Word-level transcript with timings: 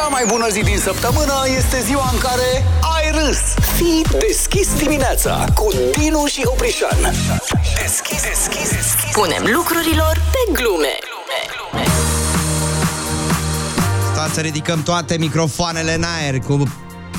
Cea 0.00 0.08
mai 0.08 0.24
bună 0.26 0.48
zi 0.48 0.60
din 0.62 0.78
săptămână 0.78 1.34
este 1.56 1.80
ziua 1.80 2.08
în 2.12 2.18
care 2.18 2.64
ai 2.96 3.10
râs. 3.10 3.38
Fii 3.76 4.04
deschis 4.18 4.74
dimineața 4.74 5.44
cu 5.54 5.68
Dinu 5.98 6.26
și 6.26 6.42
Oprișan. 6.44 6.98
Deschis, 7.82 8.22
deschis, 8.22 8.70
deschis. 8.70 9.12
Punem 9.12 9.42
lucrurilor 9.54 10.12
pe 10.32 10.52
glume. 10.52 10.98
Stați 14.12 14.34
să 14.34 14.40
ridicăm 14.40 14.82
toate 14.82 15.16
microfoanele 15.18 15.94
în 15.94 16.02
aer 16.02 16.38
cu... 16.38 16.62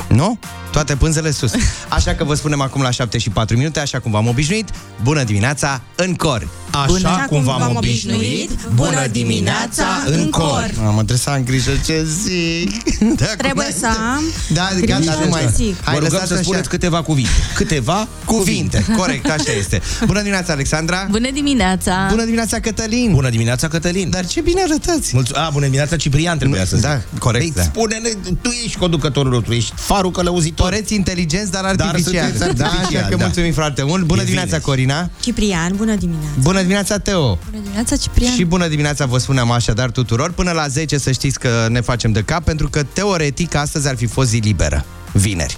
Nu? 0.08 0.40
Toate 0.72 0.96
pânzele 0.96 1.32
sus. 1.32 1.52
Așa 1.90 2.14
că 2.14 2.24
vă 2.24 2.34
spunem 2.34 2.62
acum 2.62 2.82
la 2.82 2.92
7 2.92 3.18
și 3.18 3.30
4 3.30 3.58
minute, 3.58 3.80
așa 3.80 4.00
cum 4.00 4.12
v-am 4.12 4.28
obișnuit, 4.28 4.70
bună 5.04 5.24
dimineața 5.24 5.82
în 5.96 6.16
cor! 6.16 6.48
Așa 6.72 7.26
cum 7.30 7.44
v-am 7.44 7.74
obișnuit, 7.76 8.52
bună 8.76 9.08
dimineața 9.12 9.86
în 10.06 10.30
cor. 10.30 10.72
Am 10.86 10.94
trebuie 10.96 11.18
să 11.18 11.30
am 11.30 11.44
grijă 11.44 11.72
ce 11.86 12.04
zic. 12.24 12.84
De 13.18 13.24
acum 13.24 13.36
Trebuie 13.38 13.66
înainte. 13.66 13.80
să 13.80 13.86
am 13.88 14.24
Da, 14.54 14.70
grijă 14.76 15.00
gata, 15.06 15.20
nu 15.24 15.30
mai... 15.30 15.42
ce 15.42 15.52
zic. 15.56 15.84
Hai, 15.84 15.94
Vă 15.94 16.00
rugăm 16.00 16.12
lăsați 16.12 16.28
să 16.28 16.34
așa. 16.34 16.42
spuneți 16.44 16.70
câteva 16.70 17.02
cuvinte. 17.02 17.30
Câteva 17.56 18.08
Cuvinte, 18.26 18.86
corect, 18.98 19.30
așa 19.30 19.52
este. 19.58 19.82
Bună 20.06 20.20
dimineața, 20.20 20.54
Alexandra! 20.54 21.08
Bună 21.10 21.32
dimineața! 21.34 22.08
Bună 22.10 22.24
dimineața, 22.24 22.60
Cătălin! 22.60 23.12
Bună 23.14 23.30
dimineața, 23.30 23.68
Cătălin. 23.68 24.10
Dar 24.10 24.26
ce 24.26 24.42
bine 24.42 24.62
arătați! 24.62 25.12
Mulțu- 25.14 25.34
A, 25.36 25.50
bună 25.54 25.64
dimineața, 25.66 25.96
Ciprian 25.96 26.38
trebuia 26.38 26.66
să 26.66 26.76
zic. 26.76 26.86
Da, 26.86 27.02
corect, 27.20 27.44
Ei, 27.44 27.52
da. 27.56 27.62
spune-ne, 27.62 28.10
tu 28.42 28.50
ești 28.66 28.78
conducătorul, 28.78 29.42
tu 29.42 29.52
ești 29.52 29.72
farul 29.76 30.12
călăuzitor. 30.12 30.61
Păreți 30.64 30.94
inteligenți, 30.94 31.52
dar 31.52 31.64
artificial. 31.64 32.30
sunteți 32.30 32.56
da, 32.56 32.66
artificial, 32.66 33.02
așa 33.02 33.10
că 33.10 33.16
da. 33.16 33.24
mulțumim 33.26 33.54
foarte 33.54 33.84
mult. 33.84 34.04
Bună 34.04 34.22
E 34.22 34.24
dimineața, 34.24 34.50
vineri. 34.50 34.66
Corina! 34.66 35.10
Ciprian, 35.20 35.74
bună 35.76 35.96
dimineața. 35.96 36.36
Bună 36.40 36.60
dimineața, 36.60 36.98
Teo! 36.98 37.40
Bună 37.50 37.62
dimineața, 37.64 37.96
Ciprian. 37.96 38.34
Și 38.34 38.44
bună 38.44 38.68
dimineața 38.68 39.06
vă 39.06 39.18
spunem 39.18 39.52
așadar 39.52 39.92
tuturor. 39.92 40.32
Până 40.32 40.52
la 40.52 40.68
10 40.68 40.98
să 40.98 41.12
știți 41.12 41.40
că 41.40 41.68
ne 41.70 41.82
facem 41.82 42.12
de 42.12 42.22
cap, 42.22 42.44
pentru 42.44 42.70
că 42.70 42.84
teoretic 42.84 43.56
astăzi 43.56 43.88
ar 43.88 43.96
fi 43.96 44.06
fost 44.06 44.30
zi 44.30 44.38
liberă. 44.38 44.86
Vineri. 45.12 45.58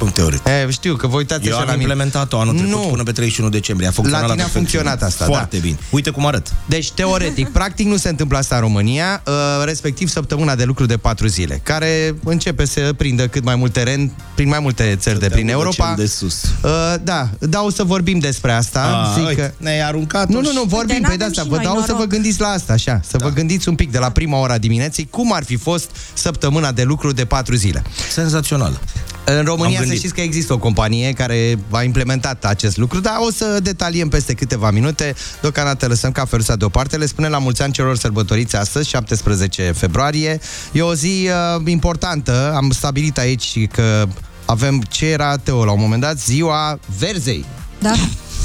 Punct 0.00 0.14
teoretic. 0.14 0.46
E, 0.46 0.70
știu 0.70 0.94
că 0.94 1.06
vă 1.06 1.16
uitați 1.16 1.46
Eu 1.46 1.52
așa 1.52 1.60
am 1.60 1.66
la 1.66 1.72
mine. 1.72 1.82
implementat-o 1.84 2.38
anul 2.40 2.54
trecut 2.54 2.72
Nu. 2.72 2.78
până 2.90 3.02
pe 3.02 3.12
31 3.12 3.48
decembrie. 3.50 3.88
A 3.88 3.90
funcționat 3.90 4.26
La 4.26 4.30
tine 4.32 4.42
a 4.42 4.44
perfecțiune. 4.44 4.84
funcționat 4.84 5.08
asta, 5.10 5.24
Foarte 5.24 5.56
da. 5.56 5.62
bine. 5.62 5.78
Uite 5.90 6.10
cum 6.10 6.26
arăt. 6.26 6.52
Deci, 6.66 6.90
teoretic, 6.92 7.48
practic 7.58 7.86
nu 7.86 7.96
se 7.96 8.08
întâmplă 8.08 8.38
asta 8.38 8.54
în 8.54 8.60
România, 8.60 9.22
uh, 9.26 9.34
respectiv 9.64 10.08
săptămâna 10.08 10.54
de 10.54 10.64
lucru 10.64 10.86
de 10.86 10.96
4 10.96 11.26
zile, 11.26 11.60
care 11.62 12.14
începe 12.24 12.64
să 12.66 12.92
prindă 12.96 13.26
cât 13.28 13.44
mai 13.44 13.54
mult 13.56 13.72
teren 13.72 14.12
prin 14.34 14.48
mai 14.48 14.58
multe 14.60 14.96
țări 15.00 15.18
de 15.20 15.28
prin 15.28 15.46
Te 15.46 15.52
audă 15.52 15.64
Europa. 15.66 15.86
cel 15.94 16.04
de 16.04 16.10
sus. 16.10 16.42
Uh, 16.62 16.70
da, 17.02 17.28
da, 17.38 17.62
o 17.62 17.70
să 17.70 17.84
vorbim 17.84 18.18
despre 18.18 18.52
asta. 18.52 18.80
A, 18.80 19.14
Zic 19.18 19.26
uite, 19.28 19.40
că... 19.40 19.50
ne-ai 19.56 19.80
aruncat 19.86 20.28
Nu, 20.28 20.40
nu, 20.40 20.52
nu, 20.52 20.62
vorbim, 20.62 20.94
Uite, 20.94 21.06
păi 21.08 21.16
de 21.16 21.22
n-avem 21.24 21.26
asta, 21.28 21.42
și 21.42 21.48
vă 21.48 21.54
noi 21.54 21.64
dau 21.64 21.76
să 21.78 21.84
vă 21.86 21.92
noroc. 21.92 22.08
gândiți 22.08 22.40
la 22.40 22.48
asta, 22.48 22.72
așa, 22.72 23.00
să 23.08 23.16
vă 23.20 23.28
gândiți 23.28 23.68
un 23.68 23.74
pic 23.74 23.90
de 23.90 23.98
la 23.98 24.10
prima 24.10 24.38
ora 24.38 24.58
dimineții, 24.58 25.06
cum 25.10 25.32
ar 25.32 25.44
fi 25.44 25.56
fost 25.56 25.90
săptămâna 26.12 26.72
de 26.72 26.82
lucru 26.82 27.12
de 27.12 27.24
4 27.24 27.54
zile. 27.54 27.82
Senzațional. 28.10 28.80
În 29.24 29.44
România 29.44 29.66
Am 29.66 29.74
să 29.74 29.80
gândit. 29.80 29.98
știți 29.98 30.14
că 30.14 30.20
există 30.20 30.52
o 30.52 30.58
companie 30.58 31.12
care 31.12 31.58
a 31.70 31.82
implementat 31.82 32.44
acest 32.44 32.76
lucru, 32.76 33.00
dar 33.00 33.14
o 33.18 33.30
să 33.30 33.58
detaliem 33.62 34.08
peste 34.08 34.34
câteva 34.34 34.70
minute. 34.70 35.14
Deocamdată 35.40 35.86
lăsăm 35.86 36.12
cafeluța 36.12 36.56
deoparte. 36.56 36.96
Le 36.96 37.06
spunem 37.06 37.30
la 37.30 37.38
mulți 37.38 37.62
ani 37.62 37.72
celor 37.72 37.96
sărbătoriți 37.96 38.56
astăzi, 38.56 38.88
17 38.88 39.72
februarie. 39.76 40.40
E 40.72 40.82
o 40.82 40.94
zi 40.94 41.28
uh, 41.56 41.62
importantă. 41.66 42.52
Am 42.54 42.70
stabilit 42.70 43.18
aici 43.18 43.66
că 43.72 44.06
avem 44.44 44.82
ce 44.88 45.06
era, 45.06 45.36
Teo, 45.36 45.64
la 45.64 45.72
un 45.72 45.80
moment 45.80 46.02
dat, 46.02 46.18
ziua 46.18 46.78
verzei. 46.98 47.44
Da. 47.78 47.94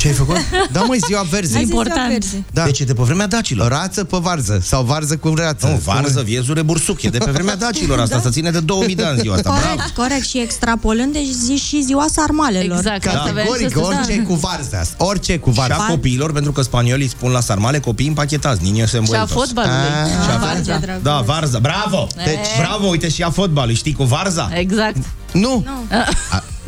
Ce 0.05 0.11
ai 0.11 0.17
făcut? 0.17 0.35
Da, 0.71 0.81
măi, 0.81 0.99
ziua 1.07 1.21
verzei. 1.21 1.55
Azi 1.55 1.63
e 1.63 1.65
ziua 1.65 1.81
Important. 1.81 2.11
verzi. 2.11 2.43
Da. 2.53 2.63
Deci 2.63 2.79
e 2.79 2.83
de 2.83 2.93
pe 2.93 3.01
vremea 3.03 3.27
dacilor. 3.27 3.71
Rață 3.71 4.03
pe 4.03 4.17
varză 4.21 4.59
sau 4.63 4.83
varză 4.83 5.17
cu 5.17 5.33
rață. 5.35 5.67
Nu, 5.67 5.81
varză, 5.83 6.21
viezure, 6.21 6.61
bursuc. 6.61 7.01
E 7.03 7.09
de 7.09 7.17
pe 7.17 7.31
vremea 7.31 7.55
dacilor 7.55 7.99
asta. 7.99 8.19
Să 8.25 8.29
ține 8.29 8.51
de 8.51 8.59
2000 8.59 8.95
de 8.95 9.03
ani 9.03 9.19
ziua 9.19 9.35
asta. 9.35 9.49
Bravo. 9.49 9.65
Corect, 9.75 9.95
corect. 9.95 10.25
Și 10.25 10.39
extrapolând, 10.39 11.13
deci 11.13 11.27
zi 11.45 11.55
și 11.55 11.81
ziua 11.81 12.05
sarmalelor. 12.11 12.77
Exact, 12.77 13.05
asta 13.07 13.19
aveam 13.19 13.45
și 13.45 13.51
Categoric, 13.51 13.71
să 13.71 13.79
orice 13.79 14.21
cu 14.21 14.33
varză 14.33 14.77
asta. 14.79 15.05
Orice 15.05 15.37
cu 15.37 15.49
Și 15.51 15.55
varză. 15.55 15.77
a 15.79 15.85
copiilor, 15.89 16.31
pentru 16.31 16.51
că 16.51 16.61
spaniolii 16.61 17.07
spun 17.07 17.31
la 17.31 17.39
sarmale 17.39 17.79
copii 17.79 18.07
împachetați. 18.07 18.63
Nino 18.63 18.85
se 18.85 18.87
Și 18.87 18.95
a 18.95 18.99
învăluitos. 18.99 19.31
fotbalului. 19.31 19.75
Ah. 20.03 20.09
Și 20.23 20.29
a 20.35 20.37
Varza. 20.37 20.81
Da, 21.01 21.21
varza. 21.25 21.59
Bravo! 21.59 22.07
Deci, 22.25 22.47
bravo, 22.57 22.87
uite 22.87 23.09
și 23.09 23.23
a 23.23 23.29
fotbalului. 23.29 23.75
Știi 23.75 23.93
cu 23.93 24.03
varza? 24.03 24.49
Exact. 24.53 24.95
Nu. 25.39 25.65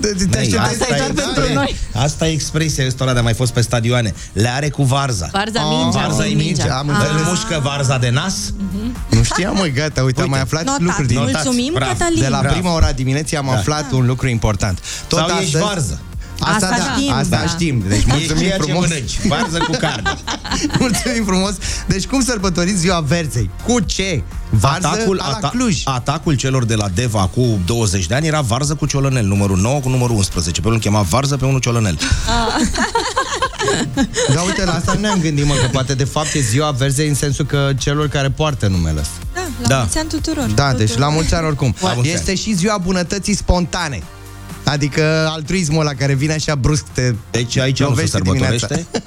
Te- 0.01 0.07
te- 0.07 0.25
te 0.25 0.37
Nei, 0.37 0.41
așteptai 0.45 0.65
asta, 0.71 0.85
să 0.87 0.93
ai 0.93 0.99
e, 0.99 1.01
dat 1.01 1.17
asta, 1.17 1.31
pentru 1.31 1.51
e, 1.51 1.53
noi. 1.53 1.75
asta 1.95 2.27
e 2.27 2.31
expresia 2.31 2.85
ăsta 2.85 3.03
ăla 3.03 3.13
de 3.13 3.19
a 3.19 3.21
mai 3.21 3.33
fost 3.33 3.53
pe 3.53 3.61
stadioane. 3.61 4.13
Le 4.33 4.47
are 4.49 4.69
cu 4.69 4.83
varza. 4.83 5.29
Varza 5.31 5.65
Oh, 5.67 5.77
mingea. 5.83 5.99
Varza 5.99 6.25
e 6.25 6.33
mingea. 6.33 6.77
Am 6.77 6.87
Îl 6.87 6.93
înțeles. 6.99 7.21
mușcă 7.27 7.59
varza 7.63 7.97
de 7.97 8.09
nas. 8.09 8.35
Nu 9.09 9.23
știam, 9.23 9.55
măi, 9.55 9.71
gata, 9.71 10.03
uite, 10.03 10.21
am 10.21 10.29
mai 10.29 10.41
aflat 10.41 10.63
Notat. 10.63 10.81
lucruri 10.81 11.07
din... 11.07 11.17
Notați. 11.17 11.33
Mulțumim, 11.45 11.71
Bravo. 11.73 11.91
Cătălin. 11.91 12.19
De 12.21 12.27
la 12.27 12.39
Bravo. 12.39 12.53
prima 12.53 12.73
ora 12.73 12.91
dimineții 12.91 13.37
am 13.37 13.45
Da. 13.51 13.57
aflat 13.57 13.91
un 13.91 14.05
lucru 14.05 14.27
important. 14.27 14.79
Tot 15.07 15.19
Sau 15.19 15.27
ești 15.27 15.55
astăzi- 15.55 15.63
varză. 15.63 16.01
Asta, 16.39 16.65
Asta 16.65 16.77
da, 16.77 16.93
știm, 16.95 17.11
asta 17.13 17.37
da. 17.37 17.47
știm. 17.47 17.83
Deci 17.87 17.97
Ești 17.97 18.09
mulțumim 18.09 18.41
ceea 18.43 18.57
ce 18.57 18.63
frumos. 18.63 18.87
mănânci. 18.87 19.19
Varză 19.27 19.57
cu 19.57 19.71
carne. 19.79 20.17
mulțumim 20.79 21.23
frumos. 21.25 21.53
Deci 21.87 22.05
cum 22.05 22.21
sărbătoriți 22.23 22.77
ziua 22.77 22.99
verzei? 22.99 23.49
Cu 23.65 23.79
ce? 23.79 24.21
Varză 24.49 24.87
Atacul, 24.87 25.19
a 25.19 25.27
la 25.29 25.35
ata- 25.37 25.49
Cluj. 25.51 25.81
atacul 25.85 26.33
celor 26.35 26.65
de 26.65 26.75
la 26.75 26.87
Deva 26.93 27.29
cu 27.35 27.59
20 27.65 28.05
de 28.05 28.15
ani 28.15 28.27
era 28.27 28.41
varză 28.41 28.75
cu 28.75 28.85
ciolănel, 28.85 29.25
numărul 29.25 29.57
9 29.57 29.79
cu 29.79 29.89
numărul 29.89 30.15
11. 30.15 30.61
Pe 30.61 30.67
unul 30.67 30.79
chema 30.79 31.01
varză, 31.01 31.37
pe 31.37 31.45
unul 31.45 31.59
ciolănel. 31.59 31.97
Da, 34.33 34.41
uite, 34.41 34.65
la 34.65 34.73
asta 34.73 34.93
nu 34.93 34.99
ne-am 34.99 35.19
gândit, 35.19 35.45
mă, 35.45 35.53
că 35.53 35.67
poate 35.71 35.93
de 35.93 36.03
fapt 36.03 36.33
e 36.33 36.39
ziua 36.39 36.71
verzei 36.71 37.07
în 37.07 37.15
sensul 37.15 37.45
că 37.45 37.69
celor 37.77 38.07
care 38.07 38.29
poartă 38.29 38.67
numele 38.67 38.99
ăsta. 38.99 39.13
Da, 39.33 39.41
la 39.61 39.67
Da. 39.67 39.77
mulți 39.77 39.97
ani 39.97 40.07
tuturor. 40.09 40.45
Da, 40.55 40.73
deci 40.73 40.95
la 40.97 41.09
mulți 41.09 41.33
ani 41.35 41.45
oricum. 41.45 41.75
La 41.81 41.93
mulți 41.93 42.09
Este 42.09 42.35
și 42.35 42.53
ziua 42.53 42.77
bunătății 42.77 43.35
spontane. 43.35 44.03
Adică 44.71 45.29
altruismul 45.33 45.83
la 45.83 45.93
care 45.93 46.13
vine 46.13 46.33
așa 46.33 46.55
brusc 46.55 46.83
te 46.93 47.13
Deci 47.31 47.57
aici 47.57 47.79
nu 47.79 47.85
se 47.85 47.89
lovește 47.91 48.19
dimineața. 48.19 48.67
sărbătorește. 48.67 48.85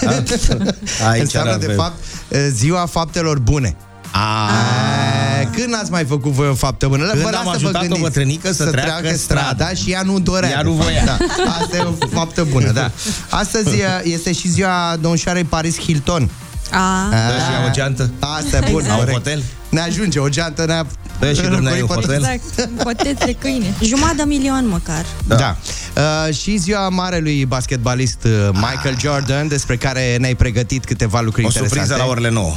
Da? 0.00 1.08
Aici 1.10 1.20
Înseamnă, 1.20 1.52
ar 1.52 1.58
de 1.58 1.64
avea- 1.64 1.76
fapt, 1.76 1.96
ziua 2.52 2.86
faptelor 2.86 3.38
bune. 3.38 3.76
A, 4.12 4.50
E, 5.40 5.44
Când 5.60 5.74
ați 5.74 5.90
mai 5.90 6.04
făcut 6.04 6.32
voi 6.32 6.48
o 6.48 6.54
faptă 6.54 6.86
bună? 6.86 7.06
Când 7.06 7.22
Vă 7.22 7.28
am 7.28 7.32
las 7.32 7.42
să 7.42 7.48
vă 7.48 7.50
ajutat 7.54 7.74
o 7.74 7.78
gândiți. 7.80 8.00
bătrânică 8.02 8.52
să 8.52 8.64
treacă 8.64 9.16
strada. 9.16 9.68
și 9.68 9.90
ea 9.90 10.02
nu 10.02 10.18
dorea. 10.20 10.48
Ea 10.50 10.62
de 10.62 10.68
nu 10.68 10.74
fapt. 10.74 10.82
voia. 10.88 11.04
Da. 11.04 11.16
Asta 11.60 11.76
e 11.76 11.80
o 11.80 12.06
faptă 12.06 12.46
bună, 12.50 12.70
da. 12.72 12.90
Astăzi 13.40 13.76
e- 13.78 14.02
este 14.04 14.32
și 14.32 14.48
ziua 14.48 14.96
domnișoarei 15.00 15.44
Paris 15.44 15.78
Hilton. 15.78 16.30
A, 16.72 17.08
Dă 17.10 17.32
și 17.46 17.52
ea 17.52 17.66
o 17.66 17.70
geantă. 17.70 18.10
Asta 18.18 18.56
e 18.56 18.70
bun. 18.70 18.84
La 18.86 18.92
un 18.92 18.98
corect. 18.98 19.16
hotel? 19.16 19.42
Ne 19.68 19.80
ajunge 19.80 20.18
o 20.18 20.28
geantă, 20.28 20.64
ne 20.66 20.82
Dă 21.18 21.32
și 21.32 21.40
dumneai 21.40 21.80
un 21.80 21.86
hotel. 21.86 22.14
exact. 22.32 22.70
Poteți 22.82 23.24
de 23.24 23.32
câine. 23.32 23.74
Jumătate 23.82 24.16
de 24.16 24.22
milion 24.26 24.68
măcar. 24.68 25.04
Da. 25.26 25.34
da. 25.34 25.56
Uh, 25.96 26.34
și 26.34 26.56
ziua 26.56 26.88
marelui 26.88 27.44
basketbalist 27.44 28.18
uh, 28.24 28.48
Michael 28.52 28.98
Jordan, 29.00 29.48
despre 29.48 29.76
care 29.76 30.16
ne-ai 30.16 30.34
pregătit 30.34 30.84
câteva 30.84 31.20
lucruri 31.20 31.44
O 31.46 31.48
interesante. 31.48 31.78
surpriză 31.80 32.02
la 32.04 32.10
orele 32.10 32.30
9. 32.30 32.52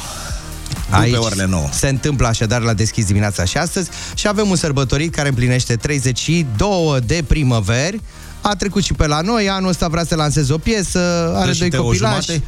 Aici 0.90 1.14
După 1.14 1.26
orele 1.26 1.46
9. 1.46 1.70
se 1.72 1.88
întâmplă 1.88 2.28
așadar 2.28 2.62
la 2.62 2.74
deschis 2.74 3.06
dimineața 3.06 3.46
și 3.46 3.58
astăzi 3.58 3.90
și 4.16 4.28
avem 4.28 4.50
un 4.50 4.56
sărbătorit 4.56 5.16
care 5.16 5.28
împlinește 5.28 5.76
32 5.76 7.00
de 7.06 7.24
primăveri. 7.28 8.02
A 8.42 8.56
trecut 8.56 8.84
și 8.84 8.94
pe 8.94 9.08
la 9.08 9.22
noi, 9.22 9.50
anul 9.50 9.70
ăsta 9.70 9.88
vrea 9.88 10.04
să 10.04 10.16
lanseze 10.16 10.54
o 10.54 10.58
piesă, 10.58 11.32
are 11.36 11.54
și 11.54 11.60
doi 11.60 11.70
Teo 11.70 11.82
o 11.82 11.84
copilași, 11.84 12.26
jumate? 12.26 12.44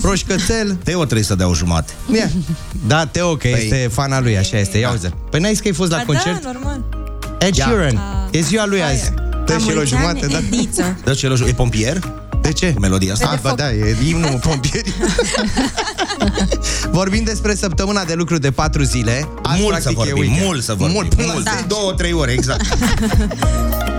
Proșcățel. 0.00 0.76
Teo 0.84 1.04
trebuie 1.04 1.22
să 1.24 1.34
dea 1.34 1.48
o 1.48 1.54
jumate. 1.54 1.92
Ia. 2.14 2.30
Da, 2.86 3.06
Teo, 3.06 3.36
că 3.36 3.48
Păi- 3.48 3.62
este 3.62 3.88
fana 3.92 4.20
lui, 4.20 4.38
așa 4.38 4.58
este. 4.58 4.78
Ia 4.78 4.90
uite. 4.90 5.12
Păi 5.30 5.40
n-ai 5.40 5.50
zis 5.50 5.60
că 5.60 5.68
ai 5.68 5.74
fost 5.74 5.90
la 5.90 5.96
Ba 5.96 6.02
concert? 6.06 6.42
Da, 6.42 6.50
normal. 6.52 6.84
Ed 7.38 7.56
Ia. 7.56 7.64
Sheeran. 7.64 8.00
E 8.30 8.40
ziua 8.40 8.66
lui 8.66 8.82
azi. 8.82 9.10
Dă 9.46 9.52
La 9.52 9.58
și 9.58 9.68
el 9.68 9.72
o 9.72 9.76
mulți 9.76 9.94
ani, 9.94 10.02
jumate, 10.02 10.26
da? 10.26 10.38
Ediță. 10.38 10.96
Dă 11.04 11.12
ce 11.12 11.26
E 11.46 11.52
pompier? 11.52 11.98
De 12.42 12.52
ce? 12.52 12.74
Melodia 12.80 13.12
asta? 13.12 13.28
Ah, 13.32 13.38
ba 13.42 13.52
da, 13.54 13.72
e 13.72 13.96
imnul 14.08 14.38
pompieri. 14.48 14.92
Vorbim 16.90 17.24
despre 17.24 17.54
săptămâna 17.54 18.04
de 18.04 18.14
lucru 18.14 18.38
de 18.38 18.50
patru 18.50 18.82
zile. 18.82 19.28
Azi, 19.42 19.60
Mult 19.60 19.74
să 19.74 19.90
practic, 19.90 20.04
e 20.06 20.12
vorbim, 20.12 20.20
weekend. 20.30 20.46
mult 20.46 20.62
să 20.62 20.74
vorbim. 20.74 20.94
Mult, 20.96 21.14
Mult, 21.16 21.32
mult. 21.32 21.48
mult. 21.54 21.66
Două, 21.66 21.92
trei 21.92 22.12
ore, 22.12 22.32
exact. 22.32 22.64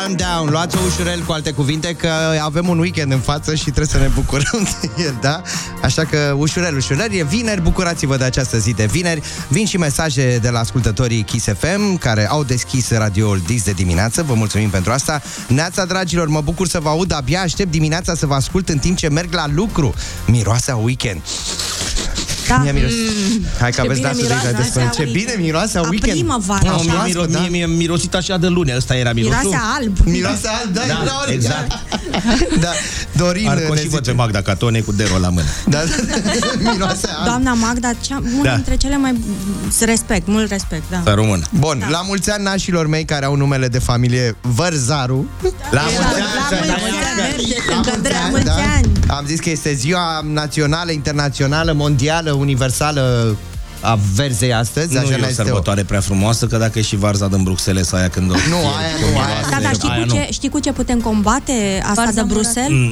Calm 0.00 0.16
down, 0.16 0.50
luați-o 0.50 0.80
ușurel 0.86 1.20
cu 1.20 1.32
alte 1.32 1.50
cuvinte 1.50 1.94
că 1.94 2.10
avem 2.42 2.68
un 2.68 2.78
weekend 2.78 3.12
în 3.12 3.18
față 3.18 3.54
și 3.54 3.62
trebuie 3.62 3.86
să 3.86 3.98
ne 3.98 4.06
bucurăm 4.14 4.68
de 4.80 5.02
el, 5.02 5.18
da? 5.20 5.42
Așa 5.82 6.04
că 6.04 6.34
ușurel, 6.36 6.76
ușurel, 6.76 7.12
e 7.12 7.22
vineri, 7.22 7.60
bucurați-vă 7.60 8.16
de 8.16 8.24
această 8.24 8.58
zi 8.58 8.72
de 8.72 8.84
vineri. 8.84 9.22
Vin 9.48 9.66
și 9.66 9.76
mesaje 9.76 10.38
de 10.38 10.48
la 10.48 10.58
ascultătorii 10.58 11.22
Kiss 11.22 11.46
FM 11.58 11.96
care 11.98 12.28
au 12.28 12.44
deschis 12.44 12.90
radioul 12.90 13.40
dis 13.46 13.62
de 13.62 13.72
dimineață, 13.72 14.22
vă 14.22 14.34
mulțumim 14.34 14.70
pentru 14.70 14.92
asta. 14.92 15.22
Neața, 15.48 15.84
dragilor, 15.84 16.28
mă 16.28 16.40
bucur 16.40 16.68
să 16.68 16.80
vă 16.80 16.88
aud, 16.88 17.12
abia 17.12 17.40
aștept 17.40 17.70
dimineața 17.70 18.14
să 18.14 18.26
vă 18.26 18.34
ascult 18.34 18.68
în 18.68 18.78
timp 18.78 18.96
ce 18.96 19.08
merg 19.08 19.34
la 19.34 19.46
lucru. 19.48 19.94
Miroase 20.26 20.70
a 20.70 20.76
weekend. 20.76 21.20
Da. 22.52 22.58
Mie 22.62 22.72
miros. 22.72 22.90
Hai 23.60 23.70
că 23.70 23.80
Ce 23.80 23.86
aveți 23.86 24.00
bine 24.00 24.08
datul 24.12 24.22
miroase 24.22 24.46
deja 24.50 24.58
despre 24.62 24.82
a 24.82 24.88
ce 24.88 25.02
weekend. 25.02 25.16
bine 25.20 25.32
miroase 25.44 25.78
a 25.78 25.80
A 25.80 25.88
weekend. 25.90 26.12
primăvară, 26.18 26.60
Nu, 26.68 26.74
așa. 26.74 26.82
mie, 26.82 26.92
proaspăt, 26.92 27.14
miro, 27.14 27.24
da. 27.32 27.38
mie, 27.38 27.48
mie 27.48 27.66
mirosit 27.66 28.14
așa 28.14 28.36
de 28.36 28.46
luni. 28.46 28.70
Ăsta 28.76 28.94
era 28.96 29.12
mirosul. 29.12 29.36
Miroase 29.44 29.64
alb. 29.78 29.96
Miroase 30.04 30.48
alb, 30.60 30.70
da, 30.74 30.80
Da, 30.88 30.94
era 31.02 31.32
exact. 31.36 31.70
Da, 32.60 32.68
Dorin 33.16 33.48
Ar 33.48 33.56
ne 33.56 33.62
și 33.62 33.68
văd 33.68 33.78
zice. 33.78 34.00
pe 34.00 34.12
Magda 34.12 34.42
Catone 34.42 34.80
cu 34.80 34.92
dero 34.92 35.18
la 35.18 35.28
mână. 35.28 35.46
Da, 35.68 35.78
da, 35.78 35.94
da, 36.62 36.70
miroase 36.72 37.08
alb. 37.16 37.24
Doamna 37.24 37.52
Magda, 37.52 37.90
cea, 38.00 38.22
una 38.38 38.42
Da. 38.48 38.54
dintre 38.54 38.76
cele 38.76 38.96
mai... 38.96 39.16
Respect, 39.80 40.26
mult 40.26 40.50
respect, 40.50 40.82
da. 40.90 41.00
Să 41.04 41.12
română. 41.14 41.42
Bun, 41.58 41.84
la 41.90 42.02
mulți 42.06 42.30
ani 42.30 42.42
nașilor 42.44 42.86
mei 42.86 43.04
care 43.04 43.24
au 43.24 43.36
numele 43.36 43.68
de 43.68 43.78
familie 43.78 44.36
Vărzaru. 44.40 45.26
La 45.42 45.48
La 45.70 45.80
mulți 45.82 45.98
ani, 45.98 46.14
mulți 46.14 46.48
să- 46.48 46.54
ani. 46.54 46.66
La 46.68 46.74
mulți 47.84 48.12
ani, 48.12 48.30
mulți 48.30 48.48
ani. 48.76 48.86
Am 49.08 49.24
zis 49.26 49.40
că 49.40 49.50
este 49.50 49.72
ziua 49.74 50.20
națională, 50.32 50.90
internațională, 50.92 51.72
mondială, 51.72 52.32
universală 52.42 53.36
a 53.80 53.98
verzei 54.14 54.52
astăzi. 54.52 54.92
Nu 54.92 54.98
așa 54.98 55.10
e 55.10 55.14
o 55.14 55.18
este 55.18 55.32
sărbătoare 55.32 55.82
prea 55.84 56.00
frumoasă, 56.00 56.46
că 56.46 56.56
dacă 56.56 56.78
e 56.78 56.82
și 56.82 56.96
varza 56.96 57.28
din 57.28 57.42
Bruxelles 57.42 57.92
aia 57.92 58.08
când 58.08 58.30
o... 58.30 58.34
Nu, 58.34 58.56
aia 58.56 59.12
nu, 59.12 59.18
aia 59.18 59.34
Da, 59.50 59.58
dar 59.62 59.74
știi 59.74 59.88
Aia 59.88 60.00
cu, 60.00 60.06
nu. 60.06 60.14
ce, 60.14 60.28
știi 60.32 60.48
cu 60.48 60.58
ce 60.58 60.72
putem 60.72 61.00
combate 61.00 61.80
asta 61.82 61.92
Varza 62.02 62.12
de 62.12 62.20
murată. 62.20 62.34
Bruxelles? 62.34 62.90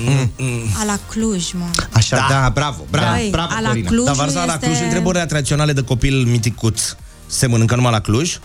A 0.81 0.85
la 0.85 0.99
Cluj, 1.09 1.53
mă. 1.53 1.65
Așa, 1.93 2.17
da, 2.17 2.27
da 2.31 2.51
bravo, 2.55 2.85
bravo, 2.91 3.15
Băi, 3.15 3.29
bravo, 3.31 3.53
a 3.57 3.61
la 3.61 3.69
Corina. 3.69 3.89
Cluj 3.89 4.05
Dar 4.05 4.15
varza 4.15 4.45
la 4.45 4.53
este... 4.53 4.67
Cluj, 4.67 4.81
întrebările 4.81 5.27
tradiționale 5.27 5.73
de 5.73 5.83
copil 5.83 6.25
miticuț 6.25 6.81
se 7.27 7.47
mănâncă 7.47 7.75
numai 7.75 7.93
la 7.93 8.01
Cluj? 8.01 8.39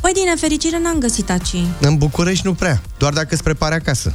Păi, 0.00 0.12
din 0.12 0.22
nefericire 0.28 0.78
n-am 0.82 0.98
găsit 0.98 1.30
aici. 1.30 1.54
În 1.80 1.96
București 1.96 2.46
nu 2.46 2.54
prea, 2.54 2.82
doar 2.98 3.12
dacă 3.12 3.28
îți 3.30 3.42
prepare 3.42 3.74
acasă. 3.74 4.14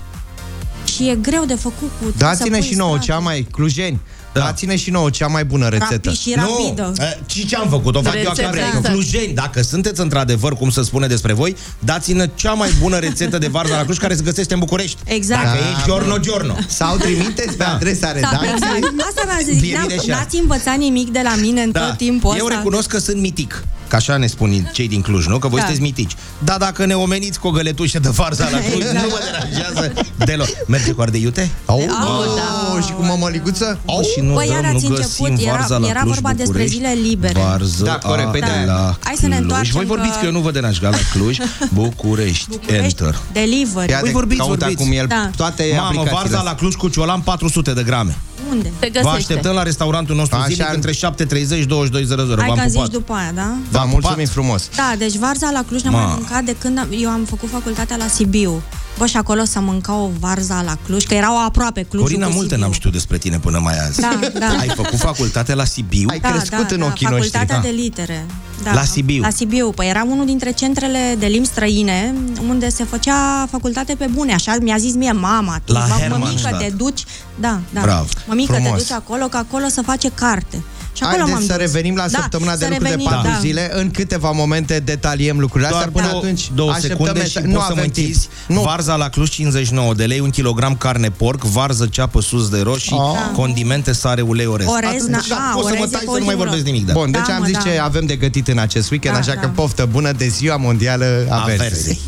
Și 0.85 1.09
e 1.09 1.15
greu 1.15 1.45
de 1.45 1.55
făcut 1.55 1.91
cu... 1.99 2.05
să 2.05 2.13
Dați-ne 2.17 2.57
pui 2.57 2.67
și 2.67 2.75
nouă 2.75 2.97
strat. 2.99 3.05
cea 3.05 3.17
mai, 3.23 3.47
clujeni, 3.51 3.99
Da. 4.33 4.39
dați-ne 4.41 4.75
și 4.75 4.89
nouă 4.89 5.09
cea 5.09 5.27
mai 5.27 5.45
bună 5.45 5.67
rețetă. 5.67 5.89
Rapid 5.93 6.17
și 6.17 6.33
rapidă. 6.35 6.93
Nu! 6.97 7.03
Eh, 7.03 7.17
Și 7.25 7.45
ce 7.45 7.55
am 7.55 7.69
făcut? 7.69 7.95
O 7.95 8.01
fac 8.01 8.13
eu 8.15 8.21
Rețeta 8.27 8.47
acasă. 8.47 8.63
asta. 8.75 8.89
Clujeni, 8.89 9.33
dacă 9.33 9.61
sunteți 9.61 10.01
într-adevăr, 10.01 10.53
cum 10.55 10.69
să 10.69 10.81
spune 10.81 11.07
despre 11.07 11.33
voi, 11.33 11.55
dați-ne 11.79 12.29
cea 12.35 12.51
mai 12.53 12.69
bună 12.79 12.97
rețetă 12.99 13.37
de 13.37 13.47
varză 13.47 13.73
la 13.75 13.83
Cluj 13.83 13.97
care 13.97 14.15
se 14.15 14.21
găsește 14.23 14.53
în 14.53 14.59
București. 14.59 14.97
Exact. 15.05 15.43
Dacă 15.43 15.57
Da, 15.57 15.67
e 15.81 15.83
giorno 15.85 16.17
giorno. 16.17 16.55
Sau 16.67 16.97
trimiteți 16.97 17.55
pe 17.57 17.63
adresa 17.63 18.07
Da, 18.07 18.11
redacției. 18.13 18.49
exact. 18.55 18.83
Asta 19.07 19.23
v-am 19.27 19.39
zis, 19.53 19.59
Bine, 19.61 19.77
n-am, 19.77 19.87
bine 19.87 19.99
așa. 19.99 20.15
n-ați 20.19 20.35
învățat 20.37 20.77
nimic 20.77 21.09
de 21.11 21.19
la 21.23 21.35
mine 21.35 21.61
în 21.61 21.71
tot 21.71 21.93
timpul 21.97 22.35
Eu 22.37 22.45
ăsta. 22.45 22.57
recunosc 22.57 22.87
că 22.89 22.97
sunt 22.99 23.17
mitic. 23.21 23.63
Că 23.91 23.97
așa 23.97 24.17
ne 24.17 24.27
spun 24.27 24.69
cei 24.73 24.87
din 24.87 25.01
Cluj, 25.01 25.25
nu? 25.25 25.37
Că 25.39 25.47
voi 25.47 25.59
Da. 25.59 25.65
sunteți 25.65 25.83
mitici. 25.85 26.11
Dar 26.43 26.57
dacă 26.57 26.85
ne 26.85 26.93
omeniți 26.93 27.39
cu 27.39 27.47
o 27.47 27.51
găletușă 27.51 27.99
de 27.99 28.09
varza 28.09 28.49
la 28.51 28.57
Cluj, 28.57 28.83
Exact. 28.83 28.93
nu 29.03 29.09
mă 29.09 29.19
deranjează 29.31 29.93
deloc. 30.25 30.47
Merge 30.67 30.91
cu 30.91 31.01
ardei 31.01 31.21
iute? 31.21 31.49
Au, 31.65 31.79
Au, 31.79 32.23
da. 32.35 32.81
și 32.85 32.91
cu 32.93 33.03
mămăliguță? 33.03 33.79
Au, 33.85 34.01
și 34.13 34.19
nu 34.21 34.33
Păi, 34.33 34.45
dăm, 34.47 34.55
iar 34.55 34.65
ați 34.65 34.85
nu 34.87 34.95
început, 34.95 35.27
găsim 35.27 35.47
era- 35.47 35.55
varza 35.57 35.77
la 35.77 35.87
era 35.87 35.99
Cluj, 35.99 36.13
vorba 36.13 36.29
despre 36.29 36.45
București. 36.45 36.75
zile 36.75 36.93
libere. 37.09 37.39
Varză 37.39 37.83
Da, 37.83 37.97
corect, 37.97 38.27
a 38.27 38.31
păi 38.31 38.39
da. 38.39 38.63
la 38.65 38.97
Hai 39.03 39.15
să 39.19 39.27
ne 39.27 39.35
Cluj. 39.35 39.41
întoarcem 39.41 39.71
Voi 39.75 39.85
vorbiți 39.85 40.13
că- 40.13 40.19
că 40.19 40.25
eu 40.25 40.31
nu 40.31 40.39
vă 40.39 40.51
deranj, 40.51 40.79
la 40.81 40.89
Cluj, 41.13 41.37
București, 41.81 42.49
București, 42.49 42.83
Enter. 43.03 43.19
delivery. 43.33 43.91
Ia 43.91 43.97
Voi 43.99 44.07
de 44.09 44.13
vorbiți, 44.13 44.39
caută 44.39 44.57
vorbiți. 44.59 44.81
acum 44.83 44.91
el 44.97 45.05
Da. 45.07 45.29
toate 45.35 45.63
Mamă, 45.69 45.81
aplicațiile 45.85 46.13
varza 46.19 46.37
astea. 46.37 46.51
la 46.51 46.57
Cluj 46.57 46.73
cu 46.75 46.87
ciolan 46.87 47.21
400 47.21 47.73
de 47.73 47.83
grame. 47.83 48.17
Unde? 48.51 48.71
Se 48.79 48.85
Vă 48.85 48.87
găsește. 48.87 49.17
așteptăm 49.17 49.53
la 49.53 49.63
restaurantul 49.63 50.15
nostru 50.15 50.37
Așa. 50.37 50.45
zilnic 50.47 50.73
între 50.73 50.91
7.30 50.91 51.65
22.00. 51.65 52.37
Hai 52.37 52.47
V-am 52.47 52.57
că 52.57 52.63
zici 52.67 52.73
pupat. 52.73 52.89
după 52.89 53.13
aia, 53.13 53.31
da? 53.35 53.41
Da, 53.41 53.77
V-am 53.79 53.89
mulțumim 53.89 54.15
pupat. 54.17 54.31
frumos. 54.33 54.69
Da, 54.75 54.93
deci 54.97 55.15
varza 55.15 55.49
la 55.51 55.63
Cluj 55.67 55.81
n-am 55.81 55.93
Ma. 55.93 55.99
mai 56.05 56.13
mâncat 56.17 56.43
de 56.43 56.55
când 56.59 56.77
am, 56.77 56.87
eu 56.99 57.09
am 57.09 57.23
făcut 57.23 57.49
facultatea 57.49 57.95
la 57.95 58.07
Sibiu. 58.07 58.61
Bă, 58.97 59.05
și 59.05 59.17
acolo 59.17 59.43
să 59.45 59.59
mânca 59.59 59.93
o 59.95 60.09
varza 60.19 60.61
la 60.65 60.77
Cluj, 60.85 61.03
că 61.03 61.13
erau 61.13 61.45
aproape 61.45 61.81
Clujul 61.81 62.07
Corina, 62.07 62.25
cu 62.25 62.31
multe 62.33 62.47
Sibiu. 62.49 62.63
n-am 62.63 62.73
știut 62.73 62.93
despre 62.93 63.17
tine 63.17 63.39
până 63.39 63.59
mai 63.59 63.75
azi. 63.87 63.99
Da, 64.01 64.19
da. 64.39 64.47
Ai 64.59 64.71
făcut 64.75 64.97
facultate 64.99 65.53
la 65.53 65.65
Sibiu? 65.65 66.07
Ai 66.11 66.19
crescut 66.19 66.71
în 66.71 66.81
ochii 66.81 67.07
noștri. 67.09 67.29
facultatea 67.29 67.55
Da. 67.55 67.61
de 67.61 67.69
litere. 67.81 68.25
Da, 68.63 68.73
La 68.73 68.83
Sibiu. 68.83 69.21
La 69.21 69.29
Sibiu. 69.29 69.69
Păi 69.71 69.87
era 69.89 70.03
unul 70.09 70.25
dintre 70.25 70.51
centrele 70.51 71.15
de 71.19 71.25
limbi 71.25 71.47
străine 71.47 72.13
unde 72.49 72.69
se 72.69 72.83
făcea 72.83 73.47
facultate 73.51 73.95
pe 73.97 74.07
bune. 74.13 74.33
Așa 74.33 74.55
mi-a 74.61 74.77
zis 74.77 74.93
mie 74.93 75.11
mama. 75.11 75.59
Tu, 75.63 75.71
La 75.71 75.79
mă- 75.79 75.85
mămică, 75.87 76.07
Hermannstadt. 76.09 76.57
te 76.59 76.69
duci... 76.77 77.03
Da, 77.39 77.59
da. 77.69 77.81
Bravo. 77.81 78.07
Mămică, 78.27 78.53
Frumos. 78.53 78.71
te 78.71 78.77
duci 78.77 78.91
acolo, 78.91 79.25
că 79.27 79.37
acolo 79.37 79.65
se 79.67 79.81
face 79.81 80.11
carte. 80.15 80.63
Și 80.93 81.03
acolo 81.03 81.17
Haideți 81.17 81.37
m-am 81.37 81.47
să 81.47 81.53
dus. 81.57 81.65
revenim 81.73 81.95
la 81.95 82.07
Da, 82.07 82.19
săptămâna 82.21 82.51
de 82.55 82.57
să 82.57 82.65
lucru 82.69 82.83
de 82.83 82.89
revenim, 82.89 83.09
4 83.11 83.29
da. 83.31 83.37
zile. 83.39 83.69
În 83.73 83.91
câteva 83.91 84.31
momente 84.31 84.79
detaliem 84.79 85.39
lucrurile 85.39 85.69
astea. 85.69 85.81
Doar 85.89 85.91
Până 85.93 86.07
două, 86.11 86.21
atunci 86.23 86.49
două 86.55 86.71
așteptăm 86.71 86.97
secunde 87.05 87.25
și 87.27 87.37
mesa- 87.37 87.39
poți 87.41 87.53
nu 87.53 87.59
să 87.59 87.65
mă 87.67 87.71
avem 87.71 87.83
timp. 87.91 87.97
închizi. 88.07 88.27
Nu. 88.47 88.61
Varza 88.61 88.95
la 88.95 89.09
Cluj 89.09 89.29
59 89.29 89.93
de 89.93 90.05
lei, 90.05 90.19
un 90.19 90.29
kilogram 90.29 90.75
carne 90.75 91.09
porc, 91.09 91.43
varză, 91.43 91.85
ceapă 91.91 92.21
sus 92.21 92.49
de 92.49 92.61
roșii, 92.61 92.97
condimente, 93.35 93.91
sare, 93.93 94.21
ulei, 94.21 94.45
orez. 94.45 94.67
Orez, 94.67 94.89
Atât. 94.89 95.09
na- 95.09 95.27
Da, 95.29 95.35
a, 95.51 95.53
poți 95.55 95.67
să 95.67 95.73
mă 95.73 95.79
orez 95.79 95.89
e 95.89 95.91
tai 95.91 95.99
pe 95.99 95.99
să 95.99 96.03
nu 96.05 96.11
mai 96.11 96.19
ultimul 96.19 96.35
vorbesc 96.37 96.57
loc. 96.65 96.65
nimic. 96.73 96.85
Da. 96.87 96.93
Bun, 96.93 97.11
deci 97.11 97.21
Da, 97.27 97.33
am 97.33 97.39
mă, 97.39 97.45
zis 97.45 97.55
da. 97.55 97.59
ce 97.61 97.79
avem 97.79 98.05
de 98.05 98.15
gătit 98.15 98.47
în 98.47 98.57
acest 98.57 98.89
weekend, 98.91 99.13
Da, 99.13 99.19
așa 99.19 99.33
da. 99.33 99.39
că 99.39 99.47
poftă 99.47 99.85
bună 99.91 100.11
de 100.11 100.27
ziua 100.27 100.55
mondială 100.57 101.25
a, 101.29 101.35
A 101.41 101.43
verzei. 101.45 101.67
verzei. 101.67 101.99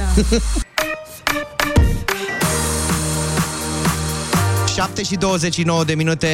7 4.84 5.04
și 5.04 5.16
29 5.16 5.84
de 5.84 5.94
minute 5.94 6.28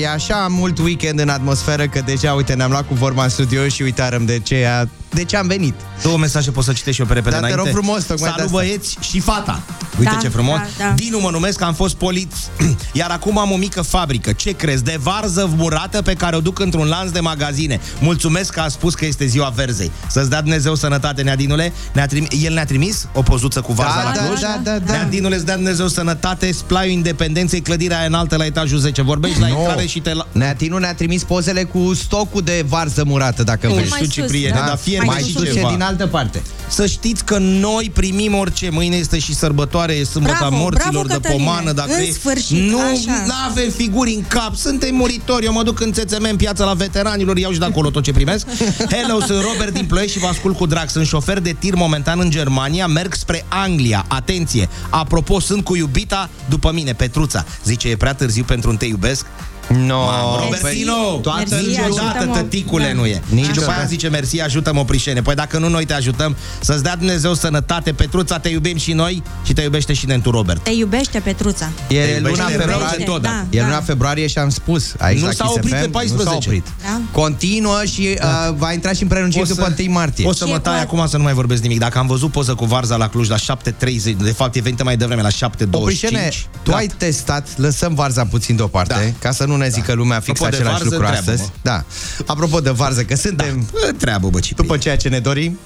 E 0.00 0.08
așa 0.08 0.46
mult 0.50 0.78
weekend 0.78 1.20
în 1.20 1.28
atmosferă 1.28 1.86
Că 1.86 2.00
deja, 2.04 2.32
uite, 2.32 2.54
ne-am 2.54 2.70
luat 2.70 2.86
cu 2.88 2.94
vorba 2.94 3.22
în 3.22 3.28
studio 3.28 3.68
Și 3.68 3.82
uitarăm 3.82 4.24
de 4.24 4.38
ce, 4.38 4.66
a, 4.80 4.88
de 5.10 5.24
ce 5.24 5.36
am 5.36 5.46
venit 5.46 5.74
Două 6.02 6.16
mesaje 6.18 6.50
poți 6.50 6.66
să 6.66 6.72
citești 6.72 7.00
eu 7.00 7.06
pe 7.06 7.12
repede 7.14 7.34
Da, 7.34 7.40
te 7.46 7.52
înainte. 7.52 7.70
rog 7.70 7.82
frumos, 7.82 8.04
tocmai 8.04 8.30
de 8.30 8.34
Salut 8.36 8.40
asta. 8.40 8.56
băieți 8.56 8.96
și 9.00 9.20
fata. 9.20 9.62
Uite 9.98 10.10
Da, 10.14 10.18
ce 10.20 10.28
frumos. 10.28 10.56
da, 10.58 10.84
da. 10.84 10.92
Dinu 10.96 11.18
mă 11.20 11.30
numesc, 11.30 11.60
am 11.62 11.74
fost 11.74 11.94
poliț. 11.94 12.34
Iar 12.92 13.10
acum 13.10 13.38
am 13.38 13.50
o 13.50 13.56
mică 13.56 13.82
fabrică. 13.82 14.32
Ce 14.32 14.50
crezi? 14.50 14.84
De 14.84 14.98
varză 15.02 15.50
murată 15.56 16.02
pe 16.02 16.14
care 16.14 16.36
o 16.36 16.40
duc 16.40 16.58
într-un 16.58 16.86
lanț 16.86 17.10
de 17.10 17.20
magazine. 17.20 17.80
Mulțumesc 18.00 18.52
că 18.52 18.60
a 18.60 18.68
spus 18.68 18.94
că 18.94 19.06
este 19.06 19.26
ziua 19.26 19.48
verzei. 19.54 19.90
Să-ți 20.08 20.30
dea 20.30 20.40
Dumnezeu 20.40 20.74
sănătate, 20.74 21.22
Neadinule. 21.22 21.72
Ne-a 21.92 22.06
trim- 22.06 22.28
El 22.42 22.52
ne-a 22.52 22.64
trimis 22.64 23.06
o 23.12 23.22
pozuță 23.22 23.60
cu 23.60 23.72
varza 23.72 23.94
Da, 23.96 24.02
la 24.02 24.10
da, 24.16 24.24
Cluj. 24.26 24.40
da, 24.40 24.60
da, 24.62 24.78
da. 24.78 24.92
Neadinule, 24.92 25.34
îți 25.36 25.44
dea 25.44 25.54
Dumnezeu 25.54 25.86
sănătate, 25.88 26.52
splaiul 26.52 26.92
independenței, 26.92 27.60
clădirea 27.86 27.98
aia 27.98 28.06
înaltă 28.06 28.36
la 28.36 28.44
etajul 28.44 28.78
10. 28.78 29.02
Vorbești 29.02 29.40
la 29.40 29.48
No. 29.48 29.58
intrare 29.58 29.86
și 29.86 30.00
te... 30.00 30.14
La... 30.14 30.26
Neatinu 30.32 30.78
ne-a 30.78 30.94
trimis 30.94 31.22
pozele 31.22 31.62
cu 31.64 31.94
stocul 31.94 32.42
de 32.42 32.64
varză 32.68 33.04
murată, 33.06 33.42
dacă 33.42 33.66
Nu 33.66 33.72
vrei. 33.74 33.88
mai 33.88 33.98
știu, 34.02 34.10
sus, 34.22 34.22
Cipriene, 34.32 34.58
da. 34.58 34.66
dar 34.66 34.76
fie 34.76 35.00
mai 35.04 35.22
și 35.22 35.32
sus 35.32 35.52
ceva. 35.52 35.68
e 35.68 35.72
din 35.72 35.82
altă 35.82 36.06
parte. 36.06 36.42
Să 36.68 36.86
știți 36.86 37.24
că 37.24 37.38
noi 37.38 37.90
primim 37.94 38.34
orice. 38.34 38.68
Mâine 38.70 38.96
este 38.96 39.18
și 39.18 39.34
sărbătoare, 39.34 39.92
e 39.92 40.04
sâmbăta 40.04 40.36
Bravo, 40.38 40.56
morților 40.56 40.90
bravo, 41.04 41.06
de 41.06 41.14
Cătăline. 41.14 41.44
pomană. 41.44 41.72
Dacă 41.72 41.92
În 41.94 42.00
e... 42.00 42.10
sfârșit, 42.10 42.70
nu 42.70 42.78
așa. 42.80 43.24
avem 43.48 43.70
figuri 43.70 44.12
în 44.14 44.22
cap, 44.28 44.54
suntem 44.54 44.94
muritori. 44.94 45.44
Eu 45.44 45.52
mă 45.52 45.62
duc 45.62 45.80
în 45.80 45.90
CCM 45.90 46.26
în 46.30 46.36
piața 46.36 46.64
la 46.64 46.72
veteranilor, 46.74 47.36
iau 47.38 47.52
și 47.52 47.58
de 47.58 47.64
acolo 47.64 47.90
tot 47.90 48.02
ce 48.02 48.12
primesc. 48.12 48.46
Hello, 48.90 49.20
sunt 49.26 49.42
Robert 49.52 49.72
din 49.74 49.84
Ploiești 49.86 50.12
și 50.12 50.18
vă 50.18 50.26
ascult 50.26 50.56
cu 50.56 50.66
drag. 50.66 50.88
Sunt 50.88 51.06
șofer 51.06 51.40
de 51.40 51.56
tir 51.58 51.74
momentan 51.74 52.20
în 52.20 52.30
Germania, 52.30 52.86
merg 52.86 53.14
spre 53.14 53.44
Anglia. 53.48 54.04
Atenție! 54.08 54.68
Apropo, 54.90 55.40
sunt 55.40 55.64
cu 55.64 55.76
iubita 55.76 56.30
după 56.48 56.72
mine, 56.72 56.92
Petruța. 56.92 57.44
Zice, 57.74 57.90
e 57.90 57.96
prea 57.96 58.14
târziu 58.14 58.44
pentru 58.44 58.70
un 58.70 58.76
te 58.76 58.84
iubesc? 58.84 59.26
No, 59.68 60.04
Mamă, 60.04 60.46
Mersi. 60.50 60.62
Robertino, 60.62 61.20
Mersi, 61.36 61.66
niciodată, 61.66 62.08
ajută-mă. 62.18 62.34
tăticule, 62.34 62.86
Da. 62.86 62.92
nu 62.92 63.06
e. 63.06 63.22
Nici 63.28 63.44
și 63.44 63.50
după 63.50 63.60
aia 63.66 63.72
odată. 63.74 63.88
zice, 63.88 64.08
mersi, 64.08 64.40
ajută-mă, 64.40 64.84
Prișene. 64.84 65.22
Păi 65.22 65.34
dacă 65.34 65.58
nu 65.58 65.68
noi 65.68 65.84
te 65.84 65.92
ajutăm, 65.92 66.36
să-ți 66.60 66.82
dea 66.82 66.96
Dumnezeu 66.96 67.34
sănătate, 67.34 67.92
Petruța, 67.92 68.38
te 68.38 68.48
iubim 68.48 68.76
și 68.76 68.92
noi 68.92 69.22
și 69.44 69.52
te 69.52 69.62
iubește 69.62 69.92
și 69.92 70.06
Nentu 70.06 70.30
Robert. 70.30 70.62
Te 70.64 70.70
iubește, 70.70 71.18
Petruța. 71.18 71.68
E 71.88 71.94
iubește 72.16 72.20
luna 72.28 72.48
rău 72.48 72.56
de 72.56 72.62
februarie. 72.64 73.04
tot, 73.04 73.22
da. 73.22 73.44
E 73.50 73.62
luna 73.62 73.80
februarie 73.80 74.26
și 74.26 74.38
am 74.38 74.48
spus 74.50 74.94
aici 74.98 75.18
Nu 75.20 75.26
la 75.26 75.32
s-a 75.32 75.44
Kiss 75.44 75.56
oprit 75.56 75.72
FM, 75.72 75.78
pe 75.80 75.84
Nu 75.86 75.90
14. 75.90 76.28
s-a 76.30 76.36
oprit. 76.44 76.66
Da. 76.82 77.00
Continuă 77.20 77.80
și 77.84 78.18
uh, 78.22 78.54
va 78.56 78.72
intra 78.72 78.92
și 78.92 79.02
în 79.02 79.08
prelungiri 79.08 79.48
după 79.48 79.74
1 79.80 79.90
martie. 79.92 80.26
o 80.26 80.32
să 80.32 80.44
Și 80.44 80.50
mă 80.50 80.56
e 80.56 80.60
tai 80.60 80.74
cu- 80.74 80.80
acum 80.94 81.06
să 81.08 81.16
nu 81.16 81.22
mai 81.22 81.32
vorbesc 81.32 81.62
nimic. 81.62 81.78
Dacă 81.78 81.98
am 81.98 82.06
văzut 82.06 82.30
poză 82.30 82.54
cu 82.54 82.64
Varza 82.64 82.96
la 82.96 83.08
Cluj 83.08 83.28
la 83.28 83.36
7.30, 83.36 84.16
de 84.22 84.30
fapt 84.32 84.54
e 84.56 84.60
venită 84.60 84.84
mai 84.84 84.96
devreme 84.96 85.22
la 85.22 85.28
7.25. 85.28 85.68
Oprișene, 85.70 86.28
tu 86.62 86.70
Da. 86.70 86.76
ai 86.76 86.86
testat, 86.96 87.48
lăsăm 87.56 87.94
varza 87.94 88.24
puțin 88.24 88.56
deoparte, 88.56 88.94
Da. 89.20 89.28
ca 89.28 89.32
să 89.34 89.44
nu 89.44 89.53
ne 89.56 89.68
zică 89.68 89.92
lumea 89.92 90.20
fix 90.20 90.40
Apropo 90.40 90.50
de 90.50 90.56
același 90.56 90.72
varză, 90.82 90.94
lucru 90.96 91.08
treabă, 91.08 91.30
astăzi. 91.30 91.42
mă. 91.42 91.58
Da. 91.62 91.84
Apropo 92.26 92.60
de 92.60 92.70
varză, 92.70 93.02
că 93.04 93.16
suntem 93.16 93.66
Bă, 93.72 93.92
Treabă, 93.98 94.28
bă, 94.28 94.40
Ciprian. 94.40 94.66
după 94.66 94.78
ceea 94.82 94.96
ce 94.96 95.08
ne 95.08 95.18
dorim. 95.18 95.58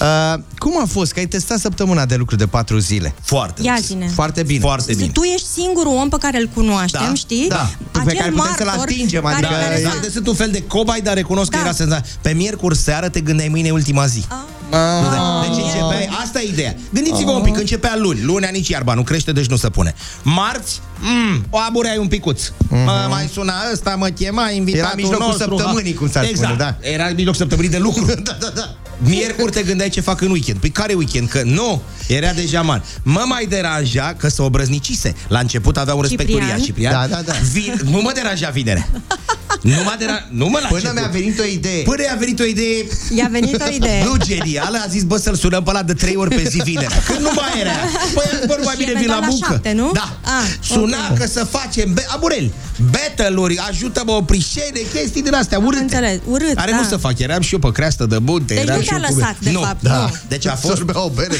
Uh, 0.00 0.34
cum 0.58 0.80
a 0.82 0.86
fost? 0.86 1.12
Că 1.12 1.18
ai 1.18 1.26
testat 1.26 1.58
săptămâna 1.58 2.04
de 2.06 2.14
lucru 2.14 2.36
de 2.36 2.46
4 2.46 2.78
zile. 2.78 3.14
Foarte. 3.22 3.62
Ia 3.62 3.76
zine. 3.80 4.10
Foarte 4.14 4.42
bine. 4.42 4.60
Foarte 4.60 4.94
bine. 4.94 5.08
Tu 5.12 5.22
ești 5.22 5.46
singurul 5.46 5.92
om 5.96 6.08
pe 6.08 6.16
care 6.20 6.40
îl 6.40 6.50
cunoaștem, 6.54 7.00
Da, 7.08 7.14
știi? 7.14 7.46
da. 7.48 7.70
Pe 7.90 7.98
Acel 7.98 8.16
care 8.18 8.30
putem 8.30 8.54
să-l 8.56 8.64
martor 8.66 8.82
atingem, 8.84 9.22
care- 9.22 9.34
adică 9.34 9.52
care 9.52 9.74
e- 9.80 9.82
s-a- 9.82 9.88
Da, 9.94 10.00
de 10.02 10.08
sunt 10.12 10.26
un 10.26 10.34
fel 10.34 10.50
de 10.50 10.62
cobai, 10.62 11.00
dar 11.00 11.14
recunosc 11.14 11.50
că 11.50 11.56
Da. 11.56 11.62
era 11.62 11.72
senzația. 11.72 12.12
Pe 12.20 12.30
miercuri 12.32 12.76
seară 12.76 13.08
te 13.08 13.20
gândeai 13.20 13.48
mâine 13.48 13.68
e 13.68 13.70
ultima 13.70 14.06
zi. 14.06 14.24
Ah. 14.28 14.36
Deci 14.70 15.64
începeai, 15.64 16.08
asta 16.22 16.40
e 16.40 16.48
ideea. 16.48 16.74
Gândiți-vă 16.90 17.30
un 17.30 17.42
pic, 17.42 17.58
începea 17.58 17.96
luni, 17.98 18.22
lunea 18.22 18.50
nici 18.50 18.68
iarba 18.68 18.94
nu 18.94 19.02
crește, 19.02 19.32
deci 19.32 19.46
nu 19.46 19.56
se 19.56 19.68
pune. 19.68 19.94
Marți, 20.22 20.80
mm, 21.00 21.44
o 21.50 21.58
abureai 21.58 21.98
un 21.98 22.06
picuț. 22.06 22.42
Mă, 22.68 23.06
mai 23.08 23.28
suna 23.32 23.54
ăsta, 23.72 23.94
mă 23.94 24.06
chema, 24.06 24.50
invitatul 24.50 24.86
Era 24.86 24.92
mijlocul 24.96 25.26
nostru. 25.26 25.56
săptămânii, 25.56 25.94
cum 25.94 26.10
s-ar 26.10 26.24
exact. 26.24 26.52
spune, 26.52 26.76
da. 26.80 26.88
Era 26.88 27.08
mijloc 27.14 27.34
săptămânii 27.36 27.70
de 27.70 27.78
lucru. 27.78 28.04
da, 28.22 28.36
da, 28.40 28.52
da. 28.54 28.76
Miercuri 28.98 29.52
te 29.52 29.62
gândeai 29.62 29.88
ce 29.88 30.00
fac 30.00 30.20
în 30.20 30.30
weekend. 30.30 30.58
Păi 30.58 30.70
care 30.70 30.94
weekend? 30.94 31.28
Că 31.28 31.42
nu, 31.44 31.82
era 32.06 32.32
deja 32.32 32.62
man. 32.62 32.82
Mă 33.02 33.24
mai 33.26 33.46
deranja 33.46 34.14
că 34.18 34.28
se 34.28 34.42
obrăznicise. 34.42 35.14
La 35.28 35.38
început 35.38 35.76
avea 35.76 35.94
un 35.94 36.00
respect 36.00 36.28
Ciprian? 36.28 36.48
uriaș, 36.48 36.64
Ciprian. 36.64 36.92
Da, 36.92 37.06
da, 37.16 37.22
da. 37.22 37.32
Vin, 37.52 37.80
nu 37.90 38.00
mă 38.00 38.10
deranja 38.14 38.48
vinerea. 38.48 38.88
Nu 39.62 39.82
m-a 39.84 39.94
dera... 39.98 40.26
Nu 40.30 40.46
mă 40.48 40.58
la 40.62 40.66
Până 40.68 40.80
început. 40.88 40.98
mi-a 41.00 41.08
venit 41.20 41.38
o 41.40 41.44
idee. 41.44 41.82
Până 41.82 42.02
i-a 42.02 42.16
venit 42.18 42.40
o 42.40 42.44
idee 42.44 42.86
I-a 43.14 43.28
venit 43.30 43.62
o 43.62 43.68
idee. 43.74 44.04
Nu 44.04 44.16
genială, 44.24 44.78
a 44.84 44.88
zis, 44.88 45.02
bă, 45.02 45.16
să-l 45.16 45.34
sunăm 45.34 45.62
pe 45.62 45.70
ăla 45.70 45.82
de 45.82 45.92
trei 45.92 46.16
ori 46.16 46.34
pe 46.34 46.48
zi 46.48 46.60
vinerea. 46.64 47.02
Când 47.06 47.20
nu 47.20 47.30
mai 47.34 47.60
era. 47.60 47.70
Păi, 48.14 48.24
bă, 48.48 48.58
mai 48.64 48.74
Și 48.78 48.84
bine 48.84 48.92
vin 49.00 49.06
la 49.06 49.16
eventual 49.16 49.20
la 49.20 49.26
muncă. 49.26 49.46
șapte, 49.52 49.72
nu? 49.72 49.90
Da. 49.94 50.16
Ah, 50.22 50.48
Suna 50.60 50.96
ok. 51.10 51.18
că 51.18 51.26
să 51.26 51.44
facem, 51.44 51.92
be- 51.94 52.06
Amurel, 52.14 52.50
battle-uri, 52.90 53.58
ajută-mă, 53.68 54.12
oprișene, 54.12 54.80
chestii 54.94 55.22
din 55.22 55.34
astea, 55.34 55.58
urâte. 55.58 55.82
înțeles, 55.82 56.18
urât, 56.28 56.56
Are 56.56 56.70
da. 56.70 56.76
mult 56.76 56.88
să 56.88 56.96
fac, 56.96 57.18
eram 57.18 57.40
și 57.40 57.52
eu 57.52 57.58
pe 57.58 57.72
creastă 57.72 58.06
de 58.06 58.18
bunte. 58.18 58.54
Deci 58.54 58.62
eram 58.62 58.76
nu 58.76 58.82
și 58.82 58.88
te-a 58.88 58.96
eu 58.96 59.02
cu- 59.08 59.18
lăsat, 59.18 59.36
de 59.40 59.50
nu, 59.50 59.60
fapt, 59.60 59.82
Da. 59.82 59.96
nu. 59.96 60.14
Deci 60.28 60.46
a 60.46 60.54
fost... 60.54 60.74
Sorbea 60.74 61.04
o 61.04 61.08
bere. 61.08 61.34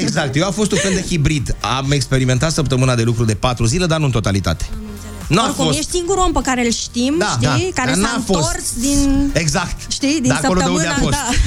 Exact, 0.00 0.36
eu 0.36 0.44
am 0.44 0.52
fost 0.52 0.72
un 0.72 0.78
fel 0.78 0.92
de 0.94 1.04
hibrid. 1.08 1.56
Am 1.78 1.90
experimentat 1.92 2.52
săptămâna 2.52 2.94
de 2.94 3.02
lucru 3.02 3.24
de 3.24 3.34
patru 3.34 3.64
zile, 3.64 3.86
dar 3.86 3.98
nu 3.98 4.04
în 4.04 4.10
totalitate. 4.10 4.64
Nu 5.30 5.40
a 5.40 5.44
Oricum, 5.44 5.64
fost... 5.64 5.78
ești 5.78 5.90
singurul 5.90 6.22
om 6.26 6.32
pe 6.32 6.40
care 6.42 6.64
îl 6.64 6.70
știm, 6.70 7.14
Da, 7.18 7.26
știi? 7.26 7.72
da, 7.74 7.82
care 7.82 7.94
dar 7.94 7.94
s-a 7.94 8.00
n-a 8.16 8.22
fost. 8.26 8.38
întors 8.38 8.64
din... 8.80 9.30
Exact. 9.32 9.76
Știi, 9.92 10.20
din 10.20 10.22
de 10.22 10.32
acolo 10.42 10.60
de 10.60 10.66
unde 10.66 10.86
a 10.86 10.90
săptămâna, 10.90 11.16
fost. 11.16 11.38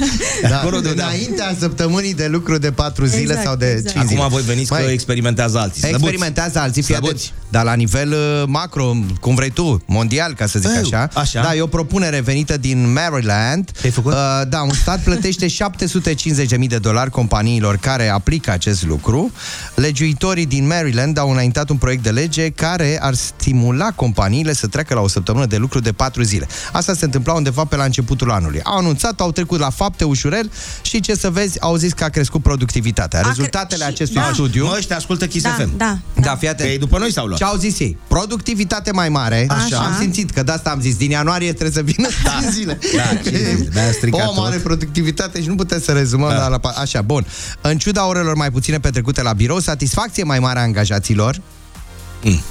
da. 0.42 0.48
De 0.48 0.54
acolo 0.54 0.80
de 0.80 0.90
unde 0.90 1.02
a 1.02 1.06
fost. 1.06 1.18
Înaintea 1.18 1.56
săptămânii 1.60 2.14
de 2.14 2.28
lucru 2.28 2.58
de 2.58 2.72
4 2.72 3.06
zile 3.06 3.22
Exact, 3.22 3.44
sau 3.44 3.56
de 3.56 3.66
exact. 3.72 3.92
5 3.96 4.06
zile. 4.08 4.20
Acum 4.20 4.32
voi 4.32 4.42
veniți 4.42 4.72
că 4.72 4.82
Mai- 4.84 4.94
experimentează 4.94 5.60
alții. 5.60 5.80
Slăbuți. 5.82 6.02
Experimentează 6.02 6.60
alții, 6.60 6.82
fii 6.82 6.96
atent. 6.96 7.08
Slăbuți. 7.20 7.34
Dar 7.50 7.64
la 7.64 7.74
nivel 7.74 8.12
uh, 8.12 8.44
macro, 8.48 8.94
cum 9.20 9.36
vrei 9.36 9.50
tu, 9.50 9.84
mondial, 9.86 10.34
ca 10.34 10.46
să 10.46 10.60
zic 10.60 10.70
Eu, 10.76 10.82
așa. 10.82 11.10
așa. 11.14 11.42
Da, 11.42 11.56
e 11.56 11.62
o 11.62 11.68
propunere 11.68 12.20
venită 12.20 12.58
din 12.58 12.94
Maryland. 12.94 13.72
Te-ai 13.82 13.92
făcut? 13.94 14.12
Uh, 14.14 14.20
da, 14.50 14.62
un 14.62 14.74
stat 14.74 15.00
plătește 15.04 15.46
750.000 16.60 16.68
de 16.68 16.78
dolari 16.78 17.10
companiilor 17.10 17.78
care 17.78 18.10
aplică 18.10 18.52
acest 18.52 18.86
lucru. 18.86 19.32
Legiuitorii 19.76 20.46
din 20.46 20.68
Maryland 20.68 21.18
au 21.18 21.32
înaintat 21.32 21.70
un 21.70 21.78
proiect 21.78 22.04
de 22.04 22.10
lege 22.10 22.50
care 22.50 22.98
ar 23.02 23.14
stimula 23.14 23.72
companiile 23.96 24.54
să 24.54 24.68
treacă 24.68 24.94
la 24.94 25.02
o 25.02 25.08
săptămână 25.08 25.46
de 25.46 25.58
lucru 25.58 25.80
de 25.80 25.92
4 25.92 26.22
zile. 26.22 26.48
Asta 26.72 26.94
se 26.94 27.06
întâmpla 27.06 27.34
undeva 27.34 27.64
pe 27.66 27.76
la 27.76 27.84
începutul 27.84 28.32
anului. 28.32 28.60
Au 28.64 28.78
anunțat, 28.78 29.20
au 29.20 29.32
trecut 29.32 29.60
la 29.60 29.70
fapte 29.70 30.04
ușurel 30.04 30.52
și 30.82 31.00
ce 31.00 31.16
să 31.16 31.30
vezi, 31.30 31.62
au 31.62 31.76
zis 31.76 31.94
că 31.94 32.04
a 32.04 32.10
crescut 32.10 32.42
productivitatea. 32.42 33.20
cre- 33.20 33.30
Rezultatele 33.30 33.84
și- 33.84 33.90
acestui 33.90 34.22
da. 34.22 34.30
studiu... 34.34 34.66
Mă, 34.66 34.76
ăștia 34.78 34.96
ascultă 34.96 35.28
Kiss 35.28 35.44
Da, 35.44 35.50
FM. 35.50 35.78
da, 35.78 35.98
Da, 36.22 36.36
fii 36.36 36.48
Că 36.48 36.54
atent. 36.54 36.70
ei 36.70 36.78
după 36.78 36.98
noi 36.98 37.12
s-au 37.12 37.26
luat. 37.26 37.38
Ce 37.40 37.44
au 37.46 37.56
zis 37.58 37.80
ei? 37.80 37.98
Productivitate 38.08 38.92
mai 38.92 39.10
mare. 39.10 39.46
Așa. 39.50 39.78
Am 39.78 39.96
simțit 40.00 40.32
că 40.32 40.44
de 40.44 40.52
asta 40.52 40.70
am 40.70 40.82
zis. 40.82 40.96
Din 40.96 41.10
ianuarie 41.10 41.50
trebuie 41.54 41.72
să 41.72 41.82
vină 41.82 42.08
da. 42.24 42.40
zile. 42.50 42.80
Da, 42.96 43.04
cinci 43.22 43.36
zile. 43.36 43.70
De-aia 43.74 43.90
a 43.90 43.92
stricat 43.92 44.28
o 44.28 44.42
mare 44.42 44.56
tot. 44.56 44.64
productivitate 44.64 45.42
și 45.42 45.48
nu 45.48 45.56
putem 45.56 45.82
să 45.82 45.92
rezumăm 45.92 46.30
Da. 46.30 46.36
da. 46.38 46.48
la, 46.48 46.60
pa- 46.60 46.76
Așa, 46.82 47.02
bun. 47.02 47.26
În 47.62 47.78
ciuda 47.78 48.08
orelor 48.08 48.36
mai 48.36 48.52
puține 48.52 48.80
petrecute 48.80 49.22
la 49.22 49.34
birou, 49.34 49.60
satisfacție 49.60 50.24
mai 50.24 50.40
mare 50.40 50.60
a 50.60 50.62
angajaților. 50.62 51.42
Mm. 52.24 52.42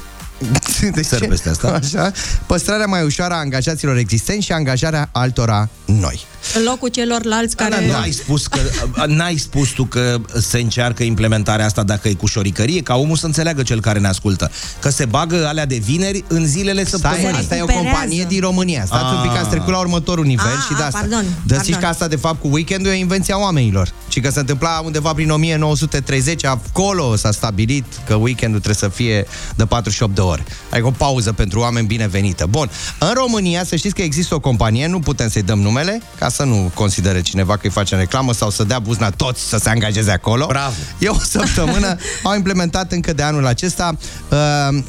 De 0.95 1.03
Sări 1.03 1.23
ce? 1.23 1.29
peste 1.29 1.49
asta. 1.49 1.69
Așa. 1.69 2.13
Păstrarea 2.47 2.87
mai 2.87 3.05
ușoară 3.05 3.35
a 3.35 3.37
angajaților 3.37 3.97
existenți 3.97 4.45
și 4.45 4.53
angajarea 4.53 5.09
altora 5.13 5.69
noi. 5.85 6.25
În 6.57 6.63
locul 6.65 6.89
celorlalți 6.89 7.57
Da, 7.57 7.65
care... 7.69 7.87
da, 7.87 7.99
n-ai 7.99 8.11
spus 8.11 8.47
că 8.47 8.59
n-ai 9.07 9.37
spus 9.37 9.69
tu 9.69 9.85
că 9.85 10.21
se 10.41 10.59
încearcă 10.59 11.03
implementarea 11.03 11.65
asta 11.65 11.83
dacă 11.83 12.09
e 12.09 12.15
cu 12.15 12.27
șoricărie, 12.27 12.81
ca 12.83 12.95
omul 12.95 13.17
să 13.17 13.27
înțeleagă 13.27 13.63
cel 13.63 13.81
care 13.81 13.99
ne 13.99 14.09
ascultă. 14.09 14.51
Că 14.81 14.91
se 14.91 15.05
bagă 15.05 15.47
alea 15.47 15.67
de 15.67 15.77
vineri 15.77 16.25
în 16.29 16.47
zilele 16.47 16.85
Stai, 16.85 17.01
săptămânii. 17.01 17.39
asta 17.39 17.57
e 17.57 17.61
o 17.61 17.67
recuperează. 17.67 17.89
companie 17.97 18.25
din 18.29 18.41
România. 18.41 18.85
Stați 18.87 19.15
un 19.15 19.21
pic, 19.23 19.31
Ah. 19.31 19.39
ați 19.41 19.49
trecut 19.49 19.69
la 19.73 19.79
următorul 19.79 20.25
nivel 20.25 20.47
Ah, 20.57 20.63
și 20.69 20.75
de 20.75 20.81
ah, 20.81 20.87
asta. 20.87 20.99
pardon, 20.99 21.25
Dă 21.47 21.55
pardon. 21.55 21.79
că 21.81 21.87
asta, 21.87 22.09
de 22.09 22.17
fapt, 22.17 22.41
cu 22.41 22.49
weekendul 22.51 22.91
e 22.91 22.95
o 22.95 22.97
invenție 22.99 23.35
a 23.35 23.39
oamenilor. 23.39 23.93
Și 24.09 24.21
că 24.21 24.31
se 24.31 24.39
întâmpla 24.41 24.81
undeva 24.85 25.13
prin 25.13 25.31
1930, 25.31 26.45
acolo 26.45 27.17
s-a 27.17 27.31
stabilit 27.31 27.85
că 28.07 28.15
weekendul 28.15 28.61
trebuie 28.61 28.91
să 28.91 28.97
fie 28.97 29.27
de 29.57 29.65
48 29.65 30.15
de 30.15 30.21
ore. 30.21 30.45
Adică 30.71 30.87
o 30.87 30.91
pauză 30.91 31.33
pentru 31.33 31.61
oameni 31.61 31.87
binevenită. 31.87 32.47
Bun, 32.51 32.71
în 32.99 33.11
România, 33.15 33.65
să 33.65 33.77
știți 33.77 33.95
că 33.95 34.03
există 34.03 34.35
o 34.35 34.41
companie, 34.41 34.87
nu 34.87 34.99
putem 35.01 35.29
să-i 35.29 35.43
dăm 35.43 35.61
numele, 35.61 36.03
ca 36.19 36.29
să 36.33 36.45
nu 36.45 36.71
considere 36.75 37.21
cineva 37.21 37.55
că 37.55 37.61
îi 37.63 37.71
facem 37.71 37.99
reclamă 37.99 38.33
sau 38.33 38.51
să 38.51 38.65
dea 38.65 38.79
buzna 38.79 39.11
toți 39.11 39.49
să 39.49 39.57
se 39.57 39.69
angajeze 39.69 40.11
acolo. 40.11 40.47
Bravo. 40.47 40.75
E 40.99 41.09
o 41.09 41.19
săptămână, 41.19 41.97
au 42.23 42.35
implementat 42.35 42.93
încă 42.93 43.13
de 43.13 43.23
anul 43.23 43.47
acesta. 43.47 43.97
Uh, 44.29 44.83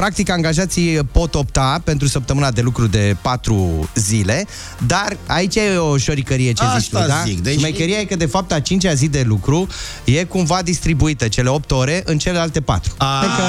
practic, 0.00 0.30
angajații 0.30 0.98
pot 1.12 1.34
opta 1.34 1.80
pentru 1.84 2.08
săptămâna 2.08 2.50
de 2.50 2.60
lucru 2.60 2.86
de 2.86 3.16
4 3.22 3.88
zile, 3.94 4.46
dar 4.86 5.16
aici 5.26 5.54
e 5.54 5.76
o 5.76 5.96
șoricărie 5.96 6.52
ce 6.52 6.64
zici 6.78 6.88
tu, 6.90 6.96
Asta 6.98 7.08
da? 7.08 7.22
zic, 7.26 7.42
deci- 7.42 7.58
Șmecheria 7.58 7.98
e 7.98 8.04
că, 8.04 8.16
de 8.16 8.26
fapt, 8.26 8.52
a 8.52 8.60
cincea 8.60 8.94
zi 8.94 9.08
de 9.08 9.22
lucru 9.26 9.66
e 10.04 10.24
cumva 10.24 10.62
distribuită, 10.62 11.28
cele 11.28 11.48
8 11.48 11.70
ore, 11.70 12.02
în 12.04 12.18
celelalte 12.18 12.60
4. 12.60 12.92
A, 12.96 13.18
Adică 13.18 13.42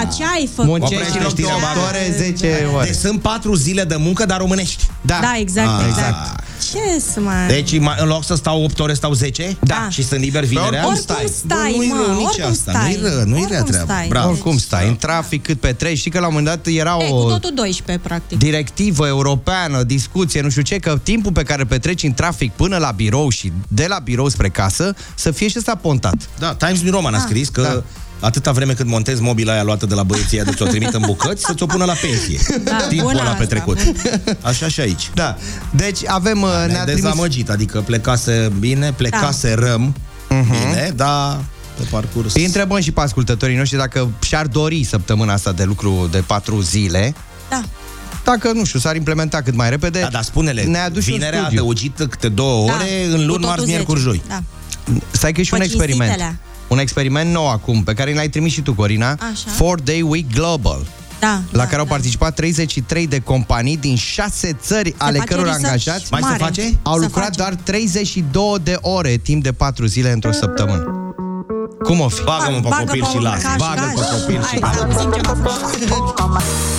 A, 0.00 0.04
ce 0.16 0.24
ai 0.34 0.48
făcut? 0.54 0.70
muncești 0.70 0.94
Oprește 0.94 1.18
în 1.18 1.24
loc 1.24 1.34
de 1.34 1.42
știrea, 1.42 1.54
8 1.54 1.74
bagă. 1.74 1.86
ore, 1.88 2.14
10 2.18 2.68
ore. 2.74 2.84
Deci 2.86 2.94
sunt 2.96 3.20
patru 3.20 3.54
zile 3.54 3.84
de 3.84 3.96
muncă, 3.96 4.24
dar 4.26 4.38
românești. 4.38 4.86
Da, 5.00 5.18
Da, 5.20 5.32
exact, 5.38 5.68
Ah, 5.80 5.86
exact. 5.88 6.42
Ce 6.72 7.00
să 7.12 7.20
mai... 7.20 7.46
Deci 7.46 7.78
mai- 7.78 7.96
în 7.98 8.06
loc 8.08 8.24
să 8.24 8.34
stau 8.34 8.62
8 8.64 8.78
ore, 8.80 8.94
stau 8.94 9.12
10? 9.12 9.56
Da. 9.60 9.86
Și 9.90 10.04
sunt 10.04 10.20
liber 10.20 10.44
vinerea? 10.44 10.86
oricum 10.86 10.94
stai, 11.04 11.24
Bă, 11.46 11.76
nu-i 11.76 11.88
mă, 11.88 12.04
rău 12.06 12.16
nici 12.16 12.26
oricum 12.26 12.50
asta. 12.50 12.70
stai. 12.70 12.98
Nu-i 13.00 13.10
rău, 13.10 13.24
nu-i 13.24 13.46
rea 13.48 13.56
Oricum 13.58 13.70
treaba. 13.72 13.92
stai. 13.92 14.06
Bravo. 14.08 14.28
Oricum 14.30 14.58
stai, 14.58 14.88
în 14.88 14.96
trafic 14.96 15.53
cât 15.54 15.60
pe 15.70 15.72
3. 15.72 15.94
Știi 15.94 16.10
că 16.10 16.18
la 16.20 16.26
un 16.26 16.32
moment 16.34 16.54
dat 16.56 16.66
era 16.74 16.96
E, 17.00 17.08
o... 17.10 17.22
cu 17.22 17.28
totul 17.28 17.52
12, 17.54 18.06
practic. 18.08 18.38
directivă 18.38 19.06
europeană, 19.06 19.82
discuție, 19.82 20.40
nu 20.40 20.48
știu 20.50 20.62
ce, 20.62 20.78
că 20.78 20.98
timpul 21.02 21.32
pe 21.32 21.42
care 21.42 21.60
îl 21.60 21.66
petreci 21.66 22.02
în 22.02 22.12
trafic 22.14 22.52
până 22.52 22.76
la 22.76 22.90
birou 22.90 23.28
și 23.28 23.52
de 23.68 23.86
la 23.88 23.98
birou 23.98 24.28
spre 24.28 24.48
casă, 24.48 24.94
să 25.14 25.30
fie 25.30 25.48
și 25.48 25.54
ăsta 25.58 25.74
pontat. 25.74 26.14
Da, 26.38 26.54
Times 26.54 26.80
New 26.80 26.92
Roman 26.92 27.14
a 27.14 27.18
scris 27.18 27.48
că 27.48 27.62
Da. 27.62 27.82
atâta 28.26 28.52
vreme 28.52 28.72
cât 28.72 28.86
montezi 28.86 29.22
mobila 29.22 29.52
aia 29.52 29.62
luată 29.62 29.86
de 29.86 29.94
la 29.94 30.02
băieții 30.02 30.36
aia 30.40 30.44
de 30.50 30.56
ți-o 30.56 30.66
trimit 30.66 30.92
în 30.94 31.02
bucăți, 31.06 31.44
să 31.44 31.54
ți-o 31.54 31.66
pună 31.66 31.84
la 31.84 31.92
pensie. 31.92 32.38
Da, 32.64 32.76
Timpul 32.76 33.06
bună 33.06 33.18
ăla 33.20 33.30
asta, 33.30 33.38
petrecut. 33.38 33.78
Așa 34.40 34.68
și 34.68 34.80
aici. 34.80 35.10
Da. 35.14 35.36
Deci 35.70 35.98
avem... 36.06 36.40
Da, 36.40 36.56
ne-a 36.56 36.66
ne-a 36.66 36.82
trimis... 36.84 37.02
dezamăgit, 37.02 37.50
adică 37.50 37.80
plecase 37.80 38.52
bine, 38.58 38.92
plecase 38.92 39.54
Da. 39.54 39.66
răm, 39.66 39.94
Mhm. 40.28 40.50
bine, 40.50 40.92
dar 40.96 41.44
pe 41.76 41.82
parcurs... 41.90 42.34
Îi 42.34 42.44
întrebăm 42.44 42.80
și 42.80 42.92
pe 42.92 43.00
ascultătorii 43.00 43.56
noștri 43.56 43.78
dacă 43.78 44.08
și-ar 44.22 44.46
dori 44.46 44.84
săptămâna 44.84 45.32
asta 45.32 45.52
de 45.52 45.64
lucru 45.64 46.08
de 46.10 46.18
4 46.26 46.60
zile, 46.60 47.14
Da. 47.50 47.62
dacă, 48.24 48.52
nu 48.52 48.64
știu, 48.64 48.78
s-ar 48.78 48.96
implementa 48.96 49.42
cât 49.42 49.54
mai 49.54 49.70
repede. 49.70 50.00
Da, 50.00 50.08
dar 50.08 50.22
spune-le, 50.22 50.62
ne 50.62 50.78
aduci 50.78 51.06
un 51.06 51.12
vinerea 51.12 51.38
a 51.38 51.42
studiu. 51.42 51.58
adăugit 51.60 51.96
câte 52.08 52.28
două 52.28 52.66
da. 52.66 52.72
ore 52.74 53.04
în 53.04 53.10
Cu 53.10 53.16
luni, 53.16 53.26
totul 53.26 53.40
marți, 53.46 53.64
10. 53.64 53.70
miercuri, 53.76 54.00
joi. 54.00 54.22
Da. 54.28 54.42
Stai 55.10 55.32
că 55.32 55.40
e 55.40 55.44
și 55.44 55.52
un 55.52 55.58
Pe 55.58 55.64
experiment. 55.64 56.10
cinstitele. 56.10 56.38
Un 56.68 56.78
experiment 56.78 57.30
nou 57.32 57.50
acum, 57.50 57.82
pe 57.82 57.92
care 57.94 58.14
l-ai 58.14 58.28
trimis 58.28 58.52
și 58.52 58.60
tu, 58.60 58.74
Corina. 58.74 59.10
Așa. 59.10 59.50
Four 59.56 59.80
Day 59.80 60.02
Week 60.02 60.32
Global. 60.34 60.86
Da, 61.20 61.40
La 61.50 61.58
da, 61.58 61.64
care 61.64 61.76
au 61.76 61.84
da. 61.84 61.90
participat 61.90 62.34
33 62.34 63.06
de 63.06 63.18
companii 63.18 63.76
din 63.76 63.96
6 63.96 64.56
țări 64.62 64.94
ale 64.98 65.18
face 65.18 65.28
căror 65.28 65.44
research 65.44 65.66
angajați 65.66 66.06
Mai 66.10 66.20
se 66.20 66.26
mare. 66.28 66.42
face? 66.42 66.78
au 66.82 66.98
Se 66.98 67.04
lucrat 67.04 67.24
face. 67.24 67.36
doar 67.38 67.54
32 67.54 68.56
de 68.62 68.76
ore 68.80 69.16
timp 69.16 69.42
de 69.42 69.52
4 69.52 69.86
zile 69.86 70.12
într-o 70.12 70.32
săptămână. 70.32 70.84
Cum 71.84 72.00
o 72.00 72.08
fi? 72.08 72.22
Bagă-mă 72.22 72.60
pe 72.60 72.68
Bagă 72.68 72.84
copil 72.84 73.02
pe 73.02 73.08
și 73.10 73.16
un 73.16 73.22
lasă. 73.22 73.46
caș, 73.46 73.56
Bagă 73.56 73.92
pe 73.94 74.00
caș. 74.00 74.20
copil 74.20 74.42
și 74.42 74.60
Hai 74.60 74.74
să 74.74 74.82
auzim 74.84 75.10
ceva 75.12 75.32
frumos. 75.32 75.52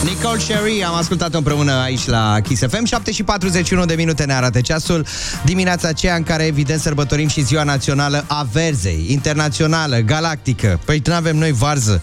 Nicole 0.04 0.40
Sherry, 0.40 0.84
am 0.84 0.96
ascultat-o 0.96 1.38
împreună 1.38 1.72
aici 1.74 2.06
la 2.06 2.40
Kiss 2.44 2.62
FM 2.70 2.86
7 2.86 3.12
și 3.12 3.24
41 3.24 3.86
de 3.86 3.94
minute 3.94 4.24
ne 4.24 4.34
arată 4.34 4.62
ceasul 4.62 5.06
Dimineața 5.46 5.88
aceea 5.88 6.16
în 6.16 6.24
care 6.24 6.44
evident 6.44 6.80
sărbătorim 6.82 7.28
și 7.28 7.42
ziua 7.44 7.64
națională 7.64 8.24
a 8.28 8.48
verzei 8.52 9.06
Internațională, 9.10 9.98
galactică 9.98 10.80
Păi 10.86 11.02
nu 11.06 11.14
avem 11.14 11.38
noi 11.38 11.52
varză 11.52 12.02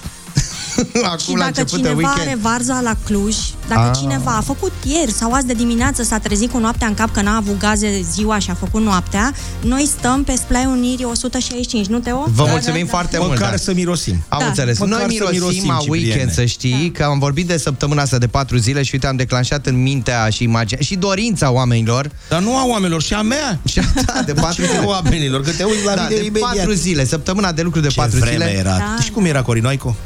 Acum 1.13 1.19
Și 1.19 1.31
la 1.31 1.37
dacă 1.39 1.49
început 1.61 1.71
de 1.83 1.89
cineva 1.89 1.97
weekend 1.97 2.29
are 2.29 2.39
varza 2.43 2.81
la 2.81 2.95
Cluj, 3.05 3.37
dacă 3.69 3.81
Ah. 3.93 3.99
cineva 4.01 4.37
a 4.37 4.41
făcut 4.41 4.73
ieri 4.85 5.13
sau 5.13 5.33
azi 5.33 5.47
de 5.47 5.53
dimineață 5.53 6.03
s-a 6.03 6.19
trezit 6.19 6.51
cu 6.51 6.59
noaptea 6.59 6.87
în 6.87 6.95
cap 6.95 7.13
că 7.13 7.21
n-a 7.23 7.37
avut 7.37 7.59
gaze 7.59 8.01
ziua 8.13 8.39
și 8.39 8.51
a 8.51 8.55
făcut 8.55 8.83
noaptea, 8.83 9.33
noi 9.61 9.89
stăm 9.99 10.25
pe 10.25 10.33
Splai 10.37 10.65
Unirii 10.67 11.05
165, 11.05 11.87
nu 11.87 11.99
Teo? 11.99 12.25
Vă 12.35 12.45
Da, 12.45 12.51
mulțumim 12.51 12.85
da, 12.85 12.91
foarte 12.91 13.19
mult 13.19 13.31
Măcar 13.31 13.51
da. 13.51 13.57
să 13.57 13.73
mirosim. 13.75 14.25
Am 14.29 14.39
Da. 14.39 14.47
înțeles. 14.47 14.79
Măcar 14.79 14.95
Noi 14.95 15.01
să 15.03 15.07
mirosim, 15.13 15.39
mirosim, 15.41 15.71
a 15.71 15.79
Cipriene. 15.81 16.07
weekend, 16.09 16.33
să 16.33 16.45
știi, 16.45 16.91
că 16.91 17.03
am 17.05 17.19
vorbit 17.19 17.47
de 17.47 17.57
săptămâna 17.57 18.03
asta 18.03 18.19
de 18.19 18.27
4 18.27 18.57
zile 18.57 18.83
și 18.83 18.91
uite, 18.93 19.07
am 19.07 19.17
declanșat 19.17 19.67
în 19.67 19.83
mintea 19.83 20.29
și 20.29 20.43
imaginea 20.43 20.85
și 20.85 20.95
dorința 20.97 21.51
oamenilor 21.51 22.11
Dar 22.29 22.41
nu 22.41 22.57
a 22.57 22.67
oamenilor, 22.67 23.03
și 23.03 23.15
a 23.15 23.23
mea. 23.23 23.59
și 23.65 23.81
da, 24.07 24.23
de 24.27 24.33
4 24.33 24.63
Ce 24.63 24.69
zile. 24.69 24.85
oamenilor, 24.85 25.43
că 25.43 25.51
te 25.51 25.65
uiți 25.65 25.85
la 25.85 25.95
Da, 25.95 26.03
video 26.03 26.19
de 26.19 26.25
imediat. 26.25 26.55
4 26.55 26.73
zile, 26.73 27.05
săptămâna 27.07 27.53
de 27.53 27.63
lucru 27.63 27.81
de 27.81 27.89
Ce 27.89 27.95
4 28.01 28.19
vreme 28.19 28.45
zile. 28.47 28.59
era. 28.59 28.77
Da. 28.77 28.97
Și 29.03 29.11
cum 29.11 29.25
era 29.25 29.43
Corinoico? 29.43 29.97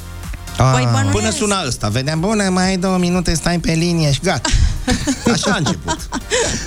Ah. 0.58 0.70
Păi, 0.72 0.88
bănuiesc. 0.92 1.10
Până 1.10 1.30
suna 1.30 1.62
ăsta, 1.66 1.88
vedeam, 1.88 2.20
bună, 2.20 2.48
mai 2.50 2.66
ai 2.68 2.76
două 2.76 2.96
minute, 2.98 3.34
stai 3.34 3.58
pe 3.58 3.72
linie 3.72 4.12
și 4.12 4.20
gata. 4.22 4.48
Așa 5.32 5.50
a 5.50 5.56
început. 5.56 6.08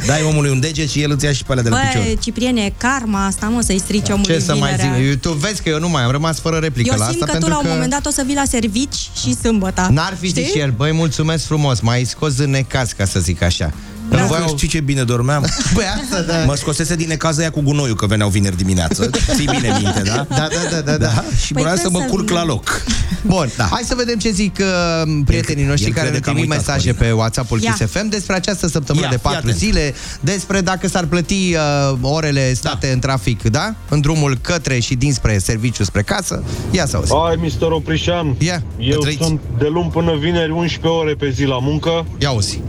Dai 0.06 0.24
omului 0.24 0.50
un 0.52 0.60
deget 0.60 0.90
și 0.90 1.02
el 1.02 1.12
îți 1.12 1.26
ia 1.26 1.32
și 1.32 1.44
pe 1.44 1.52
alea 1.52 1.64
de 1.64 1.70
la 1.70 1.78
picior. 1.78 2.04
Băi, 2.04 2.18
Cipriene, 2.22 2.62
e 2.62 2.74
karma 2.78 3.26
asta, 3.26 3.48
mă, 3.48 3.62
să-i 3.62 3.80
strici 3.80 4.10
omului 4.10 4.34
Ce 4.34 4.40
să 4.40 4.56
mai 4.56 4.76
vinerea. 4.76 5.10
zic? 5.10 5.22
Tu 5.22 5.32
vezi 5.32 5.62
că 5.62 5.70
eu 5.70 5.80
nu 5.80 5.90
mai 5.90 6.04
am 6.04 6.12
rămas 6.12 6.40
fără 6.40 6.58
replică 6.58 6.90
Eu 6.94 7.00
la 7.00 7.06
simt 7.10 7.22
asta 7.22 7.26
că 7.26 7.32
tu 7.32 7.38
pentru 7.38 7.50
la 7.50 7.58
un 7.58 7.64
că 7.64 7.70
moment 7.70 7.92
dat 7.92 8.06
o 8.06 8.10
să 8.10 8.24
vii 8.26 8.36
la 8.36 8.44
servici 8.48 9.10
și 9.22 9.36
sâmbătă. 9.36 9.88
n-ar 9.92 10.18
fi 10.20 10.28
zis 10.28 10.48
și 10.50 10.60
el, 10.60 10.72
băi, 10.72 10.92
mulțumesc 10.94 11.46
frumos, 11.46 11.80
m-ai 11.80 12.04
scos 12.04 12.38
în 12.38 12.50
necaz, 12.50 12.92
ca 12.92 13.06
să 13.06 13.20
zic 13.20 13.42
așa. 13.42 13.72
Da. 14.10 14.20
Nu 14.22 14.26
Voiau- 14.28 14.46
că 14.46 14.54
știi 14.56 14.68
ce 14.68 14.80
bine 14.80 15.04
dormeam? 15.04 15.46
Băi, 15.74 15.84
asta, 16.04 16.22
da. 16.22 16.44
Mă 16.46 16.56
scosese 16.56 16.96
din 16.96 17.08
necază 17.08 17.40
aia 17.42 17.50
cu 17.52 17.62
gunoiul 17.62 17.96
că 17.96 18.06
veneau 18.06 18.30
vineri 18.30 18.58
dimineață. 18.58 19.10
Ții 19.36 19.46
bine 19.46 19.78
minte, 19.82 20.02
da? 20.06 20.26
Da, 20.30 20.48
da, 20.48 20.70
da, 20.72 20.82
da, 20.82 20.98
da. 20.98 21.24
Și 21.46 21.54
Păi 21.54 21.64
păi 21.64 21.72
să 21.72 21.90
mă 21.90 21.98
trebuie 21.98 22.02
să 22.02 22.08
curc 22.10 22.28
vină. 22.28 22.40
la 22.40 22.46
loc. 22.46 22.84
Bun, 23.26 23.50
da. 23.58 23.68
hai 23.72 23.82
să 23.86 23.96
vedem 23.96 24.18
ce 24.20 24.30
zic 24.32 24.58
uh, 24.60 25.22
prietenii 25.26 25.64
El- 25.64 25.70
noștri 25.70 25.88
el 25.88 25.94
care 25.94 26.06
crede 26.08 26.18
ne 26.18 26.24
că 26.24 26.30
am 26.30 26.36
trimit 26.36 26.52
uitat, 26.52 26.68
mesaje 26.68 26.92
Corina. 26.94 27.08
pe 27.10 27.18
WhatsApp-ul 27.20 27.62
Ia. 27.62 27.72
Kiss 27.78 27.92
FM 27.92 28.10
despre 28.10 28.36
această 28.36 28.68
săptămână 28.68 29.06
Ia, 29.06 29.12
de 29.12 29.18
fii 29.22 29.30
4 29.32 29.40
atent. 29.40 29.58
zile, 29.58 29.94
despre 30.20 30.62
dacă 30.62 30.88
s-ar 30.88 31.06
plăti 31.06 31.56
uh, 31.56 31.98
orele 32.02 32.54
state 32.54 32.88
Da. 32.88 32.94
în 32.94 33.00
trafic, 33.00 33.42
da? 33.44 33.74
În 33.90 34.02
drumul 34.02 34.38
către 34.42 34.80
și 34.80 34.96
dinspre 34.96 35.38
serviciu 35.38 35.84
spre 35.84 36.02
casă. 36.02 36.44
Ia 36.72 36.86
să 36.86 36.96
auzi. 36.96 37.12
Hai, 37.26 37.36
Mr. 37.60 37.72
Oprișan, 37.72 38.36
Ia, 38.38 38.64
eu 38.80 38.94
că 38.96 39.02
trăiți. 39.02 39.24
sunt 39.24 39.40
de 39.58 39.68
luni 39.68 39.90
până 39.90 40.16
vineri 40.20 40.52
11 40.52 40.88
ore 40.88 41.14
pe 41.14 41.30
zi 41.30 41.44
la 41.44 41.60
muncă, 41.60 42.06
Ia 42.18 42.28
auzi. 42.28 42.62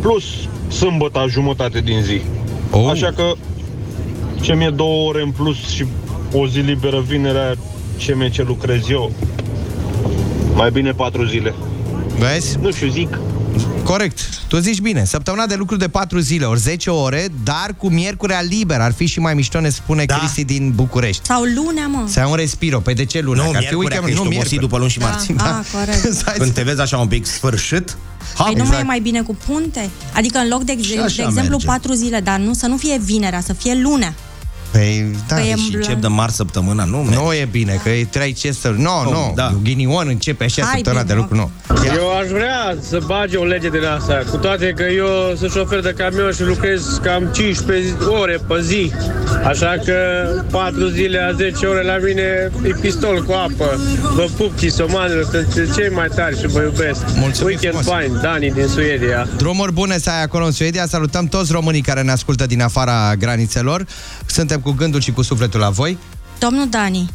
plus 0.00 0.24
sâmbătă 0.72 1.24
jumătate 1.28 1.80
din 1.80 2.02
zi. 2.02 2.20
Oh. 2.70 2.88
Așa 2.90 3.12
că 3.16 3.32
ce 4.40 4.54
mi-e 4.54 4.70
două 4.70 5.08
ore 5.08 5.22
în 5.22 5.30
plus 5.30 5.68
și 5.68 5.84
o 6.32 6.46
zi 6.46 6.58
liberă 6.58 7.00
vinerea, 7.00 7.54
ce 7.96 8.14
mi-e 8.14 8.28
ce 8.28 8.42
lucrez 8.42 8.88
eu. 8.90 9.12
Mai 10.54 10.70
bine 10.70 10.90
patru 10.90 11.24
zile. 11.24 11.54
Vezi? 12.18 12.58
Nu 12.60 12.70
știu, 12.70 12.88
zic. 12.88 13.18
Corect. 13.92 14.20
Tu 14.48 14.58
zici 14.58 14.80
bine. 14.80 15.04
Săptămâna 15.04 15.46
de 15.46 15.54
lucru 15.54 15.76
de 15.76 15.88
4 15.88 16.18
zile, 16.18 16.44
ori 16.44 16.60
10 16.60 16.90
ore, 16.90 17.28
dar 17.44 17.74
cu 17.76 17.88
miercurea 17.90 18.40
liber. 18.40 18.80
Ar 18.80 18.92
fi 18.92 19.06
și 19.06 19.20
mai 19.20 19.34
mișto, 19.34 19.60
ne 19.60 19.68
spune 19.68 20.04
Da. 20.04 20.16
Cristi 20.18 20.44
din 20.44 20.72
București. 20.74 21.26
Sau 21.26 21.42
lunea, 21.42 21.86
mă. 21.86 22.04
Să 22.08 22.20
ai 22.20 22.30
un 22.30 22.36
respiro. 22.36 22.80
Păi 22.80 22.94
de 22.94 23.04
ce 23.04 23.20
luna? 23.20 23.44
Nu, 23.44 23.50
Că 23.50 23.56
ar 23.56 23.62
fi 23.64 23.74
miercurea, 23.74 23.98
că 24.00 24.08
ești 24.08 24.22
nu, 24.22 24.28
obosit 24.28 24.58
după 24.60 24.76
luni 24.78 24.90
și 24.90 24.98
marți. 24.98 25.32
Da. 25.32 25.58
Ah, 25.58 25.66
corect. 25.78 26.14
Să 26.14 26.22
ai- 26.26 26.38
Când 26.38 26.52
te 26.52 26.62
vezi 26.62 26.80
așa 26.80 26.98
un 26.98 27.06
pic 27.06 27.26
sfârșit, 27.26 27.96
ha, 28.34 28.44
Păi 28.44 28.52
nu 28.52 28.58
mai 28.58 28.66
exact. 28.66 28.82
e 28.82 28.86
mai 28.86 29.00
bine 29.00 29.22
cu 29.22 29.36
punte? 29.46 29.90
Adică 30.14 30.38
în 30.38 30.48
loc 30.48 30.62
de, 30.62 30.82
Și 30.82 30.94
de 30.94 31.00
așa 31.00 31.22
exemplu 31.22 31.50
merge. 31.50 31.66
patru 31.66 31.92
zile, 31.92 32.20
dar 32.20 32.38
nu 32.38 32.54
să 32.54 32.66
nu 32.66 32.76
fie 32.76 32.98
vinerea, 33.04 33.40
să 33.40 33.52
fie 33.52 33.74
lunea. 33.82 34.14
Păi, 34.72 35.10
da. 35.28 35.34
Că 35.34 35.40
e 35.42 35.54
și 35.56 35.74
încep 35.74 36.00
de 36.00 36.06
marți 36.06 36.36
săptămâna, 36.36 36.84
nu? 36.84 36.96
merge. 36.96 37.14
Nu 37.22 37.32
e 37.32 37.48
bine, 37.50 37.80
că 37.82 37.88
e 37.88 38.04
trei 38.04 38.32
ce 38.32 38.52
să... 38.52 38.68
Nu, 38.76 38.90
Oh, 38.92 39.10
nu, 39.12 39.32
da. 39.34 39.52
ghinion 39.62 40.08
începe 40.08 40.44
așa 40.44 40.62
Hai, 40.62 40.72
săptămâna 40.74 41.02
de 41.04 41.12
bine, 41.12 41.26
lucru, 41.30 41.36
nu. 41.36 41.50
Ia. 41.84 41.92
Eu 41.94 42.10
aș 42.18 42.28
vrea 42.28 42.76
să 42.88 42.98
bage 43.06 43.36
o 43.36 43.44
lege 43.44 43.68
din 43.68 43.84
asta, 43.84 44.22
cu 44.30 44.36
toate 44.36 44.72
că 44.76 44.82
eu 44.82 45.34
sunt 45.36 45.50
șofer 45.50 45.80
de 45.80 45.94
camion 45.96 46.32
și 46.32 46.42
lucrez 46.42 46.98
cam 47.02 47.24
15 47.32 47.92
ore 48.04 48.38
pe 48.48 48.60
zi. 48.62 48.92
Așa 49.44 49.74
că 49.84 49.94
4 50.50 50.86
zile 50.88 51.18
a 51.18 51.32
10 51.32 51.66
ore 51.66 51.82
la 51.82 51.96
mine 52.06 52.22
e 52.64 52.74
pistol 52.80 53.24
cu 53.26 53.32
apă. 53.32 53.80
Vă 54.14 54.26
pup, 54.36 54.56
chisomanilor, 54.56 55.22
sunteți 55.32 55.76
cei 55.78 55.88
mai 55.94 56.08
tari 56.14 56.38
și 56.40 56.46
vă 56.46 56.60
iubesc. 56.62 57.00
Mulțumim 57.16 57.46
Weekend 57.60 57.82
frumos. 57.84 58.02
fine, 58.04 58.18
Dani 58.22 58.50
din 58.50 58.66
Suedia. 58.66 59.28
Drumuri 59.36 59.72
bune 59.72 59.98
să 59.98 60.10
ai 60.10 60.22
acolo 60.22 60.44
în 60.44 60.52
Suedia. 60.52 60.86
Salutăm 60.86 61.26
toți 61.26 61.52
românii 61.52 61.80
care 61.82 62.02
ne 62.02 62.10
ascultă 62.10 62.46
din 62.46 62.62
afara 62.62 63.14
granițelor. 63.18 63.86
Suntem 64.26 64.60
cu 64.62 64.70
gândul 64.70 65.00
și 65.00 65.12
cu 65.12 65.22
sufletul 65.22 65.60
la 65.60 65.70
voi. 65.70 65.98
Domnul 66.38 66.68
Dani, 66.68 67.10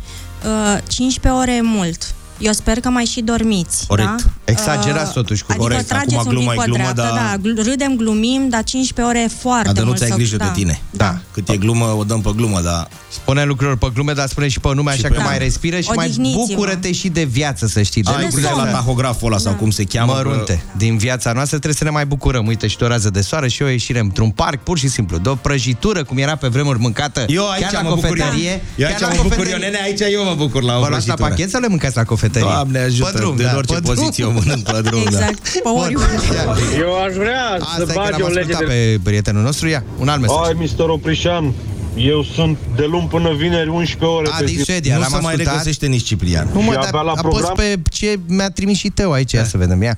uh, 0.46 0.78
15 0.88 1.42
ore 1.42 1.56
e 1.56 1.62
mult. 1.62 2.16
Eu 2.40 2.52
sper 2.52 2.80
că 2.80 2.90
mai 2.90 3.06
și 3.06 3.22
dormiți. 3.22 3.88
Corect. 3.88 4.08
Da? 4.08 4.16
Exagerați 4.46 5.14
totuși 5.14 5.42
cu- 5.44 5.48
Adică 5.52 5.64
Corect, 5.68 5.88
trageți 5.88 6.16
acum 6.16 6.28
un 6.28 6.34
pic 6.34 6.38
gluma 6.38 6.54
e 6.54 6.56
pe 6.56 6.64
glumă, 6.66 6.92
dreapta, 6.94 7.16
dar- 7.16 7.38
da, 7.38 7.62
gl- 7.62 7.66
râdem, 7.70 7.96
glumim, 7.96 8.50
dar 8.50 8.64
15 8.64 9.16
ore 9.16 9.24
e 9.24 9.28
foarte 9.42 9.72
Dar 9.72 9.78
nu 9.82 9.86
mult. 9.86 9.98
ți-ai 9.98 10.10
să- 10.10 10.16
grijă 10.16 10.38
da. 10.38 10.46
de 10.46 10.52
tine. 10.54 10.82
Da. 10.90 11.18
Cât 11.34 11.50
e 11.50 11.58
glumă, 11.58 11.86
o 11.86 12.04
dăm 12.04 12.22
pe 12.22 12.30
glumă, 12.36 12.62
dar... 12.62 12.88
Spune 13.10 13.44
lucruri 13.44 13.78
pe 13.78 13.88
glume, 13.94 14.14
dar 14.14 14.28
spune 14.28 14.48
și 14.48 14.60
pe 14.60 14.70
nume, 14.74 14.92
așa 14.92 15.02
pe 15.02 15.08
că 15.08 15.14
Da. 15.18 15.24
mai 15.24 15.38
respiră 15.38 15.80
și 15.80 15.90
mai 15.96 16.06
Odihniți-vă. 16.06 16.44
bucură-te 16.48 16.92
și 16.92 17.10
de 17.10 17.24
viață, 17.24 17.68
să 17.68 17.82
știi. 17.82 18.02
De 18.04 18.10
Ai 18.10 18.16
lucrurile 18.22 18.42
grijă 18.48 18.56
la 18.62 18.64
astea 18.68 18.80
tahograful 18.80 19.28
ăla 19.32 19.38
sau 19.42 19.54
cum 19.54 19.70
se 19.70 19.84
cheamă. 19.84 20.14
mărunte 20.14 20.64
din 20.78 20.98
viața 20.98 21.32
noastră, 21.32 21.56
trebuie 21.58 21.74
să 21.78 21.84
ne 21.84 21.90
mai 21.90 22.06
bucurăm. 22.06 22.48
Uite, 22.48 22.68
și 22.68 22.78
tu 22.78 22.84
o 22.84 22.88
rază 22.88 23.10
de 23.10 23.22
soare 23.22 23.48
și 23.48 23.62
eu 23.62 23.68
ieșire 23.68 24.00
într-un 24.00 24.30
parc, 24.30 24.60
pur 24.64 24.78
și 24.78 24.88
simplu, 24.88 25.18
de 25.18 25.30
o 25.30 25.36
prăjitură, 25.36 26.04
cum 26.04 26.18
era 26.18 26.36
pe 26.36 26.48
vremuri 26.48 26.80
mâncată 26.80 27.26
Eu 27.28 27.50
aici 27.50 27.62
chiar 27.62 27.74
la 27.74 27.82
mă 27.82 27.96
bucur 27.96 28.04
eu. 28.06 28.12
cofetărie. 28.26 28.62
Eu 28.76 28.88
aici 28.88 28.98
chiar 29.00 29.10
la 29.10 29.16
mă 29.16 29.22
bucur 29.22 29.32
eu, 29.38 29.38
cofetărie. 29.44 29.66
nene, 29.70 29.82
aici 29.84 30.00
eu 30.14 30.24
mă 30.24 30.34
bucur 30.38 30.64
la 30.64 30.78
o 30.78 30.80
Vă 30.82 30.88
luați 30.88 31.08
la 31.08 31.14
prăjitură. 31.14 31.30
pachet 31.30 31.50
sau 31.50 31.62
le 31.62 31.68
mâncați 31.68 31.96
la 31.96 32.04
cofetărie? 32.04 32.26
Doamne 32.40 32.80
ajută, 32.80 33.10
Pe 33.14 33.18
drum, 33.20 33.36
de 33.36 33.44
da, 33.44 33.56
orice 33.56 33.74
pe 33.74 33.80
drum. 33.80 33.96
poziție 33.96 34.24
o 34.24 34.32
mănânc 34.32 34.64
pe 34.72 34.82
drum, 34.82 35.04
da. 35.04 35.10
Exact, 35.10 35.50
pe 35.50 35.60
Bun. 35.64 35.82
oriunde. 35.82 36.06
Ia. 36.34 36.56
Eu 36.80 37.02
aș 37.04 37.14
vrea 37.14 37.46
Asta 37.60 37.74
să 37.76 37.82
e 37.82 37.86
că 37.86 37.92
bage 37.96 38.12
l-am 38.12 38.22
o 38.22 38.28
lege 38.28 38.40
ascultat 38.54 38.60
de... 38.60 38.66
pe 38.94 39.00
prietenul 39.04 39.44
nostru. 39.44 39.68
Ia, 39.68 39.84
un 40.00 40.08
alt 40.08 40.22
mesaj. 40.22 40.38
Hai, 40.44 40.70
Mr. 40.78 40.90
Oprișan, 40.90 41.54
eu 41.96 42.24
sunt 42.24 42.58
de 42.76 42.86
luni 42.86 43.08
până 43.08 43.34
vineri 43.34 43.70
11 43.70 44.06
ore 44.06 44.28
A, 44.32 44.36
pe 44.38 44.46
din 44.46 44.58
zi. 44.58 44.64
Suedia, 44.64 44.94
Nu 44.94 45.00
l-am 45.00 45.10
se 45.10 45.18
mai 45.22 45.26
ascultat. 45.32 45.54
regăsește 45.54 45.86
nici 45.86 46.04
Ciprian. 46.04 46.48
Nu 46.54 46.62
mă, 46.62 46.72
Și 46.72 46.78
dar 46.78 46.88
abia 46.88 47.02
la 47.02 47.12
apăs 47.12 47.22
program? 47.22 47.54
pe 47.56 47.80
ce 47.92 48.20
mi-a 48.28 48.50
trimis 48.50 48.78
și 48.78 48.90
Teo 48.90 49.12
aici, 49.12 49.32
ia 49.32 49.44
să 49.46 49.58
vedem, 49.58 49.82
ia. 49.82 49.98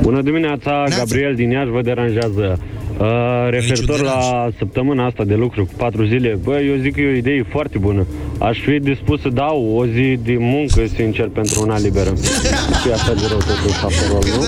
Bună 0.00 0.22
dimineața, 0.22 0.70
Neața. 0.70 0.96
Gabriel 0.96 1.34
din 1.34 1.50
Iași 1.50 1.70
vă 1.70 1.80
deranjează. 1.82 2.58
Uh, 2.98 3.06
referitor 3.50 3.98
Niciun 4.00 4.04
la 4.04 4.48
săptămâna 4.58 5.06
asta 5.06 5.24
de 5.24 5.34
lucru 5.34 5.64
cu 5.64 5.72
patru 5.76 6.04
zile, 6.06 6.38
bă, 6.42 6.58
eu 6.60 6.76
zic 6.80 6.94
că 6.94 7.00
e 7.00 7.12
o 7.12 7.16
idee 7.16 7.46
foarte 7.50 7.78
bună. 7.78 8.06
Aș 8.38 8.58
fi 8.58 8.78
dispus 8.78 9.20
să 9.20 9.28
dau 9.28 9.72
o 9.76 9.86
zi 9.86 10.18
de 10.22 10.36
muncă, 10.38 10.80
sincer, 10.94 11.28
pentru 11.28 11.62
una 11.62 11.78
liberă. 11.78 12.12
Și 12.82 12.90
așa 12.94 13.12
de 13.14 13.24
rău 13.28 13.38
totuși 13.38 13.78
acolo, 13.78 14.18
nu? 14.36 14.44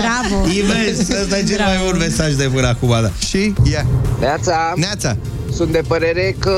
Bravo. 0.00 0.48
Ivez, 0.48 1.08
ăsta 1.22 1.38
e 1.38 1.42
cel 1.42 1.58
mai 1.64 1.76
bun 1.90 1.96
mesaj 1.98 2.32
de 2.32 2.50
până 2.54 2.66
acum, 2.66 2.88
da. 2.88 3.10
Și, 3.26 3.52
ia, 3.72 3.86
Neața, 4.20 4.72
neața. 4.76 5.16
sunt 5.52 5.72
de 5.72 5.80
părere 5.88 6.36
că 6.38 6.54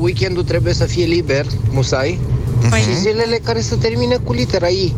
weekendul 0.00 0.42
trebuie 0.42 0.72
să 0.72 0.84
fie 0.84 1.04
liber, 1.04 1.44
musai, 1.70 2.18
Păi, 2.70 2.80
și 2.80 2.96
zilele 2.98 3.40
care 3.44 3.60
să 3.60 3.76
termine 3.76 4.16
cu 4.24 4.32
litera 4.32 4.68
I. 4.68 4.92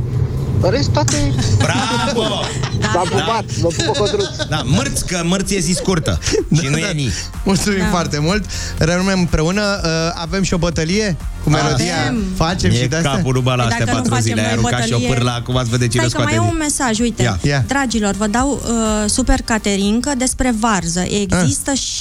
În 0.64 0.70
rest, 0.70 0.88
toate 0.90 1.34
Bravo! 1.58 2.22
s-a 2.92 2.98
pupat, 3.10 3.44
vă 3.44 3.68
pupă 3.68 3.90
codruț. 3.98 4.26
Da, 4.48 4.62
mărți, 4.64 5.06
că 5.06 5.20
mărți 5.24 5.54
e 5.54 5.58
zi 5.58 5.72
scurtă. 5.72 6.18
Și 6.60 6.66
nu 6.66 6.76
e 6.76 6.92
ni. 6.92 7.12
Mulțumim 7.44 7.78
Da. 7.78 7.86
foarte 7.90 8.18
mult. 8.18 8.44
Rămânem 8.78 9.18
împreună. 9.18 9.80
Uh, 9.84 9.90
avem 10.14 10.42
și 10.42 10.54
o 10.54 10.56
bătălie 10.56 11.16
cu 11.42 11.50
melodia. 11.50 12.00
Avem. 12.00 12.22
Facem 12.36 12.70
și 12.70 12.76
E 12.82 12.86
de 12.86 12.96
astea. 12.96 13.10
capul 13.10 13.32
ruba 13.32 13.54
la 13.54 13.62
Păi 13.62 13.72
astea 13.72 13.84
dacă 13.84 13.96
nu 13.96 14.02
patru 14.02 14.14
facem 14.14 14.28
zile. 14.28 14.40
Ai 14.40 14.46
noi 14.46 14.52
aruncat 14.56 14.86
și 14.86 14.92
o 14.92 14.96
bătălie- 14.96 15.14
pârlă, 15.14 15.30
acum 15.30 15.56
ați 15.56 15.70
vede 15.70 15.88
cine 15.88 16.06
Stai 16.06 16.12
că 16.12 16.22
mai 16.22 16.32
scoate 16.32 16.46
e 16.46 16.50
un 16.50 16.56
din... 16.56 16.66
mesaj, 16.66 16.98
uite. 16.98 17.22
Ia. 17.22 17.38
Ia. 17.42 17.64
Dragilor, 17.66 18.14
vă 18.14 18.26
dau 18.26 18.62
uh, 18.64 19.10
super 19.10 19.40
caterincă 19.44 20.12
despre 20.18 20.54
varză. 20.60 21.00
Există 21.00 21.72
și 21.74 21.92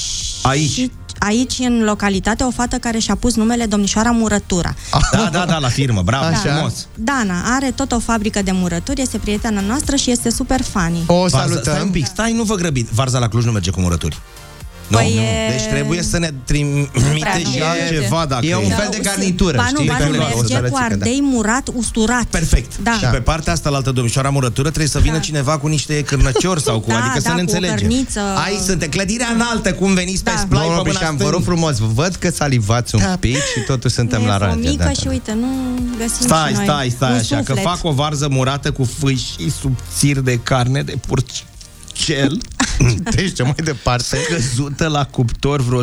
Aici. 0.42 0.90
Aici 1.24 1.58
în 1.60 1.84
localitate 1.84 2.44
o 2.44 2.52
fată 2.52 2.78
care 2.78 2.98
și-a 2.98 3.16
pus 3.16 3.36
numele 3.36 3.66
domnișoara 3.66 4.12
Murătura. 4.12 4.76
Da, 5.12 5.30
da, 5.32 5.46
da, 5.46 5.58
la 5.58 5.68
firmă, 5.68 6.02
bravo, 6.02 6.26
Așa. 6.26 6.38
frumos. 6.38 6.88
Dana 6.96 7.36
are 7.56 7.72
tot 7.76 7.92
o 7.92 8.00
fabrică 8.00 8.42
de 8.42 8.52
murături, 8.52 9.02
este 9.02 9.18
prietena 9.18 9.62
noastră 9.62 9.96
și 9.96 10.12
este 10.12 10.30
super 10.30 10.62
funny. 10.62 11.04
O 11.08 11.14
Varză, 11.16 11.38
salutăm. 11.38 11.62
stai 11.74 11.82
un 11.84 11.90
pic, 11.90 12.06
stai, 12.06 12.34
nu 12.34 12.44
vă 12.44 12.56
grăbiți. 12.56 12.94
Varza 12.94 13.20
la 13.20 13.28
Cluj 13.28 13.46
nu 13.46 13.52
merge 13.52 13.70
cu 13.72 13.80
murături. 13.80 14.20
Nu, 14.88 14.98
Păi 14.98 15.14
nu. 15.16 15.22
e- 15.22 15.50
Deci 15.50 15.66
trebuie 15.70 16.02
să 16.02 16.18
ne 16.18 16.30
trimite 16.46 17.42
și 17.52 17.58
E- 17.58 17.64
altceva 17.64 18.26
dacă 18.26 18.46
E 18.46 18.56
un 18.56 18.70
fel 18.70 18.88
de 18.92 18.98
garnitură, 19.04 19.58
Ba 19.58 19.68
nu, 19.72 19.78
știi? 19.78 19.88
ba 19.88 19.98
nu, 19.98 20.04
Pe 20.04 20.10
lângă 20.10 20.24
o 20.24 20.28
merge 20.28 20.42
cu 20.42 20.48
sărățică, 20.48 20.78
da. 20.80 20.86
ardei 20.86 21.20
murat 21.22 21.68
usturat. 21.76 22.24
Perfect. 22.24 22.78
Da. 22.78 22.92
Și 22.92 23.06
pe 23.12 23.18
partea 23.18 23.54
asta, 23.54 23.70
la 23.70 23.76
altă 23.76 23.92
domnișoara 23.92 24.30
murătură, 24.30 24.68
trebuie 24.68 24.88
să 24.90 25.00
vină 25.00 25.18
cineva 25.20 25.58
cu 25.58 25.68
niște 25.68 26.02
cârnăciori 26.02 26.62
sau 26.62 26.80
cu, 26.80 26.90
Da, 26.90 26.96
adică 26.98 27.20
să 27.20 27.28
da, 27.28 27.34
ne 27.34 27.44
cu 27.44 27.52
o 27.52 27.54
înțelegem. 27.56 27.88
cărniță. 27.88 28.20
Aici 28.46 28.60
sunt 28.60 28.86
clădirea 28.86 29.28
înaltă, 29.34 29.74
cum 29.74 29.94
veniți 29.94 30.24
pe 30.24 30.32
Da. 30.36 30.40
splai 30.40 30.62
Domnul 30.66 30.84
pe 30.84 30.88
mâna 30.90 31.00
Oprișan, 31.00 31.18
vă 31.18 31.30
rog 31.30 31.42
stângă. 31.42 31.60
frumos, 31.62 31.94
văd 31.94 32.16
că 32.16 32.30
salivați 32.30 32.96
un 32.96 33.02
pic 33.20 33.36
și 33.38 33.60
totuși 33.68 33.94
suntem 33.94 34.24
e 34.24 34.28
la 34.28 34.38
radio. 34.38 34.62
fomică 34.62 34.84
da, 34.84 34.92
și 34.92 35.04
da. 35.04 35.10
uite, 35.10 35.34
nu 35.40 35.48
găsim 35.98 36.26
Stai, 36.28 36.50
și 36.50 36.56
noi 36.56 36.64
stai, 36.66 36.90
stai 36.90 37.12
un 37.12 37.18
așa, 37.18 37.36
că 37.36 37.44
suflet. 37.46 37.64
fac 37.64 37.80
o 37.84 37.92
varză 37.92 38.28
murată 38.30 38.72
cu 38.72 38.90
fâșii 39.00 39.52
subțiri 39.62 40.24
de 40.24 40.40
carne 40.44 40.82
de 40.84 40.94
purcel 41.08 42.38
Deci 43.16 43.34
ce 43.34 43.44
mai 43.44 43.56
departe. 43.64 44.18
căzută 44.30 44.88
la 44.88 45.06
cuptor 45.06 45.62
vreo 45.62 45.82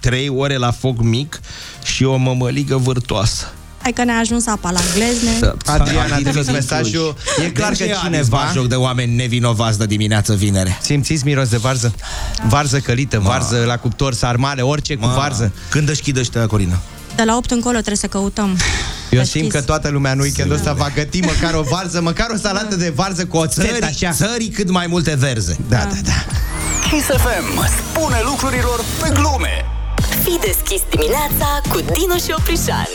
3 0.00 0.28
ore 0.28 0.56
la 0.56 0.70
foc 0.70 1.02
mic 1.02 1.40
și 1.84 2.04
o 2.04 2.16
mămăligă 2.16 2.76
vârtoasă. 2.76 3.52
Hai 3.82 3.92
că 3.92 4.04
ne-a 4.04 4.18
ajuns 4.18 4.46
apa 4.46 4.70
la 4.70 4.80
glezne. 4.94 5.54
Adrian 5.64 6.12
a 6.12 6.16
trimis 6.16 6.50
mesajul. 6.50 7.14
E 7.44 7.50
clar 7.50 7.72
că 7.72 7.84
cineva... 8.04 8.50
joc 8.54 8.66
de 8.66 8.74
oameni 8.74 9.14
nevinovați 9.14 9.78
de 9.78 9.86
dimineață 9.86 10.34
vinere. 10.34 10.78
Simțiți 10.82 11.24
miros 11.24 11.48
de 11.48 11.56
varză? 11.56 11.94
Varză 12.48 12.78
călită, 12.78 13.18
varză 13.18 13.64
la 13.66 13.76
cuptor, 13.76 14.14
sarmale, 14.14 14.62
orice 14.62 14.94
cu 14.96 15.06
varză. 15.06 15.52
Când 15.70 15.88
își 15.88 16.02
chidă 16.02 16.20
ăștia, 16.20 16.46
Corina? 16.46 16.78
De 17.18 17.24
la 17.24 17.36
8 17.36 17.50
încolo 17.50 17.74
trebuie 17.76 17.96
să 17.96 18.06
căutăm. 18.06 18.48
Eu 19.10 19.18
Știți. 19.24 19.30
simt 19.30 19.52
că 19.52 19.60
toată 19.62 19.88
lumea 19.88 20.12
în 20.12 20.18
weekendul 20.18 20.56
ăsta 20.56 20.72
va 20.72 20.88
găti 20.94 21.20
măcar 21.20 21.54
o 21.54 21.62
varză, 21.62 22.00
măcar 22.00 22.26
o 22.34 22.36
salată 22.36 22.76
de 22.76 22.92
varză 22.94 23.26
cu 23.26 23.36
oțet, 23.36 23.64
Țării, 23.64 23.82
așa. 23.82 24.10
țării 24.12 24.48
cât 24.48 24.70
mai 24.70 24.86
multe 24.86 25.14
verze. 25.14 25.56
Da, 25.68 25.76
da, 25.76 25.98
da. 26.04 26.24
Kiss 26.90 27.06
FM 27.06 27.66
spune 27.78 28.20
lucrurilor 28.24 28.84
pe 29.02 29.08
glume. 29.14 29.64
Fii 30.22 30.38
deschis 30.40 30.80
dimineața 30.90 31.60
cu 31.70 31.76
Dinu 31.78 32.16
și 32.24 32.34
Oprișan. 32.38 32.88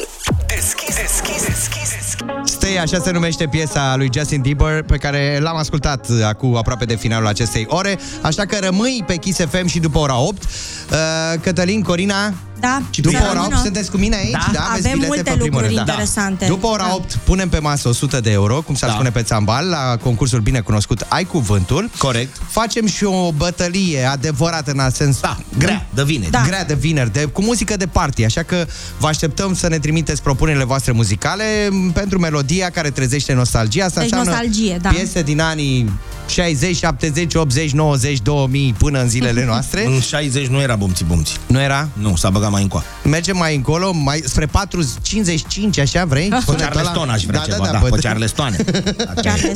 Deschis, 0.47 0.95
deschis, 0.95 1.45
deschis, 1.45 1.89
deschis. 1.97 2.51
Stay, 2.53 2.75
așa 2.77 2.99
se 3.03 3.11
numește 3.11 3.47
piesa 3.47 3.93
lui 3.97 4.09
Justin 4.13 4.41
Bieber, 4.41 4.83
pe 4.83 4.97
care 4.97 5.39
l-am 5.41 5.57
ascultat 5.57 6.07
acum 6.25 6.55
aproape 6.55 6.85
de 6.85 6.95
finalul 6.95 7.27
acestei 7.27 7.65
ore, 7.69 7.99
așa 8.21 8.45
că 8.45 8.57
rămâi 8.61 9.03
pe 9.07 9.15
Kiss 9.15 9.39
FM 9.49 9.65
și 9.67 9.79
după 9.79 9.97
ora 9.99 10.17
8. 10.19 10.43
Uh, 10.43 10.97
Cătălin, 11.41 11.81
Corina, 11.81 12.33
Da, 12.67 12.81
și 12.89 13.01
după 13.01 13.17
să 13.17 13.23
ora 13.23 13.31
8 13.31 13.41
rămână. 13.41 13.61
sunteți 13.63 13.91
cu 13.91 13.97
mine 13.97 14.15
aici? 14.15 14.31
Da. 14.31 14.67
Aveți 14.69 14.87
Avem 14.87 14.91
bilete 14.91 15.05
multe 15.07 15.23
pe 15.23 15.29
primul 15.29 15.49
lucruri 15.49 15.73
rând, 15.75 15.85
da. 15.85 15.91
interesante. 15.91 16.45
După 16.45 16.67
ora 16.67 16.83
Da. 16.87 16.93
8 16.93 17.15
punem 17.23 17.49
pe 17.49 17.59
masă 17.59 17.87
100 17.89 18.19
de 18.19 18.31
euro, 18.31 18.61
cum 18.61 18.75
s-ar 18.75 18.89
spune 18.89 19.11
pe 19.11 19.21
țambal, 19.21 19.67
la 19.67 19.97
concursul 20.03 20.39
bine 20.39 20.59
cunoscut 20.59 21.05
Ai 21.07 21.23
Cuvântul. 21.23 21.89
Corect. 21.97 22.41
Facem 22.49 22.87
și 22.87 23.03
o 23.03 23.31
bătălie 23.31 24.03
adevărată 24.03 24.71
în 24.71 24.89
sens... 24.91 25.19
Da, 25.19 25.37
grea, 25.57 25.87
de 25.93 26.03
vineri. 26.03 26.31
Da. 26.31 26.43
Grea 26.45 26.65
de 26.65 26.73
vineri, 26.73 27.11
de, 27.13 27.23
cu 27.23 27.41
muzică 27.41 27.77
de 27.77 27.85
party, 27.87 28.23
așa 28.23 28.43
că 28.43 28.65
vă 28.99 29.07
așteptăm 29.07 29.55
să 29.55 29.67
ne 29.67 29.79
trimiteți 29.79 30.21
propunerile 30.21 30.63
voastre 30.63 30.91
muzicale 30.91 31.43
m, 31.69 31.91
pentru 31.91 32.19
melodia 32.19 32.69
care 32.69 32.89
trezește 32.89 33.33
nostalgia. 33.33 33.85
Asta 33.85 33.99
Deci 33.99 34.09
înseamnă 34.11 34.31
nostalgie, 34.31 34.77
da. 34.81 34.89
piese 34.89 35.21
din 35.21 35.39
anii 35.41 35.91
60, 36.27 36.75
70, 36.77 37.33
80, 37.33 37.71
90, 37.71 38.19
2000 38.21 38.75
până 38.77 39.01
în 39.01 39.09
zilele 39.09 39.45
noastre. 39.51 39.85
În 39.85 39.99
60 39.99 40.47
nu 40.47 40.61
era 40.61 40.75
bumți 40.75 41.03
bumți. 41.03 41.37
Nu 41.47 41.61
era? 41.61 41.87
Nu, 41.93 42.15
s-a 42.15 42.29
băgat 42.29 42.51
mai 42.53 42.61
încoa. 42.61 42.83
Mergem 43.03 43.37
mai 43.37 43.55
încolo, 43.55 43.91
mai 43.91 44.21
spre 44.25 44.45
4, 44.45 44.83
55, 45.01 45.79
așa 45.79 46.05
vrei? 46.05 46.27
Pe 46.27 46.37
Sunetul 46.45 46.65
Charleston 46.65 47.03
ăla? 47.03 47.13
aș 47.13 47.23
vrea 47.23 47.39
ceva, 47.39 47.69
da, 47.71 47.79
bă, 47.79 47.87
pe 47.89 47.99
Charleston. 48.07 48.57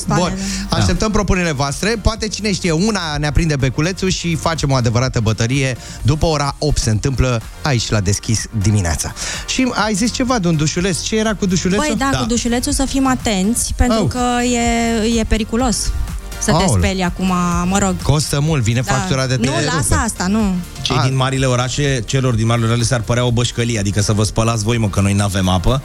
Bun, 0.07 0.38
așteptăm 0.69 1.12
propunerile 1.12 1.51
voastre. 1.51 1.95
Poate 2.01 2.27
cine 2.27 2.53
știe, 2.53 2.71
una 2.71 3.17
ne 3.17 3.27
aprinde 3.27 3.55
beculețul 3.55 4.10
și 4.10 4.36
facem 4.36 4.71
o 4.71 4.75
adevărată 4.75 5.19
bătărie. 5.19 5.77
După 6.01 6.25
ora 6.25 6.55
8 6.60 6.77
se 6.77 6.89
întâmplă 6.89 7.41
aici 7.62 7.89
la 7.89 7.99
deschis 7.99 8.45
dimineața. 8.62 9.13
Și 9.47 9.71
ai 9.73 9.93
zis 9.93 10.12
ceva 10.12 10.39
de 10.39 10.47
un 10.47 10.55
dușuleț. 10.55 11.01
Ce 11.01 11.15
era 11.15 11.33
cu 11.33 11.45
dușulețul? 11.45 11.86
Băi, 11.88 11.95
da, 12.12 12.17
cu 12.17 12.25
dușulețul 12.25 12.71
să 12.71 12.86
fim 12.86 13.07
atenți, 13.07 13.73
pentru 13.75 13.97
Au. 13.97 14.05
că 14.05 14.43
e, 14.43 15.19
e 15.19 15.23
periculos 15.23 15.91
să 16.39 16.52
te 16.52 16.63
Aoleu. 16.63 16.78
speli 16.78 17.04
acum, 17.04 17.34
mă 17.65 17.78
rog. 17.82 18.02
Costă 18.02 18.39
mult, 18.39 18.63
vine 18.63 18.82
Da. 18.86 18.93
factura 18.93 19.26
de 19.28 19.36
Nu, 19.36 19.41
tine 19.41 19.63
lasă 19.76 19.95
asta, 20.04 20.28
nu. 20.28 20.56
Cei 20.82 21.00
din 21.04 21.15
marile 21.15 21.45
orașe, 21.45 22.04
celor 22.06 22.34
din 22.34 22.45
marile 22.45 22.65
orașe 22.67 22.84
s-ar 22.84 23.02
părea 23.02 23.26
o 23.26 23.32
bășcălie, 23.32 23.80
adică 23.80 24.02
să 24.02 24.13
vă 24.13 24.23
spălați 24.23 24.63
voi, 24.63 24.78
mă, 24.78 24.89
că 24.89 25.02
noi 25.02 25.13
n-avem 25.13 25.47
apă. 25.50 25.82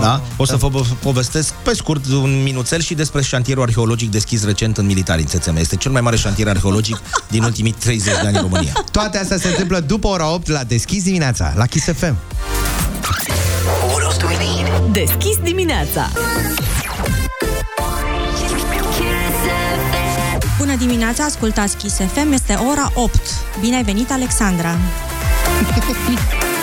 da? 0.00 0.20
O 0.36 0.44
să 0.44 0.56
vă 0.56 0.68
povestesc 1.02 1.52
pe 1.52 1.74
scurt 1.74 2.06
un 2.06 2.42
minuțel 2.42 2.80
și 2.80 2.94
despre 2.94 3.22
șantierul 3.22 3.62
arheologic 3.62 4.10
deschis 4.10 4.44
recent 4.44 4.78
în 4.78 4.86
militari 4.86 5.20
în 5.20 5.26
țețeme. 5.26 5.60
Este 5.60 5.76
cel 5.76 5.90
mai 5.90 6.00
mare 6.00 6.16
șantier 6.16 6.48
arheologic 6.48 7.00
din 7.28 7.42
ultimii 7.42 7.72
30 7.72 8.12
de 8.20 8.26
ani 8.26 8.36
în 8.36 8.42
România. 8.42 8.72
Toate 8.90 9.18
astea 9.18 9.36
se 9.38 9.48
întâmplă 9.48 9.80
după 9.80 10.06
ora 10.06 10.32
8 10.32 10.48
la 10.48 10.64
deschis 10.64 11.02
dimineața, 11.02 11.52
la 11.56 11.66
Kiss 11.66 11.84
FM. 11.96 12.16
Deschis 14.92 15.36
dimineața. 15.42 16.08
Bună 20.74 20.86
dimineața, 20.86 21.24
ascultați 21.24 21.76
Kiss 21.76 21.96
FM, 21.96 22.32
este 22.32 22.54
ora 22.70 22.90
8. 22.94 23.20
Bine 23.60 23.76
ai 23.76 23.82
venit, 23.82 24.10
Alexandra! 24.10 24.78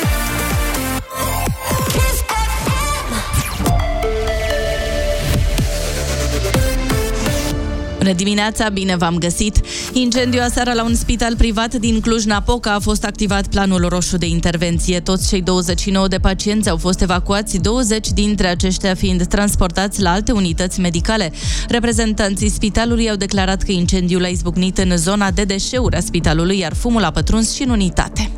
Bună 8.01 8.13
dimineața, 8.13 8.69
bine 8.69 8.95
v-am 8.95 9.17
găsit! 9.17 9.61
Incendiu 9.93 10.41
aseară 10.41 10.73
la 10.73 10.83
un 10.83 10.95
spital 10.95 11.35
privat 11.35 11.73
din 11.73 11.99
Cluj-Napoca 11.99 12.73
a 12.73 12.79
fost 12.79 13.05
activat 13.05 13.47
planul 13.47 13.87
roșu 13.89 14.17
de 14.17 14.25
intervenție. 14.25 14.99
Toți 14.99 15.27
cei 15.27 15.41
29 15.41 16.07
de 16.07 16.17
pacienți 16.17 16.69
au 16.69 16.77
fost 16.77 17.01
evacuați, 17.01 17.57
20 17.57 18.07
dintre 18.07 18.47
aceștia 18.47 18.95
fiind 18.95 19.25
transportați 19.25 20.01
la 20.01 20.11
alte 20.11 20.31
unități 20.31 20.79
medicale. 20.79 21.31
Reprezentanții 21.67 22.49
spitalului 22.49 23.09
au 23.09 23.15
declarat 23.15 23.61
că 23.61 23.71
incendiul 23.71 24.23
a 24.23 24.27
izbucnit 24.27 24.77
în 24.77 24.97
zona 24.97 25.31
de 25.31 25.43
deșeuri 25.43 25.95
a 25.95 25.99
spitalului, 25.99 26.57
iar 26.59 26.73
fumul 26.73 27.03
a 27.03 27.11
pătruns 27.11 27.53
și 27.53 27.63
în 27.63 27.69
unitate. 27.69 28.31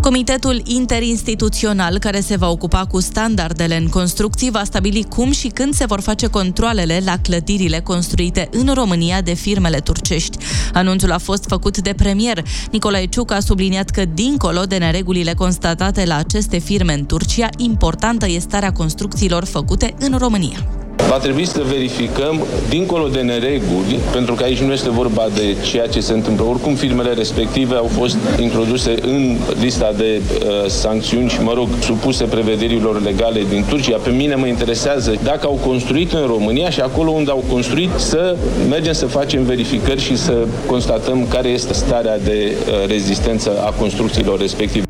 Comitetul 0.00 0.62
interinstituțional 0.64 1.98
care 1.98 2.20
se 2.20 2.36
va 2.36 2.48
ocupa 2.48 2.84
cu 2.84 3.00
standardele 3.00 3.76
în 3.76 3.88
construcții 3.88 4.50
va 4.50 4.64
stabili 4.64 5.02
cum 5.08 5.30
și 5.30 5.48
când 5.48 5.74
se 5.74 5.84
vor 5.84 6.00
face 6.00 6.26
controlele 6.26 7.00
la 7.04 7.16
clădirile 7.22 7.80
construite 7.80 8.48
în 8.52 8.74
România 8.74 9.20
de 9.20 9.34
firmele 9.34 9.78
turcești. 9.78 10.36
Anunțul 10.72 11.12
a 11.12 11.18
fost 11.18 11.44
făcut 11.48 11.78
de 11.78 11.92
premier. 11.96 12.44
Nicolae 12.70 13.06
Ciuc 13.06 13.30
a 13.32 13.40
subliniat 13.40 13.90
că, 13.90 14.04
dincolo 14.14 14.62
de 14.62 14.76
neregulile 14.76 15.32
constatate 15.32 16.04
la 16.04 16.16
aceste 16.16 16.58
firme 16.58 16.92
în 16.92 17.06
Turcia, 17.06 17.48
importantă 17.56 18.26
este 18.26 18.40
starea 18.40 18.72
construcțiilor 18.72 19.44
făcute 19.44 19.94
în 19.98 20.18
România. 20.18 20.85
Va 21.08 21.18
trebui 21.18 21.44
să 21.46 21.62
verificăm, 21.68 22.44
dincolo 22.68 23.08
de 23.08 23.20
nereguli, 23.20 23.98
pentru 24.12 24.34
că 24.34 24.42
aici 24.42 24.58
nu 24.58 24.72
este 24.72 24.90
vorba 24.90 25.26
de 25.34 25.56
ceea 25.62 25.86
ce 25.86 26.00
se 26.00 26.12
întâmplă. 26.12 26.44
Oricum, 26.44 26.74
firmele 26.74 27.12
respective 27.12 27.74
au 27.74 27.90
fost 27.92 28.16
introduse 28.40 28.94
în 29.02 29.36
lista 29.60 29.92
de 29.96 30.20
uh, 30.20 30.68
sancțiuni 30.68 31.28
și, 31.28 31.42
mă 31.42 31.52
rog, 31.52 31.68
supuse 31.80 32.24
prevederilor 32.24 33.02
legale 33.02 33.40
din 33.48 33.64
Turcia. 33.68 33.96
Pe 33.96 34.10
mine 34.10 34.34
mă 34.34 34.46
interesează 34.46 35.14
dacă 35.22 35.46
au 35.46 35.58
construit 35.66 36.12
în 36.12 36.26
România 36.26 36.70
și 36.70 36.80
acolo 36.80 37.10
unde 37.10 37.30
au 37.30 37.44
construit 37.50 37.90
să 37.96 38.36
mergem 38.68 38.92
să 38.92 39.06
facem 39.06 39.42
verificări 39.42 40.00
și 40.00 40.16
să 40.16 40.46
constatăm 40.66 41.26
care 41.28 41.48
este 41.48 41.72
starea 41.72 42.18
de 42.18 42.52
uh, 42.52 42.88
rezistență 42.88 43.62
a 43.66 43.70
construcțiilor 43.70 44.38
respective. 44.38 44.85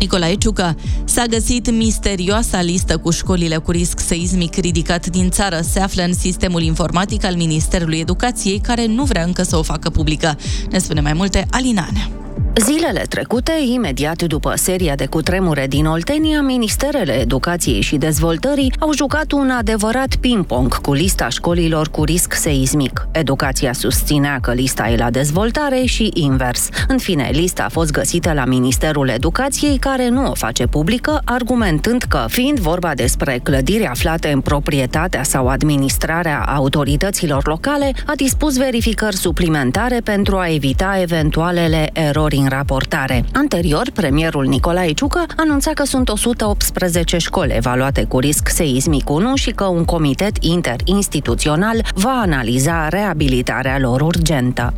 Nicolae 0.00 0.34
Ciucă. 0.34 0.76
S-a 1.04 1.24
găsit 1.24 1.70
misterioasa 1.70 2.60
listă 2.60 2.96
cu 2.98 3.10
școlile 3.10 3.56
cu 3.56 3.70
risc 3.70 3.98
seismic 3.98 4.54
ridicat 4.54 5.06
din 5.06 5.30
țară. 5.30 5.60
Se 5.60 5.80
află 5.80 6.02
în 6.02 6.14
sistemul 6.14 6.62
informatic 6.62 7.24
al 7.24 7.34
Ministerului 7.34 7.98
Educației, 7.98 8.58
care 8.58 8.86
nu 8.86 9.04
vrea 9.04 9.22
încă 9.22 9.42
să 9.42 9.56
o 9.56 9.62
facă 9.62 9.90
publică. 9.90 10.38
Ne 10.70 10.78
spune 10.78 11.00
mai 11.00 11.12
multe 11.12 11.46
Alinane. 11.50 12.10
Zilele 12.54 13.04
trecute, 13.08 13.52
imediat 13.72 14.22
după 14.22 14.52
seria 14.56 14.94
de 14.94 15.06
cutremure 15.06 15.66
din 15.66 15.86
Oltenia, 15.86 16.40
Ministerele 16.40 17.12
Educației 17.12 17.80
și 17.80 17.96
Dezvoltării 17.96 18.72
au 18.78 18.92
jucat 18.94 19.32
un 19.32 19.50
adevărat 19.50 20.16
ping-pong 20.16 20.80
cu 20.80 20.92
lista 20.92 21.28
școlilor 21.28 21.88
cu 21.88 22.04
risc 22.04 22.32
seismic. 22.32 23.08
Educația 23.12 23.72
susținea 23.72 24.38
că 24.42 24.52
lista 24.52 24.88
e 24.88 24.96
la 24.96 25.10
dezvoltare 25.10 25.84
și 25.84 26.10
invers. 26.14 26.68
În 26.88 26.98
fine, 26.98 27.30
lista 27.32 27.64
a 27.64 27.68
fost 27.68 27.90
găsită 27.90 28.32
la 28.32 28.44
Ministerul 28.44 29.08
Educației, 29.08 29.78
care 29.78 30.08
nu 30.08 30.30
o 30.30 30.34
face 30.34 30.66
publică, 30.66 31.20
argumentând 31.24 32.02
că, 32.02 32.24
fiind 32.28 32.58
vorba 32.58 32.94
despre 32.94 33.40
clădiri 33.42 33.86
aflate 33.86 34.30
în 34.32 34.40
proprietatea 34.40 35.22
sau 35.22 35.48
administrarea 35.48 36.44
autorităților 36.56 37.46
locale, 37.46 37.92
a 38.06 38.12
dispus 38.16 38.56
verificări 38.56 39.16
suplimentare 39.16 40.00
pentru 40.04 40.36
a 40.36 40.48
evita 40.48 40.98
eventualele 41.00 41.90
erori 41.92 42.38
în 42.40 42.48
raportare. 42.48 43.24
Anterior, 43.32 43.90
premierul 43.94 44.46
Nicolae 44.46 44.92
Ciucă 44.92 45.26
anunța 45.36 45.70
că 45.70 45.84
sunt 45.84 46.08
118 46.08 47.18
școli 47.18 47.54
evaluate 47.56 48.04
cu 48.04 48.18
risc 48.18 48.48
seismic 48.48 49.10
1 49.10 49.34
și 49.34 49.50
că 49.50 49.64
un 49.64 49.84
comitet 49.84 50.36
interinstituțional 50.44 51.86
va 51.94 52.20
analiza 52.22 52.88
reabilitarea 52.88 53.78
lor 53.78 54.00
urgentă. 54.00 54.72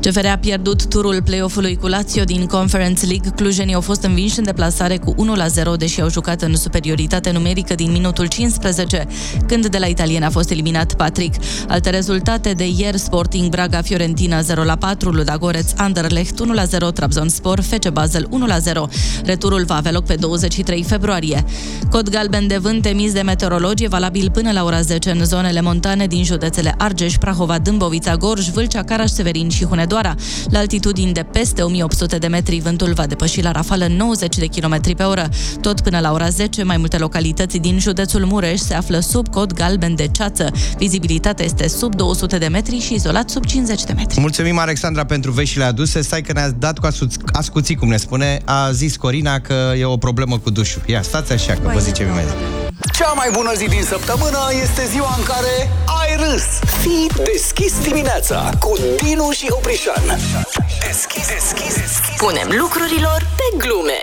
CFR 0.00 0.26
a 0.26 0.36
pierdut 0.36 0.86
turul 0.88 1.22
play-off-ului 1.22 1.76
cu 1.76 1.86
Lazio 1.86 2.24
din 2.24 2.46
Conference 2.46 3.06
League. 3.06 3.30
Clujenii 3.36 3.74
au 3.74 3.80
fost 3.80 4.02
învinși 4.02 4.38
în 4.38 4.44
deplasare 4.44 4.96
cu 4.96 5.14
1-0, 5.14 5.76
deși 5.78 6.00
au 6.00 6.10
jucat 6.10 6.42
în 6.42 6.56
superioritate 6.56 7.30
numerică 7.30 7.74
din 7.74 7.92
minutul 7.92 8.26
15, 8.26 9.06
când 9.46 9.66
de 9.66 9.78
la 9.78 9.86
italien 9.86 10.22
a 10.22 10.30
fost 10.30 10.50
eliminat 10.50 10.94
Patrick. 10.94 11.34
Alte 11.68 11.90
rezultate 11.90 12.52
de 12.52 12.68
ieri, 12.76 12.98
Sporting 12.98 13.48
Braga 13.48 13.82
Fiorentina 13.82 14.40
0-4, 14.40 14.44
Ludagoreț 15.00 15.70
Anderlecht 15.76 16.40
1-0, 16.88 16.92
Trabzonspor 16.94 17.60
FC 17.60 17.88
Basel 17.88 18.28
1-0. 18.28 19.24
Returul 19.24 19.64
va 19.64 19.76
avea 19.76 19.92
loc 19.92 20.04
pe 20.04 20.14
23 20.14 20.82
februarie. 20.82 21.44
Cod 21.90 22.08
galben 22.08 22.46
de 22.46 22.56
vânt 22.56 22.86
emis 22.86 23.12
de 23.12 23.20
meteorologi 23.20 23.84
e 23.84 23.88
valabil 23.88 24.30
până 24.30 24.52
la 24.52 24.64
ora 24.64 24.80
10 24.80 25.10
în 25.10 25.24
zonele 25.24 25.60
montane 25.60 26.06
din 26.06 26.24
județele 26.24 26.74
Argeș, 26.78 27.16
Prahova, 27.16 27.58
Dâmbovița, 27.58 28.16
Gorj, 28.16 28.48
Vâlcea, 28.48 28.82
Caraș, 28.82 29.10
Severin 29.10 29.48
și 29.48 29.57
Hunedoara. 29.64 30.14
La 30.50 30.58
altitudini 30.58 31.12
de 31.12 31.22
peste 31.32 31.62
1800 31.62 32.18
de 32.18 32.26
metri, 32.26 32.60
vântul 32.60 32.92
va 32.92 33.06
depăși 33.06 33.42
la 33.42 33.50
rafală 33.50 33.86
90 33.86 34.36
de 34.36 34.46
km 34.46 34.80
pe 34.96 35.02
oră. 35.02 35.28
Tot 35.60 35.80
până 35.80 35.98
la 36.00 36.12
ora 36.12 36.28
10, 36.28 36.62
mai 36.62 36.76
multe 36.76 36.98
localități 36.98 37.58
din 37.58 37.78
județul 37.78 38.24
Mureș 38.24 38.60
se 38.60 38.74
află 38.74 38.98
sub 39.00 39.28
cod 39.28 39.52
galben 39.52 39.94
de 39.94 40.08
ceață. 40.12 40.50
Vizibilitatea 40.78 41.44
este 41.44 41.68
sub 41.68 41.94
200 41.94 42.38
de 42.38 42.46
metri 42.46 42.78
și 42.80 42.94
izolat 42.94 43.30
sub 43.30 43.44
50 43.44 43.84
de 43.84 43.92
metri. 43.92 44.20
Mulțumim, 44.20 44.58
Alexandra, 44.58 45.04
pentru 45.04 45.30
veștile 45.30 45.64
aduse. 45.64 46.00
Stai 46.00 46.22
că 46.22 46.32
ne-a 46.32 46.50
dat 46.50 46.78
cu 46.78 46.86
asuț- 46.86 47.32
ascuții, 47.32 47.74
cum 47.74 47.88
ne 47.88 47.96
spune. 47.96 48.40
A 48.44 48.70
zis 48.72 48.96
Corina 48.96 49.38
că 49.38 49.72
e 49.78 49.84
o 49.84 49.96
problemă 49.96 50.38
cu 50.38 50.50
dușul. 50.50 50.82
Ia, 50.86 51.02
stați 51.02 51.32
așa, 51.32 51.52
că 51.52 51.70
vă 51.72 51.78
zicem 51.78 52.06
imediat. 52.08 52.36
Cea 52.98 53.12
mai 53.12 53.30
bună 53.32 53.52
zi 53.54 53.66
din 53.66 53.82
săptămână 53.82 54.38
este 54.62 54.86
ziua 54.86 55.14
în 55.18 55.24
care 55.24 55.70
ai 56.00 56.16
râs. 56.16 56.44
Fii 56.80 57.10
deschis 57.32 57.72
dimineața 57.82 58.50
cu 58.60 58.76
Dinu 59.02 59.30
și 59.30 59.46
Oprișan. 59.50 60.02
Deschis, 60.86 61.26
deschis, 61.26 61.74
deschis. 61.74 62.16
Punem 62.16 62.48
lucrurilor 62.60 63.26
pe 63.36 63.56
glume. 63.56 63.98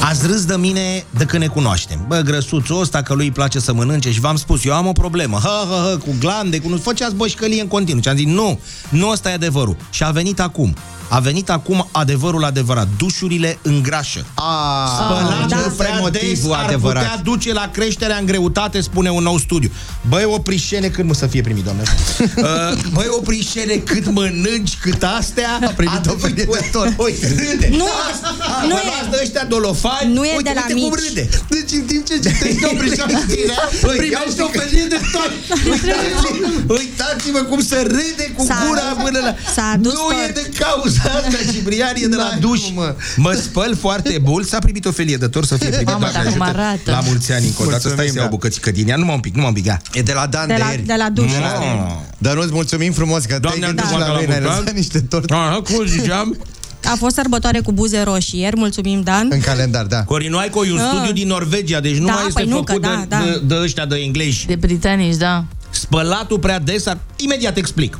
Ați 0.00 0.26
râs 0.26 0.44
de 0.44 0.56
mine 0.56 1.04
de 1.10 1.24
când 1.24 1.42
ne 1.42 1.48
cunoaștem. 1.48 2.04
Bă, 2.08 2.20
grăsuțul 2.20 2.80
ăsta 2.80 3.02
că 3.02 3.14
lui 3.14 3.24
îi 3.24 3.32
place 3.32 3.58
să 3.60 3.72
mănânce 3.72 4.10
și 4.10 4.20
v-am 4.20 4.36
spus, 4.36 4.64
eu 4.64 4.74
am 4.74 4.86
o 4.86 4.92
problemă. 4.92 5.38
Ha, 5.42 5.66
ha, 5.70 5.76
ha, 5.76 5.98
cu 5.98 6.14
glande, 6.18 6.60
cu 6.60 6.68
nu 6.68 6.76
făceați 6.76 7.14
bășcălie 7.14 7.60
în 7.60 7.68
continuu. 7.68 8.02
Și 8.02 8.08
am 8.08 8.16
zis, 8.16 8.26
nu, 8.26 8.60
nu 8.88 9.08
ăsta 9.08 9.30
e 9.30 9.32
adevărul. 9.32 9.76
Și 9.90 10.04
a 10.04 10.10
venit 10.10 10.40
acum. 10.40 10.74
A 11.08 11.18
venit 11.20 11.50
acum 11.50 11.88
adevărul 11.90 12.44
adevărat. 12.44 12.88
Dușurile 12.98 13.58
îngrașă. 13.62 14.24
A, 14.34 14.86
Spălatul 14.94 15.46
da. 15.48 15.72
prea 15.76 15.90
des 15.92 16.00
motivul 16.00 16.52
ar 16.52 16.64
adevărat. 16.64 17.02
putea 17.02 17.20
duce 17.24 17.52
la 17.52 17.68
creșterea 17.72 18.16
în 18.16 18.26
greutate, 18.26 18.80
spune 18.80 19.10
un 19.10 19.22
nou 19.22 19.38
studiu. 19.38 19.70
Băi, 20.08 20.24
oprișene 20.24 20.88
cât 20.88 21.04
mă 21.04 21.14
să 21.14 21.26
fie 21.26 21.40
primit, 21.40 21.64
doamne. 21.64 21.82
Uh, 22.36 22.78
Băi, 22.92 23.06
oprișene 23.10 23.74
cât 23.74 24.10
mănânci, 24.12 24.76
cât 24.80 25.02
astea. 25.18 25.58
A 25.66 25.72
primit 25.76 26.06
o 26.06 26.14
felie 26.18 26.44
de 26.44 26.68
tot. 26.72 26.88
Uite, 26.96 27.26
râde. 27.28 27.68
Nu, 27.76 27.84
A, 27.86 28.62
nu 28.62 28.68
nu 28.68 28.74
e- 28.76 29.16
e, 29.18 29.22
ăștia 29.22 29.44
dolofani. 29.44 30.12
nu 30.12 30.24
e 30.24 30.30
uite, 30.36 30.42
de 30.42 30.52
la 30.54 30.64
uite 30.68 30.80
cum 30.80 30.90
mici. 30.90 31.08
râde. 31.08 31.28
Deci 31.48 31.70
în 31.78 31.82
timp 31.86 32.06
ce 32.06 32.14
citești 32.14 32.64
oprișoară 32.64 33.12
știrea, 33.28 33.68
primești 34.00 34.40
o 34.40 34.48
felie 34.58 34.84
de 34.94 35.00
tot. 35.12 35.30
Uitați-vă, 35.72 36.72
uitați-vă 36.78 37.38
cum 37.38 37.62
se 37.62 37.76
râde 37.80 38.32
cu 38.36 38.44
S-a- 38.46 38.64
gura 38.66 38.80
până 39.04 39.18
la... 39.18 39.34
s-a 39.54 39.70
adus 39.74 39.92
nu 39.92 39.98
tot. 39.98 40.28
e 40.28 40.32
de 40.32 40.50
cauza 40.58 40.93
asta, 41.16 41.52
Ciprian, 41.52 41.92
e 41.96 42.06
de 42.06 42.16
la 42.16 42.22
N-ai 42.28 42.38
duș. 42.40 42.60
cum, 42.60 42.74
mă. 42.74 42.94
Mă 43.16 43.32
spăl 43.32 43.76
foarte 43.80 44.20
mult, 44.24 44.48
s-a 44.48 44.58
primit 44.58 44.84
o 44.84 44.90
felie 44.92 45.16
de 45.16 45.26
tor 45.26 45.44
să 45.44 45.56
fie 45.56 45.68
primit. 45.68 45.86
Mamă, 45.86 45.98
Doamne 45.98 46.18
dar 46.22 46.32
cum 46.32 46.42
ajută. 46.42 46.58
arată. 46.60 46.90
La 46.90 47.00
mulți 47.00 47.32
ani 47.32 47.46
încă 47.46 47.62
o 47.62 47.64
dată, 47.64 47.72
Mulțumim, 47.72 47.94
stai 47.96 48.08
să 48.08 48.14
iau 48.16 48.24
da. 48.24 48.30
o 48.32 48.36
bucățică 48.36 48.70
din 48.70 48.88
ea, 48.88 48.96
numai 48.96 49.14
un 49.14 49.20
pic, 49.20 49.34
numai 49.34 49.48
un 49.48 49.54
pic, 49.54 49.64
ia. 49.66 49.82
E 49.92 50.02
de 50.02 50.12
la 50.12 50.26
Dan 50.26 50.46
De 50.46 50.52
de, 50.54 50.60
la, 50.60 50.70
ieri. 50.70 50.82
de 50.82 50.94
la 50.98 51.08
duș. 51.10 51.30
Mm. 51.32 52.00
Dar 52.18 52.34
nu-ți 52.34 52.52
mulțumim 52.52 52.92
frumos 52.92 53.24
că 53.24 53.38
Doamne, 53.40 53.58
te-ai 53.60 53.72
gândit 53.72 53.84
ajută, 53.84 53.98
la 54.00 54.06
la 54.06 54.12
noi, 54.14 54.26
ne-ai 54.26 54.38
mulți 54.40 54.54
lăsat 54.54 54.68
ani. 54.68 54.78
niște 54.78 55.00
torte 55.00 55.34
Aha, 55.34 55.60
cum 55.64 55.86
ziceam? 55.86 56.36
A 56.84 56.94
fost 56.98 57.14
sărbătoare 57.14 57.60
cu 57.60 57.72
buze 57.72 58.02
roșii 58.02 58.40
ieri, 58.40 58.56
mulțumim, 58.56 59.00
Dan. 59.00 59.28
în 59.30 59.40
calendar, 59.40 59.84
da. 59.84 60.02
Corinoaico 60.04 60.66
e 60.66 60.72
un 60.72 60.78
Ah. 60.78 60.90
studiu 60.92 61.12
din 61.12 61.26
Norvegia, 61.28 61.80
deci 61.80 61.96
nu 61.96 62.06
Da, 62.06 62.12
mai 62.12 62.22
este 62.26 62.40
păi 62.40 62.48
nu, 62.50 62.56
făcut 62.56 62.82
că 62.82 62.88
da, 62.88 62.96
de, 63.00 63.06
da. 63.08 63.18
De, 63.24 63.54
de 63.54 63.60
ăștia 63.62 63.86
de 63.86 63.96
englezi. 63.96 64.46
De 64.46 64.54
britanici, 64.54 65.16
da. 65.16 65.44
Spălatul 65.84 66.38
prea 66.38 66.58
des 66.58 66.86
ar... 66.86 66.98
Imediat 67.16 67.56
explic. 67.56 67.98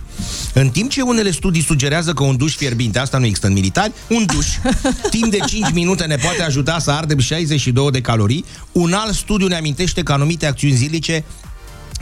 În 0.54 0.68
timp 0.68 0.90
ce 0.90 1.00
unele 1.02 1.30
studii 1.30 1.62
sugerează 1.62 2.12
că 2.12 2.22
un 2.22 2.36
duș 2.36 2.54
fierbinte, 2.56 2.98
asta 2.98 3.18
nu 3.18 3.24
există 3.24 3.46
în 3.46 3.52
militari, 3.52 3.92
un 4.08 4.26
duș 4.34 4.46
timp 5.16 5.30
de 5.30 5.38
5 5.46 5.70
minute 5.72 6.04
ne 6.04 6.16
poate 6.16 6.42
ajuta 6.42 6.78
să 6.78 6.90
ardem 6.90 7.18
62 7.18 7.90
de 7.90 8.00
calorii, 8.00 8.44
un 8.72 8.92
alt 8.92 9.14
studiu 9.14 9.46
ne 9.46 9.56
amintește 9.56 10.02
că 10.02 10.12
anumite 10.12 10.46
acțiuni 10.46 10.74
zilnice 10.74 11.24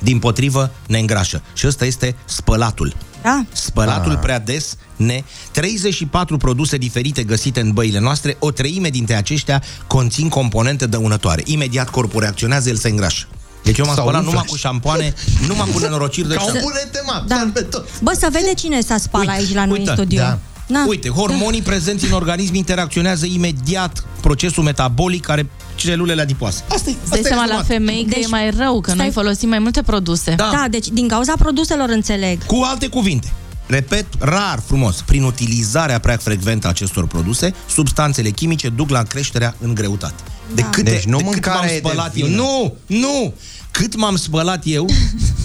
din 0.01 0.19
potrivă 0.19 0.71
ne 0.87 0.99
îngrașă. 0.99 1.43
Și 1.55 1.67
ăsta 1.67 1.85
este 1.85 2.15
spălatul. 2.25 2.95
Da. 3.23 3.45
Spălatul 3.53 4.13
Ah. 4.13 4.19
prea 4.23 4.39
des 4.39 4.77
ne... 4.97 5.23
34 5.51 6.37
produse 6.37 6.77
diferite 6.77 7.23
găsite 7.23 7.61
în 7.61 7.73
băile 7.73 7.99
noastre, 7.99 8.37
o 8.39 8.51
treime 8.51 8.89
dintre 8.89 9.15
aceștia 9.15 9.63
conțin 9.87 10.29
componente 10.29 10.87
dăunătoare. 10.87 11.43
Imediat 11.45 11.91
corpul 11.91 12.21
reacționează, 12.21 12.69
el 12.69 12.77
se 12.77 12.89
îngrașă. 12.89 13.27
Deci 13.63 13.79
eu 13.79 13.85
m-am 13.85 13.95
Sau 13.95 14.05
spălat 14.05 14.21
umflă. 14.21 14.35
numai 14.37 14.51
cu 14.51 14.57
șampoane, 14.57 15.15
numai 15.49 15.69
cu 15.73 15.79
nenorociri 15.79 16.29
de 16.29 16.35
Ca 16.35 16.43
ăștia. 16.47 16.61
un 16.61 16.67
burete, 16.71 17.03
mă, 17.07 17.25
Da. 17.27 17.51
pe 17.53 17.61
tot. 17.61 17.89
Bă, 18.03 18.17
să 18.19 18.29
vede 18.33 18.55
cine 18.55 18.81
s-a 18.81 18.97
spălat 18.99 19.27
Uite, 19.27 19.39
aici 19.41 19.55
la 19.55 19.65
noi 19.65 19.79
uite, 19.79 19.91
în 19.91 19.97
studio. 19.97 20.19
da. 20.21 20.39
Na. 20.67 20.85
Uite, 20.89 21.09
hormonii 21.09 21.63
prezenți 21.63 22.05
în 22.07 22.13
organism 22.13 22.55
interacționează 22.55 23.27
imediat 23.27 24.05
procesul 24.21 24.63
metabolic 24.63 25.25
care 25.25 25.51
celulele 25.75 26.21
adipoase. 26.23 26.63
Asta 26.69 26.91
e. 26.91 26.95
Îți 27.03 27.11
dai 27.11 27.21
seama 27.25 27.47
la 27.47 27.63
femei 27.63 28.03
că 28.03 28.15
Deci, 28.15 28.25
e 28.25 28.27
mai 28.27 28.51
rău, 28.51 28.81
că 28.81 28.91
stai- 28.91 29.03
noi 29.03 29.13
folosim 29.15 29.49
mai 29.49 29.59
multe 29.59 29.83
produse. 29.83 30.35
Da. 30.35 30.49
Da, 30.53 30.65
deci 30.71 30.89
din 30.89 31.09
cauza 31.09 31.33
produselor 31.39 31.89
înțeleg. 31.89 32.45
Cu 32.47 32.61
alte 32.65 32.87
cuvinte, 32.87 33.33
repet, 33.67 34.07
rar, 34.19 34.63
frumos, 34.67 35.03
prin 35.07 35.23
utilizarea 35.23 35.99
prea 35.99 36.17
frecventă 36.17 36.67
a 36.67 36.71
acestor 36.71 37.07
produse, 37.07 37.55
substanțele 37.69 38.31
chimice 38.31 38.69
duc 38.69 38.91
la 38.91 39.03
creșterea 39.03 39.55
în 39.61 39.75
greutate. 39.75 40.23
De 40.55 40.63
câte, 40.71 40.91
Deci 40.91 41.05
nu 41.05 41.17
de 41.17 41.23
cât 41.23 41.33
mâncarea 41.33 41.61
m-am 41.61 41.69
e 41.69 41.73
de 41.73 41.89
spălat 41.89 42.13
eu. 42.17 42.27
vină. 42.27 42.37
Nu, 42.43 42.75
nu! 42.87 43.35
Cât 43.71 43.97
m-am 43.97 44.17
spălat 44.17 44.63
eu, 44.65 44.87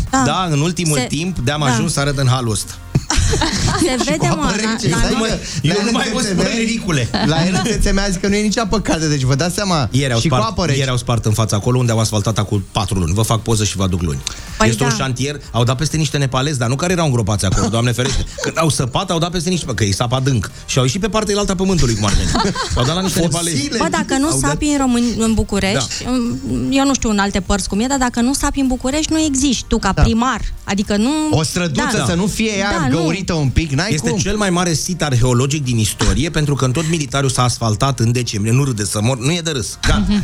Da. 0.10 0.24
da, 0.26 0.48
în 0.52 0.60
ultimul 0.62 0.98
Se- 0.98 1.06
timp, 1.08 1.38
de-am 1.40 1.60
da. 1.60 1.66
ajuns 1.66 1.94
să 1.94 2.00
arăt 2.00 2.18
în 2.18 2.28
halul 2.28 2.52
ăsta. 2.52 2.72
Se 3.82 3.96
vede, 4.10 4.28
mă, 4.28 4.34
apă 4.34 4.42
la, 4.46 4.52
rece, 4.56 4.90
la 4.90 4.98
stai, 4.98 5.12
noi- 5.12 5.20
mă. 5.20 5.38
Eu 5.62 5.74
La 5.78 5.84
nu 5.84 5.92
mai 5.92 6.10
vă 6.14 6.20
NTTV 6.22 6.40
spun 6.40 6.46
ridicule. 6.58 7.08
La 7.26 7.38
NTT 7.44 7.94
mi-a 7.94 8.08
zis 8.08 8.18
că 8.22 8.28
nu 8.28 8.36
e 8.36 8.42
nici 8.42 8.58
apă 8.58 8.80
caldă, 8.82 9.06
deci 9.06 9.22
vă 9.22 9.36
dați 9.36 9.56
seama. 9.56 9.88
Ieri 9.92 10.14
au, 10.14 10.20
și 10.20 10.28
cu 10.28 10.36
spart, 10.36 10.50
apă 10.52 10.66
rece. 10.66 10.78
ieri 10.78 10.90
au 10.90 10.98
spart 10.98 11.26
în 11.26 11.34
fața 11.34 11.56
acolo 11.56 11.78
unde 11.78 11.92
au 11.92 12.00
asfaltat 12.00 12.38
acum 12.38 12.64
patru 12.72 13.00
luni. 13.00 13.14
Vă 13.14 13.22
fac 13.22 13.42
poză 13.42 13.64
și 13.64 13.76
vă 13.76 13.84
aduc 13.84 14.02
luni. 14.02 14.20
Păi 14.58 14.68
este 14.68 14.84
da. 14.84 14.90
un 14.90 14.96
șantier, 14.98 15.40
au 15.52 15.64
dat 15.64 15.78
peste 15.78 15.98
niște 15.98 16.18
nepalezi, 16.18 16.58
dar 16.58 16.70
nu 16.70 16.76
care 16.76 16.92
erau 16.94 17.06
îngropați 17.06 17.46
acolo, 17.46 17.68
doamne 17.68 17.92
ferește. 17.92 18.26
Când 18.42 18.58
au 18.60 18.70
săpat, 18.70 19.10
au 19.10 19.20
dat 19.20 19.32
peste 19.32 19.50
niște, 19.50 19.66
bă, 19.66 19.74
că 19.74 19.84
e 19.84 19.92
sap 19.92 20.12
adânc. 20.14 20.52
Și 20.66 20.78
au 20.78 20.84
ieșit 20.84 21.02
pe 21.02 21.10
partea 21.10 21.38
alta 21.38 21.56
pământului, 21.56 21.96
cum 21.96 22.06
ar 22.06 22.14
veni. 22.14 22.30
Au 22.76 22.86
dat 22.86 22.96
la 22.96 23.02
niște 23.02 23.20
nepalezi. 23.20 23.56
Fosile. 23.58 23.78
Bă, 23.78 23.88
dacă 23.92 24.18
nu 24.20 24.28
Au 24.28 24.40
dat- 24.40 24.50
sapi 24.50 24.66
în, 24.66 24.78
Români, 24.78 25.14
în 25.18 25.34
București, 25.34 25.94
eu 26.72 26.86
nu 26.86 26.94
știu 26.94 27.10
în 27.10 27.20
alte 27.20 27.40
părți 27.42 27.70
cum 27.70 27.80
e, 27.80 27.86
dar 27.88 27.98
dacă 27.98 28.22
nu 28.22 28.34
sapi 28.34 28.60
în 28.60 28.68
București, 28.68 29.12
nu 29.12 29.20
existi 29.20 29.66
tu 29.68 29.78
ca 29.78 29.94
primar. 29.94 30.42
Adică 30.64 30.96
nu... 30.98 31.12
O 31.32 31.44
străduță 31.44 31.98
Da. 31.98 32.06
să 32.06 32.14
nu 32.14 32.26
fie 32.28 32.58
ea 32.58 32.72
Da, 32.80 32.88
nu. 32.88 32.98
găurită 32.98 33.34
un 33.34 33.50
pic, 33.50 33.72
n-ai 33.72 33.94
Este 33.94 34.10
cum. 34.10 34.20
cel 34.20 34.36
mai 34.38 34.50
mare 34.50 34.74
sit 34.74 35.02
arheologic 35.02 35.64
din 35.64 35.78
istorie, 35.78 36.30
pentru 36.30 36.56
că 36.56 36.66
în 36.66 36.72
tot 36.72 36.90
militariul 36.90 37.30
s-a 37.32 37.44
asfaltat 37.44 38.00
în 38.00 38.12
decembrie. 38.12 38.54
Nu 38.54 38.64
râde 38.64 38.86
să 38.86 39.00
mor, 39.02 39.18
nu 39.20 39.32
e 39.32 39.42
de 39.44 39.52
râs. 39.52 39.78
Gata. 39.88 40.06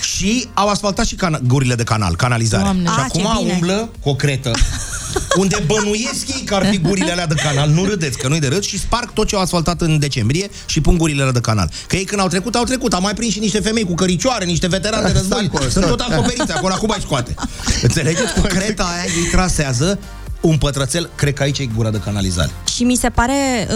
și 0.00 0.46
au 0.54 0.68
asfaltat 0.68 1.06
și 1.06 1.14
cana- 1.14 1.40
gurile 1.46 1.74
de 1.74 1.82
canal, 1.82 2.16
canalizare. 2.16 2.62
Doamne. 2.62 2.84
Și 2.88 2.94
Ah, 2.96 3.04
acum 3.08 3.22
ce 3.22 3.38
bine. 3.42 3.52
umblă 3.52 3.88
cu 4.02 4.08
o 4.08 4.14
cretă 4.14 4.50
unde 5.38 5.62
bănuiesc 5.66 6.28
ei 6.28 6.42
că 6.44 6.54
ar 6.54 6.66
fi 6.66 6.78
gurile 6.78 7.12
alea 7.12 7.26
de 7.26 7.34
canal. 7.34 7.68
Nu 7.70 7.84
râdeți, 7.84 8.18
că 8.18 8.28
nu-i 8.28 8.40
de 8.40 8.48
râs 8.48 8.64
și 8.66 8.78
sparg 8.78 9.12
tot 9.12 9.26
ce 9.26 9.34
au 9.34 9.40
asfaltat 9.40 9.80
în 9.80 9.98
decembrie 9.98 10.50
și 10.66 10.80
pun 10.80 10.96
gurile 10.96 11.20
alea 11.20 11.32
de 11.32 11.40
canal. 11.40 11.70
Că 11.86 11.96
ei 11.96 12.04
când 12.04 12.20
au 12.20 12.28
trecut, 12.28 12.54
au 12.54 12.64
trecut. 12.64 12.92
Au 12.94 13.00
mai 13.00 13.14
prins 13.14 13.32
și 13.32 13.38
niște 13.38 13.60
femei 13.60 13.84
cu 13.84 13.94
căricioare, 13.94 14.44
niște 14.44 14.66
veterani 14.66 15.06
de 15.06 15.12
război. 15.12 15.44
acolo, 15.52 15.62
Sunt 15.68 15.84
stai. 15.84 15.96
tot 15.96 16.00
acoperiți 16.00 16.52
acolo, 16.52 16.74
acum 16.74 16.88
mai 16.88 16.98
scoate. 17.00 17.34
Înțelegeți? 17.82 18.32
Cu 18.32 18.40
creta 18.56 18.84
aia 18.84 19.04
ei 19.04 19.30
trasează 19.30 19.98
un 20.40 20.58
pătrățel, 20.58 21.10
cred 21.14 21.34
că 21.34 21.42
aici 21.42 21.58
e 21.58 21.66
gura 21.66 21.90
de 21.90 21.98
canalizare. 22.04 22.50
Și 22.74 22.84
mi 22.84 22.94
se 22.96 23.08
pare 23.08 23.68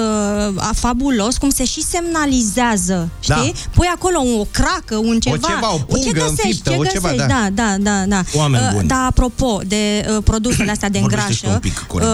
uh, 0.48 0.54
fabulos 0.74 1.36
cum 1.36 1.50
se 1.50 1.64
și 1.64 1.82
semnalizează, 1.82 3.08
știi? 3.20 3.34
Da. 3.34 3.70
Pui 3.74 3.86
acolo 3.94 4.18
o 4.40 4.44
cracă, 4.50 4.96
un 4.96 5.18
ceva. 5.20 5.36
ceva, 5.48 5.74
o 5.74 5.76
pungă 5.76 6.04
ce 6.06 6.12
găsești, 6.12 6.46
înfiptă, 6.46 6.70
ce 6.70 6.76
o 6.76 6.78
găsești? 6.78 7.00
ceva, 7.08 7.14
da. 7.16 7.26
da, 7.26 7.48
da, 7.52 7.76
da, 7.78 8.04
da. 8.06 8.22
Oameni 8.34 8.64
buni. 8.74 8.86
Dar 8.88 9.04
apropo 9.08 9.60
de 9.66 10.06
uh, 10.16 10.22
produsele 10.24 10.70
astea 10.70 10.88
de 10.88 10.98
Vorbește-și 11.08 11.44
îngrașă, 11.44 11.54
un 11.64 11.70
pic, 11.70 11.86
Corin. 11.86 12.08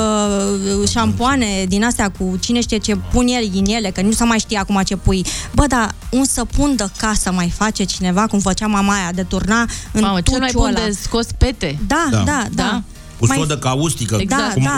uh, 0.83 0.89
șampoane 0.89 1.65
din 1.69 1.85
astea 1.85 2.11
cu 2.19 2.37
cine 2.41 2.61
știe 2.61 2.79
ce 2.79 2.97
pun 3.13 3.27
el 3.27 3.49
din 3.51 3.65
ele, 3.67 3.91
că 3.91 4.03
nu 4.03 4.13
se 4.13 4.25
mai 4.25 4.39
știe 4.39 4.59
acum 4.59 4.83
ce 4.85 4.97
pui. 4.97 5.25
Bă, 5.55 5.65
dar 5.69 5.95
un 6.11 6.25
săpun 6.25 6.77
de 6.77 6.85
casă 6.97 7.33
mai 7.33 7.53
face 7.57 7.85
cineva, 7.85 8.27
cum 8.27 8.39
făcea 8.39 8.67
mama 8.67 8.95
aia, 8.95 9.13
de 9.15 9.23
turna 9.23 9.61
în 9.93 10.01
Mamă, 10.01 10.21
cel 10.21 10.39
mai 10.39 10.49
tuciul 10.51 10.67
bun 10.67 10.75
ăla. 10.77 10.87
de 10.87 10.97
scos 11.03 11.27
pete. 11.39 11.79
Da, 11.87 12.09
Da. 12.11 12.17
da, 12.19 12.23
da. 12.25 12.63
Da. 12.63 12.83
Cu 13.19 13.27
Mai- 13.27 13.37
sodă 13.39 13.57
caustică. 13.59 14.17
Exact. 14.21 14.53
Cum, 14.53 14.63
Da, 14.63 14.71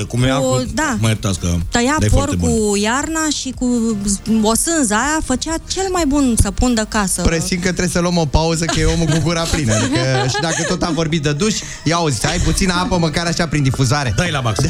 e, 0.00 0.02
cum 0.02 0.22
e, 0.22 0.28
Cu- 0.28 0.40
cu, 0.42 0.64
da. 0.74 0.96
Mă 1.00 1.06
iertați 1.08 1.38
că 1.38 1.48
Tăia 1.70 1.96
e 2.00 2.08
foarte 2.08 2.36
bun. 2.36 2.48
porcul 2.50 2.78
iarna 2.78 3.20
și 3.40 3.54
cu 3.58 3.96
o 4.42 4.54
sânză 4.54 4.94
aia 4.94 5.18
făcea 5.24 5.54
cel 5.68 5.86
mai 5.92 6.04
bun 6.06 6.34
săpun 6.42 6.74
de 6.74 6.84
casă. 6.88 7.22
Presimt 7.22 7.60
că 7.60 7.68
trebuie 7.68 7.88
să 7.88 7.98
luăm 8.00 8.16
o 8.16 8.24
pauză, 8.24 8.64
că 8.64 8.80
e 8.80 8.84
omul 8.84 9.06
cu 9.06 9.18
gura 9.22 9.42
plină. 9.42 9.74
Adică, 9.74 9.98
și 10.28 10.40
dacă 10.40 10.62
tot 10.68 10.82
am 10.82 10.94
vorbit 10.94 11.22
de 11.22 11.32
duș, 11.32 11.54
ia 11.84 11.98
uzi, 11.98 12.26
ai 12.26 12.38
puțină 12.38 12.72
apă 12.72 12.98
măcar 12.98 13.26
așa 13.26 13.46
prin 13.46 13.62
difuzare. 13.62 14.12
Dai 14.16 14.30
la 14.30 14.40
max. 14.40 14.58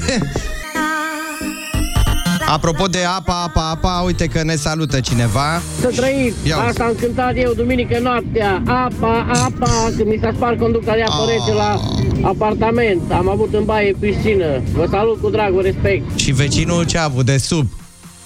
Apropo 2.48 2.86
de 2.86 3.04
apa, 3.04 3.42
apa, 3.42 3.70
apa, 3.70 4.02
uite 4.04 4.26
că 4.26 4.42
ne 4.42 4.54
salută 4.56 5.00
cineva. 5.00 5.62
Să 5.80 5.92
trăiți! 5.96 6.36
Ia 6.48 6.56
uzi. 6.56 6.66
Asta 6.66 6.84
am 6.84 6.94
cântat 7.00 7.32
eu 7.36 7.52
duminică 7.52 7.98
noaptea. 8.02 8.62
Apa, 8.66 9.26
apa, 9.32 9.70
când 9.96 10.08
mi 10.08 10.18
s-a 10.22 10.30
spart 10.36 10.58
conducta 10.58 10.92
de 10.94 11.02
apă 11.02 11.24
rece 11.28 11.52
la 11.52 11.80
apartament. 12.22 13.12
Am 13.12 13.28
avut 13.28 13.54
în 13.54 13.64
baie 13.64 13.94
piscină. 14.00 14.62
Vă 14.72 14.86
salut 14.90 15.20
cu 15.20 15.30
drag, 15.30 15.54
cu 15.54 15.60
respect. 15.60 16.18
Și 16.18 16.32
vecinul 16.32 16.84
ce 16.84 16.98
a 16.98 17.04
avut 17.04 17.24
de 17.24 17.36
sub? 17.36 17.66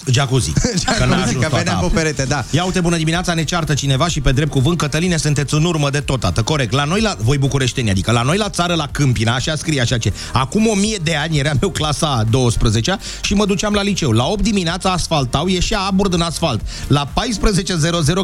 Jacuzzi. 0.17 0.53
Că 0.99 1.05
n-a 1.05 1.17
ajuns 1.17 1.33
că 1.33 1.39
toată 1.39 1.57
venea 1.57 1.73
apa. 1.77 1.87
pe 1.87 1.93
perete, 1.95 2.25
da. 2.25 2.45
Ia 2.51 2.65
uite, 2.65 2.81
bună 2.81 2.97
dimineața, 2.97 3.35
ne 3.35 3.45
ceartă 3.45 3.75
cineva 3.75 4.09
și 4.09 4.21
pe 4.21 4.33
drept 4.33 4.51
cuvânt, 4.51 4.79
Cătăline, 4.79 5.17
sunteți 5.17 5.55
în 5.55 5.65
urmă 5.65 5.91
de 5.91 6.01
tot, 6.01 6.21
tată. 6.21 6.43
Corect. 6.43 6.73
La 6.73 6.85
noi, 6.85 7.01
la 7.01 7.15
voi 7.19 7.39
bucureșteni, 7.39 7.91
adică 7.91 8.13
la 8.13 8.23
noi 8.23 8.37
la 8.37 8.49
țară, 8.49 8.75
la 8.75 8.89
Câmpina, 8.91 9.35
așa 9.35 9.57
scrie, 9.57 9.81
așa 9.81 9.99
ce. 9.99 10.13
Acum 10.33 10.67
o 10.67 10.75
mie 10.75 10.97
de 11.03 11.17
ani 11.17 11.39
eram 11.39 11.59
eu 11.63 11.71
clasa 11.71 12.07
a 12.07 12.25
12 12.31 12.99
și 13.23 13.35
mă 13.35 13.47
duceam 13.47 13.73
la 13.73 13.83
liceu. 13.83 14.11
La 14.11 14.25
8 14.27 14.43
dimineața 14.43 14.91
asfaltau, 14.91 15.47
ieșea 15.47 15.81
abur 15.81 16.09
din 16.09 16.21
asfalt. 16.21 16.61
La 16.87 17.09
14.00 17.09 17.13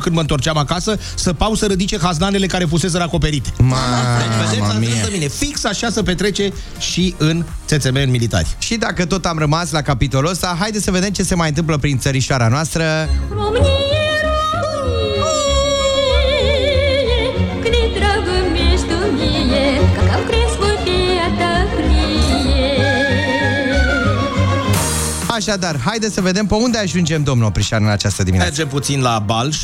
când 0.00 0.14
mă 0.14 0.20
întorceam 0.20 0.56
acasă, 0.56 0.98
săpau 1.14 1.54
să 1.54 1.66
ridice 1.66 1.98
haznanele 2.02 2.46
care 2.46 2.64
fuseseră 2.64 3.02
acoperite. 3.02 3.50
Ma, 3.58 3.76
Deci, 4.18 4.44
vedeți, 4.44 4.60
mama 4.60 4.72
ați 4.72 4.78
mia. 4.78 5.02
de 5.02 5.08
mine. 5.12 5.28
Fix 5.28 5.64
așa 5.64 5.90
se 5.90 6.02
petrece 6.02 6.52
și 6.78 7.14
în 7.18 7.44
țețeme 7.66 8.02
în 8.02 8.10
militari. 8.10 8.56
Și 8.58 8.76
dacă 8.76 9.06
tot 9.06 9.24
am 9.24 9.38
rămas 9.38 9.70
la 9.70 9.82
capitolul 9.82 10.30
ăsta, 10.30 10.56
haide 10.58 10.80
să 10.80 10.90
vedem 10.90 11.10
ce 11.10 11.22
se 11.22 11.34
mai 11.34 11.48
întâmplă 11.48 11.78
prin 11.78 11.98
țărișoara 11.98 12.48
noastră. 12.48 12.84
Românie, 13.30 13.64
Românie, 15.20 16.46
cât 17.62 17.70
de 17.70 17.98
dragă 17.98 18.30
mi-ești 18.52 18.86
tu 18.86 18.94
mie, 18.94 19.80
că 19.94 20.00
am 20.14 20.22
crescut 20.26 20.76
pe 20.84 20.96
a 21.26 21.28
ta 21.38 21.66
prie. 21.74 22.14
Așadar, 25.26 25.80
haide 25.84 26.10
să 26.10 26.20
vedem 26.20 26.46
pe 26.46 26.54
unde 26.54 26.78
ajungem, 26.78 27.22
domnul 27.22 27.46
Oprișan, 27.46 27.84
în 27.84 27.90
această 27.90 28.22
dimineață. 28.22 28.52
Merge 28.56 28.66
puțin 28.74 29.00
la 29.00 29.22
Balș, 29.26 29.56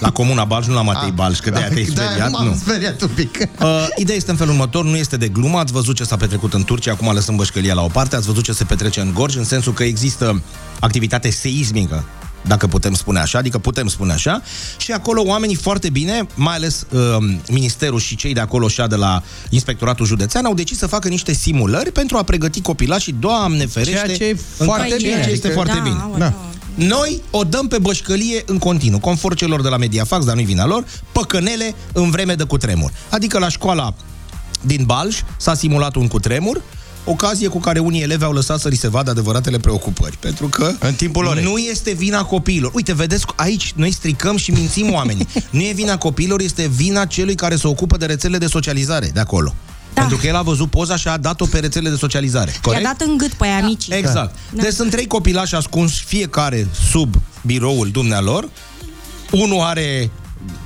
La 0.00 0.10
Comuna 0.10 0.44
Balș, 0.44 0.66
nu 0.66 0.74
la 0.74 0.82
Matei 0.82 1.08
Ah. 1.08 1.14
Balș, 1.14 1.38
că 1.38 1.50
de-aia 1.50 1.68
te-ai 1.68 1.84
Da, 1.84 2.02
speriat. 2.02 2.30
m-am 2.30 2.46
nu. 2.46 2.54
speriat 2.54 3.00
un 3.02 3.10
pic. 3.14 3.38
Uh, 3.62 3.86
ideea 3.96 4.16
este 4.16 4.30
în 4.30 4.36
felul 4.36 4.52
următor, 4.52 4.84
nu 4.84 4.96
este 4.96 5.16
de 5.16 5.28
glumă, 5.28 5.58
ați 5.58 5.72
văzut 5.72 5.96
ce 5.96 6.04
s-a 6.04 6.16
petrecut 6.16 6.54
în 6.54 6.64
Turcia, 6.64 6.92
acum 6.92 7.12
lăsăm 7.12 7.36
bășcălia 7.36 7.74
la 7.74 7.82
o 7.82 7.88
parte, 7.88 8.16
ați 8.16 8.26
văzut 8.26 8.44
ce 8.44 8.52
se 8.52 8.64
petrece 8.64 9.00
în 9.00 9.12
Gorj, 9.14 9.36
în 9.36 9.44
sensul 9.44 9.72
că 9.72 9.82
există 9.82 10.42
activitate 10.80 11.30
seismică, 11.30 12.04
dacă 12.46 12.66
putem 12.66 12.94
spune 12.94 13.18
așa, 13.18 13.38
adică 13.38 13.58
putem 13.58 13.86
spune 13.88 14.12
așa, 14.12 14.42
și 14.76 14.92
acolo 14.92 15.22
oamenii 15.26 15.54
foarte 15.54 15.90
bine, 15.90 16.26
mai 16.34 16.54
ales 16.54 16.86
uh, 16.90 17.00
ministerul 17.48 17.98
și 18.00 18.16
cei 18.16 18.32
de 18.34 18.40
acolo 18.40 18.68
și 18.68 18.82
de 18.88 18.94
la 18.96 19.22
Inspectoratul 19.48 20.06
Județean, 20.06 20.44
au 20.44 20.54
decis 20.54 20.78
să 20.78 20.86
facă 20.86 21.08
niște 21.08 21.32
simulări 21.32 21.92
pentru 21.92 22.16
a 22.16 22.22
pregăti 22.22 22.60
copilașii, 22.60 23.14
Doamne 23.18 23.66
ferește, 23.66 23.92
Ceea 24.04 24.16
ce 24.16 24.24
e 24.24 24.36
în 24.58 24.66
foarte 24.66 24.86
ceea 24.96 24.98
bine, 25.12 25.24
ce 25.24 25.30
este 25.30 25.46
adică- 25.46 25.52
foarte 25.62 25.76
Da, 25.76 25.82
bine. 25.82 25.96
aoleu. 26.00 26.34
Noi 26.78 27.22
o 27.30 27.44
dăm 27.44 27.68
pe 27.68 27.78
bășcălie 27.78 28.42
în 28.46 28.58
continuu, 28.58 28.98
conform 28.98 29.34
celor 29.34 29.62
de 29.62 29.68
la 29.68 29.76
Mediafax, 29.76 30.24
dar 30.24 30.34
nu-i 30.34 30.44
vina 30.44 30.66
lor, 30.66 30.84
păcănele 31.12 31.74
în 31.92 32.10
vreme 32.10 32.34
de 32.34 32.44
cutremur. 32.44 32.92
Adică 33.10 33.38
la 33.38 33.48
școala 33.48 33.94
din 34.60 34.84
Balș 34.84 35.20
s-a 35.36 35.54
simulat 35.54 35.94
un 35.94 36.08
cutremur, 36.08 36.62
ocazie 37.04 37.48
cu 37.48 37.58
care 37.60 37.78
unii 37.78 38.02
elevi 38.02 38.24
au 38.24 38.32
lăsat 38.32 38.60
să 38.60 38.68
li 38.68 38.76
se 38.76 38.88
vadă 38.88 39.10
adevăratele 39.10 39.58
preocupări. 39.58 40.16
Pentru 40.20 40.46
că 40.46 40.72
În 40.80 40.94
timpul 40.94 41.24
orei. 41.24 41.44
nu 41.44 41.56
este 41.56 41.92
vina 41.92 42.24
copiilor. 42.24 42.70
Uite, 42.74 42.94
vedeți, 42.94 43.24
aici 43.36 43.72
noi 43.76 43.90
stricăm 43.92 44.36
și 44.36 44.50
mințim 44.50 44.92
oamenii. 44.92 45.28
nu 45.50 45.60
e 45.60 45.72
vina 45.74 45.98
copiilor, 45.98 46.40
este 46.40 46.66
vina 46.66 47.04
celui 47.04 47.34
care 47.34 47.56
se 47.56 47.66
ocupă 47.66 47.96
de 47.96 48.06
rețelele 48.06 48.38
de 48.38 48.46
socializare 48.46 49.10
de 49.14 49.20
acolo. 49.20 49.54
Da. 49.98 50.04
Pentru 50.04 50.20
că 50.20 50.26
el 50.26 50.36
a 50.36 50.42
văzut 50.42 50.70
poza 50.70 50.96
și 50.96 51.08
a 51.08 51.16
dat-o 51.16 51.46
pe 51.46 51.58
rețelele 51.58 51.90
de 51.90 51.96
socializare. 51.96 52.54
I-a 52.72 52.80
dat 52.80 53.00
în 53.00 53.16
gât 53.16 53.32
pe 53.32 53.46
aia 53.46 53.60
mici. 53.60 53.86
Exact. 53.88 54.34
Da. 54.50 54.62
Deci 54.62 54.72
sunt 54.72 54.90
trei 54.90 55.06
copilași 55.06 55.54
ascunși, 55.54 56.04
fiecare 56.04 56.68
sub 56.90 57.14
biroul 57.42 57.88
dumnealor. 57.90 58.48
Unul 59.30 59.60
are 59.60 60.10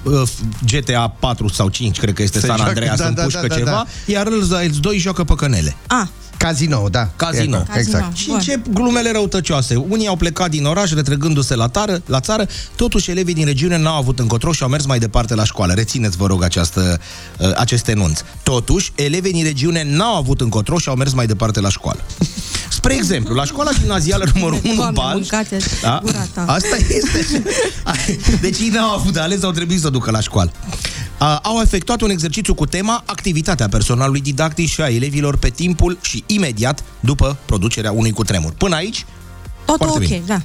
uh, 0.02 0.28
GTA 0.66 1.08
4 1.08 1.48
sau 1.48 1.68
5, 1.68 1.98
cred 1.98 2.14
că 2.14 2.22
este 2.22 2.38
Se 2.38 2.46
San 2.46 2.56
joacă, 2.56 2.70
Andreas, 2.70 2.98
da, 2.98 3.06
în 3.06 3.14
da, 3.14 3.22
pușcă 3.22 3.40
da, 3.40 3.46
da, 3.46 3.54
ceva, 3.54 3.70
da. 3.70 3.86
iar 4.06 4.26
îl, 4.26 4.56
îți 4.68 4.80
doi 4.80 4.98
joacă 4.98 5.24
păcănele. 5.24 5.76
A, 5.86 6.08
Casino, 6.42 6.88
da. 6.88 7.08
Casino. 7.16 7.56
E, 7.56 7.78
Exact. 7.78 8.16
Și 8.16 8.30
încep 8.30 8.68
glumele 8.68 9.10
răutăcioase. 9.12 9.74
Unii 9.76 10.06
au 10.06 10.16
plecat 10.16 10.50
din 10.50 10.64
oraș, 10.64 10.92
retrăgându-se 10.92 11.54
la, 11.54 11.68
tară, 11.68 12.02
la 12.06 12.20
țară, 12.20 12.46
totuși 12.76 13.10
elevii 13.10 13.34
din 13.34 13.44
regiune 13.44 13.78
n-au 13.78 13.96
avut 13.96 14.18
încotro 14.18 14.52
și 14.52 14.62
au 14.62 14.68
mers 14.68 14.86
mai 14.86 14.98
departe 14.98 15.34
la 15.34 15.44
școală. 15.44 15.72
Rețineți, 15.72 16.16
vă 16.16 16.26
rog, 16.26 16.42
această, 16.42 17.00
uh, 17.38 17.50
acest 17.56 17.88
enunț. 17.88 18.20
Totuși, 18.42 18.92
elevii 18.94 19.32
din 19.32 19.44
regiune 19.44 19.84
n-au 19.84 20.16
avut 20.16 20.40
încotro 20.40 20.78
și 20.78 20.88
au 20.88 20.94
mers 20.94 21.12
mai 21.12 21.26
departe 21.26 21.60
la 21.60 21.68
școală. 21.68 22.00
Spre 22.70 22.94
exemplu, 22.94 23.34
la 23.34 23.44
școala 23.44 23.70
gimnazială 23.72 24.24
numărul 24.34 24.60
1 24.64 24.74
Doamne, 24.74 25.00
Balș, 25.00 25.12
mâncați 25.12 25.80
da? 25.82 26.00
gura 26.02 26.26
ta. 26.34 26.44
Asta 26.46 26.76
este. 26.88 27.42
Deci 28.40 28.58
ei 28.58 28.68
n-au 28.68 28.94
avut 28.94 29.12
de 29.12 29.20
ales, 29.20 29.42
au 29.42 29.50
trebuit 29.50 29.80
să 29.80 29.90
ducă 29.90 30.10
la 30.10 30.20
școală. 30.20 30.52
A, 31.24 31.36
au 31.42 31.60
efectuat 31.60 32.00
un 32.00 32.10
exercițiu 32.10 32.54
cu 32.54 32.66
tema 32.66 33.02
activitatea 33.06 33.68
personalului 33.68 34.20
didactic 34.20 34.68
și 34.68 34.80
a 34.80 34.88
elevilor 34.88 35.36
pe 35.36 35.48
timpul 35.48 35.98
și 36.00 36.24
imediat 36.26 36.84
după 37.00 37.36
producerea 37.46 37.92
unui 37.92 38.10
cutremur. 38.10 38.52
Până 38.52 38.74
aici, 38.74 39.06
totul 39.64 39.86
Foarte 39.86 40.04
ok, 40.04 40.08
bine. 40.10 40.22
da. 40.26 40.40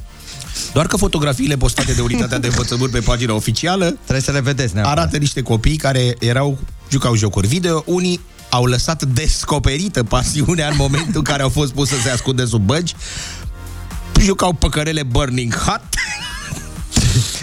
doar 0.73 0.87
că 0.87 0.97
fotografiile 0.97 1.57
postate 1.57 1.93
de 1.93 2.01
unitatea 2.01 2.39
de 2.39 2.47
învățământ 2.47 2.91
pe 2.91 2.99
pagina 2.99 3.33
oficială 3.33 3.85
Trebuie 3.85 4.21
să 4.21 4.31
le 4.31 4.39
vedeți 4.41 4.73
neapărat. 4.73 4.97
arată 4.97 5.17
niște 5.17 5.41
copii 5.41 5.75
care 5.75 6.15
erau 6.19 6.57
jucau 6.89 7.15
jocuri 7.15 7.47
video, 7.47 7.83
unii 7.85 8.19
au 8.49 8.65
lăsat 8.65 9.03
descoperită 9.03 10.03
pasiunea 10.03 10.67
în 10.67 10.75
momentul 10.77 11.11
în 11.13 11.21
care 11.21 11.41
au 11.43 11.49
fost 11.49 11.73
pus 11.73 11.87
să 11.89 11.95
se 12.03 12.09
ascunde 12.09 12.45
sub 12.45 12.61
băgi, 12.65 12.93
jucau 14.21 14.53
păcărele 14.53 15.03
Burning 15.03 15.55
Hot, 15.55 15.81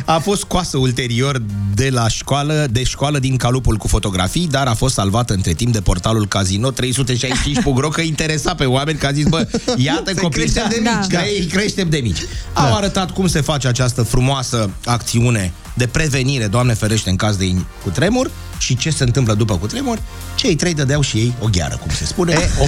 a 0.04 0.18
fost 0.18 0.40
scoasă 0.40 0.78
ulterior 0.78 1.42
de 1.74 1.88
la 1.90 2.08
școală, 2.08 2.66
de 2.70 2.82
școală 2.82 3.18
din 3.18 3.36
calupul 3.36 3.76
cu 3.76 3.88
fotografii, 3.88 4.46
dar 4.50 4.66
a 4.66 4.74
fost 4.74 4.94
salvată 4.94 5.32
între 5.32 5.52
timp 5.52 5.72
de 5.72 5.80
portalul 5.80 6.26
Casino 6.26 6.70
365.ro 6.72 7.88
că 7.92 8.00
interesa 8.00 8.54
pe 8.54 8.64
oameni 8.64 8.98
că 8.98 9.06
a 9.06 9.12
zis, 9.12 9.26
bă, 9.26 9.48
iată 9.76 10.12
Se 10.14 10.20
copii, 10.20 10.40
creștem 10.40 10.66
de 10.68 10.80
mici, 10.80 11.10
că 11.10 11.16
da. 11.16 11.26
ei 11.26 11.46
creștem 11.46 11.88
de 11.88 11.96
mici. 11.96 12.20
Au 12.52 12.74
arătat 12.74 13.10
cum 13.10 13.26
se 13.26 13.40
face 13.40 13.68
această 13.68 14.02
frumoasă 14.02 14.70
acțiune 14.84 15.52
de 15.74 15.86
prevenire, 15.86 16.46
Doamne 16.46 16.74
ferește, 16.74 17.10
în 17.10 17.16
caz 17.16 17.36
de 17.36 17.54
cutremur 17.82 18.30
și 18.58 18.76
ce 18.76 18.90
se 18.90 19.04
întâmplă 19.04 19.34
după 19.34 19.56
cutremur. 19.56 19.98
Cei 20.34 20.54
trei 20.54 20.74
dădeau 20.74 21.00
și 21.00 21.16
ei 21.16 21.34
o 21.40 21.46
gheară, 21.52 21.76
cum 21.80 21.90
se 21.90 22.04
spune. 22.04 22.32
E, 22.32 22.48
o 22.60 22.64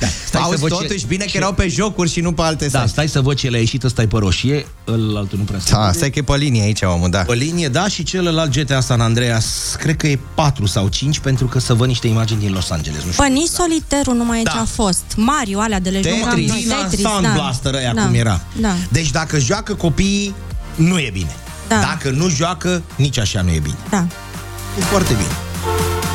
da, 0.00 0.06
stai 0.26 0.40
Auzi, 0.42 0.60
văd 0.60 0.70
ce- 0.70 0.76
totuși, 0.86 1.06
bine 1.06 1.24
că 1.24 1.36
erau 1.36 1.52
pe 1.52 1.68
jocuri 1.68 2.10
și 2.10 2.20
nu 2.20 2.32
pe 2.32 2.42
alte 2.42 2.66
Da, 2.66 2.78
site. 2.78 2.90
stai 2.90 3.08
să 3.08 3.20
văd 3.20 3.36
ce 3.36 3.48
le-a 3.48 3.60
ieșit, 3.60 3.84
ăsta 3.84 4.02
e 4.02 4.06
pe 4.06 4.18
roșie, 4.18 4.66
ăl 4.88 5.16
altul 5.16 5.38
nu 5.38 5.44
prea 5.44 5.58
se 5.58 5.72
Da, 5.72 5.80
vede. 5.84 5.96
stai 5.96 6.10
că 6.10 6.18
e 6.18 6.22
pe 6.22 6.36
linie 6.36 6.62
aici, 6.62 6.80
omul, 6.82 7.10
da. 7.10 7.18
Pe 7.18 7.34
linie, 7.34 7.68
da, 7.68 7.88
și 7.88 8.02
celălalt 8.02 8.50
GTA 8.58 8.80
San 8.80 9.00
Andreas, 9.00 9.46
cred 9.78 9.96
că 9.96 10.06
e 10.06 10.18
4 10.34 10.66
sau 10.66 10.88
5, 10.88 11.18
pentru 11.18 11.46
că 11.46 11.58
să 11.58 11.74
văd 11.74 11.88
niște 11.88 12.06
imagini 12.06 12.40
din 12.40 12.52
Los 12.52 12.70
Angeles. 12.70 13.02
Nu 13.04 13.10
știu. 13.10 13.22
Păi 13.24 13.32
nici 13.32 13.48
soliterul 13.48 14.14
nu 14.16 14.24
mai 14.24 14.40
e 14.40 14.42
Da. 14.42 14.50
ce 14.50 14.58
a 14.58 14.64
fost. 14.64 15.02
Mario, 15.16 15.60
alea 15.60 15.80
de 15.80 15.90
le 15.90 16.00
jucam 16.02 16.28
Tetris, 16.28 16.48
noi. 16.66 16.76
Tetris 16.82 17.00
Sound 17.00 17.22
da. 17.26 17.32
Blaster 17.32 17.74
ăia 17.74 17.92
da. 17.94 18.02
cum 18.04 18.14
era. 18.14 18.40
Da. 18.60 18.74
Deci 18.88 19.10
dacă 19.10 19.38
joacă 19.38 19.74
copiii, 19.74 20.34
nu 20.74 20.98
e 20.98 21.10
bine. 21.12 21.34
Da. 21.68 21.78
Dacă 21.80 22.10
nu 22.10 22.28
joacă, 22.28 22.82
nici 22.96 23.18
așa 23.18 23.42
nu 23.42 23.50
e 23.50 23.58
bine. 23.58 23.76
Da. 23.90 24.06
E 24.78 24.80
foarte 24.80 25.12
bine. 25.12 25.36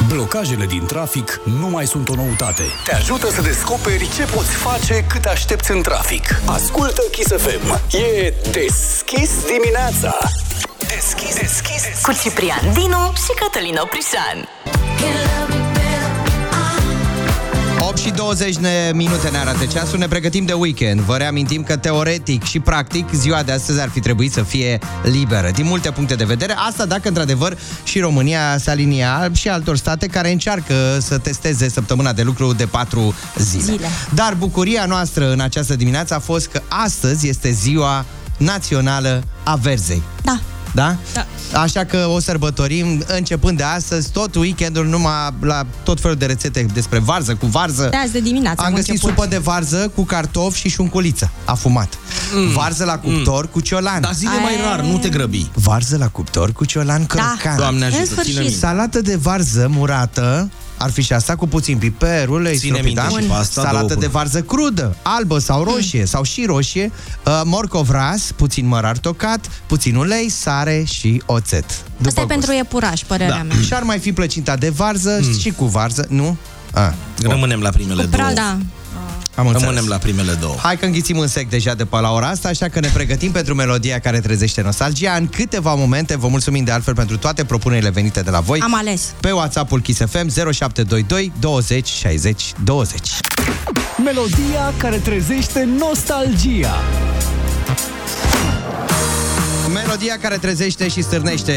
Blocajele 0.08 0.65
din 0.65 0.86
trafic 0.86 1.41
nu 1.60 1.67
mai 1.67 1.88
sunt 1.88 2.10
o 2.10 2.13
noutate. 2.15 2.63
Te 2.84 2.96
ajută 2.96 3.30
să 3.30 3.41
descoperi 3.41 4.10
ce 4.15 4.24
poți 4.24 4.50
face 4.52 5.06
cât 5.10 5.26
aștepți 5.26 5.72
în 5.72 5.82
trafic. 5.82 6.41
Ascultă 6.46 7.02
Kiss 7.12 7.32
FM. 7.38 7.80
E 7.98 8.34
deschis 8.52 9.30
dimineața. 9.54 10.17
Deschis, 10.78 11.36
deschis, 11.36 11.84
deschis. 11.84 12.02
Cu 12.02 12.12
Ciprian 12.22 12.74
Dinu 12.74 13.13
și 13.15 13.34
Cătălin 13.39 13.80
Oprișan. 13.84 14.48
8 17.98 18.06
și 18.06 18.12
20 18.12 18.56
de 18.56 18.92
minute 18.94 19.30
ne 19.30 19.38
arată 19.38 19.66
ceasul, 19.66 20.00
ne 20.00 20.08
pregătim 20.08 20.46
de 20.46 20.54
weekend. 20.54 21.00
Vă 21.00 21.16
reamintim 21.16 21.64
că 21.64 21.78
teoretic 21.78 22.44
și 22.44 22.60
practic 22.60 23.14
ziua 23.14 23.44
de 23.44 23.52
astăzi 23.52 23.82
ar 23.82 23.90
fi 23.90 24.00
trebuit 24.00 24.32
să 24.32 24.44
fie 24.44 24.80
liberă. 25.04 25.52
Din 25.52 25.66
multe 25.66 25.92
puncte 25.92 26.16
de 26.16 26.24
vedere, 26.24 26.54
asta 26.68 26.86
dacă 26.86 27.08
într-adevăr 27.08 27.58
și 27.84 28.00
România 28.00 28.58
se 28.58 28.70
alinia 28.70 29.30
și 29.34 29.50
altor 29.50 29.78
state 29.78 30.08
care 30.08 30.32
încearcă 30.32 30.98
să 31.00 31.18
testeze 31.18 31.70
săptămâna 31.70 32.14
de 32.14 32.22
lucru 32.22 32.54
de 32.54 32.66
4 32.66 33.16
zile. 33.38 33.64
Zile. 33.64 33.88
Dar 34.14 34.34
bucuria 34.34 34.86
noastră 34.86 35.32
în 35.32 35.40
această 35.40 35.76
dimineață 35.76 36.14
a 36.14 36.20
fost 36.20 36.48
că 36.48 36.62
astăzi 36.68 37.28
este 37.28 37.52
ziua 37.52 38.06
națională 38.38 39.24
a 39.44 39.56
verzei. 39.56 40.02
Da. 40.24 40.40
Da? 40.78 40.96
da? 41.13 41.62
Așa 41.62 41.84
că 41.84 42.08
o 42.13 42.20
sărbătorim 42.20 43.04
începând 43.08 43.58
de 43.58 43.63
astăzi, 43.63 44.12
tot 44.12 44.36
weekendul 44.36 44.86
numai 44.86 45.34
la 45.40 45.66
tot 45.84 46.00
felul 46.02 46.18
de 46.18 46.26
rețete 46.26 46.66
despre 46.74 47.00
varză, 47.00 47.36
cu 47.36 47.46
varză. 47.46 47.88
De 47.90 47.98
azi 47.98 48.12
de 48.12 48.20
dimineață 48.20 48.63
Am 48.66 48.74
găsit 48.74 48.90
început. 48.90 49.10
supă 49.10 49.26
de 49.26 49.38
varză 49.38 49.92
cu 49.96 50.04
cartofi 50.04 50.60
și 50.60 50.70
șunculiță, 50.70 51.32
afumat. 51.46 51.98
Mm. 52.36 52.52
Varză 52.52 52.84
la 52.84 52.98
cuptor 52.98 53.44
mm. 53.44 53.50
cu 53.52 53.60
ciolan. 53.60 54.02
Dar 54.02 54.13
zile 54.13 54.40
mai 54.42 54.54
rar, 54.63 54.80
nu 54.80 54.98
te 54.98 55.10
grăbi. 55.10 55.50
Varză 55.54 55.98
la 55.98 56.08
cuptor 56.08 56.52
cu 56.52 56.66
ciolan 56.66 57.06
crocant. 57.06 57.58
Doamne 57.58 57.86
ajută, 57.86 58.00
În 58.00 58.06
ține 58.08 58.22
sfârșit. 58.22 58.40
minte. 58.40 58.58
Salată 58.58 59.02
de 59.02 59.16
varză 59.16 59.68
murată, 59.70 60.50
ar 60.78 60.92
fi 60.92 61.02
și 61.02 61.13
asta 61.13 61.36
cu 61.36 61.48
puțin 61.48 61.78
piper, 61.78 62.28
ulei, 62.30 62.58
Ține 62.58 62.78
stropit, 62.78 62.96
minte 62.96 63.02
da? 63.13 63.20
și 63.20 63.28
pe 63.28 63.34
asta, 63.34 63.62
două 63.62 63.68
Salată 63.68 63.88
de 63.88 63.94
pune. 63.94 64.08
varză 64.08 64.42
crudă, 64.42 64.96
albă 65.02 65.40
sau 65.40 65.63
roșie, 65.63 66.06
sau 66.06 66.24
și 66.24 66.46
roșie, 66.46 66.92
uh, 67.26 67.42
morcov 67.44 67.90
ras, 67.90 68.32
puțin 68.36 68.68
mărar 68.68 68.98
tocat, 68.98 69.50
puțin 69.68 69.96
ulei, 69.96 70.30
sare 70.30 70.84
și 70.84 71.22
oțet. 71.26 71.66
După 71.98 72.08
Asta 72.08 72.22
e 72.22 72.24
gust. 72.24 72.28
pentru 72.38 72.54
iepuraș, 72.54 73.02
părerea 73.04 73.36
Da. 73.38 73.44
mea. 73.44 73.56
Și 73.66 73.74
ar 73.74 73.84
mai 73.84 74.00
fi 74.00 74.13
plăcinta 74.13 74.56
de 74.56 74.70
varză 74.70 75.20
mm. 75.22 75.38
și 75.38 75.52
cu 75.52 75.66
varză, 75.66 76.06
nu? 76.10 76.38
A, 76.74 76.94
Rămânem 77.22 77.60
la 77.60 77.70
primele 77.70 78.04
Cu 78.04 78.08
două. 78.10 78.24
pral, 78.24 78.34
da. 78.36 78.58
Am 79.38 79.47
înțeles. 79.47 79.67
Rămânem 79.67 79.89
la 79.89 79.97
primele 79.97 80.34
două. 80.34 80.56
Hai 80.62 80.78
că 80.78 80.86
înghițim 80.86 81.17
un 81.17 81.28
sec 81.28 81.50
deja 81.50 81.73
de 81.73 81.86
pe 81.86 82.00
la 82.00 82.12
ora 82.12 82.28
asta, 82.28 82.47
așa 82.47 82.67
că 82.67 82.80
ne 82.80 82.89
pregătim 82.93 83.32
pentru 83.32 83.54
melodia 83.56 84.00
care 84.00 84.19
trezește 84.19 84.62
nostalgia. 84.62 85.13
În 85.13 85.28
câteva 85.28 85.73
momente 85.73 86.17
vă 86.17 86.28
mulțumim 86.28 86.63
de 86.63 86.71
altfel 86.71 86.95
pentru 86.95 87.17
toate 87.17 87.43
propunerile 87.45 87.89
venite 87.89 88.21
de 88.21 88.30
la 88.30 88.39
voi. 88.39 88.60
Am 88.60 88.76
ales. 88.76 89.13
Pe 89.19 89.32
WhatsApp-ul 89.32 89.82
Kiss 89.82 90.00
FM 90.00 90.30
0722 90.30 91.32
20 91.39 91.88
60 91.88 92.52
20. 92.63 93.00
Melodia 94.04 94.73
care 94.78 94.97
trezește 94.97 95.67
nostalgia. 95.80 96.76
Melodia 100.00 100.22
care 100.22 100.38
trezește 100.38 100.88
și 100.88 101.02
stârnește 101.02 101.54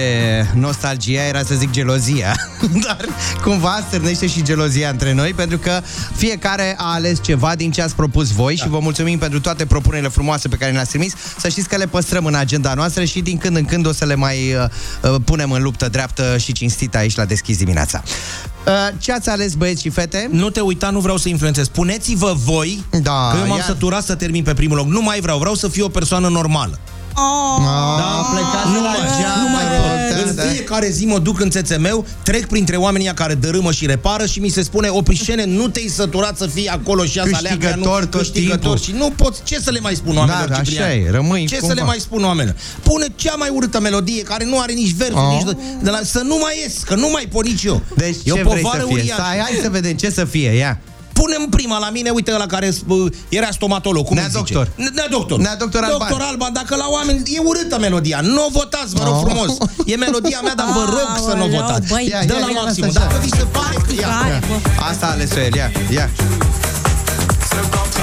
nostalgia, 0.54 1.22
era 1.22 1.42
să 1.42 1.54
zic 1.54 1.70
gelozia, 1.70 2.34
dar 2.86 3.04
cumva 3.42 3.84
stârnește 3.88 4.26
și 4.26 4.42
gelozia 4.42 4.88
între 4.88 5.12
noi, 5.12 5.32
pentru 5.32 5.58
că 5.58 5.80
fiecare 6.16 6.74
a 6.78 6.92
ales 6.92 7.18
ceva 7.22 7.54
din 7.54 7.70
ce 7.70 7.82
ați 7.82 7.94
propus 7.94 8.30
voi 8.30 8.56
da. 8.56 8.62
și 8.62 8.68
vă 8.68 8.78
mulțumim 8.78 9.18
pentru 9.18 9.40
toate 9.40 9.66
propunerile 9.66 10.08
frumoase 10.08 10.48
pe 10.48 10.56
care 10.56 10.72
le-ați 10.72 10.88
trimis. 10.88 11.12
Să 11.38 11.48
știți 11.48 11.68
că 11.68 11.76
le 11.76 11.86
păstrăm 11.86 12.24
în 12.24 12.34
agenda 12.34 12.74
noastră 12.74 13.04
și 13.04 13.20
din 13.20 13.38
când 13.38 13.56
în 13.56 13.64
când 13.64 13.86
o 13.86 13.92
să 13.92 14.04
le 14.04 14.14
mai 14.14 14.54
uh, 14.54 15.10
uh, 15.12 15.20
punem 15.24 15.50
în 15.50 15.62
luptă 15.62 15.88
dreaptă 15.88 16.36
și 16.38 16.52
cinstită 16.52 16.98
aici 16.98 17.16
la 17.16 17.24
deschis 17.24 17.56
dimineața. 17.56 18.02
Uh, 18.66 18.72
ce 18.98 19.12
ați 19.12 19.28
ales 19.28 19.54
băieți 19.54 19.82
și 19.82 19.90
fete? 19.90 20.28
Nu 20.30 20.50
te 20.50 20.60
uita, 20.60 20.90
nu 20.90 21.00
vreau 21.00 21.16
să 21.16 21.28
influențez. 21.28 21.64
Spuneți-vă 21.64 22.34
voi 22.44 22.84
Da, 23.02 23.30
că 23.32 23.38
eu 23.40 23.46
m-am 23.46 23.58
ia- 23.60 23.66
săturat 23.66 24.04
să 24.04 24.14
termin 24.14 24.42
pe 24.42 24.54
primul 24.54 24.76
loc. 24.76 24.86
Nu 24.86 25.02
mai 25.02 25.20
vreau, 25.20 25.38
vreau 25.38 25.54
să 25.54 25.68
fiu 25.68 25.84
o 25.84 25.88
persoană 25.88 26.28
normală. 26.28 26.78
Oh. 27.20 27.62
Da, 27.98 28.26
plecat 28.32 28.64
Nu 28.74 28.80
mai, 28.80 28.98
nu 29.42 29.48
mai 29.48 29.64
pot. 29.64 30.46
fiecare 30.52 30.88
zi 30.90 31.04
mă 31.06 31.18
duc 31.18 31.40
în 31.40 31.50
țețemeu, 31.50 32.06
trec 32.22 32.46
printre 32.46 32.76
oamenii 32.76 33.06
ăia 33.06 33.14
care 33.14 33.34
dărâmă 33.34 33.72
și 33.72 33.86
repară 33.86 34.26
și 34.26 34.38
mi 34.40 34.48
se 34.48 34.62
spune, 34.62 34.88
Oprișene, 34.88 35.44
nu 35.44 35.68
te-ai 35.68 35.86
săturat 35.86 36.36
să 36.36 36.46
fii 36.46 36.68
acolo 36.68 37.04
și 37.04 37.18
asta 37.18 37.36
aleagă, 37.36 37.56
Câștigător 37.66 38.00
nu, 38.00 38.06
tot 38.06 38.20
câștigător. 38.20 38.58
timpul. 38.78 38.78
Și 38.78 38.92
nu 38.92 39.12
poți, 39.16 39.40
ce 39.44 39.58
să 39.60 39.70
le 39.70 39.80
mai 39.80 39.94
spun 39.94 40.16
oamenilor, 40.16 40.48
Da, 40.48 40.54
da, 40.54 40.62
Ciprian? 40.62 40.84
așa 40.88 40.94
e, 40.94 41.10
rămâi 41.10 41.46
Ce 41.46 41.56
cumva. 41.58 41.74
să 41.74 41.80
le 41.80 41.86
mai 41.86 41.96
spun 42.00 42.24
oamenilor? 42.24 42.56
Pune 42.82 43.06
cea 43.16 43.34
mai 43.34 43.48
urâtă 43.48 43.80
melodie, 43.80 44.22
care 44.22 44.44
nu 44.44 44.58
are 44.60 44.72
nici 44.72 44.92
versuri, 44.94 45.18
Oh. 45.20 45.32
nici 45.34 45.44
de, 45.54 45.56
de 45.82 45.90
la, 45.90 45.98
să 46.04 46.20
nu 46.24 46.36
mai 46.40 46.54
ies, 46.62 46.72
că 46.86 46.94
nu 46.94 47.08
mai 47.10 47.26
pot 47.32 47.44
nici 47.46 47.62
eu. 47.64 47.82
Deci 47.96 48.16
e 48.24 48.32
o 48.32 48.36
ce 48.36 48.42
vrei 48.42 48.62
povară 48.62 48.80
să 48.80 48.86
fie? 48.86 48.94
uriașă. 48.94 49.22
Stai, 49.22 49.38
hai 49.38 49.58
să 49.62 49.68
vedem 49.70 49.92
ce 49.92 50.10
să 50.10 50.24
fie, 50.24 50.50
ia. 50.50 50.78
Punem 51.20 51.44
prima 51.56 51.78
la 51.78 51.90
mine, 51.90 52.10
uite 52.10 52.30
la 52.44 52.46
care 52.46 52.68
uh, 52.86 53.12
era 53.28 53.48
stomatolog, 53.50 54.04
cum 54.06 54.16
Nea 54.16 54.24
îi 54.24 54.30
zice? 54.30 54.52
doctor. 54.54 54.66
Nea 54.94 55.06
doctor. 55.10 55.38
Nea 55.38 55.56
doctor 55.56 55.82
Alban. 55.84 55.98
Doctor 56.08 56.20
Alban, 56.30 56.52
dacă 56.52 56.76
la 56.76 56.86
oameni 56.96 57.22
e 57.36 57.38
urâtă 57.50 57.76
melodia, 57.78 58.18
nu 58.22 58.44
o 58.44 58.48
votați, 58.52 58.94
vă 58.94 59.02
rog 59.04 59.14
Oh. 59.14 59.22
frumos. 59.26 59.50
E 59.92 59.96
melodia 59.96 60.40
mea, 60.46 60.54
dar 60.54 60.66
vă 60.78 60.84
rog 60.96 61.08
să 61.28 61.32
nu 61.34 61.42
o 61.42 61.44
Aoleu, 61.44 61.60
votați. 61.60 61.86
băi, 61.92 62.06
Ia, 62.12 62.20
Dă 62.30 62.34
ia, 62.34 62.38
la 62.46 62.50
ia, 62.50 62.60
maxim. 62.64 62.84
lasă 62.84 62.98
așa. 62.98 63.06
Dacă 63.08 63.18
vi 63.24 63.30
se 63.40 63.44
pare 63.56 63.76
că... 63.86 63.92
Ia. 64.00 64.08
Care, 64.22 64.40
bă? 64.48 64.56
Asta 64.90 65.06
a 65.06 65.10
ales-o 65.10 65.40
el, 65.40 65.54
ia, 65.60 65.68
ia. 65.96 66.06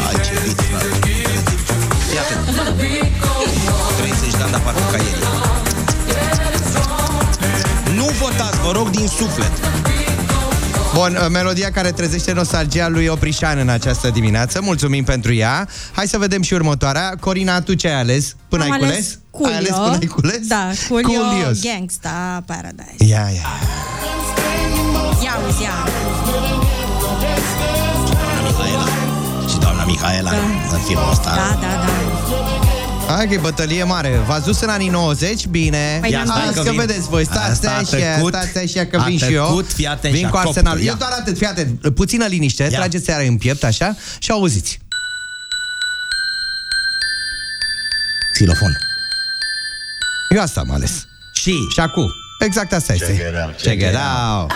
Ai, 0.08 0.16
ce 0.26 0.34
rit, 0.44 0.60
frate. 0.70 0.90
Ia 2.16 2.22
atent. 2.22 2.46
30 3.98 4.32
de 4.38 4.44
ani, 4.44 4.52
dar 4.52 4.62
parcă 4.66 4.84
ca 4.92 4.98
ieri. 4.98 5.22
Nu 8.00 8.08
votați, 8.20 8.58
vă 8.66 8.72
rog, 8.78 8.90
din 8.90 9.08
suflet. 9.20 9.52
Bun, 10.98 11.18
uh, 11.22 11.28
melodia 11.30 11.72
care 11.72 11.92
trezește 11.92 12.34
nostalgia 12.34 12.88
lui 12.88 13.08
Oprișan 13.08 13.58
în 13.58 13.70
această 13.70 14.10
dimineață. 14.10 14.62
Mulțumim 14.62 15.04
pentru 15.04 15.34
ea. 15.34 15.68
Hai 15.92 16.08
să 16.08 16.18
vedem 16.18 16.42
și 16.42 16.54
următoarea. 16.54 17.14
Corina, 17.20 17.62
tu 17.62 17.74
ce 17.74 17.88
ai 17.88 18.00
ales? 18.00 18.36
Până 18.48 18.64
Am 18.64 18.72
ai 18.72 18.78
ales 18.78 18.90
cules? 18.90 19.20
Coolio. 19.32 19.54
Ai 19.54 19.58
ales 19.58 19.70
până 19.70 19.98
ai 20.02 20.08
cules? 20.08 20.48
Da, 20.48 20.70
Coolio, 20.88 21.20
Coolios. 21.20 21.62
Gangsta 21.62 22.44
Paradise. 22.46 22.96
Ia, 22.98 23.30
ia. 23.34 23.48
Ia 25.24 25.34
uzi, 25.48 25.62
ia. 25.62 25.70
Mihaela. 28.44 28.86
Și 29.50 29.58
doamna 29.58 29.86
Mihaela 29.86 30.32
în 30.72 30.80
filmul 30.80 31.10
ăsta. 31.12 31.36
Da, 31.36 31.58
da, 31.62 31.68
da. 31.86 32.67
Hai 33.08 33.28
că 33.28 33.34
e 33.34 33.38
bătălie 33.38 33.84
mare. 33.84 34.22
V-ați 34.28 34.46
dus 34.46 34.62
în 34.62 34.70
anii 34.70 34.90
90? 34.90 35.46
Bine. 35.48 35.98
Păi 36.02 36.12
Ia, 36.12 36.24
ne-am 36.24 36.28
stai 36.38 36.46
dus. 36.46 36.54
Hai 36.56 36.64
că 36.64 36.70
că 36.70 36.70
vin. 36.70 36.80
vedeți 36.80 37.08
voi. 37.10 37.26
Stați 37.26 37.50
Asta 37.52 37.70
a 37.70 37.78
așa, 37.78 37.98
tăcut. 38.16 38.34
stați 38.34 38.58
așa 38.78 38.86
că 38.86 38.98
A 38.98 39.04
vin 39.04 39.18
și 39.18 39.34
eu. 39.34 39.46
tăcut, 39.46 39.72
fii 39.74 39.88
atent 39.88 40.14
Vin 40.14 40.24
și 40.26 40.30
cu 40.32 40.38
a 40.38 40.40
arsenal. 40.40 40.72
coptul, 40.74 40.88
Eu 40.88 40.94
ia. 40.94 40.98
doar 41.00 41.12
atât, 41.20 41.38
fii 41.38 41.48
atent. 41.48 41.90
Puțină 41.96 42.26
liniște, 42.26 42.64
Ia. 42.64 42.70
trageți 42.70 43.06
seara 43.06 43.24
în 43.24 43.38
piept, 43.38 43.64
așa, 43.64 43.96
și 44.20 44.32
auziți. 44.32 44.80
Xilofon. 48.34 48.78
Eu 50.36 50.42
asta 50.42 50.60
am 50.60 50.72
ales. 50.74 51.08
Și... 51.32 51.54
Și 51.74 51.80
acum. 51.80 52.12
Exact 52.40 52.74
asta 52.74 52.94
este. 52.94 53.06
Check 53.06 53.20
it 53.20 53.36
out, 53.46 53.56
check 53.56 53.62
Check 53.62 53.82
it 53.82 53.88
it 53.90 53.96
out. 53.96 54.52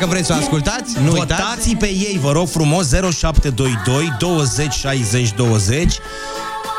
Dacă 0.00 0.12
vreți 0.12 0.26
să 0.26 0.32
o 0.32 0.36
ascultați, 0.36 0.98
nu 1.04 1.12
uitați. 1.12 1.42
Votați 1.42 1.74
pe 1.74 1.86
ei, 1.86 2.18
vă 2.22 2.32
rog 2.32 2.48
frumos, 2.48 2.88
0722 2.88 4.14
20 4.18 4.72
60 4.72 5.32
20. 5.32 5.94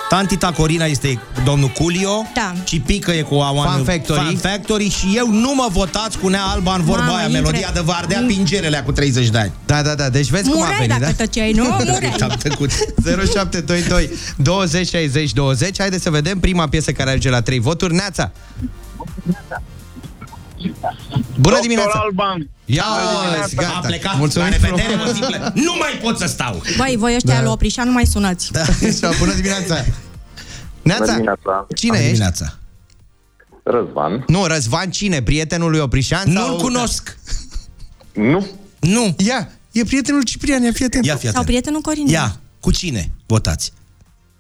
Tantita 0.09 0.51
Corina 0.51 0.85
este 0.85 1.19
domnul 1.45 1.67
Culio 1.67 2.25
Da. 2.33 2.53
Și 2.63 2.79
Pică 2.79 3.11
e 3.11 3.21
cu 3.21 3.35
Awan 3.35 3.67
Fan 3.67 3.83
Factory. 3.83 4.19
Fan 4.19 4.35
Factory 4.35 4.89
Și 4.89 5.13
eu 5.15 5.27
nu 5.31 5.53
mă 5.55 5.67
votați 5.71 6.17
cu 6.17 6.27
Nea 6.27 6.43
Alba 6.43 6.75
în 6.75 6.83
vorba 6.83 7.03
Mamă, 7.03 7.17
aia 7.17 7.25
intre- 7.25 7.41
Melodia 7.41 7.69
de 7.73 7.79
vă 7.79 7.91
ardea 7.91 8.23
pingerele 8.27 8.81
cu 8.85 8.91
30 8.91 9.29
de 9.29 9.37
ani 9.37 9.51
Da, 9.65 9.81
da, 9.81 9.95
da, 9.95 10.09
deci 10.09 10.29
vezi 10.29 10.49
cum 10.49 10.61
a 10.61 10.65
Mureai 10.65 10.79
venit, 10.87 10.99
dacă 10.99 11.13
da? 11.17 11.23
tăceai, 11.23 11.51
nu? 11.51 11.63
Mureai. 11.77 12.15
Am 12.19 12.35
tăcut 12.43 12.69
0722 13.03 14.09
20 14.37 14.87
60 14.87 15.31
20 15.33 15.79
Haideți 15.79 16.03
să 16.03 16.09
vedem 16.09 16.39
prima 16.39 16.67
piesă 16.67 16.91
care 16.91 17.09
ajunge 17.09 17.29
la 17.29 17.41
3 17.41 17.59
voturi 17.59 17.93
Neața 17.93 18.31
Bună 21.39 21.57
dimineața 21.61 21.99
Alban. 22.03 22.49
Ia 22.75 22.83
Bună 22.89 23.37
uzi, 23.43 23.49
dimineața. 23.49 23.77
A 23.77 23.79
gata 23.81 23.87
plecat 23.87 24.17
Mulțumim 24.17 24.47
la 24.49 24.53
revedere, 24.55 24.87
frumos. 24.87 25.07
mă, 25.07 25.13
simple. 25.13 25.51
Nu 25.55 25.73
mai 25.79 25.99
pot 26.03 26.17
să 26.17 26.25
stau 26.27 26.61
Băi, 26.77 26.95
voi 26.97 27.15
ăștia 27.15 27.33
Da. 27.35 27.41
lui 27.41 27.51
Oprișan 27.51 27.85
nu 27.87 27.91
mai 27.93 28.05
sunați. 28.05 28.51
Da, 28.51 28.61
așa, 28.87 29.09
bună 29.19 29.33
dimineața 29.33 29.85
Neața, 30.81 31.11
dimineața. 31.11 31.67
cine 31.75 31.89
Bună 31.91 31.97
ești? 32.01 32.11
dimineața 32.11 32.57
Răzvan. 33.63 34.23
Nu, 34.27 34.45
Răzvan 34.45 34.91
cine? 34.91 35.21
Prietenul 35.21 35.69
lui 35.71 35.79
Oprișan? 35.79 36.23
Nu-l 36.31 36.43
sau... 36.45 36.55
cunosc 36.55 37.17
Nu. 38.13 38.47
Nu 38.79 39.15
Ia, 39.17 39.49
e 39.71 39.83
prietenul 39.83 40.23
Ciprian, 40.23 40.63
ia 40.63 40.71
fii 40.71 40.85
atent 40.85 41.05
Ia 41.05 41.15
fi 41.15 41.21
Sau 41.21 41.29
atent 41.29 41.45
prietenul 41.45 41.81
Corin. 41.81 42.07
Ia, 42.07 42.39
cu 42.59 42.71
cine 42.71 43.11
votați? 43.25 43.71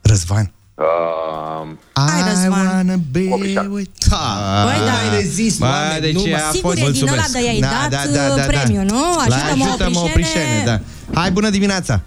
Răzvan 0.01 0.51
Uh, 0.81 1.67
Hai, 1.93 2.21
Răzvan. 2.29 2.65
I 2.65 2.69
wanna 2.73 2.95
be 3.11 3.27
Oprișan. 3.29 3.71
with... 3.71 3.89
Ha, 4.09 4.63
Băi, 4.63 4.79
da. 4.85 4.91
Ai 4.93 5.21
rezist, 5.21 5.59
Bă, 5.59 5.65
oameni, 5.65 6.01
deci 6.01 6.13
nu 6.13 6.21
mă- 6.29 6.35
a 6.35 6.51
Sigur, 6.51 6.77
fost... 6.77 6.87
e 6.87 6.91
din 6.91 7.07
ăla 7.07 7.23
de 7.31 7.43
i-ai 7.43 7.59
dat 7.59 7.93
uh, 8.37 8.45
premiu, 8.47 8.83
nu? 8.83 9.01
La 9.27 9.35
Ajută-mă, 9.35 9.63
ajută-mă 9.65 9.99
Oprișene. 9.99 10.09
Oprișene, 10.09 10.63
da. 10.65 10.79
Hai, 11.19 11.31
bună 11.31 11.49
dimineața! 11.49 12.01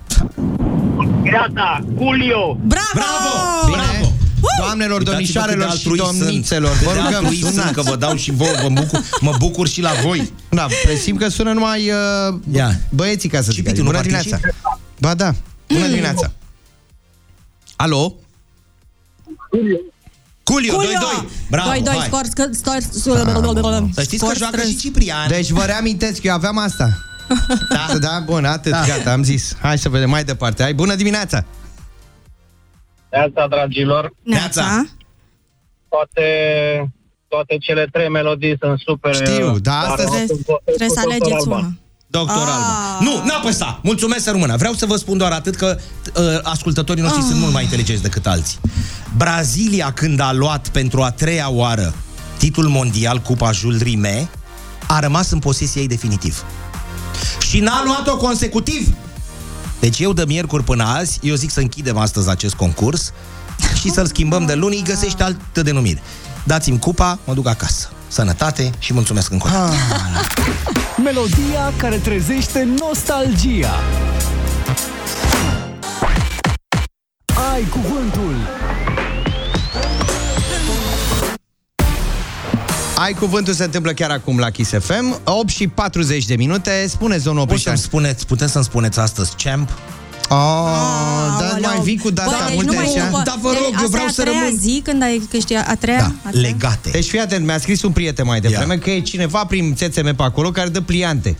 Gata, 1.23 1.85
Julio. 1.99 2.59
Bravo! 2.65 2.93
Bravo! 2.95 3.67
Bine? 3.67 3.77
Bravo! 3.77 4.13
Doamnelor, 4.59 4.99
Uitați-vă 4.99 5.11
domnișoarelor 5.11 5.69
cât 5.69 5.75
de 5.75 5.81
și 5.81 5.89
altruist 5.89 6.19
domnițelor, 6.21 6.71
sunt. 6.71 6.83
vă 6.83 6.91
Cât 6.93 6.95
de 7.01 7.01
rugăm, 7.05 7.15
altruist 7.19 7.41
sunt, 7.43 7.55
sunați. 7.55 7.73
că 7.75 7.83
vă 7.83 7.97
dau 7.97 8.15
și 8.17 8.31
vouă, 8.31 8.51
vă 8.63 8.69
bucur, 8.69 9.01
mă 9.21 9.33
bucur 9.39 9.69
și 9.69 9.81
la 9.81 9.91
voi. 10.03 10.33
Da, 10.51 10.67
presim 10.85 11.17
că 11.17 11.29
sună 11.29 11.53
numai 11.53 11.91
uh, 11.91 12.35
Ia. 12.53 12.81
băieții, 12.91 13.29
ca 13.29 13.41
să 13.43 13.51
Și 13.51 13.57
zic. 13.57 13.65
Pitu, 13.65 13.75
așa. 13.75 13.83
nu 13.83 13.91
Bună 13.91 14.01
dimineața! 14.03 14.39
Ba 15.01 15.15
da, 15.15 15.35
bună 15.69 15.87
dimineața! 15.87 16.33
Alo? 17.77 18.15
Culio, 20.43 20.73
2-2. 20.73 20.77
Culio! 20.77 20.99
Bravo, 21.51 21.71
2-2, 21.71 21.85
hai. 21.87 22.07
scor, 22.07 22.25
scor, 22.25 22.49
scor, 22.53 22.81
Să 23.93 24.03
știți 24.03 24.19
că 24.19 24.25
scor 24.25 24.37
joacă 24.37 24.57
strâns. 24.57 24.69
și 24.71 24.77
Ciprian. 24.77 25.29
Deci 25.29 25.51
vă 25.51 25.63
reamintesc, 25.65 26.23
eu 26.23 26.33
aveam 26.35 26.59
asta. 26.59 26.89
Da, 27.69 27.99
da, 28.09 28.21
bun, 28.25 28.45
atât, 28.45 28.73
Da. 28.73 28.85
gata, 28.87 29.13
am 29.13 29.23
zis. 29.23 29.57
Hai 29.61 29.79
să 29.79 29.89
vedem 29.89 30.11
mai 30.11 30.25
departe. 30.25 30.63
Hai, 30.63 30.75
bună 30.75 30.95
dimineața! 30.95 31.45
Neața, 33.11 33.47
dragilor. 33.49 34.13
Neața. 34.23 34.85
Toate, 35.89 36.27
toate 37.29 37.57
cele 37.59 37.87
trei 37.93 38.09
melodii 38.09 38.57
sunt 38.61 38.79
super. 38.79 39.15
Știu, 39.15 39.59
da, 39.59 39.71
dar 39.71 39.85
astăzi- 39.91 40.07
sunt- 40.27 40.27
Trebuie, 40.27 40.63
trebuie 40.65 40.89
să 40.89 41.01
sunt 41.01 41.13
alegeți 41.13 41.33
Alban. 41.35 41.59
una. 41.59 41.73
Doctor 42.19 42.37
Ah. 42.47 42.55
Alba. 42.55 42.99
Nu, 43.01 43.23
n-a 43.25 43.41
pe 43.45 43.51
sta. 43.53 43.79
Mulțumesc 43.83 44.25
să 44.25 44.31
rămână. 44.31 44.57
Vreau 44.57 44.75
să 44.75 44.87
vă 44.87 44.97
spun 44.97 45.19
doar 45.19 45.33
atât 45.33 45.55
că 45.57 45.77
uh, 46.17 46.23
ascultătorii 46.43 47.03
noștri 47.03 47.21
Ah. 47.21 47.27
sunt 47.29 47.41
mult 47.41 47.53
mai 47.53 47.63
inteligenți 47.63 48.03
decât 48.03 48.27
alții. 48.27 48.59
Brazilia, 49.17 49.93
când 49.93 50.21
a 50.21 50.33
luat 50.33 50.69
pentru 50.69 51.03
a 51.03 51.11
treia 51.11 51.51
oară 51.51 51.95
titlul 52.39 52.69
mondial 52.69 53.19
Cupa 53.21 53.53
Jules 53.53 53.81
Rimet, 53.83 54.29
a 54.87 54.99
rămas 54.99 55.31
în 55.31 55.39
posesie 55.39 55.81
ei 55.81 55.87
definitiv. 55.89 56.45
Și 57.49 57.61
n-a 57.61 57.83
luat-o 57.85 58.17
consecutiv. 58.17 58.95
Deci 59.81 59.99
eu 59.99 60.13
de 60.13 60.25
miercuri 60.27 60.65
până 60.65 60.85
azi, 60.85 61.19
eu 61.23 61.35
zic 61.35 61.51
să 61.51 61.61
închidem 61.61 61.97
astăzi 61.97 62.29
acest 62.29 62.55
concurs 62.55 63.13
și 63.81 63.91
să-l 63.91 64.07
schimbăm 64.07 64.47
de 64.47 64.55
luni, 64.55 64.83
găsește 64.87 65.23
altă 65.23 65.63
denumire. 65.63 66.03
Dați-mi 66.45 66.79
cupa, 66.79 67.19
mă 67.25 67.35
duc 67.35 67.49
acasă. 67.49 67.89
Sănătate 68.09 68.71
și 68.79 68.93
mulțumesc 68.93 69.31
încă 69.31 69.47
o 69.47 69.51
dată. 69.51 69.75
Melodia 71.05 71.73
care 71.77 71.97
trezește 71.97 72.69
nostalgia. 72.79 73.75
Ai 77.53 77.63
cuvântul. 77.63 78.35
Ai 82.97 83.13
cuvântul 83.13 83.53
se 83.53 83.65
întâmplă 83.65 83.93
chiar 83.93 84.11
acum 84.11 84.39
la 84.39 84.51
Kiss 84.51 84.71
FM 84.71 85.21
8 85.25 85.49
și 85.49 85.69
40 85.69 86.25
de 86.25 86.37
minute 86.37 86.87
Spune 86.89 87.17
zonul 87.17 87.39
Poți 87.39 87.51
Oprișan 87.51 87.77
să-mi 87.77 87.87
spuneți, 87.87 88.27
puteți 88.27 88.53
să-mi 88.53 88.65
spuneți 88.65 88.99
astăzi 88.99 89.35
champ? 89.37 89.71
Oh, 90.29 91.37
Dar 91.41 91.51
Aoleu. 91.51 91.71
mai 91.71 91.81
vii 91.83 91.99
cu 91.99 92.11
data 92.11 92.31
Băi, 92.31 92.39
deci 92.47 92.55
multe 92.55 92.71
nu 92.71 92.77
mai 92.77 92.87
așa 92.97 93.05
după- 93.07 93.23
Da, 93.25 93.35
vă 93.41 93.49
rog, 93.49 93.57
deci 93.71 93.71
eu 93.79 93.85
asta 93.85 93.89
vreau 93.91 94.05
e 94.05 94.09
a 94.09 94.13
să 94.13 94.23
treia 94.23 94.39
rămân. 94.45 94.59
zi 94.61 94.81
când 94.85 95.03
ai 95.03 95.23
câștigat 95.31 95.69
a 95.69 95.75
treia? 95.75 95.99
Da, 95.99 96.13
A 96.25 96.31
treia? 96.31 96.47
legate. 96.49 96.91
Deci 96.91 97.07
fii 97.09 97.21
atent, 97.21 97.47
mi-a 97.47 97.59
scris 97.59 97.83
un 97.83 97.93
prieten 97.93 98.27
mai 98.27 98.41
devreme 98.41 98.73
Ia. 98.75 98.79
Că 98.81 98.91
e 98.91 99.01
cineva 99.01 99.45
prin 99.45 99.75
CCM 99.75 100.15
pe 100.15 100.23
acolo 100.23 100.51
care 100.51 100.69
dă 100.69 100.81
pliante 100.81 101.37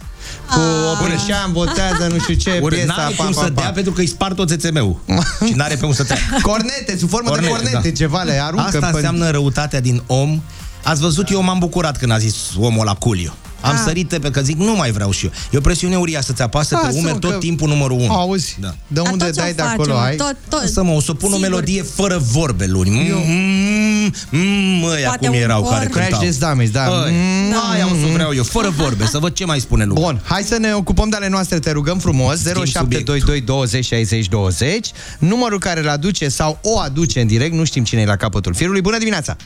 Cu 0.51 0.61
Oprișan, 0.93 1.53
votează, 1.53 2.07
nu 2.13 2.19
știu 2.19 2.35
ce, 2.35 2.59
Ori 2.63 2.75
piesa, 2.75 2.95
n-are 2.97 3.15
pa, 3.17 3.25
cum 3.25 3.33
pa, 3.35 3.41
să 3.41 3.51
pa. 3.51 3.61
dea 3.61 3.71
pentru 3.73 3.93
că 3.93 4.01
îi 4.01 4.07
spart 4.07 4.37
tot 4.37 4.49
țețemeu 4.49 5.01
Și 5.47 5.53
n-are 5.55 5.75
pe 5.75 5.81
cum 5.81 5.93
să 5.93 6.05
treacă 6.05 6.23
Cornete, 6.43 6.97
sub 6.99 7.09
formă 7.09 7.37
de 7.41 7.47
cornete, 7.49 7.93
ceva 7.93 8.23
le 8.23 8.41
aruncă 8.43 8.65
Asta 8.67 8.79
pe- 8.87 8.95
înseamnă 8.95 9.31
răutatea 9.31 9.81
din 9.81 10.03
om 10.07 10.43
Ați 10.83 11.01
văzut, 11.01 11.31
eu 11.31 11.43
m-am 11.43 11.59
bucurat 11.59 11.99
când 11.99 12.13
a 12.13 12.19
zis 12.19 12.37
omul 12.59 12.85
la 12.85 12.95
Culiu 12.95 13.33
am 13.65 13.75
Ah. 13.75 13.81
sărit 13.85 14.19
pe 14.21 14.31
că 14.31 14.41
zic, 14.41 14.57
nu 14.57 14.75
mai 14.77 14.91
vreau 14.91 15.11
și 15.11 15.25
eu. 15.25 15.31
E 15.51 15.57
o 15.59 15.61
presiune 15.61 15.97
uriașă 15.97 16.25
să-ți 16.27 16.43
apasă 16.43 16.75
pe 16.77 16.81
Lasă-mă 16.85 17.01
umeri 17.01 17.19
tot 17.19 17.31
că- 17.31 17.37
timpul 17.39 17.69
numărul 17.69 17.99
1. 17.99 18.13
Auzi, 18.13 18.57
Da. 18.61 18.75
de 18.87 19.01
unde 19.01 19.25
tot 19.25 19.35
ce 19.35 19.41
dai 19.41 19.51
o 19.51 19.55
de 19.55 19.63
facem, 19.63 19.81
acolo 19.81 19.97
ai? 19.99 20.17
Tot, 20.17 20.37
tot. 20.49 20.69
Să 20.69 20.83
mă, 20.83 20.93
o 20.93 21.01
să 21.01 21.15
pun 21.15 21.29
o 21.33 21.35
Sigur. 21.35 21.49
melodie 21.49 21.83
fără 21.83 22.19
vorbe 22.33 22.67
luni. 22.67 22.91
Mm, 22.91 24.13
mm, 24.31 24.41
mm, 24.41 24.85
ăia 24.85 25.07
Poate 25.07 25.27
cum 25.27 25.35
un 25.37 25.43
erau 25.43 25.63
cor. 25.63 25.73
care 25.73 25.87
Crash 25.87 26.09
cântau. 26.09 26.25
Test 26.27 26.41
Dummies, 26.41 26.71
da. 26.71 26.89
Ăia. 26.91 27.11
Mm. 27.13 27.73
Aia 27.73 27.85
o 27.87 27.89
să 28.07 28.13
vreau 28.13 28.35
eu, 28.35 28.43
fără 28.43 28.69
vorbe, 28.77 29.05
să 29.07 29.19
văd 29.19 29.33
ce 29.35 29.45
mai 29.45 29.61
spune 29.61 29.85
lumea. 29.85 30.03
Bun, 30.03 30.21
hai 30.25 30.43
să 30.43 30.57
ne 30.59 30.73
ocupăm 30.75 31.09
de 31.09 31.17
ale 31.17 31.29
noastre, 31.29 31.59
te 31.59 31.71
rugăm 31.71 31.99
frumos. 31.99 32.43
0722 32.43 33.41
20 33.41 33.85
60 33.85 34.29
20. 34.29 34.91
Numărul 35.19 35.59
care 35.59 35.81
îl 35.81 35.89
aduce 35.89 36.29
sau 36.29 36.59
o 36.63 36.79
aduce 36.79 37.21
în 37.21 37.27
direct, 37.27 37.55
nu 37.55 37.65
știm 37.65 37.85
cine 37.85 38.01
e 38.01 38.05
la 38.07 38.17
capătul 38.17 38.55
firului. 38.55 38.81
Bună 38.81 38.99
dimineața! 38.99 39.37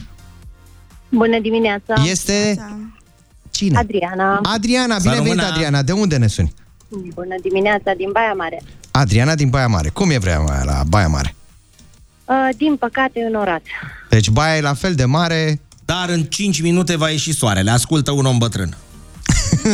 Bună 1.09 1.39
dimineața! 1.41 1.93
Este 2.09 2.57
cine? 3.59 3.77
Adriana. 3.77 4.39
Adriana, 4.43 4.95
Să 4.95 5.01
bine 5.01 5.15
venit 5.15 5.29
rămână. 5.29 5.47
Adriana. 5.47 5.81
De 5.81 5.91
unde 5.91 6.17
ne 6.17 6.27
suni? 6.27 6.53
Bună 6.89 7.35
dimineața, 7.41 7.91
din 7.97 8.09
Baia 8.11 8.33
Mare. 8.33 8.61
Adriana 8.91 9.35
din 9.35 9.49
Baia 9.49 9.67
Mare. 9.67 9.89
Cum 9.89 10.09
e 10.09 10.17
vrea 10.17 10.39
mai 10.39 10.61
la 10.63 10.83
Baia 10.87 11.07
Mare? 11.07 11.35
Uh, 12.25 12.49
din 12.57 12.75
păcate, 12.75 13.19
înorat. 13.29 13.61
Deci 14.09 14.29
Baia 14.29 14.57
e 14.57 14.61
la 14.61 14.73
fel 14.73 14.93
de 14.95 15.05
mare 15.05 15.59
Dar 15.85 16.09
în 16.09 16.23
5 16.23 16.61
minute 16.61 16.95
va 16.95 17.09
ieși 17.09 17.33
soarele. 17.33 17.71
Ascultă 17.71 18.11
un 18.11 18.25
om 18.25 18.37
bătrân. 18.37 18.77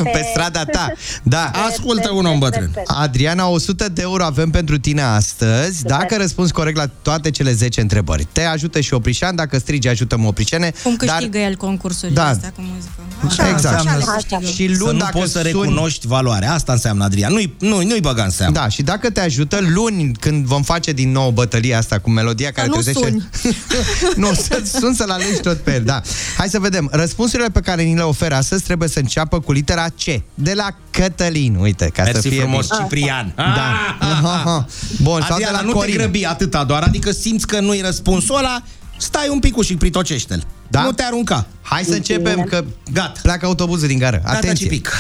Pe 0.04 0.26
strada 0.32 0.66
ta. 0.66 0.92
Da. 1.24 1.52
Ascultă 1.70 2.12
un 2.12 2.26
om 2.26 2.40
bătrân. 2.40 2.72
Adriana, 2.86 3.48
100 3.48 3.90
de 3.90 4.02
euro 4.02 4.24
avem 4.24 4.50
pentru 4.50 4.78
tine 4.80 5.02
astăzi, 5.02 5.84
dacă 5.84 6.16
răspunzi 6.18 6.52
corect 6.52 6.78
la 6.78 6.88
toate 7.02 7.30
cele 7.32 7.52
10 7.54 7.82
întrebări. 7.82 8.28
Te 8.32 8.44
ajută 8.44 8.80
și 8.80 8.94
Oprișan, 8.94 9.36
dacă 9.36 9.58
strigi 9.58 9.88
ajută-mă 9.88 10.28
Opricene. 10.28 10.74
Cum 10.84 10.96
câștigă 10.96 11.38
el 11.38 11.56
concursurile 11.56 12.16
Da. 12.22 12.28
astea 12.28 12.50
cu 12.56 12.62
muzică. 12.62 12.90
Așa, 13.28 13.50
exact. 13.50 13.76
așa 13.76 13.96
le 13.98 14.04
Așa. 14.04 14.12
câștigă. 14.12 14.46
Și 14.46 14.76
Să 14.76 14.84
luni, 14.84 14.94
nu 14.94 15.00
dacă 15.00 15.18
poți 15.18 15.32
să 15.32 15.40
suni- 15.40 15.52
recunoști 15.52 16.08
valoarea. 16.08 16.54
Asta 16.54 16.72
înseamnă, 16.72 17.04
Adrian. 17.04 17.32
Nu-i, 17.34 17.56
nu, 17.60 17.82
nu-i 17.84 18.00
băga 18.02 18.24
în 18.24 18.30
seamă. 18.30 18.54
Da, 18.54 18.68
și 18.70 18.82
dacă 18.82 19.10
te 19.10 19.20
ajută, 19.20 19.60
luni, 19.62 20.12
când 20.20 20.46
vom 20.46 20.62
face 20.64 20.92
din 20.92 21.12
nou 21.12 21.30
bătălia 21.32 21.78
asta 21.78 22.00
cu 22.00 22.10
melodia 22.10 22.52
care 22.52 22.68
nu 22.68 22.74
trezește... 22.74 23.00
suni. 23.00 23.30
nu, 24.24 24.34
să 24.34 24.62
sun 24.80 24.94
să-l 24.94 25.10
alegi 25.10 25.40
tot 25.42 25.58
pe 25.58 25.74
el, 25.74 25.84
da. 25.84 26.02
Hai 26.38 26.48
să 26.50 26.60
vedem. 26.60 26.90
Răspunsurile 26.92 27.50
pe 27.50 27.60
care 27.60 27.82
ni 27.84 27.96
le 27.96 28.02
oferă 28.02 28.36
astăzi 28.36 28.64
trebuie 28.64 28.90
să 28.90 29.00
înceapă 29.00 29.40
cu 29.40 29.52
litera 29.66 29.90
C. 29.90 30.22
De 30.34 30.54
la 30.54 30.68
Cătălin, 30.92 31.56
uite, 31.56 31.90
ca 31.94 32.04
Mersi 32.04 32.22
să 32.22 32.28
fie 32.30 32.40
frumos, 32.42 32.68
bine. 32.68 32.82
Ciprian. 32.82 33.34
Da. 33.36 33.74
Aha, 34.00 34.34
aha. 34.34 34.66
Bun, 35.02 35.22
sau 35.22 35.38
de 35.38 35.44
Adriana, 35.44 35.58
la 35.58 35.62
nu 35.62 35.72
te 35.72 35.78
Corin. 35.78 35.96
grăbi 35.98 36.26
atâta 36.26 36.64
doar, 36.64 36.84
adică 36.84 37.12
simți 37.12 37.48
că 37.48 37.60
nu-i 37.60 37.82
răspunsul 37.82 38.38
ăla, 38.38 38.62
stai 38.98 39.28
un 39.30 39.40
pic 39.40 39.62
și 39.64 39.76
pritocește-l. 39.76 40.44
Da? 40.68 40.82
Nu 40.84 40.92
te 40.92 41.04
arunca. 41.04 41.46
Hai 41.62 41.84
să 41.84 41.94
începem, 41.94 42.42
că 42.44 42.64
Gata. 42.94 43.20
pleacă 43.22 43.46
autobuzul 43.46 43.88
din 43.88 43.98
gară. 43.98 44.22
Gata, 44.24 44.38
Atenție. 44.38 44.66
Cipic. 44.66 44.92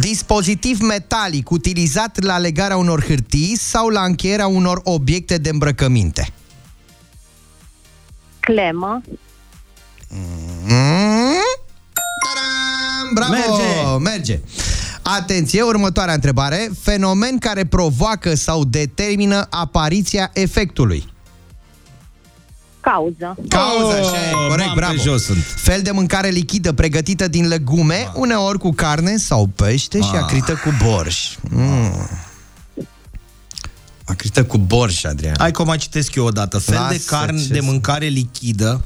Dispozitiv 0.00 0.80
metalic 0.80 1.50
utilizat 1.50 2.22
la 2.22 2.38
legarea 2.38 2.76
unor 2.76 3.04
hârtii 3.04 3.56
sau 3.58 3.88
la 3.88 4.02
încheierea 4.02 4.46
unor 4.46 4.80
obiecte 4.84 5.38
de 5.38 5.48
îmbrăcăminte. 5.48 6.28
Clemă. 8.40 9.02
Mm? 10.08 11.33
Tadam! 13.14 13.30
Bravo! 13.30 13.98
Merge! 13.98 14.10
Merge! 14.10 14.40
Atenție, 15.02 15.62
următoarea 15.62 16.14
întrebare. 16.14 16.70
Fenomen 16.80 17.38
care 17.38 17.64
provoacă 17.64 18.34
sau 18.34 18.64
determină 18.64 19.46
apariția 19.50 20.30
efectului. 20.32 21.12
Cauză. 22.80 23.36
Cauza, 23.48 23.94
așa 23.98 24.28
e, 24.28 24.32
corect, 24.48 24.58
mamă, 24.66 24.72
bravo. 24.74 24.92
pe 24.92 24.98
jos 25.02 25.24
sunt. 25.24 25.38
Fel 25.56 25.82
de 25.82 25.90
mâncare 25.90 26.28
lichidă 26.28 26.72
pregătită 26.72 27.28
din 27.28 27.46
legume, 27.48 28.10
uneori 28.14 28.58
cu 28.58 28.70
carne 28.72 29.16
sau 29.16 29.46
pește 29.46 29.98
și 30.00 30.10
Ah. 30.12 30.20
acrită 30.22 30.52
cu 30.52 30.74
borș. 30.84 31.28
Mm. 31.50 32.08
Acrită 34.04 34.44
cu 34.44 34.58
borș, 34.58 35.04
Adrian. 35.04 35.34
Hai 35.38 35.50
că 35.50 35.62
o 35.62 35.64
mai 35.64 35.76
citesc 35.76 36.14
eu 36.14 36.24
odată. 36.24 36.58
Fel 36.58 36.74
Lasă, 36.74 36.92
de 36.92 37.02
carne 37.06 37.40
ce 37.40 37.48
de 37.48 37.58
să- 37.58 37.64
mâncare 37.64 38.06
lichidă 38.06 38.84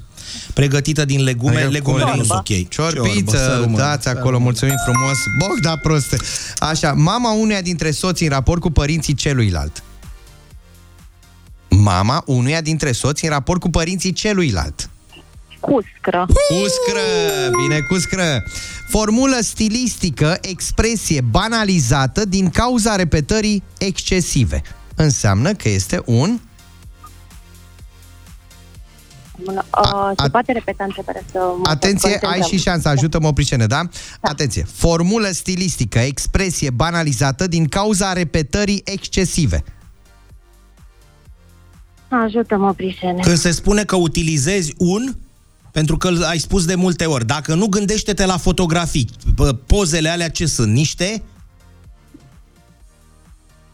pregătită 0.54 1.04
din 1.04 1.22
legume. 1.22 1.54
Hai, 1.54 1.70
Legumele 1.70 2.04
nu 2.04 2.10
Ciorbă. 2.10 2.24
sunt 2.24 2.38
ok. 2.38 2.68
Ciorbă, 2.68 2.90
să 2.90 3.12
Ciorbiță, 3.12 3.58
rămână. 3.60 3.76
dați 3.76 4.08
acolo, 4.08 4.38
mulțumim 4.38 4.74
frumos. 4.84 5.18
Bogda 5.38 5.76
proste. 5.76 6.16
Așa, 6.58 6.92
mama 6.92 7.32
unuia 7.32 7.60
dintre 7.60 7.90
soții 7.90 8.26
în 8.26 8.32
raport 8.32 8.60
cu 8.60 8.70
părinții 8.70 9.14
celuilalt. 9.14 9.82
Mama 11.68 12.22
unuia 12.26 12.60
dintre 12.60 12.92
soți 12.92 13.24
în 13.24 13.30
raport 13.30 13.60
cu 13.60 13.70
părinții 13.70 14.12
celuilalt. 14.12 14.90
Cuscră. 15.60 16.26
Cuscră, 16.48 17.00
bine 17.62 17.80
cuscră. 17.80 18.44
Formulă 18.88 19.36
stilistică, 19.40 20.38
expresie 20.40 21.20
banalizată 21.20 22.24
din 22.24 22.50
cauza 22.50 22.96
repetării 22.96 23.62
excesive. 23.78 24.62
Înseamnă 24.94 25.52
că 25.52 25.68
este 25.68 26.02
un... 26.04 26.38
Uh, 29.46 30.10
se 30.22 30.28
poate 30.28 30.52
repeta 30.52 30.84
întrebarea 30.84 31.22
să 31.32 31.38
mă 31.38 31.68
Atenție, 31.68 32.08
ai 32.08 32.18
concentrăm. 32.18 32.48
și 32.50 32.64
șansa, 32.64 32.90
ajută-mă 32.90 33.26
opricene, 33.26 33.66
da? 33.66 33.88
Atenție, 34.20 34.66
formulă 34.72 35.28
stilistică, 35.30 35.98
expresie 35.98 36.70
banalizată 36.70 37.46
din 37.46 37.66
cauza 37.66 38.12
repetării 38.12 38.82
excesive. 38.84 39.64
Ajută-mă, 42.08 42.72
Prisene. 42.72 43.20
Când 43.20 43.36
se 43.36 43.50
spune 43.50 43.84
că 43.84 43.96
utilizezi 43.96 44.74
un, 44.76 45.16
pentru 45.72 45.96
că 45.96 46.08
îl 46.08 46.22
ai 46.22 46.38
spus 46.38 46.64
de 46.64 46.74
multe 46.74 47.04
ori, 47.04 47.26
dacă 47.26 47.54
nu 47.54 47.66
gândește-te 47.66 48.26
la 48.26 48.36
fotografii, 48.36 49.08
Pă, 49.36 49.52
pozele 49.52 50.08
alea 50.08 50.30
ce 50.30 50.46
sunt? 50.46 50.72
Niște? 50.72 51.22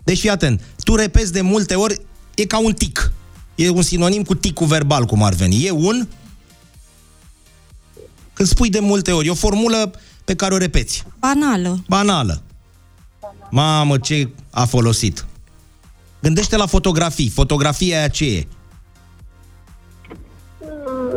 Deci 0.05 0.19
fii 0.19 0.31
atent, 0.31 0.61
tu 0.83 0.95
repezi 0.95 1.33
de 1.33 1.41
multe 1.41 1.75
ori, 1.75 2.01
e 2.35 2.45
ca 2.45 2.59
un 2.59 2.73
tic. 2.73 3.13
E 3.55 3.69
un 3.71 3.83
sinonim 3.83 4.23
cu 4.23 4.35
ticul 4.35 4.67
verbal, 4.67 5.05
cum 5.05 5.23
ar 5.23 5.33
veni. 5.35 5.65
E 5.67 5.71
un... 5.71 6.09
Când 8.33 8.49
spui 8.49 8.71
de 8.71 8.81
multe 8.81 9.13
ori, 9.13 9.27
e 9.27 9.31
o 9.31 9.35
formulă 9.35 9.93
pe 10.25 10.35
care 10.35 10.55
o 10.55 10.57
repeți. 10.57 11.05
Banală. 11.21 11.85
Banală. 11.89 12.43
Mamă, 13.51 13.99
ce 13.99 14.29
a 14.51 14.65
folosit. 14.65 15.25
Gândește 16.23 16.57
la 16.57 16.67
fotografii. 16.67 17.29
Fotografia 17.29 17.99
aia 17.99 18.09
ce 18.09 18.25
e? 18.25 18.47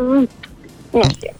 Mm, 0.07 0.29
Nu 0.91 1.09
știu. 1.09 1.31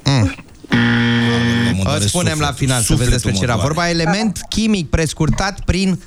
Mă 1.75 1.83
doare 1.83 1.99
Îți 1.99 2.07
spunem 2.07 2.27
sufletul. 2.33 2.41
la 2.41 2.51
final 2.51 2.79
să 2.79 2.85
Sufletul 2.85 2.97
vezi 2.97 3.09
despre 3.11 3.31
mă 3.31 3.37
ce 3.37 3.43
era 3.43 3.53
doare. 3.53 3.67
vorba. 3.67 3.89
Element 3.89 4.39
chimic 4.49 4.89
prescurtat 4.89 5.61
prin 5.65 6.03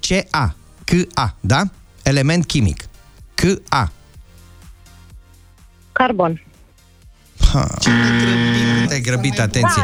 CA. 0.00 0.56
CA, 0.84 1.36
da? 1.40 1.62
Element 2.02 2.46
chimic. 2.46 2.88
CA. 3.34 3.92
Carbon. 5.96 6.42
Ha. 7.52 7.66
Ce 7.80 7.88
ne 7.90 8.08
grăbim? 8.24 8.86
Te-ai 8.88 9.00
grăbit, 9.00 9.38
atenție. 9.40 9.82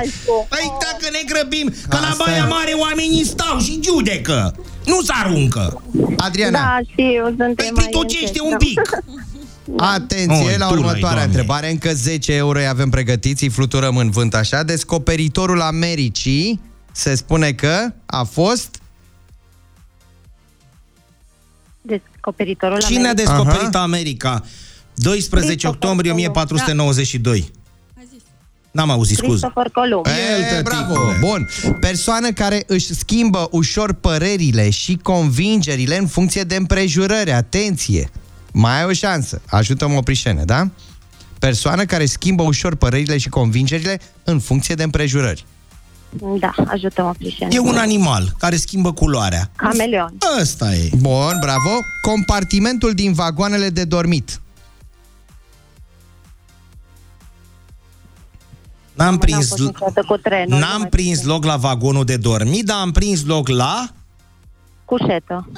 Păi 0.48 0.72
dacă 0.80 1.06
ne 1.12 1.22
grăbim, 1.32 1.74
că 1.88 1.96
la 2.00 2.06
Asta 2.06 2.24
Baia 2.26 2.44
e. 2.44 2.48
Mare 2.48 2.72
oamenii 2.72 3.24
stau 3.24 3.58
și 3.58 3.80
judecă. 3.84 4.54
Nu 4.86 5.00
se 5.02 5.12
aruncă. 5.24 5.82
Adriana, 6.16 6.58
Da, 6.58 6.78
știu, 6.90 7.24
suntem 7.26 7.54
Păi 7.54 7.70
mai 7.74 7.84
pitocește 7.84 8.26
încet, 8.26 8.40
un 8.42 8.50
da. 8.50 8.56
pic. 8.56 8.80
Atenție 9.94 10.46
Oi, 10.46 10.56
la 10.58 10.66
tu, 10.66 10.72
următoarea 10.72 11.00
noi, 11.00 11.00
Doamne. 11.00 11.22
întrebare. 11.24 11.70
Încă 11.70 11.92
10 11.94 12.32
euro 12.34 12.58
îi 12.58 12.66
avem 12.66 12.90
pregătiți, 12.90 13.42
îi 13.42 13.48
fluturăm 13.50 13.96
în 13.96 14.10
vânt 14.10 14.34
așa. 14.34 14.62
Descoperitorul 14.62 15.60
Americii 15.60 16.60
se 16.92 17.14
spune 17.14 17.52
că 17.52 17.92
a 18.06 18.22
fost... 18.22 18.80
Descoperitorul 21.82 22.78
Cine 22.80 22.98
a 22.98 23.00
Americii. 23.10 23.24
descoperit 23.26 23.74
Aha. 23.74 23.82
America? 23.82 24.44
12 24.94 25.46
Christopher 25.46 25.74
octombrie 25.74 26.10
Columb. 26.10 26.36
1492. 26.36 27.50
N-am 28.70 28.90
auzit, 28.90 29.16
scuz. 29.16 29.28
Christopher 29.28 29.70
Columb. 29.70 30.06
E, 30.06 30.54
El, 30.56 30.62
bravo, 30.62 30.92
tăticule. 30.92 31.16
bun. 31.20 31.48
Persoană 31.80 32.32
care 32.32 32.64
își 32.66 32.94
schimbă 32.94 33.48
ușor 33.50 33.92
părerile 33.92 34.70
și 34.70 34.98
convingerile 35.02 35.98
în 35.98 36.06
funcție 36.06 36.42
de 36.42 36.56
împrejurări. 36.56 37.32
Atenție! 37.32 38.10
Mai 38.52 38.78
ai 38.78 38.84
o 38.84 38.92
șansă. 38.92 39.40
Ajută-mă 39.46 39.96
oprișene, 39.96 40.44
da? 40.44 40.68
Persoană 41.38 41.84
care 41.84 42.06
schimbă 42.06 42.42
ușor 42.42 42.74
părerile 42.74 43.18
și 43.18 43.28
convingerile 43.28 44.00
în 44.24 44.38
funcție 44.38 44.74
de 44.74 44.82
împrejurări. 44.82 45.44
Da, 46.38 46.54
ajută-mă, 46.66 47.12
Prisene. 47.18 47.54
E 47.54 47.58
un 47.58 47.76
animal 47.76 48.34
care 48.38 48.56
schimbă 48.56 48.92
culoarea. 48.92 49.50
Cameleon. 49.56 50.14
Ăsta 50.40 50.74
e. 50.74 50.90
Bun, 50.96 51.36
bravo. 51.40 51.70
Compartimentul 52.00 52.92
din 52.92 53.12
vagoanele 53.12 53.70
de 53.70 53.84
dormit. 53.84 54.40
N-am 58.94 59.06
N-am 59.08 59.18
prins, 59.18 59.48
fost 59.48 59.60
niciodată 59.60 60.04
cu 60.06 60.16
trenul. 60.16 60.48
nu 60.48 60.58
n-am 60.58 60.80
mai 60.80 60.88
prins 60.88 61.18
știu. 61.18 61.30
loc 61.30 61.44
la 61.44 61.56
vagonul 61.56 62.04
de 62.04 62.16
dormit, 62.16 62.64
dar 62.64 62.76
am 62.80 62.90
prins 62.90 63.24
loc 63.26 63.48
la... 63.48 63.88
Cușetă. 64.84 65.48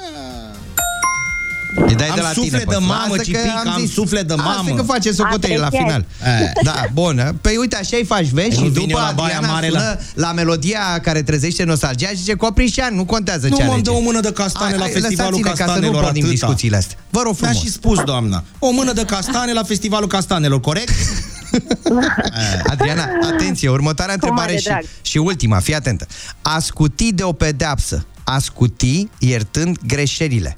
Îi 1.87 1.95
dai 1.95 2.07
Am 2.07 2.15
de 2.15 2.21
la 2.21 2.27
suflet 2.27 2.49
tine, 2.49 2.57
de 2.57 2.63
păi. 2.65 2.85
mamă, 2.85 3.01
Lasă 3.09 3.15
că 3.15 3.23
Cipic, 3.23 3.67
am 3.75 3.87
suflet 3.87 4.27
de 4.27 4.33
Asta 4.33 4.43
mamă. 4.63 4.75
că 4.75 4.81
face 4.81 5.11
socoterii 5.11 5.57
la 5.57 5.65
Apreciat. 5.65 5.87
final. 5.87 6.05
Eh. 6.41 6.51
Da, 6.63 6.83
bun. 6.93 7.37
Păi 7.41 7.55
uite, 7.57 7.75
așa 7.75 7.97
îi 7.97 8.05
faci, 8.05 8.25
vezi? 8.27 8.47
Păi 8.47 8.55
Și 8.57 8.63
nu 8.63 8.69
vin 8.69 8.87
după 8.87 8.99
eu 8.99 9.05
la 9.05 9.11
Baia 9.15 9.33
Adriana 9.35 9.53
Mare 9.53 9.67
sună 9.69 9.79
la- 9.81 10.27
la... 10.27 10.31
melodia 10.33 10.99
care 11.01 11.21
trezește 11.23 11.63
nostalgia 11.63 12.07
și 12.07 12.15
zice 12.15 12.33
Coprișan, 12.35 12.95
nu 12.95 13.05
contează 13.05 13.47
Nu 13.47 13.55
ce 13.57 13.63
mă 13.63 13.71
alege. 13.71 13.89
dă 13.89 13.95
o 13.95 13.99
mână 13.99 14.19
de 14.19 14.31
castane 14.31 14.69
Hai, 14.69 14.77
la 14.77 14.83
hai, 14.83 14.91
festivalul 14.93 15.31
lăsați-ne 15.31 15.49
ca 15.49 15.55
să 15.55 15.63
nu 15.63 15.67
castanelor, 15.71 16.03
pornim 16.03 16.23
atâta. 16.23 16.31
discuțiile 16.31 16.75
astea. 16.77 16.97
Vă 17.09 17.21
rog 17.23 17.35
Mi-a 17.39 17.49
frumos. 17.49 17.63
și 17.65 17.71
spus, 17.71 18.03
doamna. 18.03 18.43
O 18.59 18.71
mână 18.71 18.93
de 18.93 19.05
castane 19.05 19.53
la 19.53 19.63
festivalul 19.63 20.07
castanelor, 20.07 20.59
corect? 20.59 20.89
Adriana, 22.71 23.07
atenție, 23.33 23.69
următoarea 23.69 24.13
întrebare 24.13 24.45
mare 24.45 24.57
și, 24.57 24.65
drag. 24.65 24.83
și 25.01 25.17
ultima, 25.17 25.59
fii 25.59 25.75
atentă. 25.75 26.07
A 26.41 26.59
scuti 26.59 27.13
de 27.13 27.23
o 27.23 27.33
pedeapsă, 27.33 28.05
a 28.23 28.39
scuti 28.39 29.07
iertând 29.19 29.77
greșelile. 29.87 30.55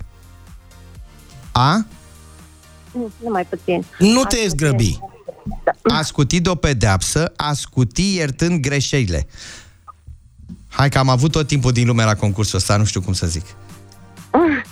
A? 1.51 1.85
Nu, 2.91 3.11
nu 3.23 3.29
mai 3.29 3.45
puțin. 3.49 3.85
Nu 3.97 4.23
te 4.23 4.47
zgrăbi. 4.47 4.99
A 5.83 6.01
scuti 6.01 6.39
de 6.39 6.49
o 6.49 6.55
pedeapsă, 6.55 7.33
a 7.35 7.53
scuti 7.53 8.15
iertând 8.15 8.61
greșelile. 8.61 9.27
Hai 10.67 10.89
că 10.89 10.97
am 10.97 11.09
avut 11.09 11.31
tot 11.31 11.47
timpul 11.47 11.71
din 11.71 11.87
lume 11.87 12.03
la 12.03 12.15
concursul 12.15 12.57
ăsta, 12.57 12.77
nu 12.77 12.85
știu 12.85 13.01
cum 13.01 13.13
să 13.13 13.27
zic. 13.27 13.45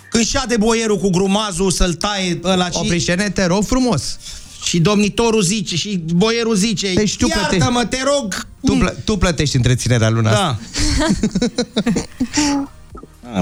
Când 0.09 0.43
de 0.47 0.57
boierul 0.57 0.97
cu 0.97 1.09
grumazul 1.09 1.71
să-l 1.71 1.93
taie 1.93 2.39
ăla 2.43 2.69
și... 2.69 2.77
Oprișene, 2.77 3.29
te 3.29 3.45
rog 3.45 3.63
frumos. 3.63 4.17
Și 4.65 4.79
domnitorul 4.79 5.41
zice, 5.41 5.75
și 5.75 6.03
boierul 6.15 6.55
zice, 6.55 6.93
Deci 6.93 7.17
tu 7.17 7.27
iartă-mă, 7.27 7.85
te 7.85 7.97
rog! 8.03 8.47
Tu, 8.65 8.73
plă- 8.73 8.95
tu 9.05 9.17
plătești 9.17 9.55
întreținerea 9.55 10.09
luna 10.09 10.31
Da. 10.31 10.37
asta. 10.47 10.59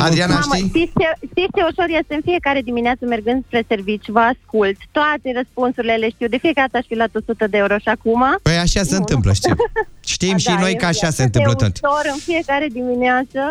Adriana, 0.07 0.33
Mamă, 0.39 0.55
știi? 0.55 0.67
știți 0.67 0.91
ce, 0.99 1.07
știți 1.31 1.51
ce 1.55 1.61
ușor 1.71 1.87
este 1.99 2.13
în 2.19 2.23
fiecare 2.29 2.61
dimineață 2.61 3.03
mergând 3.05 3.43
spre 3.47 3.63
serviciu, 3.67 4.11
vă 4.11 4.19
ascult, 4.33 4.77
toate 4.97 5.27
răspunsurile 5.39 5.95
le 6.03 6.09
știu, 6.15 6.27
de 6.27 6.37
fiecare 6.45 6.67
dată 6.71 6.77
aș 6.81 6.85
fi 6.91 6.95
luat 7.01 7.13
100 7.15 7.47
de 7.53 7.57
euro 7.63 7.75
și 7.85 7.89
acum... 7.95 8.21
Păi 8.41 8.57
așa 8.65 8.81
se 8.83 8.93
Nu, 8.95 8.99
întâmplă, 9.01 9.31
nu. 9.33 9.37
știm. 9.39 9.55
Știm 10.13 10.37
și 10.37 10.45
Da, 10.53 10.59
noi 10.63 10.71
e- 10.71 10.75
că 10.81 10.85
așa 10.85 11.07
e 11.07 11.15
se 11.17 11.21
atât 11.21 11.25
întâmplă 11.25 11.53
de 11.57 11.63
tot. 11.63 11.73
ușor 11.75 12.03
în 12.15 12.19
fiecare 12.29 12.67
dimineață, 12.79 13.41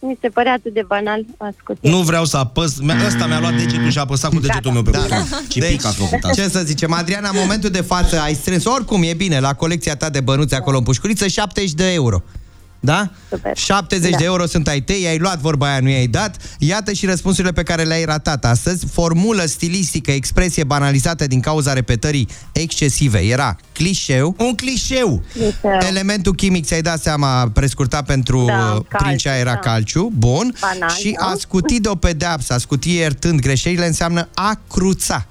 mi 0.00 0.18
se 0.20 0.28
părea 0.28 0.52
atât 0.52 0.72
de 0.74 0.82
banal, 0.86 1.24
ascult. 1.36 1.78
Nu 1.80 1.96
vreau 1.98 2.24
să 2.24 2.36
apăs, 2.36 2.78
Mi-a- 2.80 2.96
ăsta 3.06 3.26
mi-a 3.26 3.40
luat 3.40 3.54
degetul 3.56 3.90
și 3.90 3.98
a 3.98 4.00
apăsat 4.00 4.30
cu 4.30 4.40
degetul 4.40 4.72
meu 4.72 4.82
pe 4.82 4.90
Da, 4.90 4.98
buton. 4.98 5.26
da. 5.30 5.38
Ce 5.48 5.60
pic 5.60 5.84
a 5.84 5.88
făcut 5.88 6.24
asta. 6.24 6.42
ce 6.42 6.48
să 6.48 6.62
zicem, 6.64 6.92
Adriana, 6.92 7.28
în 7.28 7.36
momentul 7.38 7.70
de 7.70 7.80
față 7.80 8.20
ai 8.20 8.34
strâns, 8.34 8.64
oricum 8.64 9.02
e 9.02 9.14
bine, 9.14 9.40
la 9.40 9.54
colecția 9.54 9.96
ta 9.96 10.10
de 10.10 10.20
bănuți 10.20 10.54
acolo 10.54 10.76
în 10.76 10.82
pușculiță, 10.82 11.26
70 11.28 11.70
de 11.72 11.92
euro. 11.92 12.22
Da? 12.80 13.10
Super. 13.28 13.56
70 13.56 14.10
Da. 14.10 14.16
de 14.16 14.24
euro 14.24 14.46
sunt 14.46 14.68
ai 14.68 14.80
tăi, 14.80 15.02
i-ai 15.02 15.18
luat 15.18 15.38
vorba 15.38 15.70
aia, 15.70 15.80
nu 15.80 15.88
i-ai 15.88 16.06
dat. 16.06 16.36
Iată 16.58 16.92
și 16.92 17.06
răspunsurile 17.06 17.52
pe 17.52 17.62
care 17.62 17.82
le-ai 17.82 18.04
ratat 18.04 18.44
astăzi. 18.44 18.86
Formulă 18.92 19.44
stilistică, 19.44 20.10
expresie 20.10 20.64
banalizată 20.64 21.26
din 21.26 21.40
cauza 21.40 21.72
repetării 21.72 22.28
excesive. 22.52 23.18
Era 23.18 23.56
clișeu. 23.72 24.34
Un 24.38 24.54
clișeu. 24.54 25.22
Elementul 25.88 26.34
chimic, 26.34 26.64
ți-ai 26.64 26.80
dat 26.82 27.02
seama, 27.02 27.48
prescurtat 27.48 28.04
pentru 28.04 28.44
Da, 28.46 28.54
uh, 28.54 28.84
calciu, 28.88 29.04
princea 29.04 29.36
era 29.36 29.52
da. 29.52 29.58
calciu. 29.58 30.10
Bun. 30.16 30.54
Banal, 30.60 30.96
și 30.96 31.16
da. 31.20 31.26
a 31.26 31.34
scuti 31.38 31.80
de 31.80 31.88
o 31.88 31.94
pedeapsă, 31.94 32.52
a 32.52 32.58
scuti 32.58 32.94
iertând 32.94 33.40
greșelile 33.40 33.86
înseamnă 33.86 34.28
a 34.34 34.60
cruța. 34.70 35.26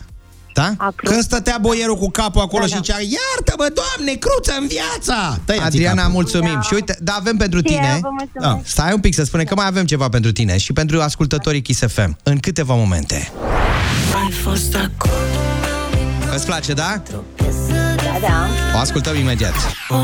Da? 0.60 0.92
Când 0.96 1.22
stătea 1.22 1.58
boierul 1.62 1.96
cu 1.98 2.10
capul 2.10 2.42
acolo 2.42 2.62
Da, 2.62 2.68
și 2.68 2.74
da. 2.74 2.80
zicea, 2.80 2.98
iartă-mă, 3.00 3.68
doamne, 3.80 4.14
cruță 4.14 4.54
în 4.60 4.68
viața! 4.68 5.40
Tăia-ți 5.46 5.66
Adriana, 5.66 5.96
capul. 5.96 6.12
mulțumim. 6.14 6.54
Da. 6.54 6.62
Și 6.62 6.74
uite, 6.74 6.98
da, 7.02 7.14
avem 7.20 7.38
pentru 7.38 7.60
Și 7.60 7.66
eu 7.66 7.72
tine. 7.80 8.00
vă 8.02 8.08
mulțumesc. 8.18 8.64
Da. 8.64 8.70
Stai 8.70 8.94
un 8.94 9.00
pic 9.00 9.14
să 9.14 9.24
spunem 9.24 9.46
că 9.46 9.56
mai 9.56 9.66
avem 9.68 9.86
ceva 9.86 10.10
pentru 10.10 10.32
tine 10.32 10.58
și 10.58 10.74
pentru 10.74 11.02
ascultătorii 11.02 11.62
Kiss 11.62 11.82
FM. 11.88 12.18
În 12.24 12.38
câteva 12.40 12.74
momente. 12.74 13.32
Ai 14.24 14.32
fost 14.32 14.76
acolo 14.76 15.14
Îți 16.36 16.46
place, 16.46 16.74
da? 16.74 17.02
Da, 18.22 18.28
da. 18.28 18.50
O 18.76 18.78
ascultăm 18.78 19.16
imediat. 19.16 19.54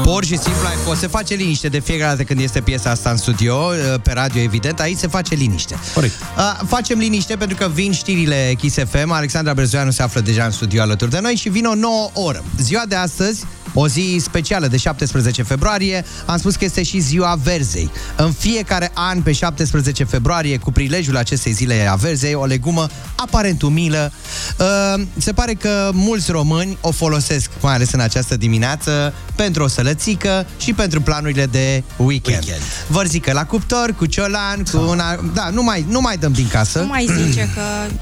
Pur 0.04 0.24
și 0.24 0.38
simplu 0.38 0.68
ai 0.68 0.76
fost. 0.84 1.00
Se 1.00 1.08
face 1.08 1.34
liniște 1.34 1.68
de 1.68 1.80
fiecare 1.80 2.10
dată 2.10 2.24
când 2.24 2.40
este 2.40 2.62
piesa 2.62 2.90
asta 2.90 3.10
în 3.10 3.18
studio, 3.18 3.56
pe 4.04 4.12
radio, 4.14 4.42
evident. 4.42 4.80
Aici 4.80 4.98
se 4.98 5.08
face 5.08 5.36
liniște. 5.36 5.76
Corect. 5.94 6.14
Uh, 6.38 6.60
facem 6.68 6.98
liniște 7.00 7.36
pentru 7.36 7.58
că 7.58 7.70
vin 7.74 7.92
știrile 7.92 8.54
Kiss 8.58 8.78
FM. 8.90 9.12
Alexandra 9.12 9.54
Brezoianu 9.54 9.92
se 9.92 10.04
află 10.04 10.22
deja 10.22 10.44
în 10.44 10.52
studio 10.52 10.82
alături 10.82 11.12
de 11.12 11.20
noi 11.22 11.36
și 11.36 11.50
vine 11.50 11.68
o 11.68 11.76
nouă 11.76 12.10
oră. 12.14 12.44
Ziua 12.58 12.84
de 12.88 12.96
astăzi, 12.96 13.46
o 13.78 13.88
zi 13.88 14.18
specială 14.22 14.68
de 14.68 14.78
17 14.78 15.44
februarie, 15.44 16.06
am 16.26 16.38
spus 16.38 16.56
că 16.56 16.66
este 16.66 16.84
și 16.84 17.00
ziua 17.00 17.40
verzei. 17.44 17.92
În 18.16 18.32
fiecare 18.32 18.92
an, 18.94 19.22
pe 19.22 19.32
17 19.32 20.04
februarie, 20.04 20.58
cu 20.58 20.72
prilejul 20.72 21.18
acestei 21.18 21.52
zile 21.52 21.88
a 21.88 21.96
verzei, 21.96 22.34
o 22.34 22.46
legumă 22.46 22.88
aparent 23.16 23.62
umilă. 23.62 24.12
Uh, 24.60 25.02
se 25.18 25.34
pare 25.34 25.54
că 25.54 25.90
mulți 25.94 26.32
români 26.32 26.78
o 26.82 26.92
folosesc, 26.92 27.50
mai 27.62 27.74
ales 27.74 27.92
în 27.92 28.00
această 28.06 28.38
dimineață, 28.38 29.14
pentru 29.36 29.64
o 29.64 29.68
sălățică 29.68 30.46
și 30.58 30.74
pentru 30.74 31.02
planurile 31.02 31.46
de 31.46 31.84
weekend. 31.98 32.44
Weekend. 32.44 32.62
Vărzică 32.88 33.32
la 33.34 33.46
cuptor, 33.46 33.94
cu 33.98 34.06
ciolan, 34.06 34.64
cu 34.72 34.78
una... 34.90 35.16
Da, 35.34 35.50
nu 35.50 35.64
mai, 35.64 35.86
nu 35.90 36.02
mai 36.02 36.18
dăm 36.18 36.32
din 36.32 36.48
casă. 36.48 36.80
Nu 36.80 36.86
mai 36.88 37.10
zice 37.28 37.50
că 37.54 37.62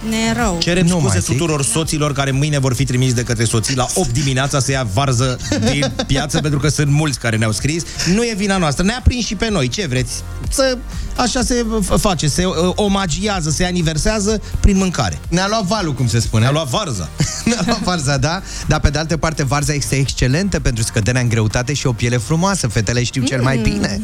ne 0.09 0.15
e 0.29 0.33
rău. 0.33 0.57
Cerem 0.59 0.85
Nu 0.85 0.93
mai 0.93 1.01
scuze 1.03 1.19
zic. 1.19 1.27
tuturor 1.37 1.63
soților 1.63 2.13
care 2.13 2.31
mâine 2.31 2.59
vor 2.59 2.73
fi 2.73 2.85
trimiși 2.85 3.13
de 3.13 3.23
către 3.23 3.43
soții 3.43 3.75
la 3.75 3.87
8 3.93 4.09
dimineața 4.09 4.59
să 4.59 4.71
ia 4.71 4.87
varză 4.93 5.37
din 5.71 5.91
piață, 6.07 6.39
pentru 6.41 6.59
că 6.59 6.67
sunt 6.67 6.87
mulți 6.91 7.19
care 7.19 7.37
ne-au 7.37 7.51
scris. 7.51 7.83
Nu 8.13 8.23
e 8.23 8.33
vina 8.37 8.57
noastră, 8.57 8.83
ne-a 8.83 9.01
prins 9.03 9.25
și 9.25 9.35
pe 9.35 9.49
noi. 9.49 9.67
Ce 9.67 9.85
vreți? 9.87 10.11
Să, 10.49 10.77
așa 11.15 11.41
se 11.41 11.65
f- 11.83 11.99
face, 11.99 12.27
se 12.27 12.45
uh, 12.45 12.53
omagiază, 12.75 13.49
se 13.49 13.65
aniversează 13.65 14.41
prin 14.59 14.77
mâncare. 14.77 15.19
Ne-a 15.29 15.47
luat 15.47 15.63
valul, 15.63 15.93
cum 15.93 16.07
se 16.07 16.19
spune. 16.19 16.43
Ne-a 16.43 16.51
luat 16.51 16.67
varza. 16.67 17.09
Ne-a 17.45 17.59
luat 17.65 17.81
varza, 17.81 18.17
da? 18.17 18.41
Dar 18.67 18.79
pe 18.79 18.89
de 18.89 18.97
altă 18.97 19.17
parte, 19.17 19.43
varza 19.43 19.73
este 19.83 19.95
excelentă 19.95 20.59
pentru 20.59 20.83
scăderea 20.83 21.21
în 21.21 21.29
greutate 21.29 21.73
și 21.73 21.87
o 21.87 21.93
piele 21.93 22.17
frumoasă. 22.17 22.67
Fetele 22.67 23.03
știu 23.03 23.23
cel 23.23 23.41
mai 23.41 23.57
bine. 23.57 24.01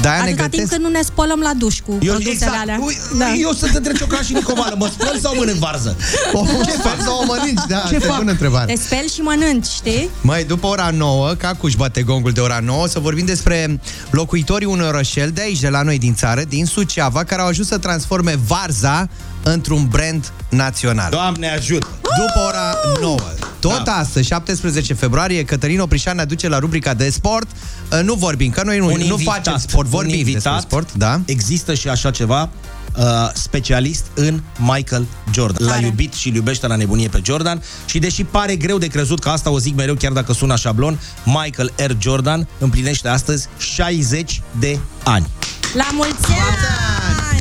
De-aia 0.00 0.16
ne 0.22 0.28
Atâta 0.30 0.42
timp 0.42 0.50
gătesc. 0.52 0.70
când 0.72 0.84
nu 0.84 0.90
ne 0.90 1.02
spălăm 1.02 1.40
la 1.40 1.50
duș 1.58 1.78
cu 1.86 1.90
Eu, 1.90 1.98
produsele 1.98 2.30
exact, 2.32 2.60
alea. 2.60 2.78
Ui, 2.82 2.96
Da. 3.18 3.32
Eu 3.34 3.52
sunt 3.52 3.74
între 3.74 3.92
Ciocan 3.92 4.22
și 4.22 4.32
Nicovală. 4.32 4.74
Mă 4.78 4.88
spăl 4.92 5.18
sau 5.22 5.34
mănânc 5.36 5.58
varză? 5.58 5.96
O, 6.32 6.44
ce 6.66 6.70
fac 6.70 7.00
să 7.02 7.10
o 7.10 7.24
mănânci? 7.24 7.60
Da, 7.68 7.76
Ce 7.76 7.82
asta 7.82 7.94
e 7.94 7.98
fac? 7.98 8.16
bună 8.18 8.30
întrebare. 8.30 8.72
Te 8.74 8.80
speli 8.80 9.08
și 9.14 9.20
mănânci, 9.20 9.66
știi? 9.66 10.08
Măi, 10.20 10.44
după 10.44 10.66
ora 10.66 10.90
9, 10.90 11.32
ca 11.34 11.54
cuși 11.54 11.76
bate 11.76 12.02
gongul 12.02 12.32
de 12.32 12.40
ora 12.40 12.58
9, 12.62 12.86
să 12.88 12.98
vorbim 12.98 13.24
despre 13.26 13.80
locuitorii 14.10 14.66
unui 14.66 14.86
orășel 14.86 15.30
de 15.30 15.40
aici, 15.40 15.60
de 15.60 15.68
la 15.68 15.82
noi 15.82 15.98
din 15.98 16.14
țară, 16.14 16.42
din 16.48 16.66
Suceava, 16.66 17.24
care 17.24 17.40
au 17.40 17.46
ajuns 17.46 17.68
să 17.68 17.78
transforme 17.78 18.38
Varza 18.46 19.08
într-un 19.42 19.86
brand 19.88 20.32
național. 20.48 21.10
Doamne 21.10 21.50
ajută! 21.50 21.86
După 22.02 22.46
ora 22.48 22.74
9. 23.00 23.18
Tot 23.60 23.84
Da. 23.84 23.92
astăzi, 23.92 24.26
17 24.26 24.94
februarie, 24.94 25.44
Cătălin 25.44 25.80
Oprișan 25.80 26.16
ne 26.16 26.22
aduce 26.22 26.48
la 26.48 26.58
rubrica 26.58 26.94
de 26.94 27.10
sport. 27.10 27.46
Uh, 27.92 28.00
Nu 28.02 28.14
vorbim, 28.14 28.50
că 28.50 28.62
noi 28.64 28.78
nu, 28.78 28.84
Un 28.86 28.90
nu 28.92 28.98
invitat, 29.04 29.34
facem 29.34 29.58
sport, 29.58 29.84
un 29.84 29.90
vorbim 29.90 30.14
invitat. 30.18 30.42
despre 30.42 30.60
sport, 30.60 30.92
da? 30.94 31.20
Există 31.26 31.74
și 31.74 31.88
așa 31.88 32.10
ceva 32.10 32.48
uh, 32.96 33.04
specialist 33.34 34.04
în 34.14 34.40
Michael 34.58 35.06
Jordan. 35.34 35.66
L-a 35.68 35.76
iubit 35.78 36.12
și 36.12 36.28
îl 36.28 36.34
iubește 36.34 36.66
la 36.66 36.76
nebunie 36.76 37.08
pe 37.08 37.20
Jordan 37.24 37.62
și 37.84 37.98
deși 37.98 38.24
pare 38.24 38.56
greu 38.56 38.78
de 38.78 38.86
crezut 38.86 39.20
că 39.20 39.28
asta 39.28 39.50
o 39.50 39.58
zic 39.58 39.74
mereu, 39.76 39.94
chiar 39.94 40.12
dacă 40.12 40.32
sună 40.32 40.56
șablon, 40.56 40.98
Michael 41.24 41.72
R. 41.76 41.90
Jordan 41.98 42.48
împlinește 42.58 43.08
astăzi 43.08 43.48
60 43.58 44.42
de 44.58 44.78
ani. 45.04 45.26
La 45.74 45.88
mulți 45.92 46.24
ani! 46.24 46.89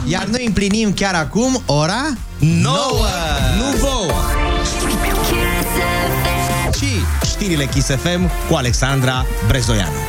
Iar 0.09 0.25
noi 0.25 0.45
împlinim 0.45 0.93
chiar 0.93 1.13
acum 1.13 1.61
ora 1.65 2.13
9! 2.39 2.73
Nu 3.57 3.77
vouă! 3.77 4.21
Și 6.77 6.87
știrile 7.25 7.65
Kiss 7.65 7.87
FM 7.87 8.29
cu 8.49 8.55
Alexandra 8.55 9.25
Brezoianu. 9.47 10.08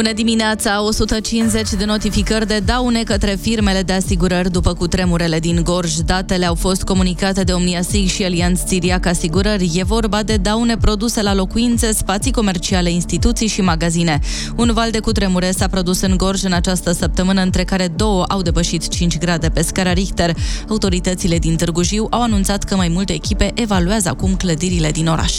Bună 0.00 0.12
dimineața! 0.12 0.82
150 0.82 1.70
de 1.70 1.84
notificări 1.84 2.46
de 2.46 2.58
daune 2.58 3.02
către 3.02 3.38
firmele 3.40 3.82
de 3.82 3.92
asigurări 3.92 4.50
după 4.50 4.74
cutremurele 4.74 5.38
din 5.38 5.60
Gorj. 5.64 5.94
Datele 5.94 6.46
au 6.46 6.54
fost 6.54 6.82
comunicate 6.82 7.42
de 7.42 7.52
Omniasig 7.52 8.08
și 8.08 8.24
Alianț 8.24 8.60
Siriac 8.66 9.06
Asigurări. 9.06 9.70
E 9.74 9.84
vorba 9.84 10.22
de 10.22 10.36
daune 10.36 10.76
produse 10.76 11.22
la 11.22 11.34
locuințe, 11.34 11.92
spații 11.92 12.32
comerciale, 12.32 12.90
instituții 12.90 13.46
și 13.46 13.60
magazine. 13.60 14.18
Un 14.56 14.70
val 14.72 14.90
de 14.90 15.00
cutremure 15.00 15.50
s-a 15.50 15.68
produs 15.68 16.00
în 16.00 16.16
Gorj 16.16 16.42
în 16.44 16.52
această 16.52 16.92
săptămână, 16.92 17.42
între 17.42 17.64
care 17.64 17.88
două 17.88 18.24
au 18.24 18.42
depășit 18.42 18.88
5 18.88 19.18
grade 19.18 19.48
pe 19.48 19.62
scara 19.62 19.92
Richter. 19.92 20.36
Autoritățile 20.68 21.38
din 21.38 21.56
Târgu 21.56 21.82
Jiu 21.82 22.06
au 22.10 22.22
anunțat 22.22 22.64
că 22.64 22.76
mai 22.76 22.88
multe 22.88 23.12
echipe 23.12 23.50
evaluează 23.54 24.08
acum 24.08 24.34
clădirile 24.34 24.90
din 24.90 25.06
oraș. 25.06 25.34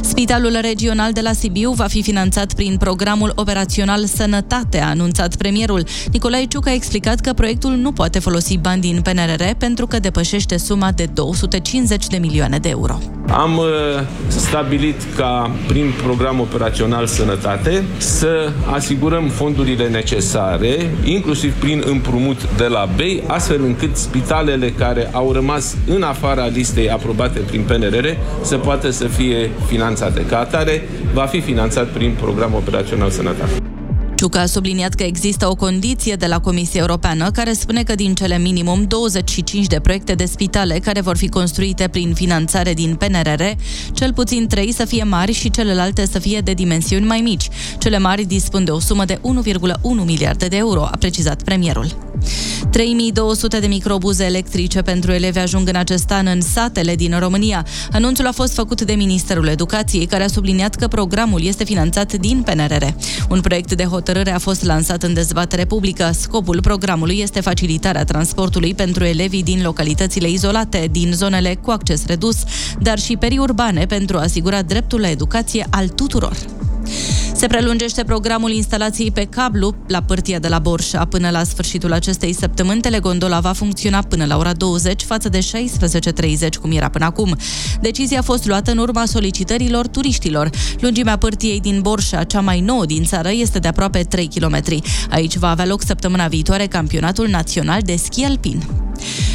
Spitalul 0.00 0.58
regional 0.60 1.12
de 1.12 1.20
la 1.20 1.32
Sibiu 1.32 1.70
va 1.70 1.84
fi 1.84 2.02
finanțat 2.02 2.54
prin 2.54 2.76
programul 2.76 3.32
operațional 3.34 4.04
Sănătate, 4.04 4.80
a 4.80 4.88
anunțat 4.88 5.36
premierul. 5.36 5.84
Nicolae 6.12 6.44
Ciuc 6.44 6.66
a 6.66 6.72
explicat 6.72 7.20
că 7.20 7.32
proiectul 7.32 7.70
nu 7.70 7.92
poate 7.92 8.18
folosi 8.18 8.58
bani 8.58 8.80
din 8.80 9.00
PNRR 9.02 9.42
pentru 9.58 9.86
că 9.86 9.98
depășește 9.98 10.56
suma 10.56 10.92
de 10.92 11.04
250 11.14 12.06
de 12.06 12.16
milioane 12.16 12.58
de 12.58 12.68
euro. 12.68 12.98
Am 13.28 13.56
uh, 13.58 13.66
stabilit 14.26 15.02
ca 15.16 15.50
prin 15.66 15.92
program 16.02 16.40
operațional 16.40 17.06
sănătate 17.06 17.84
să 17.96 18.52
asigurăm 18.72 19.28
fondurile 19.28 19.88
necesare, 19.88 20.90
inclusiv 21.04 21.52
prin 21.52 21.82
împrumut 21.86 22.56
de 22.56 22.66
la 22.66 22.88
BEI, 22.96 23.22
astfel 23.26 23.64
încât 23.64 23.96
spitalele 23.96 24.70
care 24.70 25.08
au 25.12 25.32
rămas 25.32 25.76
în 25.86 26.02
afara 26.02 26.46
listei 26.46 26.90
aprobate 26.90 27.38
prin 27.38 27.62
PNRR 27.62 28.06
să 28.42 28.56
poată 28.56 28.90
să 28.90 29.06
fie 29.06 29.39
finanțate. 29.66 30.26
Ca 30.26 30.38
atare, 30.38 30.82
va 31.14 31.24
fi 31.26 31.40
finanțat 31.40 31.86
prin 31.86 32.16
program 32.20 32.54
operațional 32.54 33.10
sănătate. 33.10 33.52
Ciucă 34.20 34.38
a 34.38 34.46
subliniat 34.46 34.94
că 34.94 35.02
există 35.02 35.48
o 35.48 35.54
condiție 35.54 36.14
de 36.14 36.26
la 36.26 36.40
Comisia 36.40 36.80
Europeană 36.80 37.30
care 37.30 37.52
spune 37.52 37.82
că 37.82 37.94
din 37.94 38.14
cele 38.14 38.38
minimum 38.38 38.84
25 38.84 39.66
de 39.66 39.80
proiecte 39.80 40.14
de 40.14 40.24
spitale 40.24 40.78
care 40.78 41.00
vor 41.00 41.16
fi 41.16 41.28
construite 41.28 41.88
prin 41.88 42.14
finanțare 42.14 42.74
din 42.74 42.94
PNRR, 42.94 43.42
cel 43.92 44.12
puțin 44.12 44.46
3 44.46 44.72
să 44.72 44.84
fie 44.84 45.04
mari 45.04 45.32
și 45.32 45.50
celelalte 45.50 46.06
să 46.06 46.18
fie 46.18 46.40
de 46.40 46.52
dimensiuni 46.52 47.06
mai 47.06 47.20
mici. 47.20 47.48
Cele 47.78 47.98
mari 47.98 48.24
dispun 48.24 48.64
de 48.64 48.70
o 48.70 48.78
sumă 48.78 49.04
de 49.04 49.20
1,1 49.20 50.04
miliarde 50.04 50.46
de 50.46 50.56
euro, 50.56 50.82
a 50.82 50.96
precizat 50.98 51.42
premierul. 51.42 51.86
3200 52.70 53.58
de 53.58 53.66
microbuze 53.66 54.24
electrice 54.24 54.82
pentru 54.82 55.12
elevi 55.12 55.38
ajung 55.38 55.68
în 55.68 55.76
acest 55.76 56.10
an 56.10 56.26
în 56.26 56.40
satele 56.40 56.94
din 56.94 57.18
România. 57.18 57.66
Anunțul 57.92 58.26
a 58.26 58.32
fost 58.32 58.54
făcut 58.54 58.82
de 58.82 58.92
Ministerul 58.92 59.46
Educației, 59.46 60.06
care 60.06 60.22
a 60.24 60.28
subliniat 60.28 60.74
că 60.74 60.88
programul 60.88 61.44
este 61.44 61.64
finanțat 61.64 62.12
din 62.12 62.42
PNRR. 62.42 62.84
Un 63.28 63.40
proiect 63.40 63.74
de 63.74 63.84
hotărâre 63.84 64.08
a 64.18 64.38
fost 64.38 64.64
lansat 64.64 65.02
în 65.02 65.14
dezbatere 65.14 65.64
publică. 65.64 66.10
Scopul 66.12 66.60
programului 66.60 67.18
este 67.18 67.40
facilitarea 67.40 68.04
transportului 68.04 68.74
pentru 68.74 69.04
elevii 69.04 69.42
din 69.42 69.62
localitățile 69.62 70.28
izolate, 70.30 70.88
din 70.90 71.12
zonele 71.12 71.54
cu 71.54 71.70
acces 71.70 72.06
redus, 72.06 72.36
dar 72.80 72.98
și 72.98 73.16
periurbane 73.16 73.86
pentru 73.86 74.16
a 74.16 74.22
asigura 74.22 74.62
dreptul 74.62 75.00
la 75.00 75.10
educație 75.10 75.66
al 75.70 75.88
tuturor. 75.88 76.36
Se 77.34 77.46
prelungește 77.46 78.04
programul 78.04 78.50
instalației 78.50 79.10
pe 79.10 79.24
cablu 79.24 79.74
la 79.86 80.02
părtia 80.02 80.38
de 80.38 80.48
la 80.48 80.58
Borșa. 80.58 81.04
Până 81.04 81.30
la 81.30 81.44
sfârșitul 81.44 81.92
acestei 81.92 82.34
săptămâni, 82.34 82.80
telegondola 82.80 83.40
va 83.40 83.52
funcționa 83.52 84.02
până 84.02 84.24
la 84.24 84.36
ora 84.36 84.52
20 84.52 85.02
față 85.02 85.28
de 85.28 85.38
16.30 85.38 86.48
cum 86.60 86.70
era 86.72 86.88
până 86.88 87.04
acum. 87.04 87.36
Decizia 87.80 88.18
a 88.18 88.22
fost 88.22 88.46
luată 88.46 88.70
în 88.70 88.78
urma 88.78 89.04
solicitărilor 89.06 89.86
turiștilor. 89.86 90.50
Lungimea 90.80 91.16
părtiei 91.16 91.60
din 91.60 91.80
Borșa, 91.80 92.24
cea 92.24 92.40
mai 92.40 92.60
nouă 92.60 92.86
din 92.86 93.04
țară, 93.04 93.30
este 93.32 93.58
de 93.58 93.68
aproape 93.68 94.02
3 94.02 94.28
km. 94.28 94.62
Aici 95.10 95.36
va 95.36 95.50
avea 95.50 95.66
loc 95.66 95.82
săptămâna 95.82 96.26
viitoare 96.26 96.66
campionatul 96.66 97.28
național 97.28 97.80
de 97.82 97.96
schi 97.96 98.24
alpin. 98.24 98.89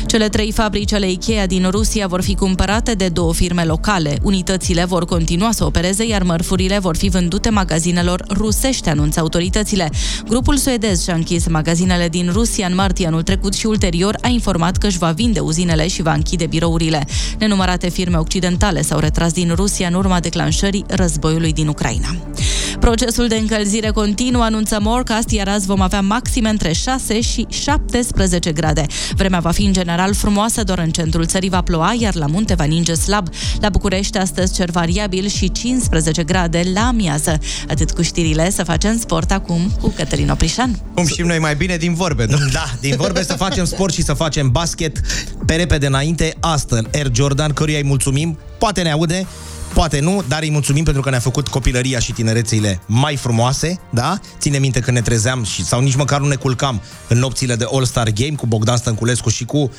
Cele 0.05 0.29
trei 0.29 0.51
fabrici 0.51 0.93
ale 0.93 1.11
Ikea 1.11 1.45
din 1.45 1.67
Rusia 1.69 2.07
vor 2.07 2.21
fi 2.21 2.35
cumpărate 2.35 2.93
de 2.93 3.07
două 3.07 3.33
firme 3.33 3.63
locale. 3.63 4.17
Unitățile 4.21 4.85
vor 4.85 5.05
continua 5.05 5.51
să 5.51 5.65
opereze, 5.65 6.05
iar 6.05 6.23
mărfurile 6.23 6.79
vor 6.79 6.97
fi 6.97 7.09
vândute 7.09 7.49
magazinelor 7.49 8.23
rusești, 8.29 8.89
anunță 8.89 9.19
autoritățile. 9.19 9.91
Grupul 10.27 10.57
suedez 10.57 11.03
și-a 11.03 11.13
închis 11.13 11.47
magazinele 11.47 12.09
din 12.09 12.29
Rusia 12.31 12.67
în 12.67 12.75
martie 12.75 13.07
anul 13.07 13.21
trecut 13.21 13.53
și 13.53 13.65
ulterior 13.65 14.17
a 14.21 14.27
informat 14.27 14.77
că 14.77 14.87
își 14.87 14.97
va 14.97 15.11
vinde 15.11 15.39
uzinele 15.39 15.87
și 15.87 16.01
va 16.01 16.13
închide 16.13 16.45
birourile. 16.45 17.07
Nenumărate 17.39 17.89
firme 17.89 18.17
occidentale 18.17 18.81
s-au 18.81 18.99
retras 18.99 19.31
din 19.31 19.51
Rusia 19.55 19.87
în 19.87 19.93
urma 19.93 20.19
declanșării 20.19 20.85
războiului 20.87 21.53
din 21.53 21.67
Ucraina. 21.67 22.15
Procesul 22.79 23.27
de 23.27 23.35
încălzire 23.35 23.89
continuă, 23.89 24.43
anunță 24.43 24.77
Morcast, 24.81 25.29
iar 25.29 25.47
azi 25.47 25.65
vom 25.65 25.81
avea 25.81 26.01
maxime 26.01 26.49
între 26.49 26.71
6 26.71 27.21
și 27.21 27.45
17 27.49 28.51
grade. 28.51 28.85
Vremea 29.15 29.39
va 29.39 29.51
fi 29.55 29.65
în 29.65 29.73
general 29.73 30.13
frumoasă, 30.13 30.63
doar 30.63 30.79
în 30.79 30.91
centrul 30.91 31.25
țării 31.25 31.49
va 31.49 31.61
ploua, 31.61 31.93
iar 31.99 32.15
la 32.15 32.25
munte 32.25 32.53
va 32.53 32.63
ninge 32.63 32.93
slab. 32.93 33.27
La 33.59 33.69
București 33.69 34.17
astăzi 34.17 34.53
cer 34.53 34.69
variabil 34.69 35.27
și 35.27 35.51
15 35.51 36.23
grade 36.23 36.63
la 36.73 36.87
amiază. 36.87 37.39
Atât 37.67 37.91
cu 37.91 38.01
știrile, 38.01 38.49
să 38.49 38.63
facem 38.63 38.97
sport 38.97 39.31
acum 39.31 39.71
cu 39.81 39.87
Cătălin 39.95 40.29
Oprișan. 40.29 40.79
Cum 40.93 41.05
știm 41.05 41.25
noi 41.25 41.39
mai 41.39 41.55
bine 41.55 41.77
din 41.77 41.93
vorbe, 41.93 42.25
nu? 42.29 42.37
Da, 42.51 42.65
din 42.79 42.95
vorbe 42.97 43.23
să 43.23 43.33
facem 43.33 43.65
sport 43.65 43.93
și 43.93 44.03
să 44.03 44.13
facem 44.13 44.51
basket 44.51 45.01
pe 45.45 45.55
repede 45.55 45.85
înainte. 45.85 46.35
Aston 46.39 46.87
Air 46.93 47.09
Jordan, 47.13 47.51
căruia 47.51 47.77
îi 47.77 47.83
mulțumim, 47.83 48.37
poate 48.57 48.81
ne 48.81 48.91
aude, 48.91 49.27
Poate 49.75 49.99
nu, 49.99 50.23
dar 50.27 50.41
îi 50.41 50.51
mulțumim 50.51 50.83
pentru 50.83 51.01
că 51.01 51.09
ne-a 51.09 51.19
făcut 51.19 51.47
copilăria 51.47 51.99
și 51.99 52.11
tinerețile 52.11 52.79
mai 52.85 53.15
frumoase, 53.15 53.79
da? 53.89 54.19
Ține 54.39 54.57
minte 54.57 54.79
când 54.79 54.97
ne 54.97 55.01
trezeam 55.03 55.43
și, 55.43 55.65
sau 55.65 55.81
nici 55.81 55.95
măcar 55.95 56.19
nu 56.19 56.27
ne 56.27 56.35
culcam 56.35 56.81
în 57.07 57.17
nopțile 57.17 57.55
de 57.55 57.65
All-Star 57.71 58.09
Game 58.09 58.35
cu 58.35 58.45
Bogdan 58.45 58.77
Stănculescu 58.77 59.29
și 59.29 59.45
cu 59.45 59.57
uh, 59.57 59.69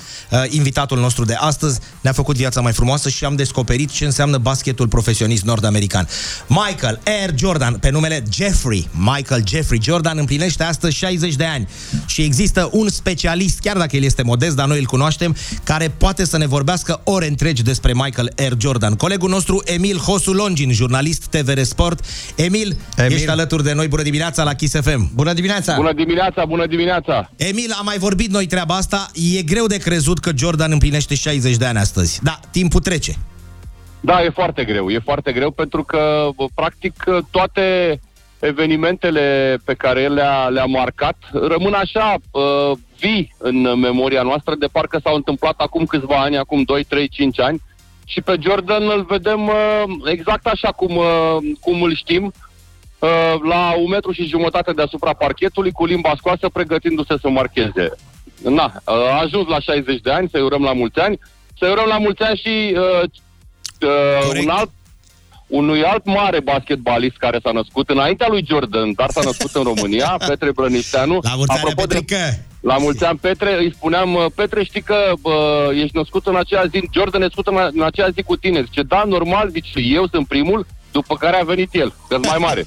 invitatul 0.49 0.99
nostru 0.99 1.25
de 1.25 1.35
astăzi. 1.35 1.81
Ne-a 2.01 2.13
făcut 2.13 2.37
viața 2.37 2.61
mai 2.61 2.73
frumoasă 2.73 3.09
și 3.09 3.25
am 3.25 3.37
descoperit 3.37 3.91
ce 3.91 4.05
înseamnă 4.05 4.39
basketul 4.39 4.89
profesionist 4.89 5.43
nord-american. 5.43 6.09
Michael 6.47 7.01
Air 7.05 7.33
Jordan, 7.35 7.75
pe 7.75 7.91
numele 7.91 8.23
Jeffrey, 8.33 8.89
Michael 8.93 9.43
Jeffrey 9.47 9.81
Jordan, 9.83 10.19
împlinește 10.19 10.63
astăzi 10.63 10.97
60 10.97 11.35
de 11.35 11.45
ani 11.45 11.69
și 12.07 12.23
există 12.23 12.69
un 12.73 12.89
specialist, 12.89 13.59
chiar 13.59 13.77
dacă 13.77 13.97
el 13.97 14.03
este 14.03 14.23
modest, 14.23 14.57
dar 14.57 14.67
noi 14.67 14.79
îl 14.79 14.87
cunoaștem, 14.87 15.37
care 15.65 15.89
poate 15.89 16.25
să 16.25 16.37
ne 16.37 16.47
vorbească 16.47 17.01
ore 17.05 17.27
întregi 17.27 17.63
despre 17.63 17.93
Michael 17.93 18.33
Air 18.37 18.55
Jordan. 18.59 18.95
Colegul 18.95 19.29
nostru, 19.29 19.63
Emil 19.65 19.85
Emil 19.87 19.99
Hosu 19.99 20.33
Longin, 20.33 20.73
jurnalist 20.73 21.27
TVR 21.27 21.61
Sport. 21.63 22.05
Emil, 22.37 22.77
Emil, 22.97 23.13
ești 23.13 23.29
alături 23.29 23.63
de 23.63 23.73
noi. 23.73 23.89
Bună 23.89 24.03
dimineața 24.03 24.43
la 24.43 24.55
Kiss 24.55 24.81
FM. 24.81 25.11
Bună 25.15 25.33
dimineața! 25.33 25.75
Bună 25.77 25.93
dimineața, 25.93 26.45
bună 26.45 26.67
dimineața! 26.67 27.31
Emil, 27.37 27.71
am 27.79 27.85
mai 27.85 27.99
vorbit 27.99 28.31
noi 28.31 28.47
treaba 28.47 28.75
asta. 28.75 29.07
E 29.37 29.43
greu 29.43 29.67
de 29.67 29.77
crezut 29.77 30.19
că 30.19 30.31
Jordan 30.37 30.73
împlinește 30.73 31.15
60 31.15 31.57
de 31.57 31.65
ani 31.65 31.79
astăzi. 31.79 32.21
Da, 32.23 32.41
timpul 32.51 32.81
trece. 32.81 33.15
Da, 34.01 34.23
e 34.23 34.31
foarte 34.31 34.65
greu. 34.65 34.91
E 34.91 34.99
foarte 34.99 35.33
greu 35.33 35.51
pentru 35.51 35.83
că, 35.83 36.29
practic, 36.55 37.05
toate 37.31 38.01
evenimentele 38.39 39.59
pe 39.65 39.75
care 39.75 40.03
el 40.03 40.13
le-a, 40.13 40.49
le-a 40.49 40.65
marcat 40.65 41.17
rămân 41.33 41.73
așa 41.73 42.15
uh, 42.31 42.43
vii 42.99 43.35
în 43.39 43.79
memoria 43.79 44.23
noastră, 44.23 44.55
de 44.55 44.67
parcă 44.67 45.01
s-au 45.03 45.15
întâmplat 45.15 45.55
acum 45.57 45.85
câțiva 45.85 46.17
ani, 46.17 46.37
acum 46.37 46.63
2, 46.63 46.85
3, 46.85 47.09
5 47.09 47.41
ani 47.41 47.61
și 48.09 48.21
pe 48.21 48.37
Jordan 48.41 48.83
îl 48.83 49.05
vedem 49.05 49.47
uh, 49.47 49.85
exact 50.05 50.47
așa 50.47 50.73
cum, 50.73 50.97
uh, 50.97 51.37
cum 51.61 51.83
îl 51.83 51.95
știm, 51.95 52.33
uh, 52.99 53.35
la 53.49 53.75
un 53.79 53.89
metru 53.89 54.13
și 54.13 54.27
jumătate 54.27 54.73
deasupra 54.73 55.13
parchetului, 55.13 55.73
cu 55.73 55.85
limba 55.85 56.15
scoasă, 56.17 56.49
pregătindu-se 56.49 57.15
să 57.21 57.29
marcheze. 57.29 57.91
Na, 58.43 58.73
uh, 58.85 58.95
a 58.95 59.21
ajuns 59.21 59.49
la 59.49 59.61
60 59.61 60.01
de 60.01 60.11
ani, 60.11 60.29
să-i 60.31 60.43
urăm 60.43 60.63
la 60.63 60.73
mulți 60.73 60.99
ani, 60.99 61.19
să-i 61.59 61.71
urăm 61.71 61.87
la 61.89 61.99
mulți 61.99 62.23
ani 62.23 62.41
și 62.45 62.77
uh, 62.77 63.03
uh, 63.81 64.41
un 64.43 64.49
alt 64.49 64.71
unui 65.47 65.85
alt 65.85 66.05
mare 66.05 66.41
basketbalist 66.41 67.17
care 67.17 67.39
s-a 67.43 67.51
născut 67.51 67.91
înaintea 67.91 68.27
lui 68.31 68.45
Jordan, 68.49 68.93
dar 68.93 69.11
s-a 69.11 69.21
născut 69.25 69.55
în 69.55 69.63
România, 69.63 70.17
Petre 70.29 70.53
Brănișteanu. 70.53 71.19
La 71.23 71.35
mulți 71.35 71.53
ani, 71.53 71.75
Petrică! 71.75 72.17
De, 72.17 72.39
la 72.67 72.77
mulți 72.79 73.05
ani, 73.05 73.19
Petre, 73.19 73.57
îi 73.59 73.73
spuneam, 73.77 74.15
uh, 74.15 74.27
Petre, 74.35 74.65
știi 74.65 74.83
că 74.83 74.97
bă, 75.21 75.71
ești 75.75 75.97
născut 75.97 76.27
în 76.27 76.37
aceea 76.37 76.65
zi, 76.71 76.89
Jordan 76.93 77.21
e 77.21 77.25
născut 77.25 77.47
în, 77.47 77.57
în 77.73 77.83
aceea 77.83 78.09
zi 78.15 78.23
cu 78.23 78.37
tine. 78.37 78.63
Zice, 78.63 78.83
da, 78.83 79.03
normal, 79.07 79.51
zice, 79.51 79.81
eu 79.81 80.09
sunt 80.13 80.27
primul, 80.29 80.67
după 80.93 81.17
care 81.17 81.37
a 81.37 81.45
venit 81.45 81.69
el, 81.73 81.95
că 82.09 82.19
mai 82.19 82.37
mare. 82.39 82.65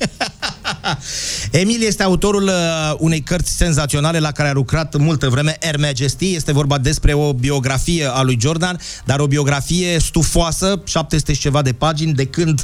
Emil 1.62 1.82
este 1.82 2.04
autorul 2.04 2.44
uh, 2.44 2.94
unei 2.98 3.22
cărți 3.22 3.58
senzaționale 3.58 4.20
la 4.20 4.32
care 4.32 4.50
a 4.50 4.54
lucrat 4.54 4.96
multă 4.96 5.30
vreme, 5.30 5.58
Air 5.62 5.78
Majesty. 5.78 6.36
Este 6.36 6.52
vorba 6.52 6.78
despre 6.78 7.14
o 7.14 7.34
biografie 7.34 8.06
a 8.06 8.22
lui 8.22 8.38
Jordan, 8.42 8.80
dar 9.06 9.20
o 9.20 9.28
biografie 9.28 10.00
stufoasă, 10.00 10.82
700 10.86 11.34
și 11.34 11.40
ceva 11.40 11.62
de 11.62 11.74
pagini, 11.74 12.14
de 12.14 12.26
când 12.26 12.64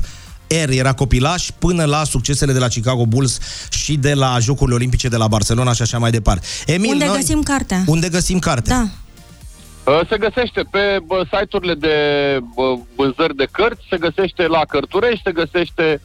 Air 0.50 0.70
era 0.70 0.93
copilaș 0.93 1.48
până 1.60 1.86
la 1.86 2.04
succesele 2.04 2.54
de 2.54 2.60
la 2.60 2.68
Chicago 2.68 3.06
Bulls 3.06 3.39
și 3.70 3.98
de 3.98 4.14
la 4.14 4.38
Jocurile 4.39 4.76
Olimpice 4.76 5.08
de 5.08 5.18
la 5.18 5.28
Barcelona 5.28 5.74
și 5.74 5.82
așa 5.82 5.98
mai 5.98 6.12
departe. 6.12 6.46
Emil, 6.66 6.91
unde 6.91 7.06
noi, 7.06 7.16
găsim 7.16 7.43
cartea? 7.43 7.84
Unde 7.86 8.10
găsim 8.10 8.39
cartea? 8.39 8.76
Da. 8.76 8.89
Uh, 9.91 10.00
se 10.10 10.18
găsește 10.18 10.62
pe 10.72 11.04
site-urile 11.32 11.74
de 11.74 11.96
vânzări 12.96 13.36
de 13.36 13.48
cărți, 13.52 13.86
se 13.89 13.98
găsește 13.98 14.48
la 14.48 14.66
Cărturești, 14.68 15.22
se 15.24 15.32
găsește 15.32 16.02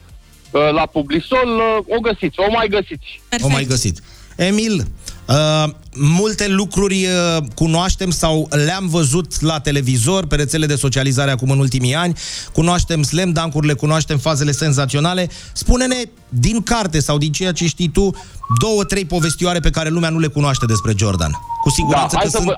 uh, 0.51 0.69
la 0.71 0.85
Publisol, 0.85 1.47
uh, 1.47 1.97
o 1.97 1.99
găsiți, 1.99 2.39
o 2.39 2.51
mai 2.51 2.67
găsiți. 2.67 3.21
Perfect. 3.29 3.49
O 3.49 3.53
mai 3.53 3.65
găsit. 3.65 4.01
Emil, 4.35 4.87
Uh, 5.31 5.69
multe 5.95 6.47
lucruri 6.47 7.05
uh, 7.05 7.43
cunoaștem 7.55 8.09
sau 8.09 8.47
le-am 8.65 8.87
văzut 8.87 9.41
la 9.41 9.59
televizor, 9.59 10.27
pe 10.27 10.35
rețele 10.35 10.65
de 10.65 10.75
socializare 10.75 11.31
acum 11.31 11.49
în 11.49 11.59
ultimii 11.59 11.95
ani. 11.95 12.13
Cunoaștem 12.53 13.03
slam 13.03 13.31
dunk-urile, 13.31 13.73
cunoaștem 13.73 14.17
fazele 14.17 14.51
senzaționale. 14.51 15.29
Spune-ne 15.53 15.95
din 16.29 16.61
carte 16.63 16.99
sau 16.99 17.17
din 17.17 17.31
ceea 17.31 17.51
ce 17.51 17.67
știi 17.67 17.89
tu, 17.89 18.15
două, 18.59 18.83
trei 18.83 19.05
povestioare 19.05 19.59
pe 19.59 19.69
care 19.69 19.89
lumea 19.89 20.09
nu 20.09 20.19
le 20.19 20.27
cunoaște 20.27 20.65
despre 20.65 20.93
Jordan. 20.97 21.31
Cu 21.63 21.69
siguranță 21.69 22.15
da, 22.15 22.21
că 22.21 22.29
sunt... 22.29 22.45
Vă... 22.45 22.55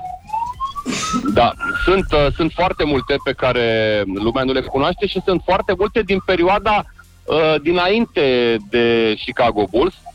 Da, 1.34 1.52
sunt, 1.84 2.12
uh, 2.12 2.32
sunt 2.34 2.52
foarte 2.54 2.84
multe 2.84 3.16
pe 3.24 3.32
care 3.32 4.02
lumea 4.06 4.44
nu 4.44 4.52
le 4.52 4.60
cunoaște 4.60 5.06
și 5.06 5.20
sunt 5.24 5.42
foarte 5.44 5.74
multe 5.78 6.02
din 6.02 6.18
perioada 6.26 6.84
uh, 7.24 7.60
dinainte 7.62 8.56
de 8.70 9.14
Chicago 9.24 9.64
Bulls. 9.70 9.94
Uh, 9.94 10.13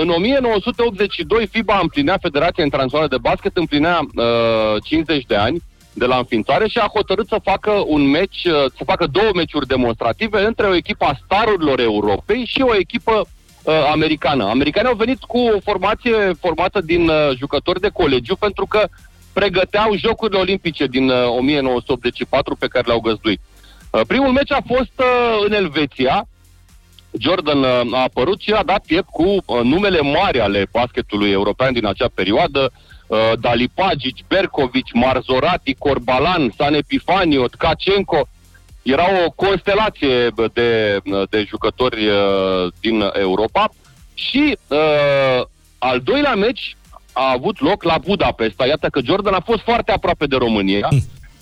în 0.00 0.08
1982 0.08 1.46
FIBA 1.46 1.78
împlinea, 1.82 2.18
Federația 2.20 2.64
Internațională 2.64 3.08
de 3.08 3.18
Basket 3.20 3.56
împlinea 3.56 4.00
uh, 4.14 4.82
50 4.84 5.24
de 5.26 5.36
ani 5.36 5.62
de 5.98 6.04
la 6.04 6.16
înființare 6.16 6.68
și 6.68 6.78
a 6.78 6.90
hotărât 6.94 7.28
să 7.28 7.40
facă 7.42 7.72
un 7.86 8.10
meci, 8.10 8.44
uh, 8.44 8.52
să 8.76 8.84
facă 8.84 9.06
două 9.06 9.30
meciuri 9.34 9.66
demonstrative 9.66 10.44
între 10.44 10.66
o 10.66 10.74
echipă 10.74 11.04
a 11.04 11.18
starurilor 11.24 11.80
Europei 11.80 12.44
și 12.46 12.60
o 12.60 12.76
echipă 12.76 13.12
uh, 13.20 13.88
americană. 13.92 14.44
Americanii 14.44 14.90
au 14.90 14.96
venit 14.96 15.18
cu 15.22 15.38
o 15.38 15.60
formație 15.64 16.32
formată 16.40 16.80
din 16.80 17.08
uh, 17.08 17.30
jucători 17.36 17.80
de 17.80 17.88
colegiu 17.88 18.36
pentru 18.36 18.66
că 18.66 18.88
pregăteau 19.32 19.96
Jocurile 19.96 20.38
Olimpice 20.38 20.86
din 20.86 21.08
uh, 21.08 21.28
1984 21.38 22.56
pe 22.56 22.66
care 22.66 22.86
le-au 22.86 23.00
găzduit. 23.00 23.40
Uh, 23.90 24.00
primul 24.06 24.32
meci 24.32 24.52
a 24.52 24.60
fost 24.66 24.92
uh, 24.96 25.44
în 25.46 25.52
Elveția, 25.52 26.26
Jordan 27.18 27.58
uh, 27.58 27.92
a 27.92 28.02
apărut 28.02 28.40
și 28.40 28.50
a 28.50 28.62
dat 28.62 28.84
piept 28.86 29.08
cu 29.10 29.22
uh, 29.22 29.60
numele 29.62 30.00
mari 30.00 30.40
ale 30.40 30.66
basketului 30.72 31.30
european 31.30 31.72
din 31.72 31.86
acea 31.86 32.10
perioadă, 32.14 32.72
uh, 33.06 33.32
Dalipagic, 33.40 34.16
Berkovic, 34.28 34.86
Marzorati, 34.92 35.74
Corbalan, 35.74 36.52
San 36.56 36.74
Epifanio, 36.74 37.46
Tkachenko. 37.46 38.28
Era 38.82 39.04
o 39.26 39.30
constelație 39.30 40.30
de, 40.52 41.00
de 41.30 41.44
jucători 41.48 42.06
uh, 42.06 42.72
din 42.80 43.10
Europa 43.12 43.70
și 44.14 44.58
uh, 44.68 45.44
al 45.78 46.00
doilea 46.00 46.34
meci 46.34 46.76
a 47.12 47.30
avut 47.30 47.60
loc 47.60 47.82
la 47.82 47.98
Budapesta. 47.98 48.66
Iată 48.66 48.88
că 48.88 49.00
Jordan 49.04 49.34
a 49.34 49.40
fost 49.44 49.62
foarte 49.62 49.92
aproape 49.92 50.26
de 50.26 50.36
România. 50.36 50.88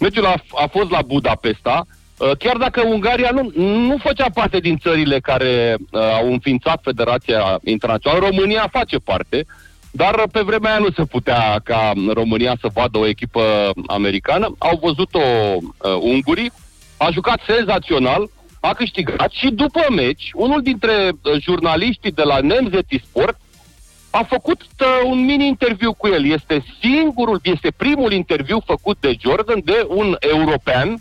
Meciul 0.00 0.26
a, 0.26 0.34
a 0.54 0.66
fost 0.66 0.90
la 0.90 1.02
Budapesta. 1.02 1.86
Uh, 2.18 2.30
chiar 2.38 2.56
dacă 2.56 2.82
Ungaria 2.86 3.30
nu, 3.30 3.50
nu 3.60 3.96
făcea 4.02 4.26
parte 4.34 4.58
din 4.58 4.76
țările 4.76 5.20
care 5.20 5.76
uh, 5.90 6.00
au 6.00 6.32
înființat 6.32 6.80
Federația 6.82 7.58
Internațională, 7.64 8.26
România 8.26 8.68
face 8.72 8.96
parte, 8.96 9.46
dar 9.90 10.22
pe 10.32 10.40
vremea 10.40 10.70
aia 10.70 10.78
nu 10.78 10.90
se 10.90 11.04
putea 11.04 11.60
ca 11.64 11.92
România 12.12 12.56
să 12.60 12.68
vadă 12.74 12.98
o 12.98 13.06
echipă 13.06 13.70
americană. 13.86 14.54
Au 14.58 14.78
văzut-o 14.82 15.20
uh, 15.20 15.96
ungurii, 16.00 16.52
a 16.96 17.10
jucat 17.10 17.40
senzațional, 17.46 18.30
a 18.60 18.74
câștigat 18.74 19.30
și 19.30 19.50
după 19.50 19.80
meci, 19.90 20.30
unul 20.34 20.62
dintre 20.62 20.92
uh, 21.08 21.40
jurnaliștii 21.40 22.12
de 22.12 22.22
la 22.22 22.38
Nemzeti 22.40 23.02
Sport 23.04 23.38
a 24.10 24.22
făcut 24.22 24.60
uh, 24.60 24.86
un 25.04 25.24
mini-interviu 25.24 25.92
cu 25.92 26.06
el. 26.06 26.26
Este 26.26 26.64
singurul, 26.80 27.40
este 27.42 27.70
primul 27.76 28.12
interviu 28.12 28.62
făcut 28.66 28.96
de 29.00 29.16
Jordan 29.20 29.60
de 29.64 29.86
un 29.88 30.16
european 30.18 30.98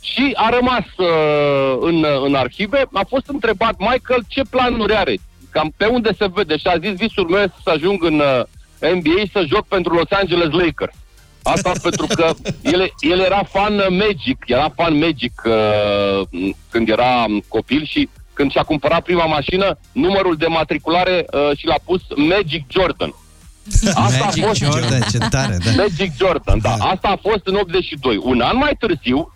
și 0.00 0.32
a 0.34 0.48
rămas 0.48 0.84
uh, 0.96 1.78
în, 1.80 2.04
în 2.24 2.34
arhive. 2.34 2.82
A 2.92 3.04
fost 3.08 3.28
întrebat 3.28 3.74
Michael 3.78 4.24
ce 4.28 4.42
planuri 4.50 4.94
are, 4.94 5.14
cam 5.50 5.72
pe 5.76 5.86
unde 5.86 6.10
se 6.18 6.26
vede 6.34 6.56
și 6.56 6.66
a 6.66 6.78
zis 6.78 6.92
visul 6.92 7.28
meu 7.28 7.40
este 7.40 7.56
să 7.62 7.70
ajung 7.70 8.04
în 8.04 8.18
uh, 8.18 8.42
NBA 8.94 9.22
să 9.32 9.44
joc 9.46 9.66
pentru 9.66 9.94
Los 9.94 10.10
Angeles 10.10 10.50
Lakers. 10.50 10.94
Asta 11.42 11.72
pentru 11.86 12.06
că 12.06 12.32
el, 12.62 12.92
el 13.00 13.20
era 13.20 13.42
fan 13.42 13.74
Magic, 13.88 14.44
era 14.46 14.72
fan 14.76 14.98
Magic 14.98 15.42
uh, 15.44 16.28
când 16.70 16.88
era 16.88 17.24
copil 17.48 17.84
și 17.84 18.08
când 18.32 18.50
și-a 18.50 18.62
cumpărat 18.62 19.02
prima 19.02 19.24
mașină, 19.24 19.78
numărul 19.92 20.36
de 20.36 20.46
matriculare 20.46 21.26
uh, 21.32 21.56
și 21.56 21.66
l-a 21.66 21.78
pus 21.84 22.00
Magic 22.16 22.64
Jordan. 22.68 23.14
Asta 23.94 24.24
Magic 24.24 24.44
a 24.44 24.46
fost 24.46 24.60
Jordan, 24.60 25.00
ce 25.10 25.18
tare, 25.30 25.56
da. 25.64 25.70
Magic 25.76 26.12
Jordan, 26.16 26.58
da. 26.62 26.74
da. 26.78 26.84
Asta 26.84 27.08
a 27.08 27.18
fost 27.28 27.46
în 27.46 27.54
82. 27.54 28.20
Un 28.22 28.40
an 28.40 28.56
mai 28.56 28.76
târziu, 28.78 29.34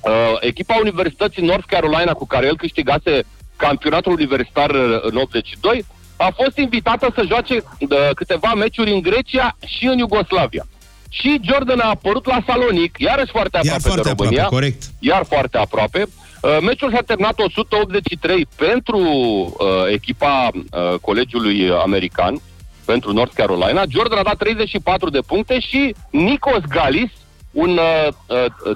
uh, 0.00 0.10
echipa 0.40 0.76
Universității 0.80 1.46
North 1.46 1.64
Carolina 1.66 2.12
cu 2.12 2.26
care 2.26 2.46
el 2.46 2.56
câștigase 2.56 3.24
campionatul 3.56 4.12
universitar 4.12 4.70
uh, 4.70 4.98
în 5.00 5.16
82, 5.16 5.84
a 6.16 6.32
fost 6.36 6.56
invitată 6.56 7.12
să 7.14 7.24
joace 7.26 7.54
uh, 7.54 7.88
câteva 8.14 8.54
meciuri 8.54 8.92
în 8.92 9.00
Grecia 9.00 9.56
și 9.66 9.86
în 9.86 9.98
Iugoslavia. 9.98 10.66
Și 11.08 11.40
Jordan 11.42 11.80
a 11.80 11.88
apărut 11.88 12.26
la 12.26 12.42
Salonic, 12.46 12.94
iarăși 12.98 13.30
foarte 13.30 13.56
aproape 13.56 13.68
Iar 13.68 13.80
foarte 13.80 14.02
de 14.02 14.14
România. 14.16 14.44
aproape, 14.44 14.64
corect. 14.64 14.82
Iar 14.98 15.24
foarte 15.24 15.58
aproape. 15.58 16.06
Uh, 16.42 16.58
meciul 16.62 16.92
s-a 16.92 17.02
terminat 17.06 17.38
183 17.38 18.46
pentru 18.56 18.98
uh, 18.98 19.92
echipa 19.92 20.50
uh, 20.52 20.98
colegiului 21.00 21.70
american, 21.70 22.40
pentru 22.84 23.12
North 23.12 23.34
Carolina. 23.34 23.82
Jordan 23.88 24.18
a 24.18 24.22
dat 24.22 24.36
34 24.36 25.10
de 25.10 25.20
puncte 25.26 25.60
și 25.60 25.94
Nikos 26.10 26.60
Galis, 26.68 27.10
un, 27.10 27.10
uh, 27.10 27.27
uh, 27.66 28.08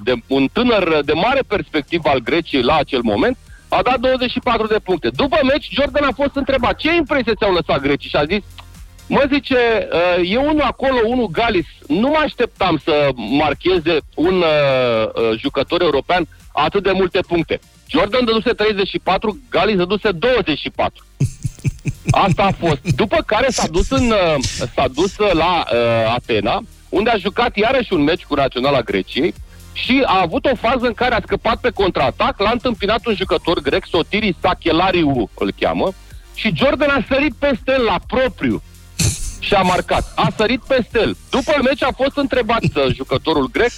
de, 0.02 0.14
un 0.26 0.48
tânăr 0.52 1.00
de 1.04 1.12
mare 1.12 1.40
perspectivă 1.46 2.08
al 2.08 2.18
Greciei 2.18 2.62
la 2.62 2.76
acel 2.76 3.00
moment, 3.02 3.36
a 3.68 3.82
dat 3.82 4.00
24 4.00 4.66
de 4.66 4.78
puncte. 4.78 5.08
După 5.08 5.38
meci, 5.42 5.68
Jordan 5.70 6.04
a 6.04 6.12
fost 6.14 6.34
întrebat 6.34 6.76
ce 6.76 6.94
impresie 6.94 7.34
ți-au 7.34 7.52
lăsat 7.52 7.80
grecii 7.80 8.08
și 8.08 8.16
a 8.16 8.24
zis 8.24 8.42
Mă 9.06 9.24
zice, 9.32 9.88
uh, 9.92 10.30
e 10.30 10.36
unul 10.36 10.60
acolo, 10.60 11.00
unul 11.06 11.26
Galis, 11.26 11.66
nu 11.88 12.08
mă 12.08 12.20
așteptam 12.24 12.80
să 12.84 13.08
marcheze 13.14 13.98
un 14.14 14.34
uh, 14.34 15.06
uh, 15.06 15.38
jucător 15.38 15.82
european 15.82 16.26
atât 16.52 16.82
de 16.82 16.90
multe 16.90 17.20
puncte. 17.26 17.60
Jordan 17.88 18.24
dăduse 18.24 18.52
34, 18.52 19.38
Galis 19.50 19.76
dăduse 19.76 20.10
24. 20.10 21.04
Asta 22.10 22.42
a 22.42 22.66
fost. 22.66 22.80
După 22.96 23.22
care 23.26 23.46
s-a 23.50 23.66
dus, 23.66 23.90
în, 23.90 24.10
uh, 24.10 24.34
s-a 24.74 24.88
dus 24.88 25.16
la 25.16 25.64
uh, 25.72 26.14
Atena, 26.14 26.62
unde 26.92 27.10
a 27.10 27.16
jucat 27.16 27.56
iarăși 27.56 27.92
un 27.92 28.02
meci 28.02 28.24
cu 28.24 28.34
Naționala 28.34 28.80
Greciei 28.80 29.34
și 29.72 30.02
a 30.06 30.20
avut 30.20 30.44
o 30.44 30.54
fază 30.54 30.86
în 30.86 30.92
care 30.92 31.14
a 31.14 31.20
scăpat 31.20 31.60
pe 31.60 31.70
contraatac, 31.70 32.38
l-a 32.38 32.50
întâmpinat 32.50 33.06
un 33.06 33.14
jucător 33.14 33.60
grec, 33.60 33.84
Sotiris 33.86 34.34
Sachelariu 34.40 35.30
îl 35.34 35.52
cheamă, 35.60 35.92
și 36.34 36.52
Jordan 36.54 36.90
a 36.90 37.04
sărit 37.08 37.34
peste 37.38 37.72
el 37.72 37.82
la 37.82 37.98
propriu 38.06 38.62
și 39.38 39.54
a 39.54 39.62
marcat. 39.62 40.12
A 40.16 40.28
sărit 40.36 40.60
peste 40.60 40.98
el. 40.98 41.16
După 41.30 41.52
meci 41.62 41.82
a 41.82 41.92
fost 41.96 42.16
întrebat 42.16 42.62
uh, 42.62 42.94
jucătorul 42.94 43.48
grec 43.52 43.70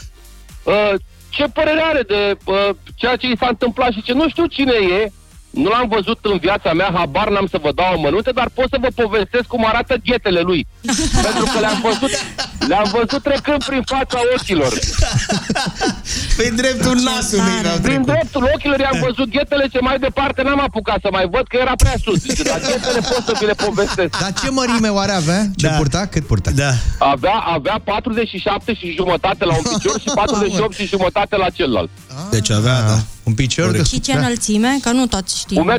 uh, 0.63 0.93
ce 1.29 1.45
părere 1.45 1.81
are 1.81 2.03
de 2.03 2.37
uh, 2.45 2.69
ceea 2.95 3.17
ce 3.17 3.27
i 3.27 3.37
s-a 3.37 3.47
întâmplat 3.49 3.93
și 3.93 4.03
ce 4.03 4.13
nu 4.13 4.29
știu 4.29 4.47
cine 4.47 4.73
e, 4.73 5.13
nu 5.55 5.69
l-am 5.69 5.89
văzut 5.89 6.19
în 6.23 6.39
viața 6.39 6.73
mea, 6.73 6.91
habar 6.95 7.29
n-am 7.31 7.47
să 7.51 7.59
vă 7.63 7.71
dau 7.75 7.91
amănunte, 7.93 8.31
dar 8.31 8.49
pot 8.55 8.69
să 8.71 8.79
vă 8.81 8.89
povestesc 9.03 9.47
cum 9.47 9.67
arată 9.67 9.95
ghetele 10.05 10.41
lui. 10.41 10.67
Pentru 11.27 11.45
că 11.53 11.59
le-am 11.61 11.81
văzut, 11.89 12.13
le-am 12.69 12.89
văzut 12.93 13.23
trecând 13.23 13.65
prin 13.65 13.83
fața 13.87 14.19
ochilor. 14.37 14.73
Pe 16.37 16.53
dreptul 16.57 16.99
nasului. 17.09 17.81
Prin 17.83 18.03
dreptul 18.03 18.51
ochilor 18.55 18.79
i-am 18.79 18.99
văzut 19.07 19.29
ghetele 19.31 19.67
ce 19.73 19.79
mai 19.81 19.99
departe 19.99 20.43
n-am 20.43 20.61
apucat 20.61 20.99
să 21.01 21.09
mai 21.13 21.27
văd 21.31 21.47
că 21.49 21.57
era 21.57 21.73
prea 21.77 21.95
sus. 22.05 22.19
Zice, 22.19 22.43
dar 22.43 22.61
ghetele 22.61 23.01
pot 23.01 23.23
să 23.27 23.33
vi 23.39 23.47
le 23.47 23.53
povestesc. 23.67 24.19
Dar 24.21 24.33
ce 24.43 24.51
mărime 24.51 24.89
oare 24.89 25.13
avea? 25.13 25.43
Ce 25.57 25.67
da. 25.67 25.75
purta? 25.75 26.07
Cât 26.07 26.27
purta? 26.27 26.51
Da. 26.51 26.73
Avea, 26.99 27.37
avea 27.57 27.81
47 27.85 28.75
și 28.75 28.95
jumătate 28.97 29.45
la 29.45 29.55
un 29.55 29.63
picior 29.73 30.01
și 30.01 30.11
48 30.23 30.75
și 30.75 30.87
jumătate 30.87 31.37
la 31.37 31.49
celălalt. 31.51 31.91
Deci 32.31 32.51
avea, 32.51 32.83
da. 32.83 32.99
Un 33.23 33.35
picior? 33.35 33.71
De... 33.71 33.83
Și 33.83 34.01
ce 34.01 34.13
da. 34.13 34.19
înălțime? 34.19 34.79
Că 34.83 34.91
nu 34.91 35.07
toți 35.07 35.39
știm. 35.39 35.73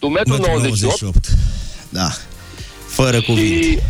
m. 0.00 0.20
1,98 0.24 0.96
m. 1.00 1.12
Da. 1.88 2.08
Fără 2.86 3.18
și 3.18 3.24
cuvinte. 3.24 3.82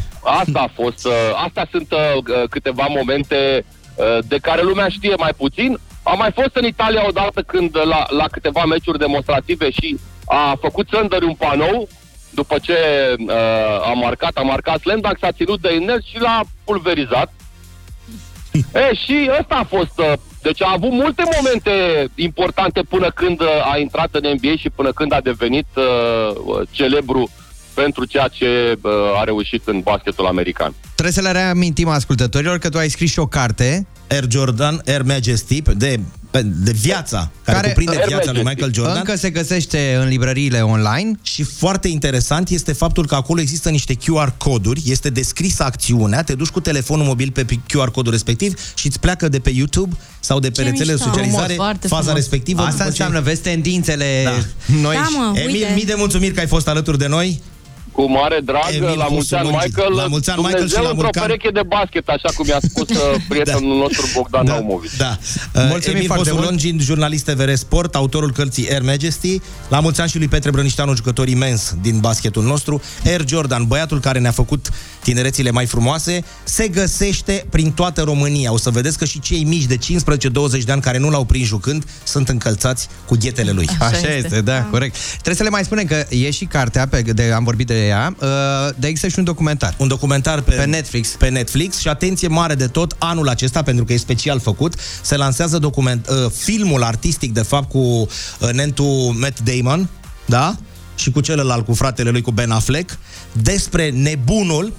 asta 0.42 0.60
a 0.60 0.72
fost, 0.82 1.06
uh, 1.06 1.12
astea 1.44 1.68
sunt 1.70 1.92
uh, 1.92 2.48
câteva 2.50 2.86
momente 2.88 3.64
uh, 3.94 4.18
de 4.28 4.36
care 4.36 4.62
lumea 4.62 4.88
știe 4.88 5.14
mai 5.18 5.32
puțin. 5.36 5.78
Am 6.02 6.18
mai 6.18 6.32
fost 6.34 6.50
în 6.52 6.64
Italia 6.64 7.06
odată 7.08 7.42
când 7.42 7.76
la, 7.76 8.06
la 8.08 8.24
câteva 8.30 8.64
meciuri 8.64 8.98
demonstrative 8.98 9.70
și 9.70 9.98
a 10.24 10.58
făcut 10.60 10.88
Sandări 10.92 11.24
un 11.24 11.34
panou 11.34 11.88
după 12.34 12.58
ce 12.58 12.76
uh, 13.18 13.88
a 13.90 13.92
marcat, 13.92 14.36
a 14.36 14.42
marcat 14.42 14.80
slam 14.80 15.00
dunk, 15.00 15.16
s-a 15.20 15.32
ținut 15.32 15.60
de 15.60 15.74
inel 15.74 16.02
și 16.02 16.18
l-a 16.18 16.40
pulverizat. 16.64 17.32
e, 18.82 18.94
și 18.94 19.30
ăsta 19.40 19.54
a 19.54 19.64
fost 19.64 19.98
uh, 19.98 20.12
deci 20.46 20.62
a 20.62 20.72
avut 20.72 20.90
multe 20.90 21.22
momente 21.36 21.72
importante 22.14 22.80
până 22.88 23.10
când 23.10 23.40
uh, 23.40 23.72
a 23.72 23.78
intrat 23.78 24.14
în 24.14 24.24
NBA 24.34 24.56
și 24.56 24.70
până 24.70 24.90
când 24.92 25.12
a 25.12 25.20
devenit 25.20 25.66
uh, 25.76 26.66
celebru 26.70 27.30
pentru 27.74 28.04
ceea 28.04 28.28
ce 28.28 28.78
uh, 28.82 28.92
a 29.20 29.24
reușit 29.24 29.62
în 29.66 29.80
basketul 29.80 30.26
american. 30.26 30.74
Trebuie 30.94 31.14
să 31.14 31.20
le 31.20 31.30
reamintim 31.30 31.88
ascultătorilor 31.88 32.58
că 32.58 32.68
tu 32.68 32.78
ai 32.78 32.88
scris 32.88 33.10
și 33.10 33.18
o 33.18 33.26
carte 33.26 33.86
Air 34.10 34.24
Jordan, 34.30 34.80
Air 34.86 35.02
Majesty, 35.02 35.62
de, 35.62 36.00
de 36.42 36.72
viața, 36.72 37.30
care, 37.44 37.56
care 37.56 37.68
cuprinde 37.68 37.96
Air 37.96 38.06
viața 38.06 38.24
Majesty. 38.24 38.42
lui 38.42 38.54
Michael 38.54 38.74
Jordan. 38.74 38.96
Încă 38.96 39.16
se 39.16 39.30
găsește 39.30 39.98
în 40.00 40.08
librăriile 40.08 40.60
online. 40.60 41.18
Și 41.22 41.42
foarte 41.42 41.88
interesant 41.88 42.48
este 42.48 42.72
faptul 42.72 43.06
că 43.06 43.14
acolo 43.14 43.40
există 43.40 43.70
niște 43.70 43.94
QR 43.94 44.36
coduri, 44.36 44.82
este 44.86 45.10
descrisă 45.10 45.64
acțiunea, 45.64 46.22
te 46.22 46.34
duci 46.34 46.48
cu 46.48 46.60
telefonul 46.60 47.06
mobil 47.06 47.30
pe 47.30 47.44
QR 47.44 47.90
codul 47.92 48.12
respectiv 48.12 48.54
și 48.74 48.86
îți 48.86 49.00
pleacă 49.00 49.28
de 49.28 49.38
pe 49.38 49.50
YouTube 49.50 49.96
sau 50.20 50.38
de 50.38 50.50
pe 50.50 50.62
ce 50.62 50.68
rețele 50.68 50.92
de 50.92 50.98
socializare 50.98 51.52
frumos, 51.52 51.76
faza 51.80 51.96
frumos. 51.96 52.14
respectivă. 52.14 52.62
Asta 52.62 52.84
înseamnă, 52.84 53.18
ce... 53.18 53.24
vezi 53.24 53.40
tendințele 53.40 54.22
da. 54.24 54.30
noi. 54.80 54.94
Da, 54.94 55.08
mă, 55.10 55.38
Emil, 55.38 55.54
uite. 55.54 55.72
mii 55.74 55.84
de 55.84 55.94
mulțumiri 55.96 56.34
că 56.34 56.40
ai 56.40 56.46
fost 56.46 56.68
alături 56.68 56.98
de 56.98 57.06
noi. 57.06 57.40
Cu 57.96 58.10
mare 58.10 58.38
drag, 58.44 58.68
Emil 58.74 58.96
la 58.96 59.06
mulți 59.10 59.34
ani, 59.34 59.48
Michael. 59.48 59.92
La 59.94 60.06
mulți 60.06 60.30
ani, 60.30 60.38
Dumnezeu 60.40 60.62
Michael, 60.64 60.68
și 60.68 60.74
la 60.74 60.80
într-o 60.94 61.02
Vulcan. 61.02 61.22
pereche 61.26 61.50
de 61.50 61.60
basket, 61.66 62.08
așa 62.08 62.28
cum 62.36 62.46
i-a 62.46 62.58
spus 62.62 62.88
uh, 62.88 63.14
prietenul 63.30 63.76
da. 63.78 63.82
nostru 63.84 64.04
Bogdan 64.14 64.44
Da, 64.44 64.52
Naumovic. 64.52 64.96
da. 64.96 65.18
Mulțumim 65.68 65.96
Emil 65.96 66.06
foarte 66.06 66.30
mult. 66.30 66.42
Bosulongin, 66.44 66.78
jurnalist 66.80 67.24
TVR 67.24 67.52
Sport, 67.54 67.94
autorul 67.94 68.32
cărții 68.32 68.70
Air 68.70 68.82
Majesty. 68.82 69.40
La 69.68 69.80
mulți 69.80 70.00
ani 70.00 70.10
și 70.10 70.18
lui 70.18 70.28
Petre 70.28 70.50
Brănișteanu, 70.50 70.94
jucător 70.94 71.28
imens 71.28 71.74
din 71.82 71.98
basketul 72.00 72.42
nostru. 72.42 72.82
Air 73.04 73.22
Jordan, 73.28 73.64
băiatul 73.66 74.00
care 74.00 74.18
ne-a 74.18 74.30
făcut 74.30 74.68
tinerețile 75.02 75.50
mai 75.50 75.66
frumoase, 75.66 76.24
se 76.44 76.68
găsește 76.68 77.46
prin 77.50 77.72
toată 77.72 78.02
România. 78.02 78.52
O 78.52 78.56
să 78.58 78.70
vedeți 78.70 78.98
că 78.98 79.04
și 79.04 79.20
cei 79.20 79.44
mici 79.44 79.64
de 79.64 79.76
15-20 79.76 79.78
de 80.64 80.72
ani 80.72 80.80
care 80.82 80.98
nu 80.98 81.10
l-au 81.10 81.24
prins 81.24 81.46
jucând 81.46 81.84
sunt 82.04 82.28
încălțați 82.28 82.88
cu 83.06 83.16
ghetele 83.20 83.50
lui. 83.50 83.68
Așa, 83.68 83.84
Așa 83.86 83.96
este, 83.96 84.12
este, 84.24 84.40
da, 84.40 84.62
corect. 84.70 84.96
Trebuie 85.12 85.34
să 85.34 85.42
le 85.42 85.48
mai 85.48 85.64
spunem 85.64 85.84
că 85.84 86.04
e 86.08 86.30
și 86.30 86.44
cartea, 86.44 86.86
pe, 86.88 87.00
de, 87.02 87.32
am 87.34 87.44
vorbit 87.44 87.66
de 87.66 87.83
ea, 87.86 88.16
uh, 88.20 88.28
de 88.76 88.86
există 88.86 89.08
și 89.08 89.18
un 89.18 89.24
documentar. 89.24 89.74
Un 89.78 89.88
documentar 89.88 90.40
pe, 90.40 90.54
Pe 90.54 90.64
Netflix. 90.64 91.08
Pe 91.08 91.28
Netflix 91.28 91.78
și 91.78 91.88
atenție 91.88 92.28
mare 92.28 92.54
de 92.54 92.66
tot, 92.66 92.96
anul 92.98 93.28
acesta, 93.28 93.62
pentru 93.62 93.84
că 93.84 93.92
e 93.92 93.96
special 93.96 94.40
făcut, 94.40 94.74
se 95.02 95.16
lansează 95.16 95.58
document, 95.58 96.08
uh, 96.08 96.30
filmul 96.30 96.82
artistic, 96.82 97.32
de 97.32 97.42
fapt, 97.42 97.68
cu 97.68 97.78
uh, 97.78 98.08
nentul 98.52 99.14
Matt 99.18 99.40
Damon, 99.40 99.88
da? 100.26 100.56
și 100.94 101.10
cu 101.10 101.20
celălalt, 101.20 101.64
cu 101.64 101.74
fratele 101.74 102.10
lui, 102.10 102.22
cu 102.22 102.30
Ben 102.30 102.50
Affleck, 102.50 102.98
despre 103.32 103.90
nebunul 103.90 104.72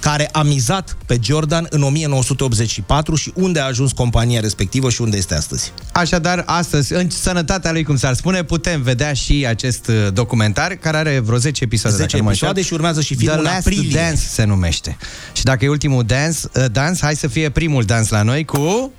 care 0.00 0.28
a 0.32 0.42
mizat 0.42 0.96
pe 1.06 1.18
Jordan 1.22 1.66
în 1.70 1.82
1984 1.82 3.14
și 3.14 3.32
unde 3.34 3.60
a 3.60 3.64
ajuns 3.64 3.92
compania 3.92 4.40
respectivă 4.40 4.90
și 4.90 5.00
unde 5.00 5.16
este 5.16 5.34
astăzi. 5.34 5.72
Așadar, 5.92 6.42
astăzi, 6.46 6.92
în 6.92 7.10
sănătatea 7.10 7.72
lui, 7.72 7.82
cum 7.82 7.96
s-ar 7.96 8.14
spune, 8.14 8.42
putem 8.42 8.82
vedea 8.82 9.12
și 9.12 9.46
acest 9.48 9.86
uh, 9.88 10.12
documentar, 10.12 10.72
care 10.72 10.96
are 10.96 11.18
vreo 11.18 11.38
10 11.38 11.64
episoade. 11.64 11.96
10 11.96 12.06
dacă 12.06 12.18
nu 12.18 12.24
mă 12.24 12.30
episoade 12.30 12.58
înșel. 12.58 12.72
și 12.72 12.78
urmează 12.78 13.00
și 13.00 13.14
filmul 13.14 13.36
The 13.36 13.46
în 13.46 13.52
Last 13.52 13.66
aprilie. 13.66 14.00
Dance 14.00 14.20
se 14.20 14.44
numește. 14.44 14.96
Și 15.32 15.44
dacă 15.44 15.64
e 15.64 15.68
ultimul 15.68 16.04
dance, 16.04 16.38
uh, 16.54 16.64
dance, 16.72 17.00
hai 17.02 17.16
să 17.16 17.26
fie 17.26 17.50
primul 17.50 17.82
dans 17.82 18.08
la 18.08 18.22
noi 18.22 18.44
cu... 18.44 18.92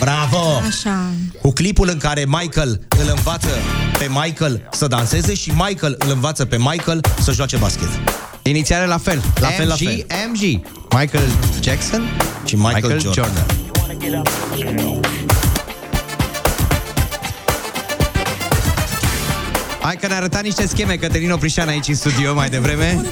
Bravo! 0.00 0.60
Așa. 0.66 1.04
Cu 1.40 1.52
clipul 1.52 1.88
în 1.88 1.98
care 1.98 2.24
Michael 2.28 2.80
îl 2.88 3.12
învață 3.16 3.48
pe 3.98 4.08
Michael 4.08 4.68
să 4.72 4.86
danseze 4.86 5.34
și 5.34 5.50
Michael 5.50 5.96
îl 5.98 6.10
învață 6.10 6.44
pe 6.44 6.56
Michael 6.58 7.00
să 7.22 7.32
joace 7.32 7.56
basket. 7.56 7.88
Inițiale 8.48 8.86
la 8.86 8.98
fel. 8.98 9.22
La 9.40 9.46
fel, 9.46 9.66
la 9.68 9.74
MG, 9.74 9.78
fel. 9.78 10.06
MG. 10.32 10.60
Michael 10.98 11.24
Jackson 11.60 12.08
și 12.44 12.56
Michael, 12.56 12.74
Michael 12.74 13.00
Jordan. 13.00 13.46
Jordan. 14.56 15.43
Hai 19.84 19.96
că 19.96 20.06
ne 20.06 20.14
arăta 20.14 20.40
niște 20.40 20.66
scheme 20.66 20.94
Cătălin 20.94 21.30
Oprișan 21.30 21.68
aici 21.68 21.88
în 21.88 21.94
studio 21.94 22.34
mai 22.34 22.48
devreme. 22.48 23.04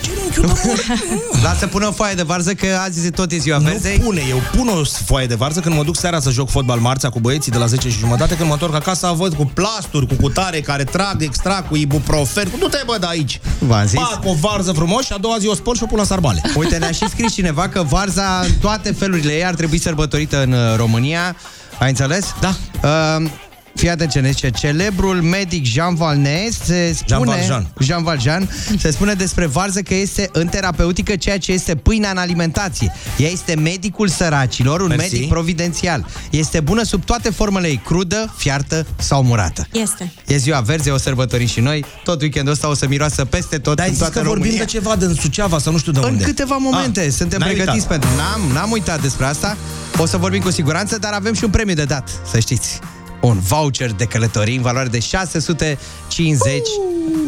Lasă 1.44 1.66
pună 1.66 1.86
o 1.86 1.92
foaie 1.92 2.14
de 2.14 2.22
varză 2.22 2.54
că 2.54 2.66
azi 2.84 3.10
tot 3.10 3.32
e 3.32 3.36
ziua 3.36 3.58
verzei. 3.58 3.96
Nu 3.96 4.04
pune, 4.04 4.22
eu 4.28 4.42
pun 4.56 4.68
o 4.68 4.84
foaie 5.04 5.26
de 5.26 5.34
varză 5.34 5.60
când 5.60 5.74
mă 5.74 5.82
duc 5.82 5.96
seara 5.96 6.20
să 6.20 6.30
joc 6.30 6.48
fotbal 6.48 6.78
marțea 6.78 7.10
cu 7.10 7.20
băieții 7.20 7.52
de 7.52 7.58
la 7.58 7.66
10 7.66 7.88
și 7.88 7.98
jumătate, 7.98 8.36
când 8.36 8.46
mă 8.46 8.52
întorc 8.52 8.74
acasă 8.74 9.12
văd 9.16 9.34
cu 9.34 9.50
plasturi, 9.54 10.06
cu 10.06 10.14
cutare 10.14 10.60
care 10.60 10.84
trag 10.84 11.22
extra, 11.22 11.62
cu 11.62 11.76
ibuprofen, 11.76 12.48
cu 12.48 12.56
du-te 12.58 12.82
bă 12.86 12.96
de 13.00 13.06
aici. 13.08 13.40
V-am 13.58 13.86
zis. 13.86 13.98
Fac 13.98 14.20
o 14.24 14.34
varză 14.34 14.72
frumos 14.72 15.04
și 15.04 15.12
a 15.12 15.18
doua 15.18 15.38
zi 15.38 15.46
o 15.46 15.54
spăl 15.54 15.74
și 15.76 15.82
o 15.82 15.86
pun 15.86 15.98
la 15.98 16.04
sarbale. 16.04 16.42
Uite, 16.54 16.76
ne-a 16.76 16.90
și 16.90 17.08
scris 17.08 17.32
cineva 17.32 17.68
că 17.68 17.82
varza 17.82 18.40
în 18.44 18.52
toate 18.60 18.92
felurile 18.92 19.32
ei 19.32 19.44
ar 19.44 19.54
trebui 19.54 19.78
sărbătorită 19.78 20.42
în 20.42 20.52
uh, 20.52 20.76
România. 20.76 21.36
Ai 21.78 21.88
înțeles? 21.88 22.34
Da. 22.40 22.54
Uh, 22.82 23.30
Fii 23.74 23.90
atent 23.90 24.10
ce 24.10 24.20
ne 24.20 24.30
zice. 24.30 24.50
Celebrul 24.50 25.22
medic 25.22 25.64
Jean 25.64 25.94
Valnes 25.94 26.58
se 26.64 26.92
spune... 26.94 27.08
Jean 27.08 27.24
Valjean. 27.24 27.66
Jean 27.80 28.02
Valjean 28.02 28.48
se 28.78 28.90
spune 28.90 29.12
despre 29.14 29.46
varză 29.46 29.80
că 29.80 29.94
este 29.94 30.28
în 30.32 30.46
terapeutică 30.46 31.16
ceea 31.16 31.38
ce 31.38 31.52
este 31.52 31.74
pâinea 31.76 32.10
în 32.10 32.16
alimentație. 32.16 32.92
Ea 33.16 33.28
este 33.28 33.54
medicul 33.54 34.08
săracilor, 34.08 34.80
un 34.80 34.86
Mersi. 34.88 35.12
medic 35.12 35.28
providențial. 35.28 36.06
Este 36.30 36.60
bună 36.60 36.82
sub 36.82 37.04
toate 37.04 37.30
formele 37.30 37.68
ei, 37.68 37.80
crudă, 37.84 38.34
fiartă 38.36 38.86
sau 38.96 39.22
murată. 39.22 39.66
Este. 39.72 40.12
E 40.26 40.36
ziua 40.36 40.60
verze, 40.60 40.90
o 40.90 40.96
sărbătorim 40.98 41.46
și 41.46 41.60
noi. 41.60 41.84
Tot 42.04 42.20
weekendul 42.20 42.52
ăsta 42.52 42.68
o 42.68 42.74
să 42.74 42.86
miroasă 42.88 43.24
peste 43.24 43.58
tot 43.58 43.76
Dar 43.76 43.84
ai 43.84 43.90
în 43.90 43.96
zis 43.96 44.04
toată 44.04 44.18
că 44.20 44.24
vorbim 44.28 44.42
România. 44.44 44.64
de 44.64 44.70
ceva 44.70 44.96
din 44.96 45.14
Suceava 45.20 45.58
sau 45.58 45.72
nu 45.72 45.78
știu 45.78 45.92
de 45.92 45.98
În 45.98 46.04
unde. 46.04 46.24
câteva 46.24 46.56
momente. 46.56 47.00
Ah, 47.00 47.10
Suntem 47.12 47.38
n-ai 47.38 47.48
pregătiți 47.54 47.74
uitat. 47.76 47.88
pentru... 47.88 48.08
N-am, 48.16 48.52
n-am 48.52 48.70
uitat 48.70 49.00
despre 49.02 49.24
asta. 49.26 49.56
O 49.98 50.06
să 50.06 50.16
vorbim 50.16 50.40
cu 50.42 50.50
siguranță, 50.50 50.98
dar 50.98 51.12
avem 51.12 51.34
și 51.34 51.44
un 51.44 51.50
premiu 51.50 51.74
de 51.74 51.84
dat, 51.84 52.08
să 52.30 52.38
știți. 52.38 52.78
Un 53.22 53.38
voucher 53.40 53.92
de 53.92 54.04
călătorii 54.04 54.56
în 54.56 54.62
valoare 54.62 54.88
de 54.88 54.98
650 54.98 56.58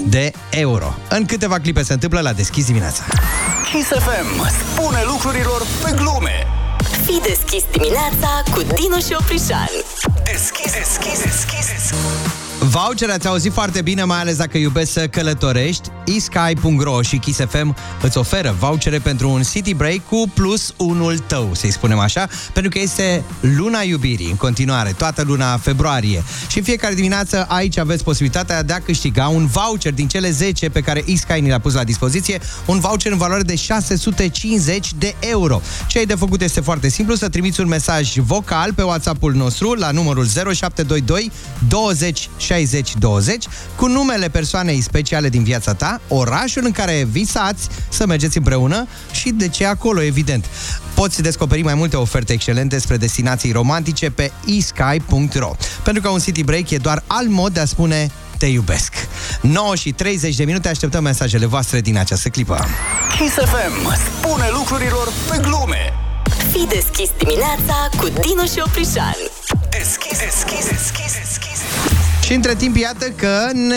de 0.07 0.33
euro. 0.51 0.95
În 1.09 1.27
câteva 1.27 1.59
clipe 1.59 1.83
se 1.83 1.93
întâmplă 1.93 2.21
la 2.21 2.33
Deschis 2.33 2.67
dimineața. 2.67 3.05
Kiss 3.73 3.89
FM 3.89 4.49
spune 4.49 5.03
lucrurilor 5.07 5.67
pe 5.85 5.91
glume. 5.97 6.47
Fii 7.05 7.21
deschis 7.21 7.63
dimineața 7.73 8.43
cu 8.53 8.61
Dinu 8.61 8.99
și 8.99 9.17
Oprișan. 9.21 9.69
Deschis, 10.33 10.73
deschis, 10.73 11.23
deschis, 11.23 11.67
deschis. 11.73 12.44
Voucher 12.71 13.11
ați 13.11 13.27
auzit 13.27 13.53
foarte 13.53 13.83
bine, 13.83 14.05
mai 14.05 14.21
ales 14.21 14.37
dacă 14.37 14.59
iubești 14.59 14.93
să 14.93 15.07
călătorești. 15.07 15.89
eSky.ro 16.05 17.03
și 17.03 17.19
Kiss 17.19 17.39
FM 17.49 17.77
îți 18.03 18.19
oferă 18.19 18.57
vouchere 18.59 18.99
pentru 18.99 19.31
un 19.31 19.43
city 19.43 19.75
break 19.75 20.09
cu 20.09 20.25
plus 20.35 20.75
unul 20.77 21.19
tău, 21.19 21.51
să-i 21.53 21.73
spunem 21.73 21.99
așa, 21.99 22.29
pentru 22.53 22.71
că 22.71 22.79
este 22.79 23.25
luna 23.41 23.81
iubirii 23.81 24.31
în 24.31 24.37
continuare, 24.37 24.95
toată 24.99 25.23
luna 25.23 25.57
februarie. 25.57 26.23
Și 26.49 26.59
în 26.59 26.65
fiecare 26.65 26.95
dimineață 26.95 27.47
aici 27.49 27.79
aveți 27.79 28.05
posibilitatea 28.05 28.63
de 28.63 28.73
a 28.73 28.81
câștiga 28.81 29.29
un 29.29 29.47
voucher 29.47 29.93
din 29.93 30.09
cele 30.09 30.31
10 30.31 30.69
pe 30.69 30.81
care 30.81 31.03
eSky 31.07 31.41
ni 31.41 31.49
le-a 31.49 31.61
pus 31.61 31.75
la 31.75 31.85
dispoziție, 31.85 32.41
un 32.67 32.81
voucher 32.81 33.13
în 33.13 33.19
valoare 33.19 33.43
de 33.43 33.55
650 33.55 34.93
de 34.99 35.15
euro. 35.21 35.61
Ce 35.87 35.99
ai 35.99 36.07
de 36.07 36.15
făcut 36.15 36.41
este 36.41 36.61
foarte 36.61 36.89
simplu, 36.89 37.15
să 37.15 37.29
trimiți 37.29 37.61
un 37.61 37.69
mesaj 37.69 38.17
vocal 38.17 38.73
pe 38.73 38.83
WhatsApp-ul 38.83 39.35
nostru 39.35 39.73
la 39.73 39.91
numărul 39.91 40.27
0722 40.27 41.33
20 41.69 42.29
60 42.37 42.54
20 42.54 42.54
cu 43.77 43.87
numele 43.87 44.29
persoanei 44.29 44.81
speciale 44.81 45.29
din 45.29 45.43
viața 45.43 45.75
ta, 45.75 46.01
orașul 46.09 46.63
în 46.65 46.71
care 46.71 47.07
visați 47.11 47.69
să 47.89 48.07
mergeți 48.07 48.37
împreună 48.37 48.87
și 49.13 49.31
de 49.31 49.49
ce 49.49 49.67
acolo, 49.67 50.03
evident. 50.03 50.45
Poți 50.95 51.23
descoperi 51.23 51.63
mai 51.63 51.75
multe 51.75 51.97
oferte 51.97 52.33
excelente 52.33 52.79
spre 52.79 52.97
destinații 52.97 53.53
romantice 53.53 54.11
pe 54.11 54.33
esky.ro 54.47 55.51
Pentru 55.83 56.03
că 56.03 56.09
un 56.09 56.19
city 56.19 56.45
break 56.45 56.71
e 56.71 56.77
doar 56.77 57.03
alt 57.07 57.29
mod 57.29 57.53
de 57.53 57.61
a 57.61 57.65
spune 57.65 58.11
te 58.39 58.47
iubesc. 58.47 58.93
9 59.41 59.75
și 59.75 59.93
30 59.93 60.37
de 60.37 60.45
minute 60.45 60.69
așteptăm 60.69 61.03
mesajele 61.03 61.47
voastre 61.47 61.81
din 61.81 61.99
această 61.99 62.29
clipă. 62.29 62.67
Kiss 63.19 63.35
FM 63.35 63.97
spune 64.19 64.49
lucrurilor 64.53 65.13
pe 65.31 65.39
glume. 65.43 65.93
Fii 66.51 66.67
deschis 66.69 67.11
dimineața 67.19 67.89
cu 67.99 68.09
Dinu 68.09 68.47
și 68.53 68.63
Oprișan. 68.67 69.17
Deschis, 69.71 70.19
deschis, 70.19 70.69
deschis, 70.69 70.69
deschis. 70.69 71.14
Și 72.25 72.33
între 72.33 72.55
timp, 72.55 72.77
iată 72.77 73.07
că 73.17 73.51
ne, 73.53 73.75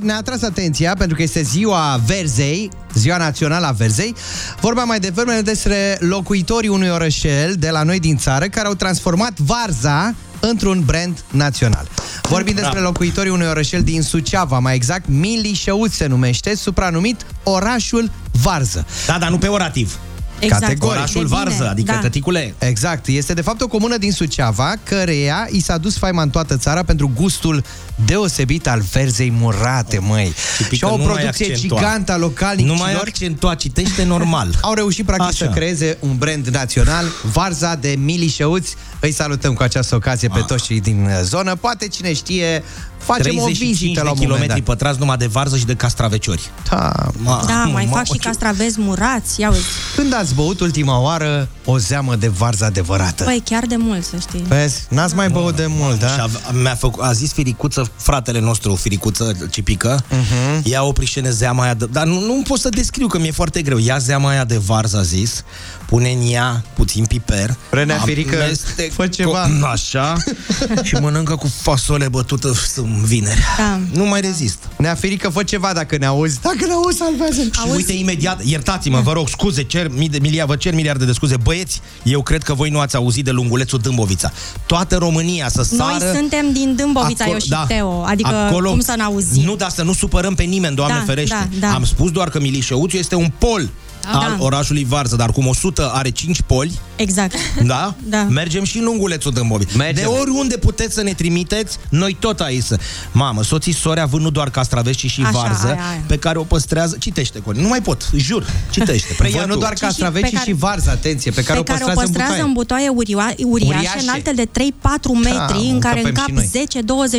ne-a 0.00 0.16
atras 0.16 0.42
atenția, 0.42 0.94
pentru 0.98 1.16
că 1.16 1.22
este 1.22 1.42
ziua 1.42 2.00
Verzei, 2.06 2.70
ziua 2.94 3.16
națională 3.16 3.66
a 3.66 3.70
Verzei. 3.70 4.14
Vorba 4.60 4.84
mai 4.84 5.00
devreme 5.00 5.40
despre 5.40 5.96
locuitorii 6.00 6.68
unui 6.68 6.88
orășel 6.88 7.54
de 7.58 7.70
la 7.70 7.82
noi 7.82 8.00
din 8.00 8.16
țară 8.16 8.44
care 8.44 8.66
au 8.66 8.74
transformat 8.74 9.38
Varza 9.38 10.14
într-un 10.40 10.82
brand 10.86 11.24
național. 11.30 11.88
Vorbim 12.22 12.54
despre 12.54 12.80
locuitorii 12.80 13.30
unui 13.30 13.46
orășel 13.46 13.82
din 13.82 14.02
Suceava, 14.02 14.58
mai 14.58 14.74
exact 14.74 15.08
Milișăuț 15.08 15.92
se 15.92 16.06
numește, 16.06 16.54
supranumit 16.54 17.26
orașul 17.42 18.10
Varză. 18.42 18.86
Da, 19.06 19.18
dar 19.18 19.30
nu 19.30 19.38
pe 19.38 19.46
orativ. 19.46 19.98
Exact. 20.38 20.62
Categoric. 20.62 20.96
Orașul 20.96 21.22
De 21.22 21.28
bine, 21.28 21.42
Varză, 21.42 21.68
adică 21.68 21.92
da. 21.92 21.98
tăticule. 21.98 22.54
Exact. 22.58 23.06
Este 23.06 23.34
de 23.34 23.40
fapt 23.40 23.60
o 23.60 23.66
comună 23.66 23.96
din 23.96 24.12
Suceava, 24.12 24.74
căreia 24.82 25.48
i 25.50 25.60
s-a 25.60 25.78
dus 25.78 25.98
faima 25.98 26.22
în 26.22 26.30
toată 26.30 26.56
țara 26.56 26.82
pentru 26.82 27.10
gustul 27.14 27.64
deosebit 28.04 28.68
al 28.68 28.80
verzei 28.92 29.30
murate, 29.30 29.98
măi. 29.98 30.34
Și 30.70 30.84
au 30.84 30.94
o 30.94 30.96
nu 30.96 31.04
mai 31.04 31.12
producție 31.12 31.46
accentua. 31.52 31.78
gigantă 31.78 32.12
a 32.12 32.16
localnicilor. 32.16 32.76
Nu 32.76 32.82
mai 32.82 32.92
accentua, 32.94 33.54
citește 33.54 34.04
normal. 34.04 34.54
Au 34.60 34.74
reușit 34.74 35.04
practic 35.06 35.26
Așa. 35.26 35.44
să 35.44 35.50
creeze 35.50 35.96
un 36.00 36.16
brand 36.16 36.46
național, 36.46 37.06
Varza 37.32 37.74
de 37.74 37.94
Mili 37.98 38.28
Șeuți. 38.28 38.74
Îi 39.00 39.12
salutăm 39.12 39.54
cu 39.54 39.62
această 39.62 39.94
ocazie 39.94 40.28
pe 40.28 40.40
toți 40.46 40.64
cei 40.64 40.80
din 40.80 41.04
uh, 41.04 41.20
zonă. 41.22 41.54
Poate 41.54 41.88
cine 41.88 42.12
știe, 42.12 42.62
facem 43.06 43.38
o 43.38 43.42
35 43.42 43.58
vizită 43.78 43.92
de 44.00 44.00
la 44.06 44.10
un 44.10 44.16
moment 44.18 44.20
kilometri 44.20 44.64
dat. 44.64 44.64
pătrați 44.76 44.98
numai 44.98 45.16
de 45.16 45.26
varză 45.26 45.56
și 45.56 45.64
de 45.64 45.74
castraveciori. 45.74 46.50
Da. 46.70 46.92
Ma, 47.16 47.42
Da, 47.46 47.64
mai 47.72 47.86
ma- 47.86 47.90
fac 47.90 48.04
și 48.04 48.12
ce- 48.12 48.18
castravezi 48.18 48.80
murați. 48.80 49.40
Ia 49.40 49.48
uite. 49.50 49.62
Când 49.96 50.14
ați 50.14 50.34
băut 50.34 50.60
ultima 50.60 51.00
oară 51.00 51.48
o 51.64 51.78
zeamă 51.78 52.14
de 52.16 52.28
varză 52.28 52.64
adevărată? 52.64 53.24
Păi, 53.24 53.42
chiar 53.44 53.66
de 53.66 53.76
mult, 53.78 54.04
să 54.04 54.16
știi. 54.20 54.44
Vezi? 54.48 54.86
N-ați 54.88 55.14
mai 55.14 55.28
băut 55.28 55.56
de 55.56 55.66
mult, 55.68 55.98
da? 56.00 56.06
Și 56.08 56.20
a, 56.20 56.50
mi-a 56.50 56.74
făcut, 56.74 57.02
a 57.02 57.12
zis 57.12 57.32
Firicuță, 57.32 57.90
fratele 57.96 58.40
nostru, 58.40 58.74
Firicuță 58.74 59.36
Cipică, 59.50 60.02
uh-huh. 60.04 60.62
ia 60.62 60.82
o 60.82 60.92
prișene 60.92 61.30
zeama 61.30 61.62
aia 61.62 61.74
de... 61.74 61.86
Dar 61.92 62.06
nu, 62.06 62.20
nu 62.20 62.42
pot 62.48 62.58
să 62.58 62.68
descriu, 62.68 63.06
că 63.06 63.18
mi-e 63.18 63.30
foarte 63.30 63.62
greu. 63.62 63.78
Ia 63.78 63.98
zeama 63.98 64.28
aia 64.28 64.44
de 64.44 64.56
varză, 64.56 64.96
a 64.96 65.02
zis, 65.02 65.44
pune 65.86 66.10
în 66.10 66.30
ea 66.32 66.64
puțin 66.74 67.04
piper. 67.04 67.56
Renea 67.70 67.98
Firică, 67.98 68.36
amestec- 68.36 68.92
fă 68.92 69.06
ceva. 69.06 69.48
Așa. 69.72 70.16
și 70.82 70.94
mănâncă 70.94 71.34
cu 71.36 71.52
fasole 71.62 72.08
bătută 72.08 72.52
în 72.76 72.95
vineri. 73.04 73.40
Da. 73.58 73.80
Nu 73.92 74.04
mai 74.04 74.20
rezist. 74.20 74.58
Ne-a 74.78 74.94
ferit 74.94 75.20
că 75.20 75.28
fă 75.28 75.42
ceva 75.42 75.72
dacă 75.74 75.96
ne 75.96 76.06
auzi. 76.06 76.40
Dacă 76.40 76.66
ne 76.66 76.72
auzi, 76.72 76.96
salvează 76.96 77.42
Și 77.42 77.60
uite 77.74 77.92
imediat, 77.92 78.44
iertați-mă, 78.44 79.00
vă 79.00 79.12
rog, 79.12 79.28
scuze, 79.28 79.62
cer 79.62 79.88
mii 79.88 80.08
de 80.08 80.18
milia, 80.20 80.46
vă 80.46 80.56
cer 80.56 80.74
miliarde 80.74 81.04
de 81.04 81.12
scuze. 81.12 81.36
Băieți, 81.36 81.80
eu 82.02 82.22
cred 82.22 82.42
că 82.42 82.54
voi 82.54 82.70
nu 82.70 82.78
ați 82.78 82.96
auzit 82.96 83.24
de 83.24 83.30
lungulețul 83.30 83.78
Dâmbovița. 83.78 84.32
Toată 84.66 84.96
România 84.96 85.48
să 85.48 85.66
Noi 85.70 85.96
sară... 85.98 86.12
suntem 86.14 86.52
din 86.52 86.74
Dâmbovița, 86.76 87.26
eu 87.28 87.38
și 87.38 87.54
Teo. 87.68 88.02
Adică, 88.02 88.50
cum 88.64 88.80
să 88.80 88.94
n-auzim? 88.96 89.44
Nu, 89.44 89.56
dar 89.56 89.70
să 89.70 89.82
nu 89.82 89.92
supărăm 89.92 90.34
pe 90.34 90.42
nimeni, 90.42 90.74
Doamne 90.74 90.98
Da, 90.98 91.04
ferește. 91.04 91.48
da, 91.58 91.66
da. 91.66 91.74
Am 91.74 91.84
spus 91.84 92.10
doar 92.10 92.28
că 92.28 92.40
Milișăuțiu 92.40 92.98
este 92.98 93.14
un 93.14 93.32
pol 93.38 93.68
Da. 94.12 94.18
al 94.18 94.34
Da. 94.38 94.44
orașului 94.44 94.84
Varză, 94.88 95.16
dar 95.16 95.30
cum 95.32 95.46
100 95.46 95.90
are 95.94 96.10
5 96.10 96.40
poli, 96.46 96.78
Exact. 96.96 97.34
da? 97.64 97.94
Da. 98.04 98.22
Mergem 98.22 98.64
și 98.64 98.78
în 98.78 98.84
lungulețul 98.84 99.32
Dâmbovița. 99.32 99.76
Mergem. 99.76 99.94
De 100.12 100.18
oriunde 100.20 100.56
puteți 100.56 100.94
să 100.94 101.02
ne 101.02 101.12
trimiteți, 101.12 101.76
noi 101.88 102.16
tot 102.20 102.40
aici 102.40 102.62
să... 102.62 102.78
Mamă, 103.12 103.42
soții 103.42 103.72
sori 103.74 104.00
având 104.00 104.22
nu 104.22 104.30
doar 104.30 104.50
castraveți, 104.50 104.98
ci 104.98 105.10
și 105.10 105.20
Așa, 105.20 105.30
varză, 105.30 105.66
aia, 105.66 105.74
aia. 105.90 106.02
pe 106.06 106.16
care 106.16 106.38
o 106.38 106.42
păstrează... 106.42 106.96
Citește, 106.98 107.38
Cori, 107.38 107.60
nu 107.60 107.68
mai 107.68 107.82
pot, 107.82 108.10
jur, 108.16 108.46
citește. 108.70 109.06
Păi 109.16 109.28
Preia 109.30 109.44
nu 109.46 109.52
tu. 109.52 109.58
doar 109.58 109.72
și 109.76 109.82
castraveți, 109.82 110.24
pe 110.24 110.30
ci 110.30 110.32
care- 110.34 110.50
și 110.50 110.56
varză, 110.56 110.90
atenție, 110.90 111.30
pe 111.30 111.42
care, 111.42 111.58
pe 111.62 111.72
care 111.72 111.84
o 111.84 111.86
păstrează, 111.86 112.10
păstrează 112.12 112.40
în 112.40 112.46
în 112.46 112.52
butoaie. 112.52 112.88
butoaie 112.90 113.14
uriașe, 113.14 113.44
uriașe, 113.44 113.76
Uriașe. 113.78 114.00
înalte 114.00 114.32
de 114.32 114.46
3-4 114.46 115.12
metri, 115.22 115.68
în 115.72 115.78
care 115.80 116.00
încăpem 116.00 116.04
încap 116.04 116.26
și 116.26 116.32
noi. 116.32 116.50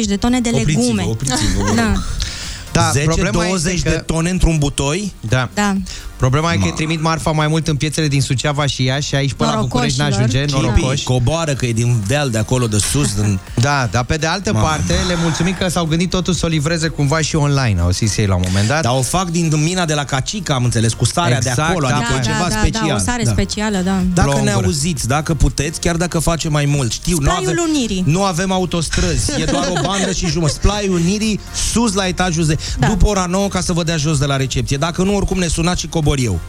10-20 0.03 0.05
de 0.07 0.15
tone 0.15 0.39
de 0.39 0.49
Opriți-vă, 0.53 0.79
legume. 0.81 1.03
opriți-vă, 1.07 1.61
vă 1.61 1.67
rog. 1.67 1.75
da. 1.75 1.93
Da, 2.71 2.91
10-20 2.91 3.03
problema 3.05 3.45
este 3.45 3.73
că- 3.83 3.89
de 3.89 3.95
tone 4.05 4.29
într-un 4.29 4.57
butoi? 4.57 5.13
Da. 5.19 5.49
Da. 5.53 5.75
Problema 6.17 6.53
e 6.53 6.57
că 6.57 6.69
trimit 6.75 7.01
marfa 7.01 7.31
mai 7.31 7.47
mult 7.47 7.67
în 7.67 7.75
piețele 7.75 8.07
din 8.07 8.21
Suceava 8.21 8.65
și 8.65 8.83
Iași 8.83 9.07
și 9.07 9.15
aici 9.15 9.33
până 9.33 9.51
la 9.51 9.59
București 9.59 9.99
n-ajunge, 9.99 10.45
norocoși. 10.51 11.03
Coboară 11.03 11.53
că 11.53 11.65
e 11.65 11.73
din 11.73 12.03
deal 12.07 12.29
de 12.29 12.37
acolo 12.37 12.67
de 12.67 12.77
sus. 12.77 13.13
Din... 13.13 13.39
Da, 13.55 13.87
dar 13.91 14.03
pe 14.03 14.15
de 14.17 14.25
altă 14.25 14.53
Mamă. 14.53 14.65
parte 14.65 14.93
le 15.07 15.15
mulțumim 15.21 15.55
că 15.59 15.67
s-au 15.67 15.85
gândit 15.85 16.09
totul 16.09 16.33
să 16.33 16.45
o 16.45 16.49
livreze 16.49 16.87
cumva 16.87 17.21
și 17.21 17.35
online, 17.35 17.79
au 17.81 17.89
zis 17.89 18.17
ei 18.17 18.25
la 18.25 18.35
un 18.35 18.41
moment 18.47 18.67
dat. 18.67 18.81
Dar 18.81 18.93
o 18.97 19.01
fac 19.01 19.29
din 19.29 19.53
mina 19.63 19.85
de 19.85 19.93
la 19.93 20.03
Cacica, 20.03 20.53
am 20.53 20.63
înțeles, 20.63 20.93
cu 20.93 21.05
starea 21.05 21.39
de 21.39 21.49
Exact, 21.49 21.69
acolo, 21.69 21.87
da, 21.87 21.95
adică 21.95 22.13
da, 22.13 22.19
ceva 22.19 22.47
da, 22.49 22.57
special. 22.59 22.87
Da, 22.87 22.95
o 22.95 22.97
sare 22.97 23.23
Da. 23.23 23.31
specială, 23.31 23.77
da. 23.77 24.01
Dacă 24.13 24.27
Plouă 24.29 24.43
ne 24.43 24.49
în 24.49 24.55
gură. 24.55 24.65
auziți, 24.65 25.07
dacă 25.07 25.33
puteți, 25.33 25.79
chiar 25.79 25.95
dacă 25.95 26.19
face 26.19 26.49
mai 26.49 26.65
mult, 26.65 26.91
știu, 26.91 27.17
nu 27.19 27.25
Splaiul 27.29 27.49
avem, 27.49 27.63
Unirii. 27.69 28.03
nu 28.05 28.23
avem 28.23 28.51
autostrăzi, 28.51 29.31
e 29.41 29.43
doar 29.43 29.67
o 29.77 29.81
bandă 29.87 30.11
și 30.11 30.27
jumătate. 30.27 30.59
Splaiul 30.61 30.93
Unirii, 30.95 31.39
sus 31.71 31.93
la 31.93 32.07
etajul 32.07 32.43
10, 32.43 32.59
Da. 32.79 32.87
după 32.87 33.07
ora 33.07 33.25
9 33.29 33.47
ca 33.47 33.61
să 33.61 33.73
vă 33.73 33.83
dea 33.83 33.97
jos 33.97 34.17
de 34.17 34.25
la 34.25 34.35
recepție. 34.35 34.77
Dacă 34.77 35.03
nu, 35.03 35.15
oricum 35.15 35.37
ne 35.37 35.47
sunați 35.47 35.79
și 35.79 35.87
cobor 36.07 36.19
eu. 36.23 36.39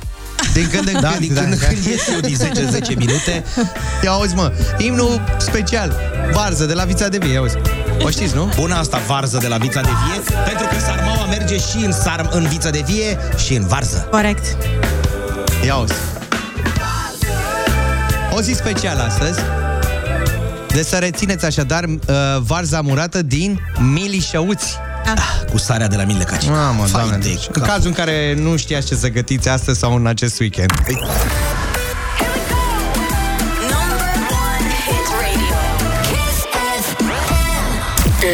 Din 0.52 0.68
când 0.70 0.88
în 0.88 1.00
Da, 1.00 1.08
când, 1.08 1.20
din 1.20 1.34
când 1.34 1.52
în 1.52 1.58
când 1.58 1.84
ies 1.84 2.08
eu 2.12 2.20
din 2.20 2.36
10-10 2.92 2.96
minute. 2.96 3.44
Ia 4.04 4.10
auzi, 4.10 4.34
mă, 4.34 4.52
imnul 4.76 5.20
special, 5.38 5.96
Varză, 6.32 6.64
de 6.64 6.74
la 6.74 6.84
Vița 6.84 7.08
de 7.08 7.18
Vie, 7.18 7.36
auzi. 7.36 7.56
O 8.02 8.10
știți, 8.10 8.34
nu? 8.34 8.50
Bună 8.56 8.74
asta, 8.74 9.00
varză 9.06 9.38
de 9.40 9.48
la 9.48 9.56
Vița 9.56 9.80
de 9.80 9.88
Vie, 9.88 10.36
pentru 10.46 10.66
că 10.66 10.80
sarmaua 10.80 11.26
merge 11.26 11.56
și 11.56 11.84
în, 11.84 11.92
sar, 11.92 12.28
în 12.32 12.46
Vița 12.46 12.70
de 12.70 12.82
Vie 12.86 13.18
și 13.44 13.54
în 13.54 13.66
varză. 13.66 14.08
Corect. 14.10 14.56
Ia 15.64 15.72
auzi. 15.72 15.92
O 18.30 18.40
zi 18.40 18.52
specială 18.52 19.02
astăzi. 19.02 19.38
De 20.68 20.82
să 20.82 20.96
rețineți 20.96 21.44
așadar 21.44 21.84
uh, 21.84 21.96
varza 22.40 22.80
murată 22.80 23.22
din 23.22 23.60
Milișăuți. 23.92 24.78
Cu 25.50 25.58
sarea 25.58 25.88
de 25.88 25.96
la 25.96 26.04
mine 26.04 26.24
Cacica. 26.24 26.52
Mamă, 26.52 26.82
Fai 26.82 26.90
doamne, 26.90 27.16
de 27.16 27.28
deci, 27.28 27.46
în 27.52 27.62
cap. 27.62 27.66
cazul 27.66 27.86
în 27.86 27.92
care 27.92 28.34
nu 28.34 28.56
știați 28.56 28.86
ce 28.86 28.94
să 28.94 29.08
gătiți 29.08 29.48
astăzi 29.48 29.78
sau 29.78 29.94
în 29.94 30.06
acest 30.06 30.40
weekend. 30.40 30.70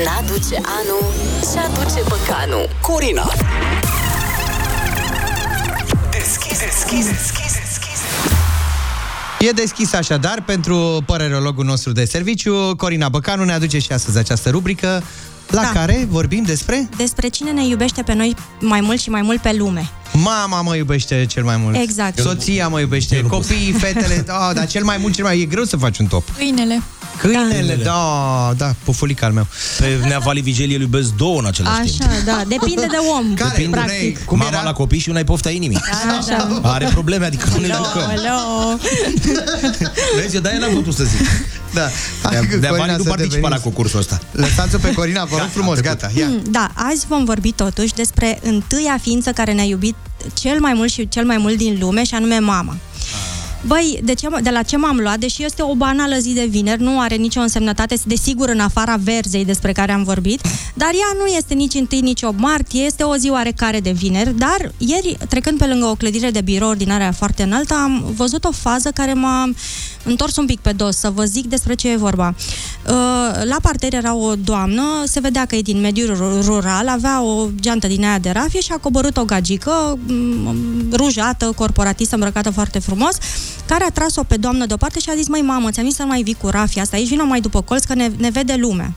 N-aduce 0.04 0.54
anul 0.54 1.04
și 1.40 1.58
aduce 1.66 2.00
băcanul. 2.08 2.68
Corina. 2.80 3.30
Deschis, 6.10 6.58
deschis, 6.58 7.06
deschis, 7.06 7.52
deschis. 7.52 8.00
E 9.38 9.50
deschis 9.50 9.92
așadar 9.92 10.42
pentru 10.46 11.02
părerologul 11.06 11.64
nostru 11.64 11.92
de 11.92 12.04
serviciu. 12.04 12.74
Corina 12.76 13.08
Băcanu 13.08 13.44
ne 13.44 13.52
aduce 13.52 13.78
și 13.78 13.92
astăzi 13.92 14.18
această 14.18 14.50
rubrică 14.50 15.02
la 15.50 15.62
Da. 15.62 15.70
care 15.72 16.06
vorbim 16.10 16.42
despre 16.42 16.88
Despre 16.96 17.28
cine 17.28 17.50
ne 17.50 17.66
iubește 17.66 18.02
pe 18.02 18.14
noi 18.14 18.34
mai 18.60 18.80
mult 18.80 19.00
și 19.00 19.10
mai 19.10 19.22
mult 19.22 19.40
pe 19.40 19.52
lume. 19.52 19.90
Mama 20.18 20.62
mă 20.62 20.76
iubește 20.76 21.24
cel 21.28 21.44
mai 21.44 21.56
mult. 21.56 21.76
Exact. 21.76 22.18
Soția 22.18 22.68
mă 22.68 22.80
iubește, 22.80 23.20
copiii, 23.22 23.72
fetele, 23.72 24.22
da, 24.26 24.50
dar 24.54 24.66
cel 24.66 24.84
mai 24.84 24.96
mult, 25.00 25.14
cel 25.14 25.24
mai... 25.24 25.40
E 25.40 25.44
greu 25.44 25.64
să 25.64 25.76
faci 25.76 25.98
un 25.98 26.06
top. 26.06 26.28
Câinele. 26.36 26.82
Câinele, 27.18 27.74
da, 27.74 28.52
da, 28.56 28.74
pufulica 28.84 29.26
al 29.26 29.32
meu. 29.32 29.46
Pe 29.78 29.98
Neavali 30.06 30.40
Vigelie 30.40 30.74
îl 30.76 30.80
iubesc 30.80 31.12
două 31.14 31.38
în 31.38 31.46
același 31.46 31.90
timp. 31.90 32.02
Așa, 32.02 32.10
da. 32.24 32.42
Depinde 32.48 32.86
de 32.86 32.96
om, 33.18 33.34
Depinde 33.34 33.76
practic. 33.76 34.24
cum 34.24 34.38
Mama 34.38 34.62
la 34.62 34.72
copii 34.72 34.98
și 34.98 35.08
una 35.08 35.18
e 35.18 35.24
pofta 35.24 35.50
inimii. 35.50 35.78
Așa. 36.20 36.60
Are 36.74 36.88
probleme, 36.92 37.24
adică 37.26 37.46
nu 37.54 37.60
ne 37.60 37.66
jucăm. 37.66 38.02
Hello. 38.02 38.78
Vezi, 40.20 40.34
eu 40.34 40.40
de-aia 40.40 40.58
n-am 40.58 40.72
putut 40.74 40.94
să 40.94 41.04
zic. 41.04 41.26
Da. 41.72 41.88
De, 42.30 42.56
de 42.56 42.66
Corina, 42.66 42.96
nu 42.96 43.02
să 43.02 43.08
participa 43.08 43.34
la 43.34 43.40
deveniți. 43.40 43.62
concursul 43.62 43.98
ăsta. 43.98 44.20
Lăsați-o 44.32 44.78
pe 44.78 44.92
Corina, 44.92 45.24
vă 45.24 45.36
rog 45.38 45.48
frumos, 45.52 45.80
gata, 45.80 46.10
ia. 46.16 46.26
Mm, 46.28 46.42
Da, 46.50 46.70
azi 46.74 47.06
vom 47.08 47.24
vorbi 47.24 47.52
totuși 47.52 47.92
despre 47.94 48.38
întâia 48.42 48.98
ființă 49.02 49.30
care 49.30 49.52
ne-a 49.52 49.64
iubit 49.64 49.94
cel 50.34 50.60
mai 50.60 50.72
mult 50.74 50.90
și 50.90 51.08
cel 51.08 51.24
mai 51.24 51.36
mult 51.36 51.56
din 51.56 51.76
lume, 51.80 52.04
și 52.04 52.14
anume 52.14 52.38
mama. 52.38 52.76
Băi, 53.66 54.00
de, 54.02 54.14
ce, 54.14 54.28
de 54.42 54.50
la 54.50 54.62
ce 54.62 54.76
m-am 54.76 54.96
luat? 54.96 55.18
Deși 55.18 55.44
este 55.44 55.62
o 55.62 55.74
banală 55.74 56.16
zi 56.18 56.32
de 56.32 56.46
vineri, 56.48 56.82
nu 56.82 57.00
are 57.00 57.14
nicio 57.14 57.40
însemnătate, 57.40 57.96
desigur, 58.04 58.48
în 58.48 58.60
afara 58.60 58.96
verzei 58.96 59.44
despre 59.44 59.72
care 59.72 59.92
am 59.92 60.02
vorbit, 60.02 60.40
dar 60.74 60.88
ea 60.88 61.18
nu 61.18 61.26
este 61.26 61.54
nici 61.54 61.74
1 61.74 61.86
nici 62.00 62.22
8 62.22 62.38
martie, 62.38 62.82
este 62.82 63.02
o 63.02 63.16
zi 63.16 63.30
oarecare 63.30 63.80
de 63.80 63.90
vineri, 63.90 64.38
dar 64.38 64.72
ieri, 64.78 65.16
trecând 65.28 65.58
pe 65.58 65.66
lângă 65.66 65.86
o 65.86 65.94
clădire 65.94 66.30
de 66.30 66.40
birou 66.40 66.68
ordinare 66.68 67.12
foarte 67.16 67.42
înaltă, 67.42 67.74
am 67.74 68.12
văzut 68.16 68.44
o 68.44 68.50
fază 68.50 68.90
care 68.90 69.12
m-a 69.12 69.50
întors 70.04 70.36
un 70.36 70.46
pic 70.46 70.60
pe 70.60 70.72
dos, 70.72 70.96
să 70.96 71.10
vă 71.10 71.24
zic 71.24 71.46
despre 71.46 71.74
ce 71.74 71.90
e 71.90 71.96
vorba. 71.96 72.34
Uh, 72.86 72.92
La 73.44 73.56
parter 73.62 73.94
era 73.94 74.14
o 74.14 74.34
doamnă, 74.34 74.82
se 75.04 75.20
vedea 75.20 75.44
că 75.44 75.56
e 75.56 75.62
din 75.62 75.80
mediul 75.80 76.16
ru- 76.16 76.40
rural, 76.40 76.88
avea 76.88 77.22
o 77.22 77.46
geantă 77.60 77.86
din 77.86 78.04
aia 78.04 78.18
de 78.18 78.30
rafie 78.30 78.60
și 78.60 78.72
a 78.72 78.78
coborât 78.78 79.16
o 79.16 79.24
gagică 79.24 79.98
m, 80.06 80.54
rujată, 80.92 81.52
corporatistă, 81.56 82.14
îmbrăcată 82.14 82.50
foarte 82.50 82.78
frumos, 82.78 83.16
care 83.66 83.84
a 83.84 83.90
tras-o 83.90 84.22
pe 84.22 84.36
doamnă 84.36 84.66
deoparte 84.66 84.98
și 85.00 85.10
a 85.10 85.14
zis, 85.16 85.28
măi 85.28 85.40
mamă, 85.40 85.70
ți-am 85.70 85.86
zis 85.86 85.94
să 85.94 86.02
nu 86.02 86.08
mai 86.08 86.22
vii 86.22 86.36
cu 86.40 86.48
rafia 86.48 86.82
asta 86.82 86.96
aici, 86.96 87.08
vină 87.08 87.22
mai 87.22 87.40
după 87.40 87.60
colț 87.60 87.84
că 87.84 87.94
ne, 87.94 88.10
ne 88.16 88.30
vede 88.30 88.54
lumea. 88.58 88.92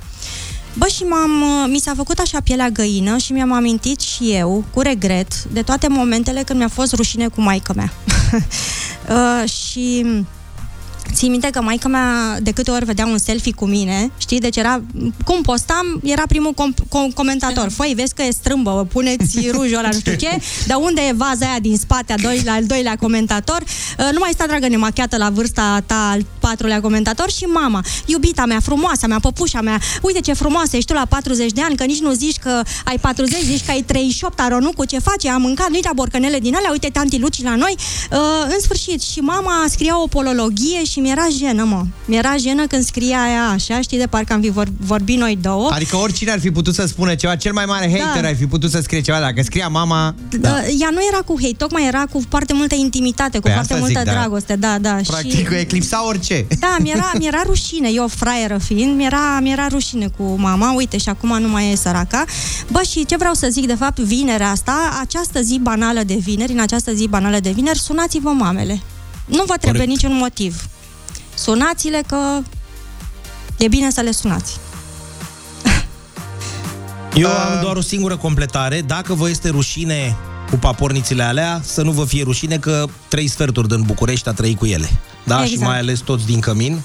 Bă, 0.78 0.88
și 0.88 1.03
m-am, 1.03 1.32
mi 1.70 1.80
s-a 1.80 1.93
făcut 1.95 2.20
așa 2.20 2.39
pielea 2.43 2.70
găină 2.70 3.18
și 3.18 3.32
mi-am 3.32 3.51
amintit 3.51 3.99
și 3.99 4.32
eu, 4.32 4.64
cu 4.74 4.82
regret, 4.82 5.43
de 5.43 5.62
toate 5.62 5.88
momentele 5.88 6.41
când 6.41 6.60
mi-a 6.60 6.68
fost 6.68 6.93
rușine 6.93 7.28
cu 7.28 7.41
maică 7.41 7.74
mea. 7.76 7.93
uh, 9.43 9.49
și 9.49 10.05
Ții 11.14 11.30
minte 11.30 11.49
că 11.49 11.62
maica 11.62 11.88
mea 11.88 12.38
de 12.41 12.51
câte 12.51 12.72
ori 12.72 12.86
vedea 12.86 13.05
un 13.05 13.18
selfie 13.18 13.51
cu 13.51 13.66
mine, 13.66 14.12
știi, 14.18 14.39
deci 14.39 14.55
era, 14.58 14.82
cum 15.26 15.41
postam, 15.41 15.99
era 16.03 16.24
primul 16.28 16.53
com- 16.53 16.84
com- 16.84 17.14
comentator. 17.14 17.70
Făi, 17.70 17.93
vezi 17.95 18.14
că 18.14 18.22
e 18.22 18.32
strâmbă, 18.32 18.88
puneți 18.91 19.47
rujul 19.55 19.78
ăla, 19.78 19.89
nu 19.91 19.99
știu 19.99 20.14
ce, 20.16 20.38
dar 20.68 20.78
unde 20.82 21.01
e 21.01 21.14
vaza 21.14 21.45
aia 21.49 21.60
din 21.60 21.78
spate, 21.78 22.14
a 22.14 22.18
doilea, 22.22 22.53
al 22.53 22.66
doilea 22.66 22.95
comentator? 22.95 23.62
Uh, 23.62 24.10
Nu 24.12 24.18
mai 24.20 24.30
sta, 24.34 24.45
dragă, 24.47 24.68
nemachiată 24.68 25.18
la 25.18 25.30
vârsta 25.30 25.84
ta, 25.86 26.10
al 26.10 26.26
patrulea 26.39 26.82
comentator 26.82 27.30
și 27.32 27.43
mama, 27.43 27.84
iubita 28.05 28.45
mea, 28.45 28.60
frumoasa 28.60 29.08
mea, 29.08 29.20
păpușa 29.20 29.62
mea, 29.62 29.80
uite 30.01 30.20
ce 30.20 30.34
frumoasă 30.34 30.76
ești 30.76 30.88
tu 30.88 30.93
la 30.93 31.05
40 31.10 31.51
de 31.51 31.62
ani, 31.62 31.76
că 31.76 31.84
nici 31.84 31.99
nu 31.99 32.12
zici 32.12 32.38
că 32.38 32.62
ai 32.84 32.97
40, 33.01 33.41
zici 33.43 33.66
că 33.66 33.72
ai 33.72 33.82
38, 33.82 34.39
Aronucu, 34.39 34.86
ce 34.86 34.99
face? 34.99 35.30
Am 35.30 35.41
mâncat 35.41 35.70
nici 35.70 35.86
borcanele 35.95 36.39
din 36.39 36.55
alea, 36.55 36.72
uite 36.72 36.89
tanti 36.89 37.20
Luci 37.20 37.43
la 37.43 37.55
noi. 37.55 37.76
Uh, 38.12 38.18
în 38.43 38.60
sfârșit, 38.62 39.01
și 39.01 39.20
mama 39.20 39.66
scria 39.70 40.01
o 40.01 40.08
polologie 40.08 40.84
și 40.84 40.97
mi-era 41.00 41.26
jenă, 41.39 41.64
mă. 41.64 41.84
Mi-era 42.06 42.36
jenă 42.38 42.68
când 42.68 42.84
scria 42.84 43.22
aia 43.22 43.48
așa, 43.54 43.82
știi, 43.82 43.98
de 43.98 44.08
parcă 44.08 44.34
am 44.34 44.41
fi 44.41 44.50
vor- 44.50 44.68
vorbit 44.80 45.18
noi 45.18 45.38
două. 45.41 45.70
Adică 45.74 45.95
oricine 45.95 46.32
ar 46.32 46.39
fi 46.39 46.52
putut 46.52 46.74
să 46.74 46.86
spună 46.88 47.16
ceva, 47.16 47.36
cel 47.36 47.54
mai 47.54 47.66
mare 47.66 47.89
hater 48.00 48.22
Da. 48.22 48.28
ar 48.28 48.36
fi 48.36 48.45
putut 48.48 48.72
să 48.72 48.80
scrie 48.82 49.02
ceva, 49.02 49.20
dacă 49.20 49.41
scria 49.41 49.68
mama... 49.68 50.16
Da. 50.39 50.50
Ea 50.80 50.89
nu 50.91 51.00
era 51.12 51.22
cu 51.26 51.36
hate, 51.41 51.54
tocmai 51.58 51.86
era 51.88 52.04
cu 52.12 52.24
foarte 52.30 52.54
multă 52.54 52.76
intimitate, 52.76 53.38
cu 53.38 53.41
Păi 53.43 53.52
foarte 53.52 53.74
asta 53.74 53.86
multă 53.86 54.00
zic, 54.00 54.08
da. 54.08 54.20
dragoste, 54.20 54.56
da, 54.56 54.78
da. 54.80 54.95
Practic, 55.08 55.48
și... 55.50 55.56
eclipsa 55.56 56.06
orice. 56.08 56.45
Da, 56.60 56.76
mi-era, 56.80 57.12
mi-era 57.20 57.41
rușine, 57.45 57.89
eu 57.93 58.08
fraieră 58.08 58.58
fiind, 58.58 58.95
mi-era, 58.95 59.39
mi-era 59.41 59.68
rușine 59.68 60.08
cu 60.18 60.36
mama, 60.38 60.74
uite, 60.74 60.98
și 60.98 61.10
acum 61.10 61.41
nu 61.41 61.48
mai 61.48 61.72
e 61.72 61.76
săraca. 61.76 62.24
Bă, 62.72 62.82
și 62.89 63.06
ce 63.06 63.16
vreau 63.18 63.34
să 63.34 63.48
zic, 63.52 63.68
de 63.68 63.76
fapt, 63.76 64.00
vinerea 64.00 64.50
asta, 64.50 64.98
această 65.02 65.41
zi 65.41 65.60
banală 65.62 66.02
de 66.06 66.16
vineri, 66.16 66.52
în 66.52 66.60
această 66.60 66.93
zi 66.93 67.08
banală 67.08 67.39
de 67.39 67.50
vineri, 67.52 67.80
sunați-vă 67.80 68.30
mamele. 68.30 68.82
Nu 69.26 69.43
vă 69.45 69.54
trebuie 69.60 69.82
Corect. 69.86 70.02
niciun 70.02 70.18
motiv. 70.18 70.68
Sunați-le 71.38 72.02
că 72.08 72.18
e 73.58 73.68
bine 73.68 73.92
să 73.92 74.02
le 74.02 74.12
sunați. 74.12 74.58
Eu 77.16 77.28
am 77.28 77.62
doar 77.62 77.76
o 77.76 77.82
singură 77.82 78.18
completare. 78.18 78.82
Dacă 78.82 79.14
vă 79.14 79.30
este 79.30 79.50
rușine 79.50 80.16
cu 80.50 80.56
papornițele 80.56 81.24
alea, 81.24 81.62
să 81.64 81.82
nu 81.82 81.92
vă 81.92 82.06
fie 82.06 82.24
rușine 82.24 82.58
că 82.58 82.86
trei 83.08 83.28
sferturi 83.28 83.68
din 83.68 83.82
București 83.82 84.30
a 84.30 84.32
trăit 84.32 84.58
cu 84.58 84.66
ele. 84.66 84.90
Da? 85.24 85.38
Și 85.46 85.52
Exact. 85.52 85.70
mai 85.70 85.80
ales 85.80 86.00
toți 86.00 86.26
din 86.26 86.40
Cămin. 86.40 86.82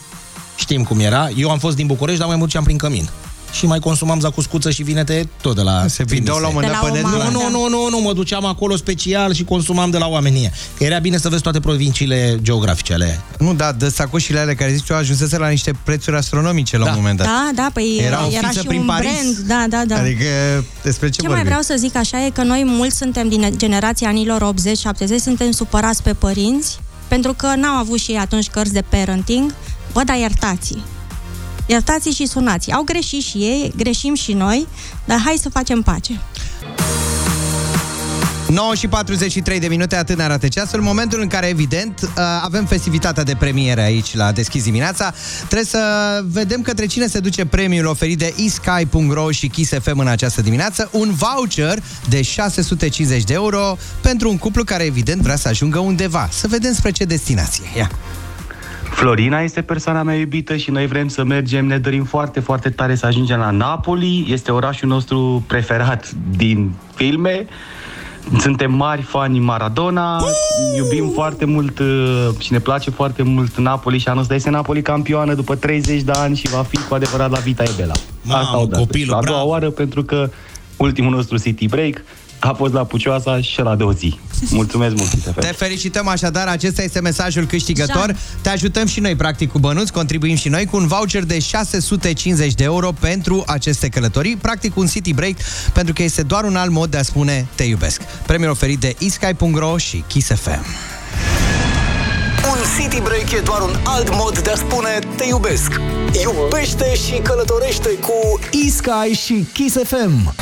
Știm 0.56 0.82
cum 0.84 1.00
era. 1.00 1.28
Eu 1.36 1.50
am 1.50 1.58
fost 1.58 1.76
din 1.76 1.86
București, 1.86 2.18
dar 2.20 2.28
mai 2.28 2.36
mult 2.36 2.54
am 2.54 2.64
prin 2.64 2.76
Cămin. 2.76 3.08
Și 3.52 3.66
mai 3.66 3.78
consumam 3.78 4.20
zacuscuță 4.20 4.70
și 4.70 4.82
vinete 4.82 5.28
tot 5.40 5.54
de 5.54 5.62
la 5.62 5.86
Se 5.88 6.04
vindeau 6.04 6.38
la 6.38 6.46
un 6.46 6.52
moment 6.54 6.72
De 6.72 6.78
dat 6.80 6.82
la 6.82 6.88
pe 6.88 6.98
o 6.98 7.02
net. 7.02 7.18
mamă. 7.18 7.30
Nu, 7.32 7.38
Da. 7.40 7.48
nu, 7.48 7.58
nu, 7.58 7.68
nu, 7.68 7.88
nu, 7.90 7.98
mă 8.00 8.12
duceam 8.12 8.44
acolo 8.44 8.76
special 8.76 9.34
și 9.34 9.44
consumam 9.44 9.90
de 9.90 9.98
la 9.98 10.06
oamenii 10.06 10.38
ăia. 10.40 10.50
Că 10.78 10.84
era 10.84 10.98
bine 10.98 11.18
să 11.18 11.28
vezi 11.28 11.42
toate 11.42 11.60
provinciile 11.60 12.38
geografice 12.42 12.92
ale 12.92 13.20
Nu, 13.38 13.54
da, 13.54 13.72
de 13.72 13.88
sacoșile 13.88 14.38
alea 14.38 14.54
care 14.54 14.72
zici 14.72 14.84
tu 14.86 14.94
ajunsese 14.94 15.38
la 15.38 15.48
niște 15.48 15.72
prețuri 15.84 16.16
astronomice 16.16 16.76
la 16.78 16.84
Da. 16.84 16.90
un 16.90 16.96
moment 16.96 17.16
dat. 17.18 17.26
Da, 17.26 17.50
da, 17.54 17.70
păi 17.72 17.96
Era 17.98 18.06
era, 18.06 18.26
o 18.26 18.30
era 18.32 18.48
fiță 18.48 18.60
și 18.60 18.66
prin 18.66 18.80
un 18.80 18.86
Paris. 18.86 19.10
brand, 19.10 19.36
da, 19.36 19.76
da, 19.76 19.82
da. 19.94 20.00
Adică 20.00 20.24
despre 20.82 21.06
ce, 21.08 21.12
Ce 21.12 21.20
vorbim? 21.20 21.34
mai 21.36 21.44
vreau 21.44 21.60
să 21.60 21.74
zic 21.78 21.96
așa 21.96 22.24
e 22.24 22.30
că 22.30 22.42
noi 22.42 22.62
mulți 22.66 22.96
suntem 22.96 23.28
din 23.28 23.52
generația 23.56 24.08
anilor 24.08 24.42
80-70, 24.42 25.20
suntem 25.20 25.50
supărați 25.50 26.02
pe 26.02 26.12
părinți, 26.12 26.78
pentru 27.08 27.32
că 27.32 27.46
n-au 27.56 27.74
avut 27.78 27.98
și 27.98 28.10
ei 28.10 28.16
atunci 28.18 28.48
cărți 28.50 28.72
de 28.72 28.82
parenting. 28.88 29.54
Bă, 29.92 30.02
dar 30.04 30.16
iertați 30.16 30.76
Iertați 31.66 32.08
și 32.08 32.26
sunați. 32.26 32.72
Au 32.72 32.82
greșit 32.82 33.22
și 33.22 33.36
ei, 33.36 33.72
greșim 33.76 34.14
și 34.14 34.32
noi, 34.32 34.66
dar 35.04 35.20
hai 35.24 35.36
să 35.40 35.48
facem 35.48 35.82
pace. 35.82 36.20
9 38.52 38.74
și 38.74 38.88
43 38.88 39.60
de 39.60 39.66
minute, 39.66 39.96
atât 39.96 40.16
ne 40.16 40.22
arată 40.22 40.48
ceasul. 40.48 40.80
Momentul 40.80 41.20
în 41.20 41.28
care, 41.28 41.46
evident, 41.46 42.00
uh, 42.02 42.08
avem 42.42 42.64
festivitatea 42.64 43.22
de 43.22 43.34
premiere 43.38 43.82
aici 43.82 44.14
la 44.14 44.32
Deschis 44.32 44.62
dimineața. 44.62 45.14
Trebuie 45.36 45.64
să 45.64 45.80
vedem 46.26 46.62
către 46.62 46.86
cine 46.86 47.06
se 47.06 47.20
duce 47.20 47.46
premiul 47.46 47.86
oferit 47.86 48.18
de 48.18 48.34
eSky.ro 48.36 49.30
și 49.30 49.48
Kiss 49.48 49.72
FM 49.82 49.98
în 49.98 50.06
această 50.06 50.42
dimineață. 50.42 50.88
Un 50.92 51.14
voucher 51.14 51.82
de 52.08 52.22
650 52.22 53.24
de 53.24 53.34
euro 53.34 53.76
pentru 54.00 54.28
un 54.28 54.38
cuplu 54.38 54.64
care, 54.64 54.84
evident, 54.84 55.20
vrea 55.20 55.36
să 55.36 55.48
ajungă 55.48 55.78
undeva. 55.78 56.28
Să 56.32 56.48
vedem 56.48 56.72
spre 56.72 56.90
ce 56.90 57.04
destinație. 57.04 57.64
Ia! 57.76 57.90
Florina 58.94 59.40
este 59.40 59.62
persoana 59.62 60.02
mea 60.02 60.14
iubită 60.14 60.56
și 60.56 60.70
noi 60.70 60.86
vrem 60.86 61.08
să 61.08 61.24
mergem, 61.24 61.66
ne 61.66 61.78
dorim 61.78 62.04
foarte, 62.04 62.40
foarte 62.40 62.70
tare 62.70 62.94
să 62.94 63.06
ajungem 63.06 63.38
la 63.38 63.50
Napoli. 63.50 64.26
Este 64.28 64.52
orașul 64.52 64.88
nostru 64.88 65.44
preferat 65.46 66.10
din 66.36 66.72
filme. 66.94 67.46
Suntem 68.38 68.72
mari 68.72 69.02
fani 69.02 69.38
Maradona, 69.38 70.22
iubim 70.76 71.10
foarte 71.14 71.44
mult 71.44 71.78
uh, 71.78 72.28
și 72.38 72.52
ne 72.52 72.58
place 72.58 72.90
foarte 72.90 73.22
mult 73.22 73.56
Napoli 73.56 73.98
și 73.98 74.08
anul 74.08 74.20
ăsta 74.20 74.34
este 74.34 74.50
Napoli 74.50 74.82
campioană 74.82 75.34
după 75.34 75.54
30 75.54 76.02
de 76.02 76.12
ani 76.14 76.36
și 76.36 76.48
va 76.48 76.62
fi 76.62 76.76
cu 76.76 76.94
adevărat 76.94 77.30
la 77.30 77.38
Vita 77.38 77.62
Ebela. 77.72 77.92
Mamă, 78.22 78.58
odată. 78.60 78.78
copilul, 78.78 79.06
Și 79.06 79.12
a 79.12 79.24
doua 79.24 79.36
bravo. 79.36 79.48
oară 79.48 79.70
pentru 79.70 80.02
că 80.02 80.30
ultimul 80.76 81.10
nostru 81.14 81.38
city 81.38 81.66
break 81.68 82.02
a 82.48 82.52
fost 82.52 82.72
la 82.72 82.84
Pucioasa 82.84 83.40
și 83.40 83.60
la 83.60 83.76
de 83.76 83.82
o 83.82 83.92
zi. 83.92 84.18
Mulțumesc 84.50 84.96
mult, 84.96 85.10
Kiss 85.10 85.24
FM. 85.24 85.40
Te 85.40 85.46
felicităm 85.46 86.08
așadar, 86.08 86.46
acesta 86.46 86.82
este 86.82 87.00
mesajul 87.00 87.44
câștigător. 87.44 88.16
Te 88.40 88.48
ajutăm 88.48 88.86
și 88.86 89.00
noi, 89.00 89.16
practic, 89.16 89.50
cu 89.50 89.58
bănuți, 89.58 89.92
contribuim 89.92 90.36
și 90.36 90.48
noi 90.48 90.64
cu 90.64 90.76
un 90.76 90.86
voucher 90.86 91.24
de 91.24 91.38
650 91.38 92.54
de 92.54 92.64
euro 92.64 92.92
pentru 93.00 93.42
aceste 93.46 93.88
călătorii, 93.88 94.36
practic 94.36 94.76
un 94.76 94.86
city 94.86 95.12
break, 95.12 95.34
pentru 95.72 95.92
că 95.92 96.02
este 96.02 96.22
doar 96.22 96.44
un 96.44 96.56
alt 96.56 96.70
mod 96.70 96.90
de 96.90 96.96
a 96.96 97.02
spune 97.02 97.46
te 97.54 97.62
iubesc. 97.62 98.02
Premiul 98.02 98.50
oferit 98.50 98.78
de 98.78 98.94
isky.ro 98.98 99.76
și 99.76 100.04
Kiss 100.06 100.28
FM. 100.28 100.64
Un 102.50 102.58
city 102.78 103.00
break 103.00 103.30
e 103.30 103.40
doar 103.44 103.60
un 103.60 103.76
alt 103.84 104.14
mod 104.14 104.38
de 104.38 104.50
a 104.50 104.54
spune 104.54 104.98
te 105.16 105.24
iubesc. 105.24 105.80
Iubește 106.22 106.94
și 106.94 107.20
călătorește 107.22 107.88
cu 107.88 108.38
eSky 108.66 109.22
și 109.24 109.46
Kiss 109.52 109.76
FM. 109.84 110.34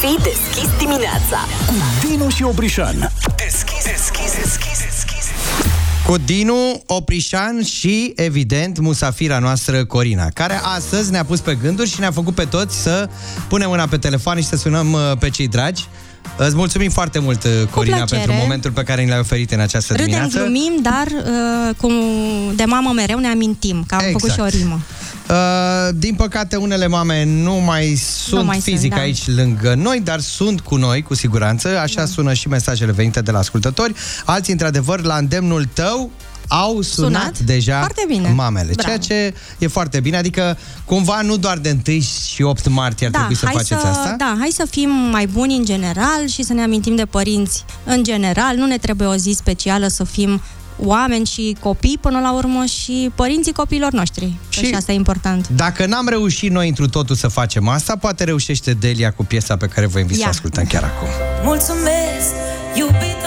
Fii 0.00 0.18
deschis 0.22 0.78
dimineața 0.78 1.38
Cu 1.66 1.74
Dinu 2.06 2.28
și 2.28 2.42
Oprișan. 2.42 3.12
Deschis, 3.36 3.84
deschis, 3.84 4.34
deschis, 4.42 4.78
deschis. 4.84 5.24
Cu 6.06 6.18
Dinu, 6.18 6.82
Oprișan 6.86 7.62
și, 7.62 8.12
evident, 8.16 8.78
musafira 8.78 9.38
noastră 9.38 9.84
Corina, 9.84 10.28
care 10.34 10.60
astăzi 10.62 11.10
ne-a 11.10 11.24
pus 11.24 11.40
pe 11.40 11.54
gânduri 11.54 11.88
și 11.88 12.00
ne-a 12.00 12.10
făcut 12.10 12.34
pe 12.34 12.44
toți 12.44 12.76
să 12.82 13.08
punem 13.48 13.68
mâna 13.68 13.86
pe 13.86 13.96
telefon 13.96 14.36
și 14.36 14.46
să 14.46 14.56
sunăm 14.56 14.92
uh, 14.92 15.00
pe 15.18 15.30
cei 15.30 15.48
dragi. 15.48 15.88
Îți 16.36 16.54
mulțumim 16.54 16.90
foarte 16.90 17.18
mult, 17.18 17.44
uh, 17.44 17.50
Corina, 17.70 17.96
plăcere. 17.96 18.20
pentru 18.20 18.40
momentul 18.42 18.70
pe 18.70 18.82
care 18.82 19.02
ni 19.02 19.08
l-ai 19.08 19.18
oferit 19.18 19.52
în 19.52 19.60
această 19.60 19.92
Râdem, 19.92 20.06
dimineață. 20.06 20.38
glumim, 20.38 20.72
dar 20.82 21.06
uh, 21.06 21.74
cum 21.76 21.92
de 22.54 22.64
mamă 22.64 22.92
mereu 22.94 23.18
ne 23.18 23.26
amintim 23.28 23.84
că 23.86 23.94
am 23.94 24.00
Exact. 24.04 24.20
făcut 24.20 24.34
și 24.34 24.40
o 24.54 24.58
rimă. 24.58 24.80
Uh, 25.28 25.88
din 25.94 26.14
păcate, 26.14 26.56
unele 26.56 26.86
mame 26.86 27.24
nu 27.24 27.54
mai 27.54 27.94
sunt 28.26 28.44
mai 28.44 28.60
sunt, 28.60 28.74
fizic 28.74 28.94
da. 28.94 29.00
aici 29.00 29.26
lângă 29.26 29.74
noi, 29.74 30.00
dar 30.04 30.20
sunt 30.20 30.60
cu 30.60 30.76
noi, 30.76 31.02
cu 31.02 31.14
siguranță. 31.14 31.68
Așa 31.78 32.00
Da. 32.00 32.06
sună 32.06 32.32
și 32.32 32.48
mesajele 32.48 32.92
venite 32.92 33.20
de 33.20 33.30
la 33.30 33.38
ascultători. 33.38 33.94
Alții, 34.24 34.52
într-adevăr, 34.52 35.02
la 35.02 35.16
îndemnul 35.16 35.68
tău, 35.72 36.10
au 36.48 36.80
sunat, 36.80 37.20
Sunat? 37.20 37.38
deja 37.38 37.78
Foarte 37.78 38.04
bine. 38.08 38.28
mamele, 38.28 38.72
Bravo. 38.76 38.82
ceea 38.82 38.98
ce 38.98 39.34
e 39.58 39.66
foarte 39.66 40.00
bine, 40.00 40.16
adică 40.16 40.58
cumva 40.84 41.20
nu 41.20 41.36
doar 41.36 41.58
de 41.58 41.76
1 41.88 42.00
și 42.34 42.42
8 42.42 42.68
martie 42.68 43.06
ar 43.06 43.12
Da, 43.12 43.18
trebui 43.18 43.36
să 43.36 43.44
hai 43.44 43.54
faceți 43.54 43.80
să, 43.80 43.86
asta. 43.86 44.14
da, 44.18 44.36
hai 44.38 44.50
să 44.54 44.66
fim 44.70 44.90
mai 44.90 45.26
buni 45.26 45.56
în 45.56 45.64
general 45.64 46.26
și 46.28 46.42
să 46.42 46.52
ne 46.52 46.62
amintim 46.62 46.96
de 46.96 47.04
părinți 47.04 47.64
în 47.84 48.02
general. 48.04 48.56
Nu 48.56 48.66
ne 48.66 48.78
trebuie 48.78 49.08
o 49.08 49.14
zi 49.16 49.32
specială 49.36 49.86
să 49.88 50.04
fim 50.04 50.40
oameni 50.78 51.26
și 51.26 51.56
copii 51.60 51.98
până 52.00 52.20
la 52.20 52.32
urmă 52.32 52.64
și 52.64 53.10
părinții 53.14 53.52
copiilor 53.52 53.92
noștri. 53.92 54.32
Și, 54.48 54.64
și 54.66 54.74
asta 54.74 54.92
e 54.92 54.94
important. 54.94 55.48
Dacă 55.48 55.86
n-am 55.86 56.08
reușit 56.08 56.50
noi 56.50 56.68
întru 56.68 56.88
totul 56.88 57.16
să 57.16 57.28
facem 57.28 57.68
asta, 57.68 57.96
poate 57.96 58.24
reușește 58.24 58.72
Delia 58.72 59.12
cu 59.12 59.24
piesa 59.24 59.56
pe 59.56 59.66
care 59.66 59.86
vă 59.86 59.98
invit 59.98 60.14
să 60.16 60.20
o 60.22 60.24
Ia. 60.24 60.30
ascultăm 60.30 60.64
chiar 60.64 60.82
acum. 60.84 61.08
Mulțumesc, 61.44 62.30
iubită 62.74 63.23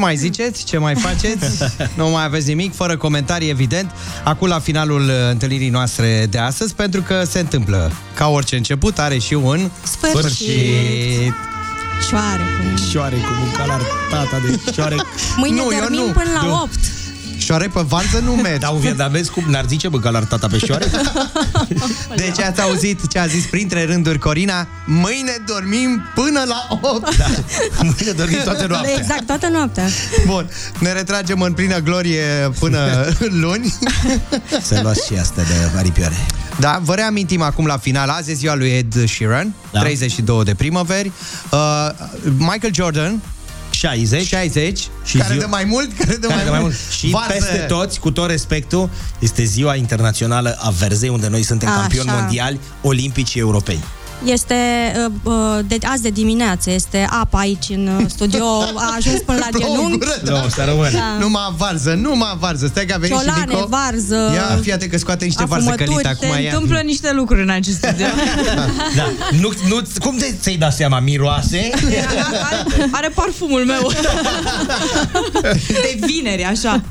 mai 0.00 0.16
ziceți? 0.16 0.64
Ce 0.64 0.78
mai 0.78 0.94
faceți? 0.94 1.64
nu 1.96 2.08
mai 2.08 2.24
aveți 2.24 2.48
nimic, 2.48 2.74
fără 2.74 2.96
comentarii, 2.96 3.48
evident. 3.50 3.90
Acum 4.24 4.48
la 4.48 4.58
finalul 4.58 5.00
uh, 5.00 5.14
întâlnirii 5.30 5.68
noastre 5.68 6.26
de 6.30 6.38
astăzi, 6.38 6.74
pentru 6.74 7.02
că 7.02 7.22
se 7.24 7.38
întâmplă. 7.38 7.92
Ca 8.14 8.28
orice 8.28 8.56
început, 8.56 8.98
are 8.98 9.18
și 9.18 9.34
un 9.34 9.70
Sfârșit. 9.82 11.32
Șoare. 12.08 12.42
Șoare 12.90 13.16
cu 13.16 13.32
un 13.44 13.50
calar 13.56 13.80
tata 14.10 14.40
de 14.46 14.72
șoare. 14.72 14.96
Mâine 15.36 15.56
Nu, 15.56 15.68
eu 15.72 15.80
dormim 15.80 15.98
nu. 16.00 16.12
până 16.12 16.30
la 16.40 16.46
Nu. 16.46 16.52
8. 16.62 16.70
Șoare 17.50 17.68
pe 17.68 17.80
varză 17.80 18.18
nu 18.18 18.32
merge. 18.32 18.58
Da, 18.58 18.68
un 18.68 18.80
vietnamez 18.80 19.28
cum 19.28 19.44
n-ar 19.48 19.64
zice, 19.68 19.88
bă, 19.88 19.98
că 19.98 20.10
l-ar 20.10 20.24
tata 20.24 20.46
pe 20.46 20.58
șoare? 20.58 20.86
Deci 22.16 22.40
ați 22.40 22.60
auzit 22.60 23.08
ce 23.08 23.18
a 23.18 23.26
zis 23.26 23.44
printre 23.44 23.84
rânduri 23.84 24.18
Corina? 24.18 24.66
Mâine 24.86 25.36
dormim 25.46 26.02
până 26.14 26.42
la 26.46 26.66
8. 26.80 27.16
Da. 27.16 27.24
Mâine 27.82 28.12
dormim 28.16 28.38
toată 28.44 28.66
noaptea. 28.66 28.92
Exact, 28.98 29.26
toată 29.26 29.48
noaptea. 29.48 29.88
Bun, 30.26 30.50
ne 30.78 30.92
retragem 30.92 31.40
în 31.40 31.52
plină 31.52 31.78
glorie 31.78 32.50
până 32.58 33.08
luni. 33.42 33.74
Să 34.62 34.80
luați 34.82 35.06
și 35.06 35.14
asta 35.20 35.42
de 35.42 35.78
aripioare. 35.78 36.26
Da, 36.58 36.80
vă 36.82 36.94
reamintim 36.94 37.42
acum 37.42 37.66
la 37.66 37.76
final, 37.76 38.08
azi 38.08 38.30
e 38.30 38.34
ziua 38.34 38.54
lui 38.54 38.70
Ed 38.70 39.08
Sheeran, 39.08 39.54
da. 39.70 39.80
32 39.80 40.44
de 40.44 40.54
primăveri. 40.54 41.12
Uh, 41.50 41.88
Michael 42.38 42.74
Jordan, 42.74 43.20
60. 43.80 44.26
60. 44.26 44.78
Și 45.04 45.16
care 45.16 45.28
ziua- 45.32 45.40
dă 45.44 45.48
mai 45.50 45.64
mult, 45.64 45.98
care 45.98 46.14
dă 46.16 46.26
Care 46.26 46.34
mai, 46.34 46.44
de 46.44 46.50
mai 46.50 46.60
mult. 46.60 46.72
mult. 46.72 46.92
Și 46.98 47.16
peste 47.28 47.56
toți, 47.68 48.00
cu 48.00 48.10
tot 48.10 48.28
respectul, 48.28 48.90
este 49.18 49.44
ziua 49.44 49.74
internațională 49.74 50.56
a 50.60 50.70
verzei, 50.70 51.08
unde 51.08 51.28
noi 51.28 51.42
suntem 51.42 51.68
Așa. 51.68 51.78
campioni 51.78 52.10
mondiali, 52.12 52.60
olimpici 52.82 53.28
și 53.28 53.38
europeni. 53.38 53.84
Este 54.24 54.54
uh, 55.06 55.12
uh, 55.22 55.58
de, 55.66 55.78
azi 55.86 56.02
de 56.02 56.08
dimineață, 56.10 56.70
este 56.70 57.06
apa 57.10 57.38
aici 57.38 57.66
în 57.68 57.86
uh, 58.00 58.04
studio, 58.08 58.44
a 58.74 58.94
ajuns 58.96 59.20
până 59.20 59.38
la 59.38 59.46
Două 59.58 59.74
genunchi. 59.76 59.98
gură, 59.98 60.16
da. 60.24 60.30
Nu, 60.42 60.48
să 60.48 60.64
rămână. 60.64 60.90
Da. 60.90 61.16
Numai 61.18 61.54
varză, 61.56 61.92
numai 61.92 62.36
varză. 62.38 62.66
Stai 62.66 62.86
că 62.86 62.94
a 62.94 62.98
venit 62.98 63.16
și 63.16 63.22
Ciolane, 63.24 63.44
Nico. 63.52 63.66
varză, 63.66 64.30
Ia, 64.34 64.58
fii 64.62 64.72
atent 64.72 64.90
că 64.90 64.98
scoate 64.98 65.24
niște 65.24 65.44
varză 65.44 65.68
afumături, 65.68 66.02
călită 66.02 66.08
acum 66.24 66.36
Se 66.36 66.42
ea. 66.42 66.52
întâmplă 66.52 66.78
niște 66.84 67.12
lucruri 67.12 67.42
în 67.42 67.50
acest 67.50 67.76
studio. 67.76 68.06
Da. 68.96 69.10
Nu, 69.40 69.52
nu, 69.68 69.80
cum 70.00 70.16
de 70.18 70.34
ți-ai 70.40 70.56
dat 70.56 70.72
seama? 70.72 71.00
Miroase? 71.00 71.70
Are, 72.42 72.88
are 72.90 73.08
parfumul 73.14 73.64
meu. 73.64 73.92
De 75.84 75.98
vineri, 76.06 76.44
așa. 76.44 76.82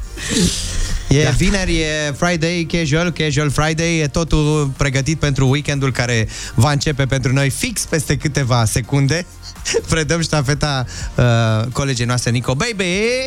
E 1.09 1.23
da. 1.23 1.29
vineri, 1.29 1.79
e 1.81 2.13
Friday, 2.17 2.65
casual, 2.71 3.11
casual 3.11 3.49
Friday, 3.49 3.99
e 3.99 4.07
totul 4.07 4.71
pregătit 4.77 5.19
pentru 5.19 5.47
weekendul 5.49 5.91
care 5.91 6.27
va 6.55 6.71
începe 6.71 7.05
pentru 7.05 7.33
noi 7.33 7.49
fix 7.49 7.85
peste 7.85 8.17
câteva 8.17 8.65
secunde. 8.65 9.25
Predăm 9.89 10.21
ștafeta 10.21 10.85
uh, 11.15 11.25
colegii 11.73 12.05
noastre 12.05 12.31
Nico 12.31 12.55
Baby. 12.55 12.83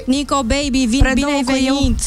Nico 0.06 0.42
Baby, 0.42 0.86
vin 0.88 0.98
Predouă 0.98 1.14
bine 1.14 1.32
ai 1.32 1.42
că 1.42 1.52
eu- 1.66 1.74
venit. 1.74 2.00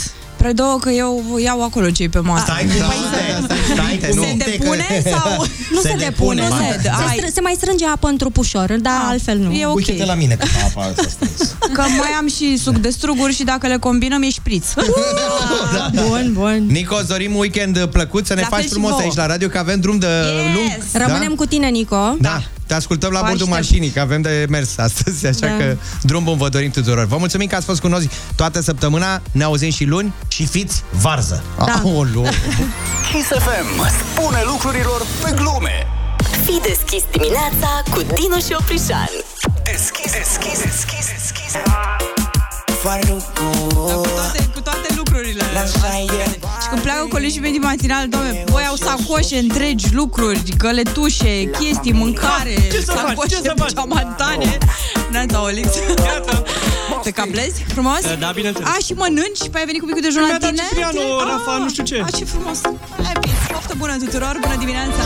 Predouă 0.46 0.78
că 0.82 0.90
eu 0.90 1.38
iau 1.44 1.64
acolo 1.64 1.90
cei 1.90 2.10
pe 2.10 2.20
masă. 2.20 2.44
Stai 2.46 2.62
cu 2.66 2.72
minte, 2.72 3.64
stai 3.74 3.98
cu 4.10 4.14
Se 4.22 4.26
minte 4.28 4.46
depune 4.50 5.02
că- 5.04 5.10
sau... 5.10 5.46
Nu 5.76 5.80
se, 5.82 5.96
depune, 5.98 6.46
ba, 6.50 6.58
se, 6.72 6.80
da. 6.84 6.92
se, 6.92 7.22
str- 7.22 7.34
se 7.34 7.42
mai 7.42 7.54
strânge 7.56 7.86
apă 7.86 8.08
într-un 8.08 8.32
pușor, 8.32 8.76
dar 8.82 8.94
altfel 9.06 9.38
nu. 9.38 9.52
E 9.52 9.66
ok. 9.66 9.76
Uite-te 9.76 10.06
la 10.06 10.14
mine 10.14 10.36
cât 10.36 10.50
apa 10.66 10.82
asta 10.86 11.04
strâns. 11.10 11.56
Că 11.74 11.82
mai 11.82 12.10
am 12.18 12.28
și 12.28 12.58
suc 12.58 12.78
de 12.78 12.90
struguri 12.90 13.34
și 13.36 13.44
dacă 13.44 13.68
le 13.68 13.78
combinăm 13.78 14.22
e 14.22 14.30
șpriț. 14.30 14.66
Da. 15.76 15.90
Bun, 16.08 16.30
bun. 16.34 16.66
Nico, 16.68 16.96
îți 16.96 17.08
dorim 17.08 17.34
un 17.34 17.40
weekend 17.40 17.86
plăcut, 17.86 18.26
să 18.26 18.34
ne 18.34 18.42
La 18.42 18.48
fel 18.48 18.56
faci 18.58 18.66
și 18.66 18.72
frumos 18.72 18.90
vouă. 18.90 19.02
aici 19.02 19.16
la 19.16 19.26
radio, 19.26 19.48
că 19.48 19.58
avem 19.58 19.80
drum 19.80 19.98
de 19.98 20.08
lung. 20.54 20.78
Rămânem 21.06 21.36
cu 21.36 21.46
tine, 21.46 21.68
Nico. 21.68 22.16
Da. 22.20 22.42
Te 22.66 22.74
ascultăm 22.74 23.12
la 23.12 23.20
Vă 23.20 23.26
bordul 23.28 23.48
aștept. 23.48 23.62
mașinii, 23.70 23.90
că 23.90 24.00
avem 24.00 24.22
de 24.22 24.46
mers 24.50 24.78
astăzi, 24.78 25.26
așa 25.32 25.48
Da. 25.48 25.58
că 25.58 25.76
drum 26.02 26.24
bun 26.24 26.38
vă 26.38 26.50
dorim 26.50 26.72
tuturor. 26.72 27.06
Vă 27.06 27.18
mulțumim 27.18 27.48
că 27.48 27.56
ați 27.56 27.66
fost 27.66 27.82
cu 27.82 27.88
noi 27.88 28.10
toată 28.36 28.62
săptămâna, 28.62 29.22
ne 29.32 29.44
auzim 29.44 29.72
și 29.72 29.84
luni. 29.86 30.14
Și 30.28 30.46
fiți 30.46 30.84
varză. 30.92 31.44
Da. 31.58 31.82
Aoleu. 31.84 32.22
Kiss 33.12 33.28
FM 33.28 33.90
spune 34.00 34.42
lucrurilor 34.46 35.02
pe 35.24 35.32
glume. 35.36 35.88
Fii 36.46 36.62
deschis 36.62 37.04
dimineața 37.12 37.70
cu 37.92 38.00
Dinu 38.02 38.40
și 38.46 38.54
Oprișan. 38.60 39.10
Deschis, 39.72 40.12
deschis, 40.12 40.60
deschis, 40.64 41.06
deschis. 41.18 41.52
Cu 42.84 44.08
toate, 44.16 44.50
cu 44.54 44.60
toate 44.62 44.85
lucrurile. 45.34 45.66
Și 46.62 46.68
când 46.70 46.82
pleacă 46.82 47.06
colegii 47.10 47.40
mei 47.40 47.52
din 47.52 47.62
matinal, 47.64 48.08
doamne, 48.08 48.44
voi 48.46 48.66
au 48.70 48.76
sacoșe 48.76 49.38
întregi, 49.38 49.86
lucruri, 49.94 50.42
găletușe, 50.58 51.50
chestii, 51.60 51.92
mâncare, 51.94 52.56
Ce 52.72 52.80
să 52.82 52.92
faci? 52.92 53.08
sacoșe 53.08 53.28
Ce 53.28 53.36
să 53.36 53.54
faci? 53.58 53.74
geamantane. 53.74 54.58
Neața, 55.12 55.42
Olix. 55.44 55.68
Te 57.04 57.12
cablezi 57.12 57.64
frumos? 57.74 58.00
Da, 58.20 58.32
bineînțeles. 58.36 58.70
A, 58.70 58.78
și 58.86 58.94
mănânci? 58.94 59.44
Păi 59.52 59.60
ai 59.60 59.66
venit 59.66 59.82
cu 59.82 59.86
micul 59.88 60.02
dejun 60.02 60.22
la 60.22 60.28
Mi-a 60.28 60.38
dat 60.38 60.50
tine? 60.50 60.64
Ciprianu, 60.68 61.00
Ah, 61.20 61.26
Rafa, 61.30 61.58
nu 61.58 61.70
știu 61.70 61.84
ce. 61.84 62.04
A, 62.06 62.10
ce 62.18 62.26
frumos. 62.26 62.60
Hai, 63.04 63.14
bine, 63.22 63.34
poftă 63.54 63.74
bună 63.78 63.96
tuturor, 63.98 64.38
bună 64.42 64.56
dimineața. 64.60 65.02